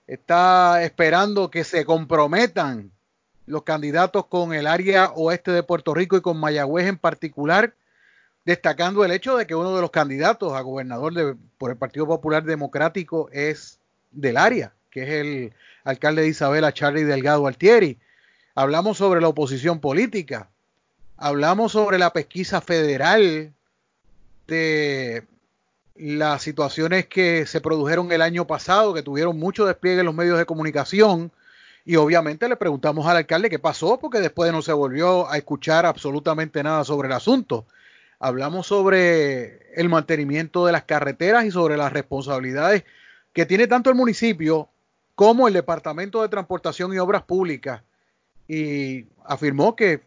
está 0.06 0.82
esperando 0.84 1.50
que 1.50 1.64
se 1.64 1.84
comprometan 1.84 2.92
los 3.46 3.62
candidatos 3.62 4.26
con 4.26 4.52
el 4.52 4.66
área 4.66 5.12
oeste 5.14 5.52
de 5.52 5.62
Puerto 5.62 5.94
Rico 5.94 6.16
y 6.16 6.20
con 6.20 6.38
Mayagüez 6.38 6.86
en 6.86 6.98
particular, 6.98 7.74
destacando 8.44 9.04
el 9.04 9.12
hecho 9.12 9.36
de 9.36 9.46
que 9.46 9.54
uno 9.54 9.74
de 9.74 9.80
los 9.80 9.90
candidatos 9.90 10.52
a 10.52 10.60
gobernador 10.60 11.36
por 11.58 11.70
el 11.70 11.76
Partido 11.76 12.06
Popular 12.06 12.44
Democrático 12.44 13.28
es 13.32 13.78
del 14.10 14.36
área, 14.36 14.72
que 14.90 15.02
es 15.02 15.08
el 15.08 15.52
alcalde 15.84 16.22
de 16.22 16.28
Isabela, 16.28 16.72
Charlie 16.72 17.04
Delgado 17.04 17.46
Altieri. 17.46 17.98
Hablamos 18.54 18.98
sobre 18.98 19.20
la 19.20 19.28
oposición 19.28 19.80
política, 19.80 20.48
hablamos 21.16 21.72
sobre 21.72 21.98
la 21.98 22.12
pesquisa 22.12 22.60
federal 22.60 23.52
de 24.46 25.24
las 25.98 26.42
situaciones 26.42 27.06
que 27.06 27.46
se 27.46 27.60
produjeron 27.60 28.12
el 28.12 28.22
año 28.22 28.46
pasado, 28.46 28.94
que 28.94 29.02
tuvieron 29.02 29.38
mucho 29.38 29.66
despliegue 29.66 30.00
en 30.00 30.06
los 30.06 30.14
medios 30.14 30.38
de 30.38 30.46
comunicación, 30.46 31.32
y 31.84 31.96
obviamente 31.96 32.48
le 32.48 32.56
preguntamos 32.56 33.06
al 33.06 33.16
alcalde 33.16 33.48
qué 33.48 33.58
pasó, 33.58 33.98
porque 33.98 34.18
después 34.18 34.52
no 34.52 34.60
se 34.60 34.72
volvió 34.72 35.30
a 35.30 35.36
escuchar 35.36 35.86
absolutamente 35.86 36.62
nada 36.62 36.82
sobre 36.84 37.06
el 37.06 37.12
asunto. 37.12 37.64
Hablamos 38.18 38.66
sobre 38.66 39.72
el 39.80 39.88
mantenimiento 39.88 40.66
de 40.66 40.72
las 40.72 40.84
carreteras 40.84 41.44
y 41.44 41.50
sobre 41.50 41.76
las 41.76 41.92
responsabilidades 41.92 42.84
que 43.32 43.46
tiene 43.46 43.66
tanto 43.66 43.90
el 43.90 43.96
municipio 43.96 44.68
como 45.14 45.46
el 45.46 45.54
Departamento 45.54 46.22
de 46.22 46.28
Transportación 46.28 46.92
y 46.92 46.98
Obras 46.98 47.22
Públicas. 47.22 47.82
Y 48.48 49.06
afirmó 49.24 49.76
que 49.76 50.00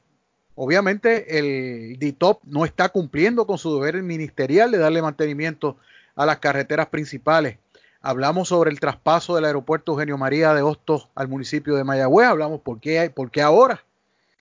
Obviamente 0.62 1.40
el 1.40 1.98
DITOP 2.00 2.44
no 2.44 2.66
está 2.66 2.90
cumpliendo 2.90 3.48
con 3.48 3.58
su 3.58 3.76
deber 3.76 4.04
ministerial 4.04 4.72
de 4.72 4.78
darle 4.78 5.02
mantenimiento 5.02 5.78
a 6.18 6.26
las 6.26 6.40
carreteras 6.40 6.88
principales. 6.88 7.60
Hablamos 8.02 8.50
sobre 8.50 8.70
el 8.70 8.82
traspaso 8.82 9.36
del 9.36 9.46
aeropuerto 9.46 9.94
Eugenio 9.94 10.18
María 10.18 10.54
de 10.54 10.62
Hostos 10.62 11.08
al 11.16 11.30
municipio 11.30 11.78
de 11.78 11.86
Mayagüez. 11.86 12.28
Hablamos 12.28 12.60
por 12.60 12.82
qué, 12.82 13.10
por 13.10 13.32
qué 13.32 13.42
ahora. 13.42 13.86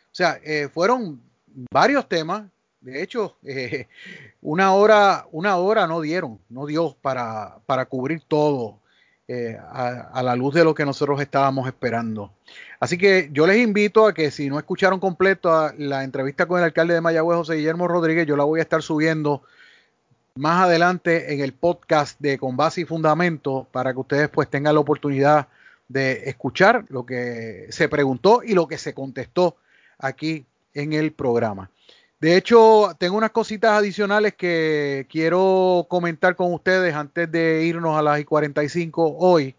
O 0.06 0.14
sea, 0.14 0.40
eh, 0.42 0.68
fueron 0.74 1.22
varios 1.70 2.08
temas. 2.08 2.46
De 2.80 3.00
hecho, 3.00 3.36
eh, 3.44 3.86
una 4.42 4.72
hora, 4.72 5.24
una 5.30 5.56
hora 5.56 5.86
no 5.86 6.00
dieron, 6.00 6.40
no 6.48 6.66
dio 6.66 6.96
para, 7.00 7.58
para 7.64 7.84
cubrir 7.84 8.22
todo 8.26 8.80
eh, 9.28 9.56
a, 9.56 10.10
a, 10.12 10.22
la 10.24 10.34
luz 10.34 10.52
de 10.52 10.64
lo 10.64 10.74
que 10.74 10.84
nosotros 10.84 11.20
estábamos 11.20 11.68
esperando. 11.68 12.32
Así 12.80 12.96
que 12.96 13.28
yo 13.32 13.46
les 13.46 13.58
invito 13.58 14.06
a 14.06 14.14
que 14.14 14.30
si 14.30 14.48
no 14.48 14.58
escucharon 14.58 15.00
completo 15.00 15.72
la 15.78 16.04
entrevista 16.04 16.46
con 16.46 16.58
el 16.58 16.64
alcalde 16.64 16.94
de 16.94 17.00
Mayagüez, 17.00 17.38
José 17.38 17.54
Guillermo 17.54 17.88
Rodríguez, 17.88 18.26
yo 18.26 18.36
la 18.36 18.44
voy 18.44 18.60
a 18.60 18.62
estar 18.62 18.82
subiendo 18.82 19.42
más 20.36 20.62
adelante 20.62 21.34
en 21.34 21.40
el 21.40 21.52
podcast 21.52 22.20
de 22.20 22.38
Con 22.38 22.56
Base 22.56 22.82
y 22.82 22.84
Fundamento 22.84 23.66
para 23.72 23.92
que 23.92 23.98
ustedes 23.98 24.28
pues 24.28 24.48
tengan 24.48 24.74
la 24.74 24.80
oportunidad 24.80 25.48
de 25.88 26.28
escuchar 26.28 26.84
lo 26.88 27.04
que 27.04 27.66
se 27.70 27.88
preguntó 27.88 28.42
y 28.44 28.54
lo 28.54 28.68
que 28.68 28.78
se 28.78 28.94
contestó 28.94 29.56
aquí 29.98 30.46
en 30.74 30.92
el 30.92 31.12
programa. 31.12 31.70
De 32.20 32.36
hecho, 32.36 32.94
tengo 32.98 33.16
unas 33.16 33.30
cositas 33.30 33.72
adicionales 33.72 34.34
que 34.34 35.06
quiero 35.10 35.86
comentar 35.88 36.36
con 36.36 36.52
ustedes 36.52 36.94
antes 36.94 37.30
de 37.30 37.64
irnos 37.64 37.96
a 37.96 38.02
las 38.02 38.24
45 38.24 39.16
hoy. 39.18 39.54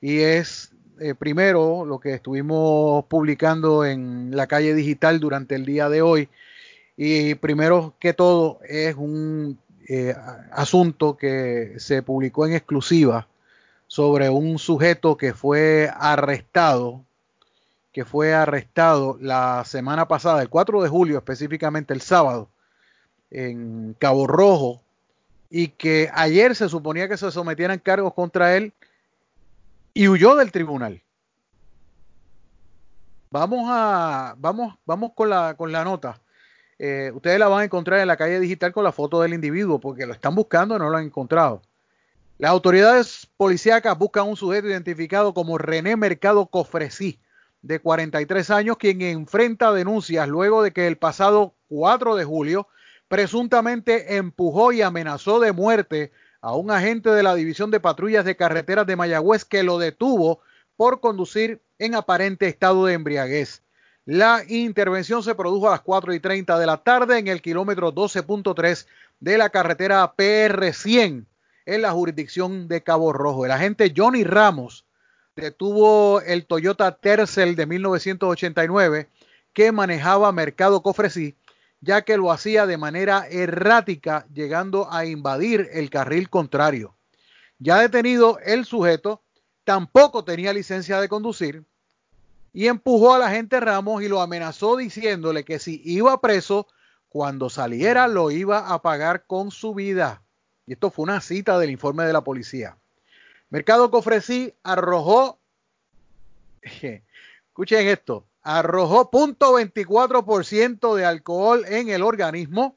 Y 0.00 0.18
es 0.18 0.73
eh, 1.00 1.14
primero 1.14 1.84
lo 1.84 1.98
que 1.98 2.14
estuvimos 2.14 3.04
publicando 3.06 3.84
en 3.84 4.36
la 4.36 4.46
calle 4.46 4.74
digital 4.74 5.18
durante 5.20 5.54
el 5.54 5.64
día 5.64 5.88
de 5.88 6.02
hoy. 6.02 6.28
Y 6.96 7.34
primero 7.34 7.94
que 7.98 8.12
todo 8.12 8.60
es 8.68 8.94
un 8.94 9.58
eh, 9.88 10.14
asunto 10.52 11.16
que 11.16 11.74
se 11.78 12.02
publicó 12.02 12.46
en 12.46 12.54
exclusiva 12.54 13.26
sobre 13.86 14.30
un 14.30 14.58
sujeto 14.58 15.16
que 15.16 15.34
fue 15.34 15.90
arrestado, 15.94 17.02
que 17.92 18.04
fue 18.04 18.32
arrestado 18.32 19.18
la 19.20 19.64
semana 19.64 20.06
pasada, 20.08 20.42
el 20.42 20.48
4 20.48 20.82
de 20.82 20.88
julio, 20.88 21.18
específicamente 21.18 21.92
el 21.92 22.00
sábado, 22.00 22.48
en 23.30 23.96
Cabo 23.98 24.26
Rojo, 24.26 24.80
y 25.50 25.68
que 25.68 26.10
ayer 26.14 26.54
se 26.54 26.68
suponía 26.68 27.08
que 27.08 27.16
se 27.16 27.30
sometieran 27.30 27.78
cargos 27.78 28.14
contra 28.14 28.56
él 28.56 28.72
y 29.94 30.08
huyó 30.08 30.34
del 30.34 30.50
tribunal. 30.50 31.00
Vamos 33.30 33.66
a, 33.68 34.34
vamos, 34.36 34.74
vamos 34.84 35.12
con 35.14 35.30
la, 35.30 35.54
con 35.56 35.72
la 35.72 35.84
nota. 35.84 36.20
Eh, 36.78 37.12
ustedes 37.14 37.38
la 37.38 37.48
van 37.48 37.60
a 37.60 37.64
encontrar 37.64 38.00
en 38.00 38.08
la 38.08 38.16
calle 38.16 38.40
digital 38.40 38.72
con 38.72 38.84
la 38.84 38.92
foto 38.92 39.20
del 39.20 39.32
individuo, 39.32 39.80
porque 39.80 40.06
lo 40.06 40.12
están 40.12 40.34
buscando 40.34 40.76
y 40.76 40.78
no 40.78 40.90
lo 40.90 40.96
han 40.96 41.04
encontrado. 41.04 41.62
Las 42.38 42.50
autoridades 42.50 43.28
policíacas 43.36 43.96
buscan 43.96 44.28
un 44.28 44.36
sujeto 44.36 44.68
identificado 44.68 45.32
como 45.32 45.56
René 45.56 45.96
Mercado 45.96 46.46
Cofresí, 46.46 47.20
de 47.62 47.78
43 47.78 48.50
años, 48.50 48.76
quien 48.76 49.00
enfrenta 49.00 49.72
denuncias 49.72 50.28
luego 50.28 50.62
de 50.62 50.72
que 50.72 50.86
el 50.86 50.98
pasado 50.98 51.54
4 51.68 52.16
de 52.16 52.24
julio 52.24 52.68
presuntamente 53.08 54.16
empujó 54.16 54.72
y 54.72 54.82
amenazó 54.82 55.38
de 55.38 55.52
muerte 55.52 56.12
a 56.44 56.54
un 56.54 56.70
agente 56.70 57.08
de 57.08 57.22
la 57.22 57.34
División 57.34 57.70
de 57.70 57.80
Patrullas 57.80 58.26
de 58.26 58.36
Carreteras 58.36 58.86
de 58.86 58.96
Mayagüez 58.96 59.46
que 59.46 59.62
lo 59.62 59.78
detuvo 59.78 60.40
por 60.76 61.00
conducir 61.00 61.62
en 61.78 61.94
aparente 61.94 62.46
estado 62.46 62.84
de 62.84 62.92
embriaguez. 62.92 63.62
La 64.04 64.42
intervención 64.46 65.22
se 65.22 65.34
produjo 65.34 65.68
a 65.68 65.70
las 65.70 65.80
4 65.80 66.12
y 66.12 66.20
30 66.20 66.58
de 66.58 66.66
la 66.66 66.76
tarde 66.76 67.18
en 67.18 67.28
el 67.28 67.40
kilómetro 67.40 67.94
12.3 67.94 68.86
de 69.20 69.38
la 69.38 69.48
carretera 69.48 70.14
PR100 70.14 71.24
en 71.64 71.82
la 71.82 71.92
jurisdicción 71.92 72.68
de 72.68 72.82
Cabo 72.82 73.14
Rojo. 73.14 73.46
El 73.46 73.50
agente 73.50 73.94
Johnny 73.96 74.22
Ramos 74.22 74.84
detuvo 75.36 76.20
el 76.20 76.44
Toyota 76.44 76.94
Tercel 76.94 77.56
de 77.56 77.64
1989 77.64 79.08
que 79.54 79.72
manejaba 79.72 80.30
Mercado 80.30 80.82
Cofresí 80.82 81.36
ya 81.84 82.02
que 82.02 82.16
lo 82.16 82.32
hacía 82.32 82.66
de 82.66 82.78
manera 82.78 83.26
errática, 83.28 84.26
llegando 84.32 84.90
a 84.90 85.04
invadir 85.04 85.68
el 85.72 85.90
carril 85.90 86.30
contrario. 86.30 86.96
Ya 87.58 87.78
detenido, 87.78 88.38
el 88.44 88.64
sujeto 88.64 89.22
tampoco 89.64 90.24
tenía 90.24 90.52
licencia 90.52 91.00
de 91.00 91.08
conducir 91.08 91.64
y 92.52 92.68
empujó 92.68 93.14
a 93.14 93.18
la 93.18 93.30
gente 93.30 93.60
Ramos 93.60 94.02
y 94.02 94.08
lo 94.08 94.20
amenazó 94.20 94.76
diciéndole 94.76 95.44
que 95.44 95.58
si 95.58 95.82
iba 95.84 96.20
preso, 96.20 96.68
cuando 97.08 97.50
saliera 97.50 98.08
lo 98.08 98.30
iba 98.30 98.72
a 98.72 98.80
pagar 98.80 99.26
con 99.26 99.50
su 99.50 99.74
vida. 99.74 100.22
Y 100.66 100.72
esto 100.72 100.90
fue 100.90 101.02
una 101.02 101.20
cita 101.20 101.58
del 101.58 101.70
informe 101.70 102.04
de 102.04 102.12
la 102.12 102.24
policía. 102.24 102.76
Mercado 103.50 103.90
Cofresí 103.90 104.54
arrojó, 104.62 105.38
escuchen 106.62 107.88
esto, 107.88 108.26
arrojó 108.44 109.10
0.24% 109.10 110.94
de 110.94 111.04
alcohol 111.04 111.64
en 111.66 111.88
el 111.88 112.02
organismo 112.02 112.76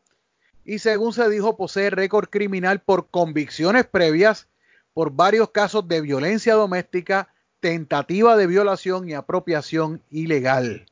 y 0.63 0.79
según 0.79 1.13
se 1.13 1.29
dijo 1.29 1.55
posee 1.57 1.89
récord 1.89 2.29
criminal 2.29 2.79
por 2.79 3.09
convicciones 3.09 3.85
previas 3.85 4.47
por 4.93 5.11
varios 5.11 5.51
casos 5.51 5.87
de 5.87 6.01
violencia 6.01 6.55
doméstica, 6.55 7.29
tentativa 7.59 8.35
de 8.35 8.47
violación 8.47 9.07
y 9.07 9.13
apropiación 9.13 10.01
ilegal. 10.09 10.87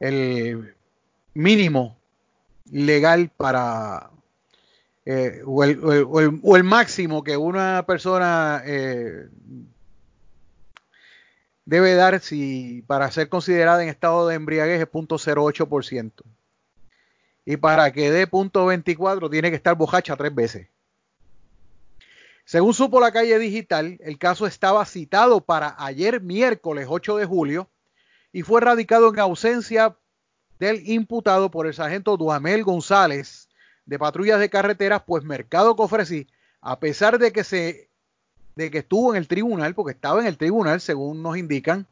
El 0.00 0.74
mínimo 1.34 1.98
legal 2.70 3.30
para 3.36 4.10
eh, 5.04 5.42
o, 5.44 5.64
el, 5.64 6.64
máximo 6.64 7.24
que 7.24 7.36
una 7.36 7.84
persona 7.86 8.62
eh, 8.64 9.28
debe 11.64 11.94
dar 11.94 12.20
si 12.20 12.82
para 12.86 13.10
ser 13.10 13.28
considerada 13.28 13.82
en 13.82 13.88
estado 13.88 14.26
de 14.28 14.34
embriaguez 14.34 14.80
es 14.80 14.88
0.08%. 14.88 16.12
Y 17.44 17.56
para 17.56 17.92
que 17.92 18.10
dé 18.10 18.28
0.24 18.28 19.30
tiene 19.30 19.50
que 19.50 19.56
estar 19.56 19.76
bojacha 19.76 20.16
tres 20.16 20.34
veces. 20.34 20.68
Según 22.44 22.74
supo 22.74 23.00
la 23.00 23.12
calle 23.12 23.38
digital, 23.38 23.98
el 24.00 24.18
caso 24.18 24.46
estaba 24.46 24.84
citado 24.84 25.40
para 25.40 25.76
ayer 25.78 26.20
miércoles 26.20 26.86
8 26.88 27.16
de 27.16 27.26
julio 27.26 27.68
y 28.32 28.42
fue 28.42 28.60
radicado 28.60 29.08
en 29.08 29.20
ausencia 29.20 29.96
del 30.58 30.88
imputado 30.88 31.50
por 31.50 31.66
el 31.66 31.74
sargento 31.74 32.16
Duamel 32.16 32.64
González 32.64 33.48
de 33.84 33.98
patrullas 33.98 34.40
de 34.40 34.50
carreteras, 34.50 35.02
pues 35.06 35.24
Mercado 35.24 35.76
Cofresí, 35.76 36.28
a 36.60 36.78
pesar 36.78 37.18
de 37.18 37.32
que 37.32 37.44
se 37.44 37.90
de 38.56 38.70
que 38.70 38.78
estuvo 38.78 39.12
en 39.12 39.18
el 39.18 39.28
tribunal, 39.28 39.74
porque 39.74 39.92
estaba 39.92 40.20
en 40.20 40.26
el 40.26 40.36
tribunal, 40.36 40.80
según 40.80 41.22
nos 41.22 41.36
indican, 41.36 41.86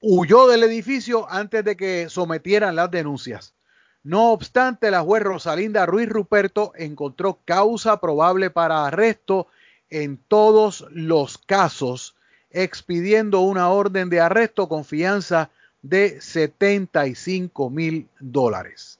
huyó 0.00 0.46
del 0.48 0.62
edificio 0.64 1.30
antes 1.30 1.64
de 1.64 1.76
que 1.76 2.08
sometieran 2.08 2.76
las 2.76 2.90
denuncias. 2.90 3.54
No 4.02 4.32
obstante, 4.32 4.90
la 4.90 5.00
juez 5.00 5.22
Rosalinda 5.22 5.86
Ruiz 5.86 6.08
Ruperto 6.08 6.72
encontró 6.76 7.38
causa 7.44 8.00
probable 8.00 8.50
para 8.50 8.86
arresto 8.86 9.46
en 9.88 10.18
todos 10.28 10.86
los 10.90 11.38
casos, 11.38 12.14
expidiendo 12.50 13.40
una 13.40 13.70
orden 13.70 14.10
de 14.10 14.20
arresto 14.20 14.68
con 14.68 14.84
fianza 14.84 15.50
de 15.80 16.20
75 16.20 17.70
mil 17.70 18.08
dólares. 18.20 18.98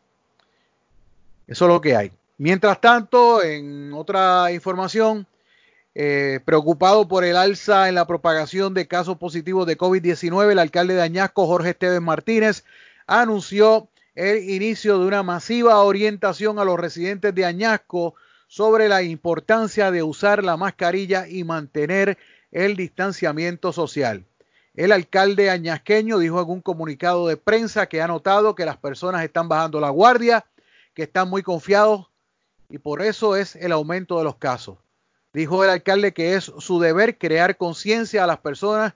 Eso 1.47 1.65
es 1.67 1.69
lo 1.69 1.81
que 1.81 1.97
hay. 1.97 2.13
Mientras 2.39 2.81
tanto, 2.81 3.43
en 3.43 3.93
otra 3.93 4.51
información, 4.53 5.27
eh, 5.95 6.41
preocupado 6.45 7.07
por 7.07 7.25
el 7.25 7.37
alza 7.37 7.89
en 7.89 7.95
la 7.95 8.07
propagación 8.07 8.75
de 8.75 8.89
casos 8.89 9.17
positivos 9.19 9.67
de 9.67 9.79
COVID-19, 9.79 10.53
el 10.53 10.59
alcalde 10.59 10.95
de 10.95 11.03
Añasco, 11.03 11.47
Jorge 11.47 11.71
Esteban 11.71 12.03
Martínez, 12.03 12.65
anunció 13.07 13.89
el 14.15 14.49
inicio 14.49 14.99
de 14.99 15.07
una 15.07 15.23
masiva 15.23 15.81
orientación 15.81 16.59
a 16.59 16.65
los 16.65 16.79
residentes 16.79 17.35
de 17.35 17.45
Añasco 17.45 18.15
sobre 18.47 18.89
la 18.89 19.03
importancia 19.03 19.91
de 19.91 20.03
usar 20.03 20.45
la 20.45 20.57
mascarilla 20.57 21.29
y 21.29 21.45
mantener 21.45 22.19
el 22.51 22.77
distanciamiento 22.77 23.73
social. 23.73 24.25
El 24.75 24.91
alcalde 24.91 25.51
añasqueño 25.51 26.19
dijo 26.19 26.43
en 26.43 26.51
un 26.51 26.61
comunicado 26.61 27.29
de 27.29 27.37
prensa 27.37 27.87
que 27.87 28.03
ha 28.03 28.09
notado 28.09 28.57
que 28.57 28.65
las 28.65 28.77
personas 28.77 29.23
están 29.23 29.49
bajando 29.49 29.81
la 29.81 29.91
guardia, 29.91 30.45
que 30.95 31.05
están 31.05 31.31
muy 31.31 31.43
confiados 31.43 32.09
y 32.69 32.79
por 32.79 33.03
eso 33.03 33.37
es 33.37 33.55
el 33.57 33.71
aumento 33.71 34.19
de 34.19 34.25
los 34.25 34.37
casos. 34.37 34.79
Dijo 35.35 35.65
el 35.65 35.71
alcalde 35.71 36.15
que 36.15 36.37
es 36.37 36.45
su 36.45 36.79
deber 36.79 37.19
crear 37.19 37.57
conciencia 37.57 38.25
a 38.25 38.27
las 38.27 38.39
personas 38.39 38.95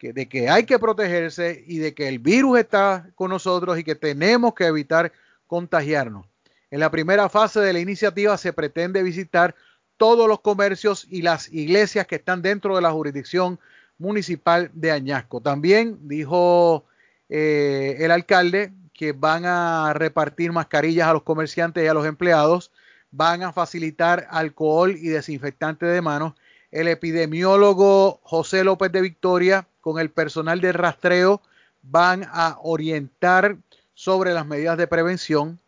de 0.00 0.28
que 0.28 0.48
hay 0.48 0.64
que 0.64 0.78
protegerse 0.78 1.62
y 1.66 1.78
de 1.78 1.92
que 1.92 2.08
el 2.08 2.20
virus 2.20 2.60
está 2.60 3.10
con 3.16 3.30
nosotros 3.30 3.78
y 3.78 3.84
que 3.84 3.94
tenemos 3.94 4.54
que 4.54 4.66
evitar 4.66 5.12
contagiarnos. 5.46 6.26
En 6.70 6.80
la 6.80 6.90
primera 6.90 7.28
fase 7.28 7.60
de 7.60 7.72
la 7.72 7.80
iniciativa 7.80 8.36
se 8.38 8.52
pretende 8.52 9.02
visitar 9.02 9.54
todos 9.96 10.26
los 10.28 10.40
comercios 10.40 11.06
y 11.10 11.22
las 11.22 11.52
iglesias 11.52 12.06
que 12.06 12.16
están 12.16 12.42
dentro 12.42 12.76
de 12.76 12.82
la 12.82 12.90
jurisdicción 12.90 13.60
municipal 13.98 14.70
de 14.72 14.90
Añasco. 14.90 15.40
También 15.40 15.98
dijo 16.08 16.84
eh, 17.28 17.96
el 18.00 18.10
alcalde 18.10 18.72
que 18.94 19.12
van 19.12 19.44
a 19.46 19.92
repartir 19.94 20.52
mascarillas 20.52 21.08
a 21.08 21.12
los 21.12 21.22
comerciantes 21.22 21.84
y 21.84 21.88
a 21.88 21.94
los 21.94 22.06
empleados 22.06 22.72
van 23.12 23.42
a 23.42 23.52
facilitar 23.52 24.26
alcohol 24.30 24.96
y 24.96 25.08
desinfectante 25.08 25.86
de 25.86 26.00
manos. 26.02 26.34
El 26.70 26.88
epidemiólogo 26.88 28.20
José 28.24 28.64
López 28.64 28.90
de 28.90 29.02
Victoria 29.02 29.68
con 29.80 30.00
el 30.00 30.10
personal 30.10 30.60
de 30.60 30.72
rastreo 30.72 31.42
van 31.82 32.24
a 32.32 32.58
orientar 32.62 33.58
sobre 33.94 34.32
las 34.32 34.46
medidas 34.46 34.78
de 34.78 34.86
prevención. 34.86 35.60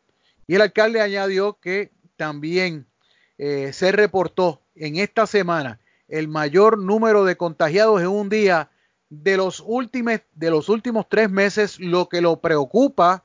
Y 0.46 0.54
el 0.54 0.62
alcalde 0.62 1.00
añadió 1.00 1.58
que 1.60 1.92
también 2.16 2.86
eh, 3.38 3.72
se 3.72 3.92
reportó 3.92 4.62
en 4.74 4.96
esta 4.96 5.26
semana 5.26 5.80
el 6.08 6.28
mayor 6.28 6.78
número 6.78 7.24
de 7.24 7.36
contagiados 7.36 8.00
en 8.00 8.08
un 8.08 8.28
día 8.28 8.70
de 9.10 9.36
los 9.36 9.62
últimos, 9.64 10.20
de 10.34 10.50
los 10.50 10.68
últimos 10.68 11.08
tres 11.08 11.30
meses, 11.30 11.78
lo 11.78 12.08
que 12.08 12.20
lo 12.20 12.40
preocupa 12.40 13.24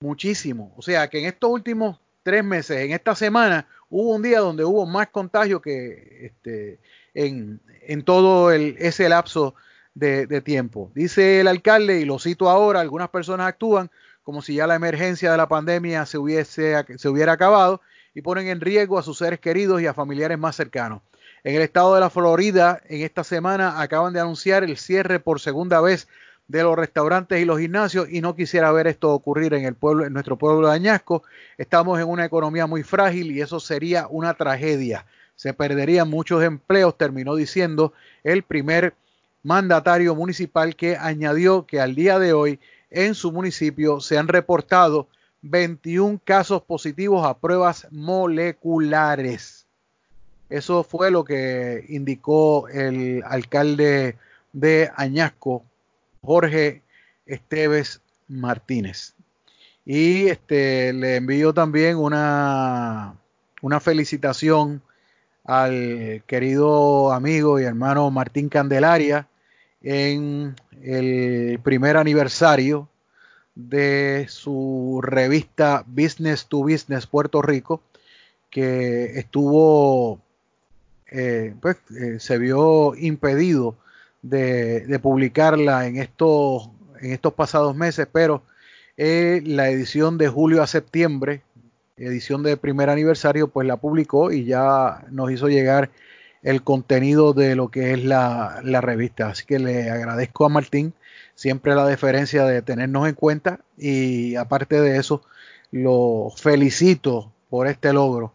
muchísimo. 0.00 0.72
O 0.76 0.82
sea 0.82 1.08
que 1.08 1.18
en 1.20 1.26
estos 1.26 1.50
últimos 1.50 1.98
tres 2.26 2.42
meses. 2.42 2.78
En 2.78 2.90
esta 2.90 3.14
semana 3.14 3.68
hubo 3.88 4.12
un 4.12 4.20
día 4.20 4.40
donde 4.40 4.64
hubo 4.64 4.84
más 4.84 5.06
contagio 5.10 5.62
que 5.62 6.26
este, 6.26 6.80
en, 7.14 7.60
todo 8.04 8.50
ese 8.50 9.08
lapso 9.08 9.54
de, 9.94 10.40
tiempo. 10.40 10.90
Dice 10.92 11.38
el 11.38 11.46
alcalde, 11.46 12.00
y 12.00 12.04
lo 12.04 12.18
cito 12.18 12.50
ahora, 12.50 12.80
algunas 12.80 13.10
personas 13.10 13.46
actúan 13.46 13.92
como 14.24 14.42
si 14.42 14.56
ya 14.56 14.66
la 14.66 14.74
emergencia 14.74 15.30
de 15.30 15.36
la 15.36 15.46
pandemia 15.46 16.04
se, 16.04 16.18
hubiese, 16.18 16.74
se 16.98 17.08
hubiera 17.08 17.30
acabado 17.30 17.80
y 18.12 18.22
ponen 18.22 18.48
en 18.48 18.60
riesgo 18.60 18.98
a 18.98 19.04
sus 19.04 19.18
seres 19.18 19.38
queridos 19.38 19.80
y 19.80 19.86
a 19.86 19.94
familiares 19.94 20.36
más 20.36 20.56
cercanos. 20.56 21.02
En 21.44 21.54
el 21.54 21.62
estado 21.62 21.94
de 21.94 22.00
la 22.00 22.10
Florida, 22.10 22.80
en 22.88 23.02
esta 23.02 23.22
semana 23.22 23.80
acaban 23.80 24.12
de 24.12 24.18
anunciar 24.18 24.64
el 24.64 24.76
cierre 24.76 25.20
por 25.20 25.38
segunda 25.38 25.80
vez 25.80 26.08
de 26.48 26.62
los 26.62 26.76
restaurantes 26.76 27.40
y 27.40 27.44
los 27.44 27.58
gimnasios 27.58 28.08
y 28.10 28.20
no 28.20 28.36
quisiera 28.36 28.70
ver 28.72 28.86
esto 28.86 29.12
ocurrir 29.12 29.54
en 29.54 29.64
el 29.64 29.74
pueblo, 29.74 30.06
en 30.06 30.12
nuestro 30.12 30.36
pueblo 30.36 30.68
de 30.68 30.74
Añasco. 30.74 31.22
Estamos 31.58 31.98
en 32.00 32.08
una 32.08 32.24
economía 32.24 32.66
muy 32.66 32.82
frágil 32.82 33.32
y 33.32 33.40
eso 33.40 33.58
sería 33.60 34.06
una 34.08 34.34
tragedia. 34.34 35.06
Se 35.34 35.52
perderían 35.52 36.08
muchos 36.08 36.42
empleos, 36.42 36.96
terminó 36.96 37.34
diciendo 37.34 37.92
el 38.24 38.42
primer 38.42 38.94
mandatario 39.42 40.14
municipal 40.14 40.76
que 40.76 40.96
añadió 40.96 41.66
que 41.66 41.80
al 41.80 41.94
día 41.94 42.18
de 42.18 42.32
hoy 42.32 42.60
en 42.90 43.14
su 43.14 43.32
municipio 43.32 44.00
se 44.00 44.18
han 44.18 44.28
reportado 44.28 45.08
21 45.42 46.20
casos 46.24 46.62
positivos 46.62 47.26
a 47.26 47.38
pruebas 47.38 47.86
moleculares. 47.90 49.66
Eso 50.48 50.84
fue 50.84 51.10
lo 51.10 51.24
que 51.24 51.84
indicó 51.88 52.68
el 52.68 53.22
alcalde 53.26 54.16
de 54.52 54.90
Añasco, 54.96 55.64
Jorge 56.26 56.82
Esteves 57.24 58.00
Martínez. 58.28 59.14
Y 59.84 60.26
este, 60.26 60.92
le 60.92 61.16
envío 61.16 61.54
también 61.54 61.96
una, 61.96 63.14
una 63.62 63.80
felicitación 63.80 64.82
al 65.44 66.24
querido 66.26 67.12
amigo 67.12 67.60
y 67.60 67.64
hermano 67.64 68.10
Martín 68.10 68.48
Candelaria 68.48 69.28
en 69.82 70.56
el 70.82 71.60
primer 71.62 71.96
aniversario 71.96 72.88
de 73.54 74.26
su 74.28 75.00
revista 75.02 75.84
Business 75.86 76.46
to 76.46 76.58
Business 76.58 77.06
Puerto 77.06 77.40
Rico, 77.42 77.80
que 78.50 79.18
estuvo, 79.18 80.20
eh, 81.10 81.54
pues 81.60 81.76
eh, 81.98 82.18
se 82.18 82.38
vio 82.38 82.94
impedido 82.96 83.76
de, 84.28 84.98
publicarla 85.02 85.86
en 85.86 85.96
estos, 85.96 86.70
en 87.00 87.12
estos 87.12 87.34
pasados 87.34 87.74
meses, 87.76 88.06
pero 88.10 88.42
eh, 88.96 89.42
la 89.44 89.68
edición 89.70 90.18
de 90.18 90.28
julio 90.28 90.62
a 90.62 90.66
septiembre, 90.66 91.42
edición 91.96 92.42
de 92.42 92.56
primer 92.56 92.90
aniversario, 92.90 93.48
pues 93.48 93.66
la 93.66 93.76
publicó 93.76 94.32
y 94.32 94.44
ya 94.44 95.04
nos 95.10 95.30
hizo 95.30 95.48
llegar 95.48 95.90
el 96.42 96.62
contenido 96.62 97.32
de 97.32 97.56
lo 97.56 97.70
que 97.70 97.92
es 97.92 98.04
la, 98.04 98.60
la 98.62 98.80
revista. 98.80 99.28
Así 99.28 99.44
que 99.44 99.58
le 99.58 99.90
agradezco 99.90 100.44
a 100.44 100.48
Martín 100.48 100.94
siempre 101.34 101.74
la 101.74 101.86
deferencia 101.86 102.44
de 102.44 102.62
tenernos 102.62 103.08
en 103.08 103.14
cuenta 103.14 103.60
y 103.76 104.36
aparte 104.36 104.80
de 104.80 104.96
eso, 104.98 105.22
lo 105.70 106.32
felicito 106.36 107.32
por 107.50 107.66
este 107.66 107.92
logro 107.92 108.32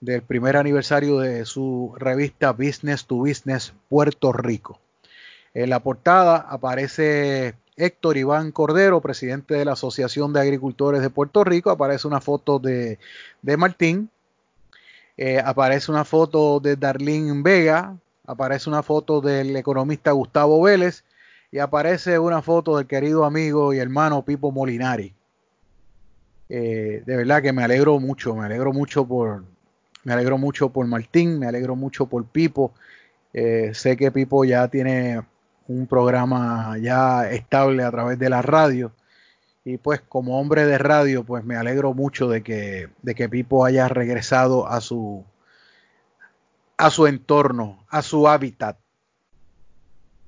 del 0.00 0.22
primer 0.22 0.56
aniversario 0.56 1.18
de 1.18 1.46
su 1.46 1.94
revista 1.96 2.52
Business 2.52 3.06
to 3.06 3.16
Business 3.16 3.72
Puerto 3.88 4.32
Rico. 4.32 4.78
En 5.54 5.70
la 5.70 5.80
portada 5.80 6.36
aparece 6.36 7.54
Héctor 7.76 8.16
Iván 8.16 8.50
Cordero, 8.50 9.00
presidente 9.00 9.54
de 9.54 9.64
la 9.64 9.72
Asociación 9.72 10.32
de 10.32 10.40
Agricultores 10.40 11.00
de 11.00 11.10
Puerto 11.10 11.44
Rico. 11.44 11.70
Aparece 11.70 12.08
una 12.08 12.20
foto 12.20 12.58
de, 12.58 12.98
Martín. 13.56 14.10
Eh, 15.16 15.38
aparece 15.38 15.92
una 15.92 16.04
foto 16.04 16.58
de 16.58 16.74
Darlene 16.74 17.40
Vega. 17.42 17.96
Aparece 18.26 18.68
una 18.68 18.82
foto 18.82 19.20
del 19.20 19.56
economista 19.56 20.10
Gustavo 20.10 20.60
Vélez. 20.60 21.04
Y 21.52 21.60
aparece 21.60 22.18
una 22.18 22.42
foto 22.42 22.76
del 22.76 22.88
querido 22.88 23.24
amigo 23.24 23.72
y 23.72 23.78
hermano 23.78 24.24
Pipo 24.24 24.50
Molinari. 24.50 25.14
Eh, 26.48 27.04
de 27.06 27.16
verdad 27.16 27.42
que 27.42 27.52
me 27.52 27.62
alegro 27.62 28.00
mucho, 28.00 28.34
me 28.34 28.44
alegro 28.44 28.72
mucho 28.72 29.06
por, 29.06 29.44
me 30.02 30.12
alegro 30.12 30.36
mucho 30.36 30.70
por 30.70 30.86
Martín, 30.86 31.38
me 31.38 31.46
alegro 31.46 31.76
mucho 31.76 32.06
por 32.06 32.24
Pipo. 32.24 32.72
Eh, 33.32 33.70
sé 33.72 33.96
que 33.96 34.10
Pipo 34.10 34.44
ya 34.44 34.66
tiene 34.66 35.22
un 35.66 35.86
programa 35.86 36.76
ya 36.78 37.30
estable 37.30 37.84
a 37.84 37.90
través 37.90 38.18
de 38.18 38.30
la 38.30 38.42
radio. 38.42 38.92
Y 39.64 39.78
pues 39.78 40.00
como 40.02 40.38
hombre 40.38 40.66
de 40.66 40.76
radio, 40.76 41.24
pues 41.24 41.44
me 41.44 41.56
alegro 41.56 41.94
mucho 41.94 42.28
de 42.28 42.42
que, 42.42 42.90
de 43.02 43.14
que 43.14 43.28
Pipo 43.28 43.64
haya 43.64 43.88
regresado 43.88 44.68
a 44.68 44.80
su, 44.80 45.24
a 46.76 46.90
su 46.90 47.06
entorno, 47.06 47.84
a 47.88 48.02
su 48.02 48.28
hábitat, 48.28 48.76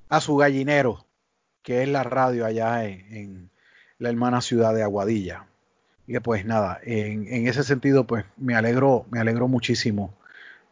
a 0.09 0.21
su 0.21 0.37
gallinero, 0.37 1.05
que 1.63 1.83
es 1.83 1.89
la 1.89 2.03
radio 2.03 2.47
allá 2.47 2.85
en, 2.85 3.51
la 3.99 4.11
hermana 4.11 4.41
ciudad 4.41 4.75
de 4.75 4.83
Aguadilla. 4.83 5.47
Y 6.07 6.19
pues 6.21 6.45
nada, 6.45 6.79
en, 6.83 7.27
en, 7.29 7.49
ese 7.49 7.65
sentido, 7.65 8.07
pues 8.07 8.25
me 8.37 8.55
alegro, 8.55 9.07
me 9.11 9.21
alegro 9.21 9.49
muchísimo 9.49 10.15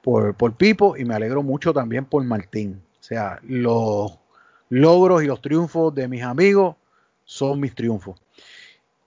por, 0.03 0.35
por 0.36 0.55
Pipo 0.57 0.97
y 0.97 1.05
me 1.05 1.15
alegro 1.15 1.43
mucho 1.43 1.73
también 1.73 2.05
por 2.05 2.23
Martín. 2.24 2.82
O 3.01 3.03
sea, 3.03 3.41
los 3.43 4.19
logros 4.69 5.23
y 5.23 5.27
los 5.27 5.41
triunfos 5.41 5.95
de 5.95 6.09
mis 6.09 6.23
amigos 6.23 6.77
son 7.24 7.61
mis 7.61 7.74
triunfos. 7.74 8.20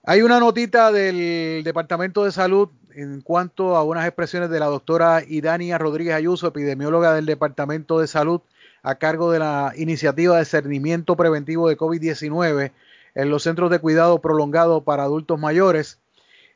Hay 0.04 0.22
una 0.22 0.40
notita 0.40 0.90
del 0.90 1.62
Departamento 1.64 2.24
de 2.24 2.32
Salud 2.32 2.70
en 2.94 3.20
cuanto 3.20 3.76
a 3.76 3.84
unas 3.84 4.06
expresiones 4.06 4.50
de 4.50 4.58
la 4.58 4.66
doctora 4.66 5.22
Idania 5.26 5.78
Rodríguez 5.78 6.14
Ayuso, 6.14 6.48
epidemióloga 6.48 7.14
del 7.14 7.26
Departamento 7.26 8.00
de 8.00 8.06
Salud, 8.06 8.40
a 8.82 8.94
cargo 8.96 9.30
de 9.30 9.38
la 9.38 9.72
iniciativa 9.76 10.38
de 10.38 10.44
cernimiento 10.44 11.16
preventivo 11.16 11.68
de 11.68 11.76
COVID-19. 11.76 12.72
en 13.14 13.30
los 13.30 13.42
centros 13.42 13.70
de 13.70 13.80
cuidado 13.80 14.20
prolongado 14.20 14.82
para 14.82 15.02
adultos 15.02 15.38
mayores. 15.40 15.98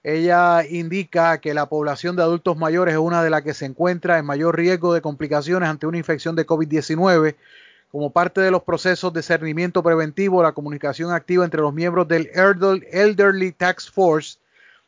Ella 0.04 0.64
indica 0.68 1.38
que 1.38 1.54
la 1.54 1.68
población 1.68 2.16
de 2.16 2.22
adultos 2.22 2.56
mayores 2.56 2.94
es 2.94 3.00
una 3.00 3.22
de 3.22 3.30
las 3.30 3.42
que 3.42 3.54
se 3.54 3.66
encuentra 3.66 4.18
en 4.18 4.26
mayor 4.26 4.56
riesgo 4.56 4.94
de 4.94 5.00
complicaciones 5.00 5.68
ante 5.68 5.86
una 5.86 5.98
infección 5.98 6.36
de 6.36 6.46
COVID-19. 6.46 7.36
Como 7.92 8.10
parte 8.10 8.40
de 8.40 8.50
los 8.50 8.62
procesos 8.62 9.12
de 9.12 9.22
cernimiento 9.22 9.82
preventivo, 9.82 10.42
la 10.42 10.52
comunicación 10.52 11.12
activa 11.12 11.44
entre 11.44 11.60
los 11.60 11.74
miembros 11.74 12.08
del 12.08 12.30
Elderly 12.32 13.52
Tax 13.52 13.90
Force 13.90 14.38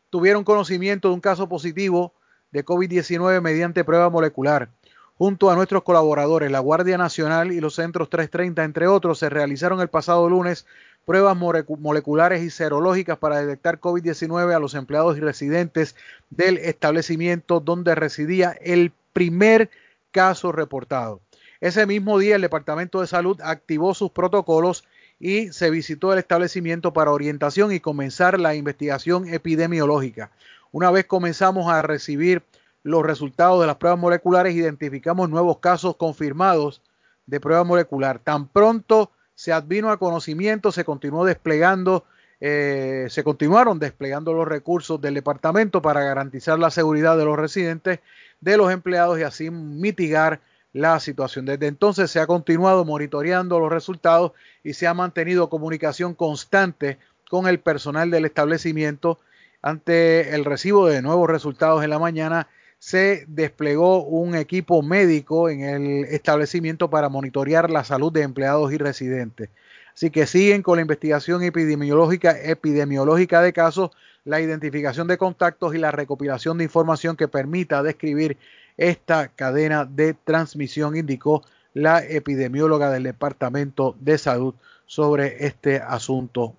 tuvieron 0.09 0.43
conocimiento 0.43 1.09
de 1.09 1.15
un 1.15 1.21
caso 1.21 1.47
positivo 1.47 2.15
de 2.51 2.65
COVID-19 2.65 3.43
mediante 3.43 3.85
prueba 3.85 4.09
molecular. 4.09 4.71
Junto 5.19 5.51
a 5.51 5.55
nuestros 5.55 5.83
colaboradores, 5.83 6.51
la 6.51 6.61
Guardia 6.61 6.97
Nacional 6.97 7.53
y 7.53 7.61
los 7.61 7.75
Centros 7.75 8.09
330, 8.09 8.65
entre 8.65 8.87
otros, 8.87 9.19
se 9.19 9.29
realizaron 9.29 9.83
el 9.83 9.89
pasado 9.89 10.27
lunes 10.31 10.65
pruebas 11.05 11.37
moleculares 11.37 12.43
y 12.43 12.49
serológicas 12.49 13.19
para 13.19 13.41
detectar 13.41 13.81
COVID-19 13.81 14.57
a 14.57 14.59
los 14.59 14.75
empleados 14.75 15.19
y 15.19 15.21
residentes 15.21 15.95
del 16.31 16.57
establecimiento 16.57 17.61
donde 17.61 17.95
residía 17.95 18.57
el 18.63 18.93
primer 19.13 19.69
caso 20.11 20.53
reportado. 20.53 21.21
Ese 21.65 21.87
mismo 21.87 22.19
día 22.19 22.37
el 22.37 22.43
Departamento 22.43 23.01
de 23.01 23.07
Salud 23.07 23.41
activó 23.43 23.95
sus 23.95 24.11
protocolos 24.11 24.85
y 25.19 25.51
se 25.51 25.71
visitó 25.71 26.13
el 26.13 26.19
establecimiento 26.19 26.93
para 26.93 27.11
orientación 27.11 27.73
y 27.73 27.81
comenzar 27.81 28.39
la 28.39 28.55
investigación 28.55 29.33
epidemiológica. 29.33 30.31
Una 30.73 30.91
vez 30.91 31.07
comenzamos 31.07 31.73
a 31.73 31.81
recibir 31.81 32.43
los 32.83 33.03
resultados 33.03 33.63
de 33.63 33.67
las 33.67 33.77
pruebas 33.77 33.99
moleculares, 33.99 34.55
identificamos 34.55 35.31
nuevos 35.31 35.57
casos 35.61 35.97
confirmados 35.97 36.83
de 37.25 37.41
prueba 37.41 37.65
molecular. 37.65 38.19
Tan 38.19 38.47
pronto 38.47 39.11
se 39.35 39.51
advino 39.51 39.91
a 39.91 39.97
conocimiento, 39.97 40.71
se 40.71 40.85
continuó 40.85 41.25
desplegando, 41.25 42.05
eh, 42.43 43.07
se 43.09 43.25
continuaron 43.25 43.79
desplegando 43.79 44.35
los 44.35 44.47
recursos 44.47 45.01
del 45.01 45.15
departamento 45.15 45.81
para 45.81 46.05
garantizar 46.05 46.59
la 46.59 46.71
seguridad 46.71 47.17
de 47.17 47.25
los 47.25 47.39
residentes, 47.39 48.01
de 48.43 48.57
los 48.59 48.71
empleados 48.71 49.19
y 49.19 49.23
así 49.23 49.51
mitigar 49.51 50.43
la 50.75 51.01
situación. 51.01 51.47
Desde 51.47 51.69
entonces 51.69 52.11
se 52.11 52.21
ha 52.21 52.27
continuado 52.27 52.85
monitoreando 52.85 53.59
los 53.59 53.73
resultados 53.73 54.33
y 54.63 54.75
se 54.75 54.87
ha 54.87 54.93
mantenido 54.93 55.49
comunicación 55.49 56.15
constante 56.15 56.99
con 57.31 57.47
el 57.47 57.61
personal 57.61 58.11
del 58.11 58.27
establecimiento. 58.27 59.19
Ante 59.63 60.35
el 60.35 60.45
recibo 60.45 60.87
de 60.87 61.01
nuevos 61.01 61.31
resultados 61.31 61.83
en 61.83 61.91
la 61.91 61.99
mañana, 61.99 62.49
se 62.79 63.25
desplegó 63.29 64.05
un 64.05 64.35
equipo 64.35 64.83
médico 64.83 65.49
en 65.49 65.63
el 65.63 66.05
establecimiento 66.05 66.91
para 66.91 67.09
monitorear 67.09 67.71
la 67.71 67.83
salud 67.83 68.13
de 68.13 68.23
empleados 68.23 68.73
y 68.75 68.77
residentes. 68.77 69.49
Así 69.95 70.11
que 70.11 70.27
siguen 70.27 70.63
con 70.63 70.77
la 70.77 70.83
investigación 70.83 71.43
epidemiológica, 71.45 72.33
epidemiológica 72.33 73.41
de 73.41 73.53
casos, 73.53 73.91
la 74.25 74.41
identificación 74.41 75.07
de 75.07 75.19
contactos 75.19 75.75
y 75.75 75.79
la 75.79 75.93
recopilación 75.93 76.59
de 76.59 76.65
información 76.65 77.17
que 77.17 77.29
permita 77.29 77.83
describir 77.83 78.37
esta 78.77 79.29
cadena 79.29 79.85
de 79.85 80.15
transmisión, 80.15 80.97
indicó 80.97 81.43
la 81.73 82.05
epidemióloga 82.05 82.91
del 82.91 83.05
Departamento 83.05 83.97
de 84.01 84.19
Salud 84.19 84.55
sobre 84.87 85.47
este 85.47 85.79
asunto 85.79 86.57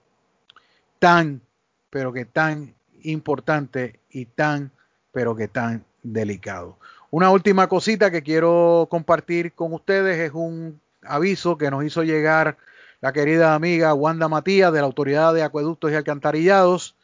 tan, 1.00 1.42
pero 1.90 2.12
que 2.12 2.26
tan 2.26 2.74
importante 3.04 4.00
y 4.10 4.26
tan, 4.26 4.72
pero 5.12 5.36
que 5.36 5.48
tan 5.48 5.86
delicado. 6.04 6.78
Una 7.12 7.32
última 7.32 7.68
cosita 7.68 8.12
que 8.12 8.24
quiero 8.24 8.88
compartir 8.90 9.54
con 9.54 9.74
ustedes 9.74 10.20
es 10.20 10.32
un 10.34 10.82
aviso 11.02 11.58
que 11.58 11.72
nos 11.72 11.84
hizo 11.86 12.04
llegar 12.04 12.58
la 13.02 13.14
querida 13.14 13.54
amiga 13.54 13.94
Wanda 13.94 14.28
Matías 14.28 14.74
de 14.74 14.80
la 14.80 14.86
Autoridad 14.86 15.34
de 15.34 15.44
Acueductos 15.44 15.92
y 15.92 15.96
Alcantarillados 15.96 16.96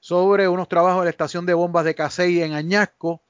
sobre 0.00 0.48
unos 0.48 0.68
trabajos 0.68 1.00
de 1.00 1.04
la 1.04 1.10
estación 1.10 1.46
de 1.46 1.54
bombas 1.54 1.84
de 1.84 1.94
Casey 1.94 2.42
en 2.42 2.52
Añasco. 2.52 3.22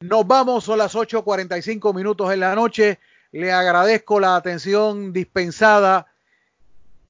nos 0.00 0.26
vamos, 0.26 0.64
son 0.64 0.78
las 0.78 0.94
8.45 0.94 1.94
minutos 1.94 2.32
en 2.32 2.40
la 2.40 2.54
noche. 2.54 2.98
Le 3.32 3.52
agradezco 3.52 4.18
la 4.20 4.36
atención 4.36 5.12
dispensada. 5.12 6.06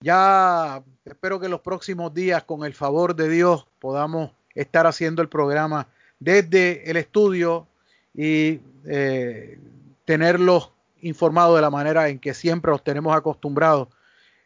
Ya 0.00 0.82
espero 1.04 1.38
que 1.40 1.48
los 1.48 1.60
próximos 1.60 2.14
días, 2.14 2.44
con 2.44 2.64
el 2.64 2.74
favor 2.74 3.16
de 3.16 3.28
Dios, 3.28 3.66
podamos 3.78 4.30
estar 4.54 4.86
haciendo 4.86 5.20
el 5.22 5.28
programa 5.28 5.88
desde 6.20 6.88
el 6.90 6.96
estudio 6.96 7.66
y 8.14 8.60
eh, 8.86 9.58
tenerlos 10.04 10.72
informados 11.02 11.56
de 11.56 11.62
la 11.62 11.70
manera 11.70 12.08
en 12.08 12.18
que 12.18 12.32
siempre 12.32 12.70
los 12.70 12.82
tenemos 12.82 13.14
acostumbrados 13.14 13.88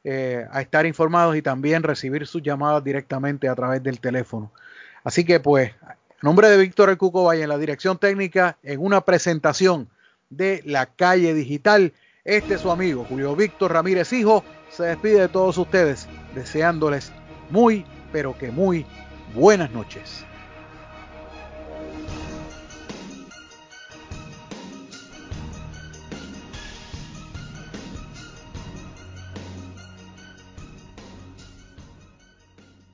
eh, 0.05 0.47
a 0.51 0.61
estar 0.61 0.87
informados 0.87 1.37
y 1.37 1.43
también 1.43 1.83
recibir 1.83 2.27
sus 2.27 2.43
llamadas 2.43 2.83
directamente 2.83 3.49
a 3.49 3.55
través 3.55 3.83
del 3.83 4.01
teléfono. 4.01 4.53
Así 5.05 5.25
que 5.25 5.41
pues 5.41 5.73
nombre 6.23 6.49
de 6.49 6.57
Víctor 6.57 6.91
El 6.91 6.99
Cuco 6.99 7.33
en 7.33 7.49
la 7.49 7.59
dirección 7.59 7.99
técnica 7.99 8.57
en 8.63 8.81
una 8.81 9.03
presentación 9.03 9.89
de 10.31 10.63
la 10.65 10.87
calle 10.87 11.35
digital. 11.35 11.93
Este 12.25 12.55
es 12.55 12.61
su 12.61 12.71
amigo 12.71 13.05
Julio 13.09 13.35
Víctor 13.37 13.73
Ramírez 13.73 14.13
Hijo. 14.13 14.45
Se 14.71 14.85
despide 14.85 15.21
de 15.21 15.29
todos 15.29 15.57
ustedes 15.59 16.09
deseándoles 16.35 17.13
muy, 17.51 17.85
pero 18.13 18.37
que 18.37 18.51
muy 18.51 18.85
buenas 19.35 19.71
noches. 19.71 20.28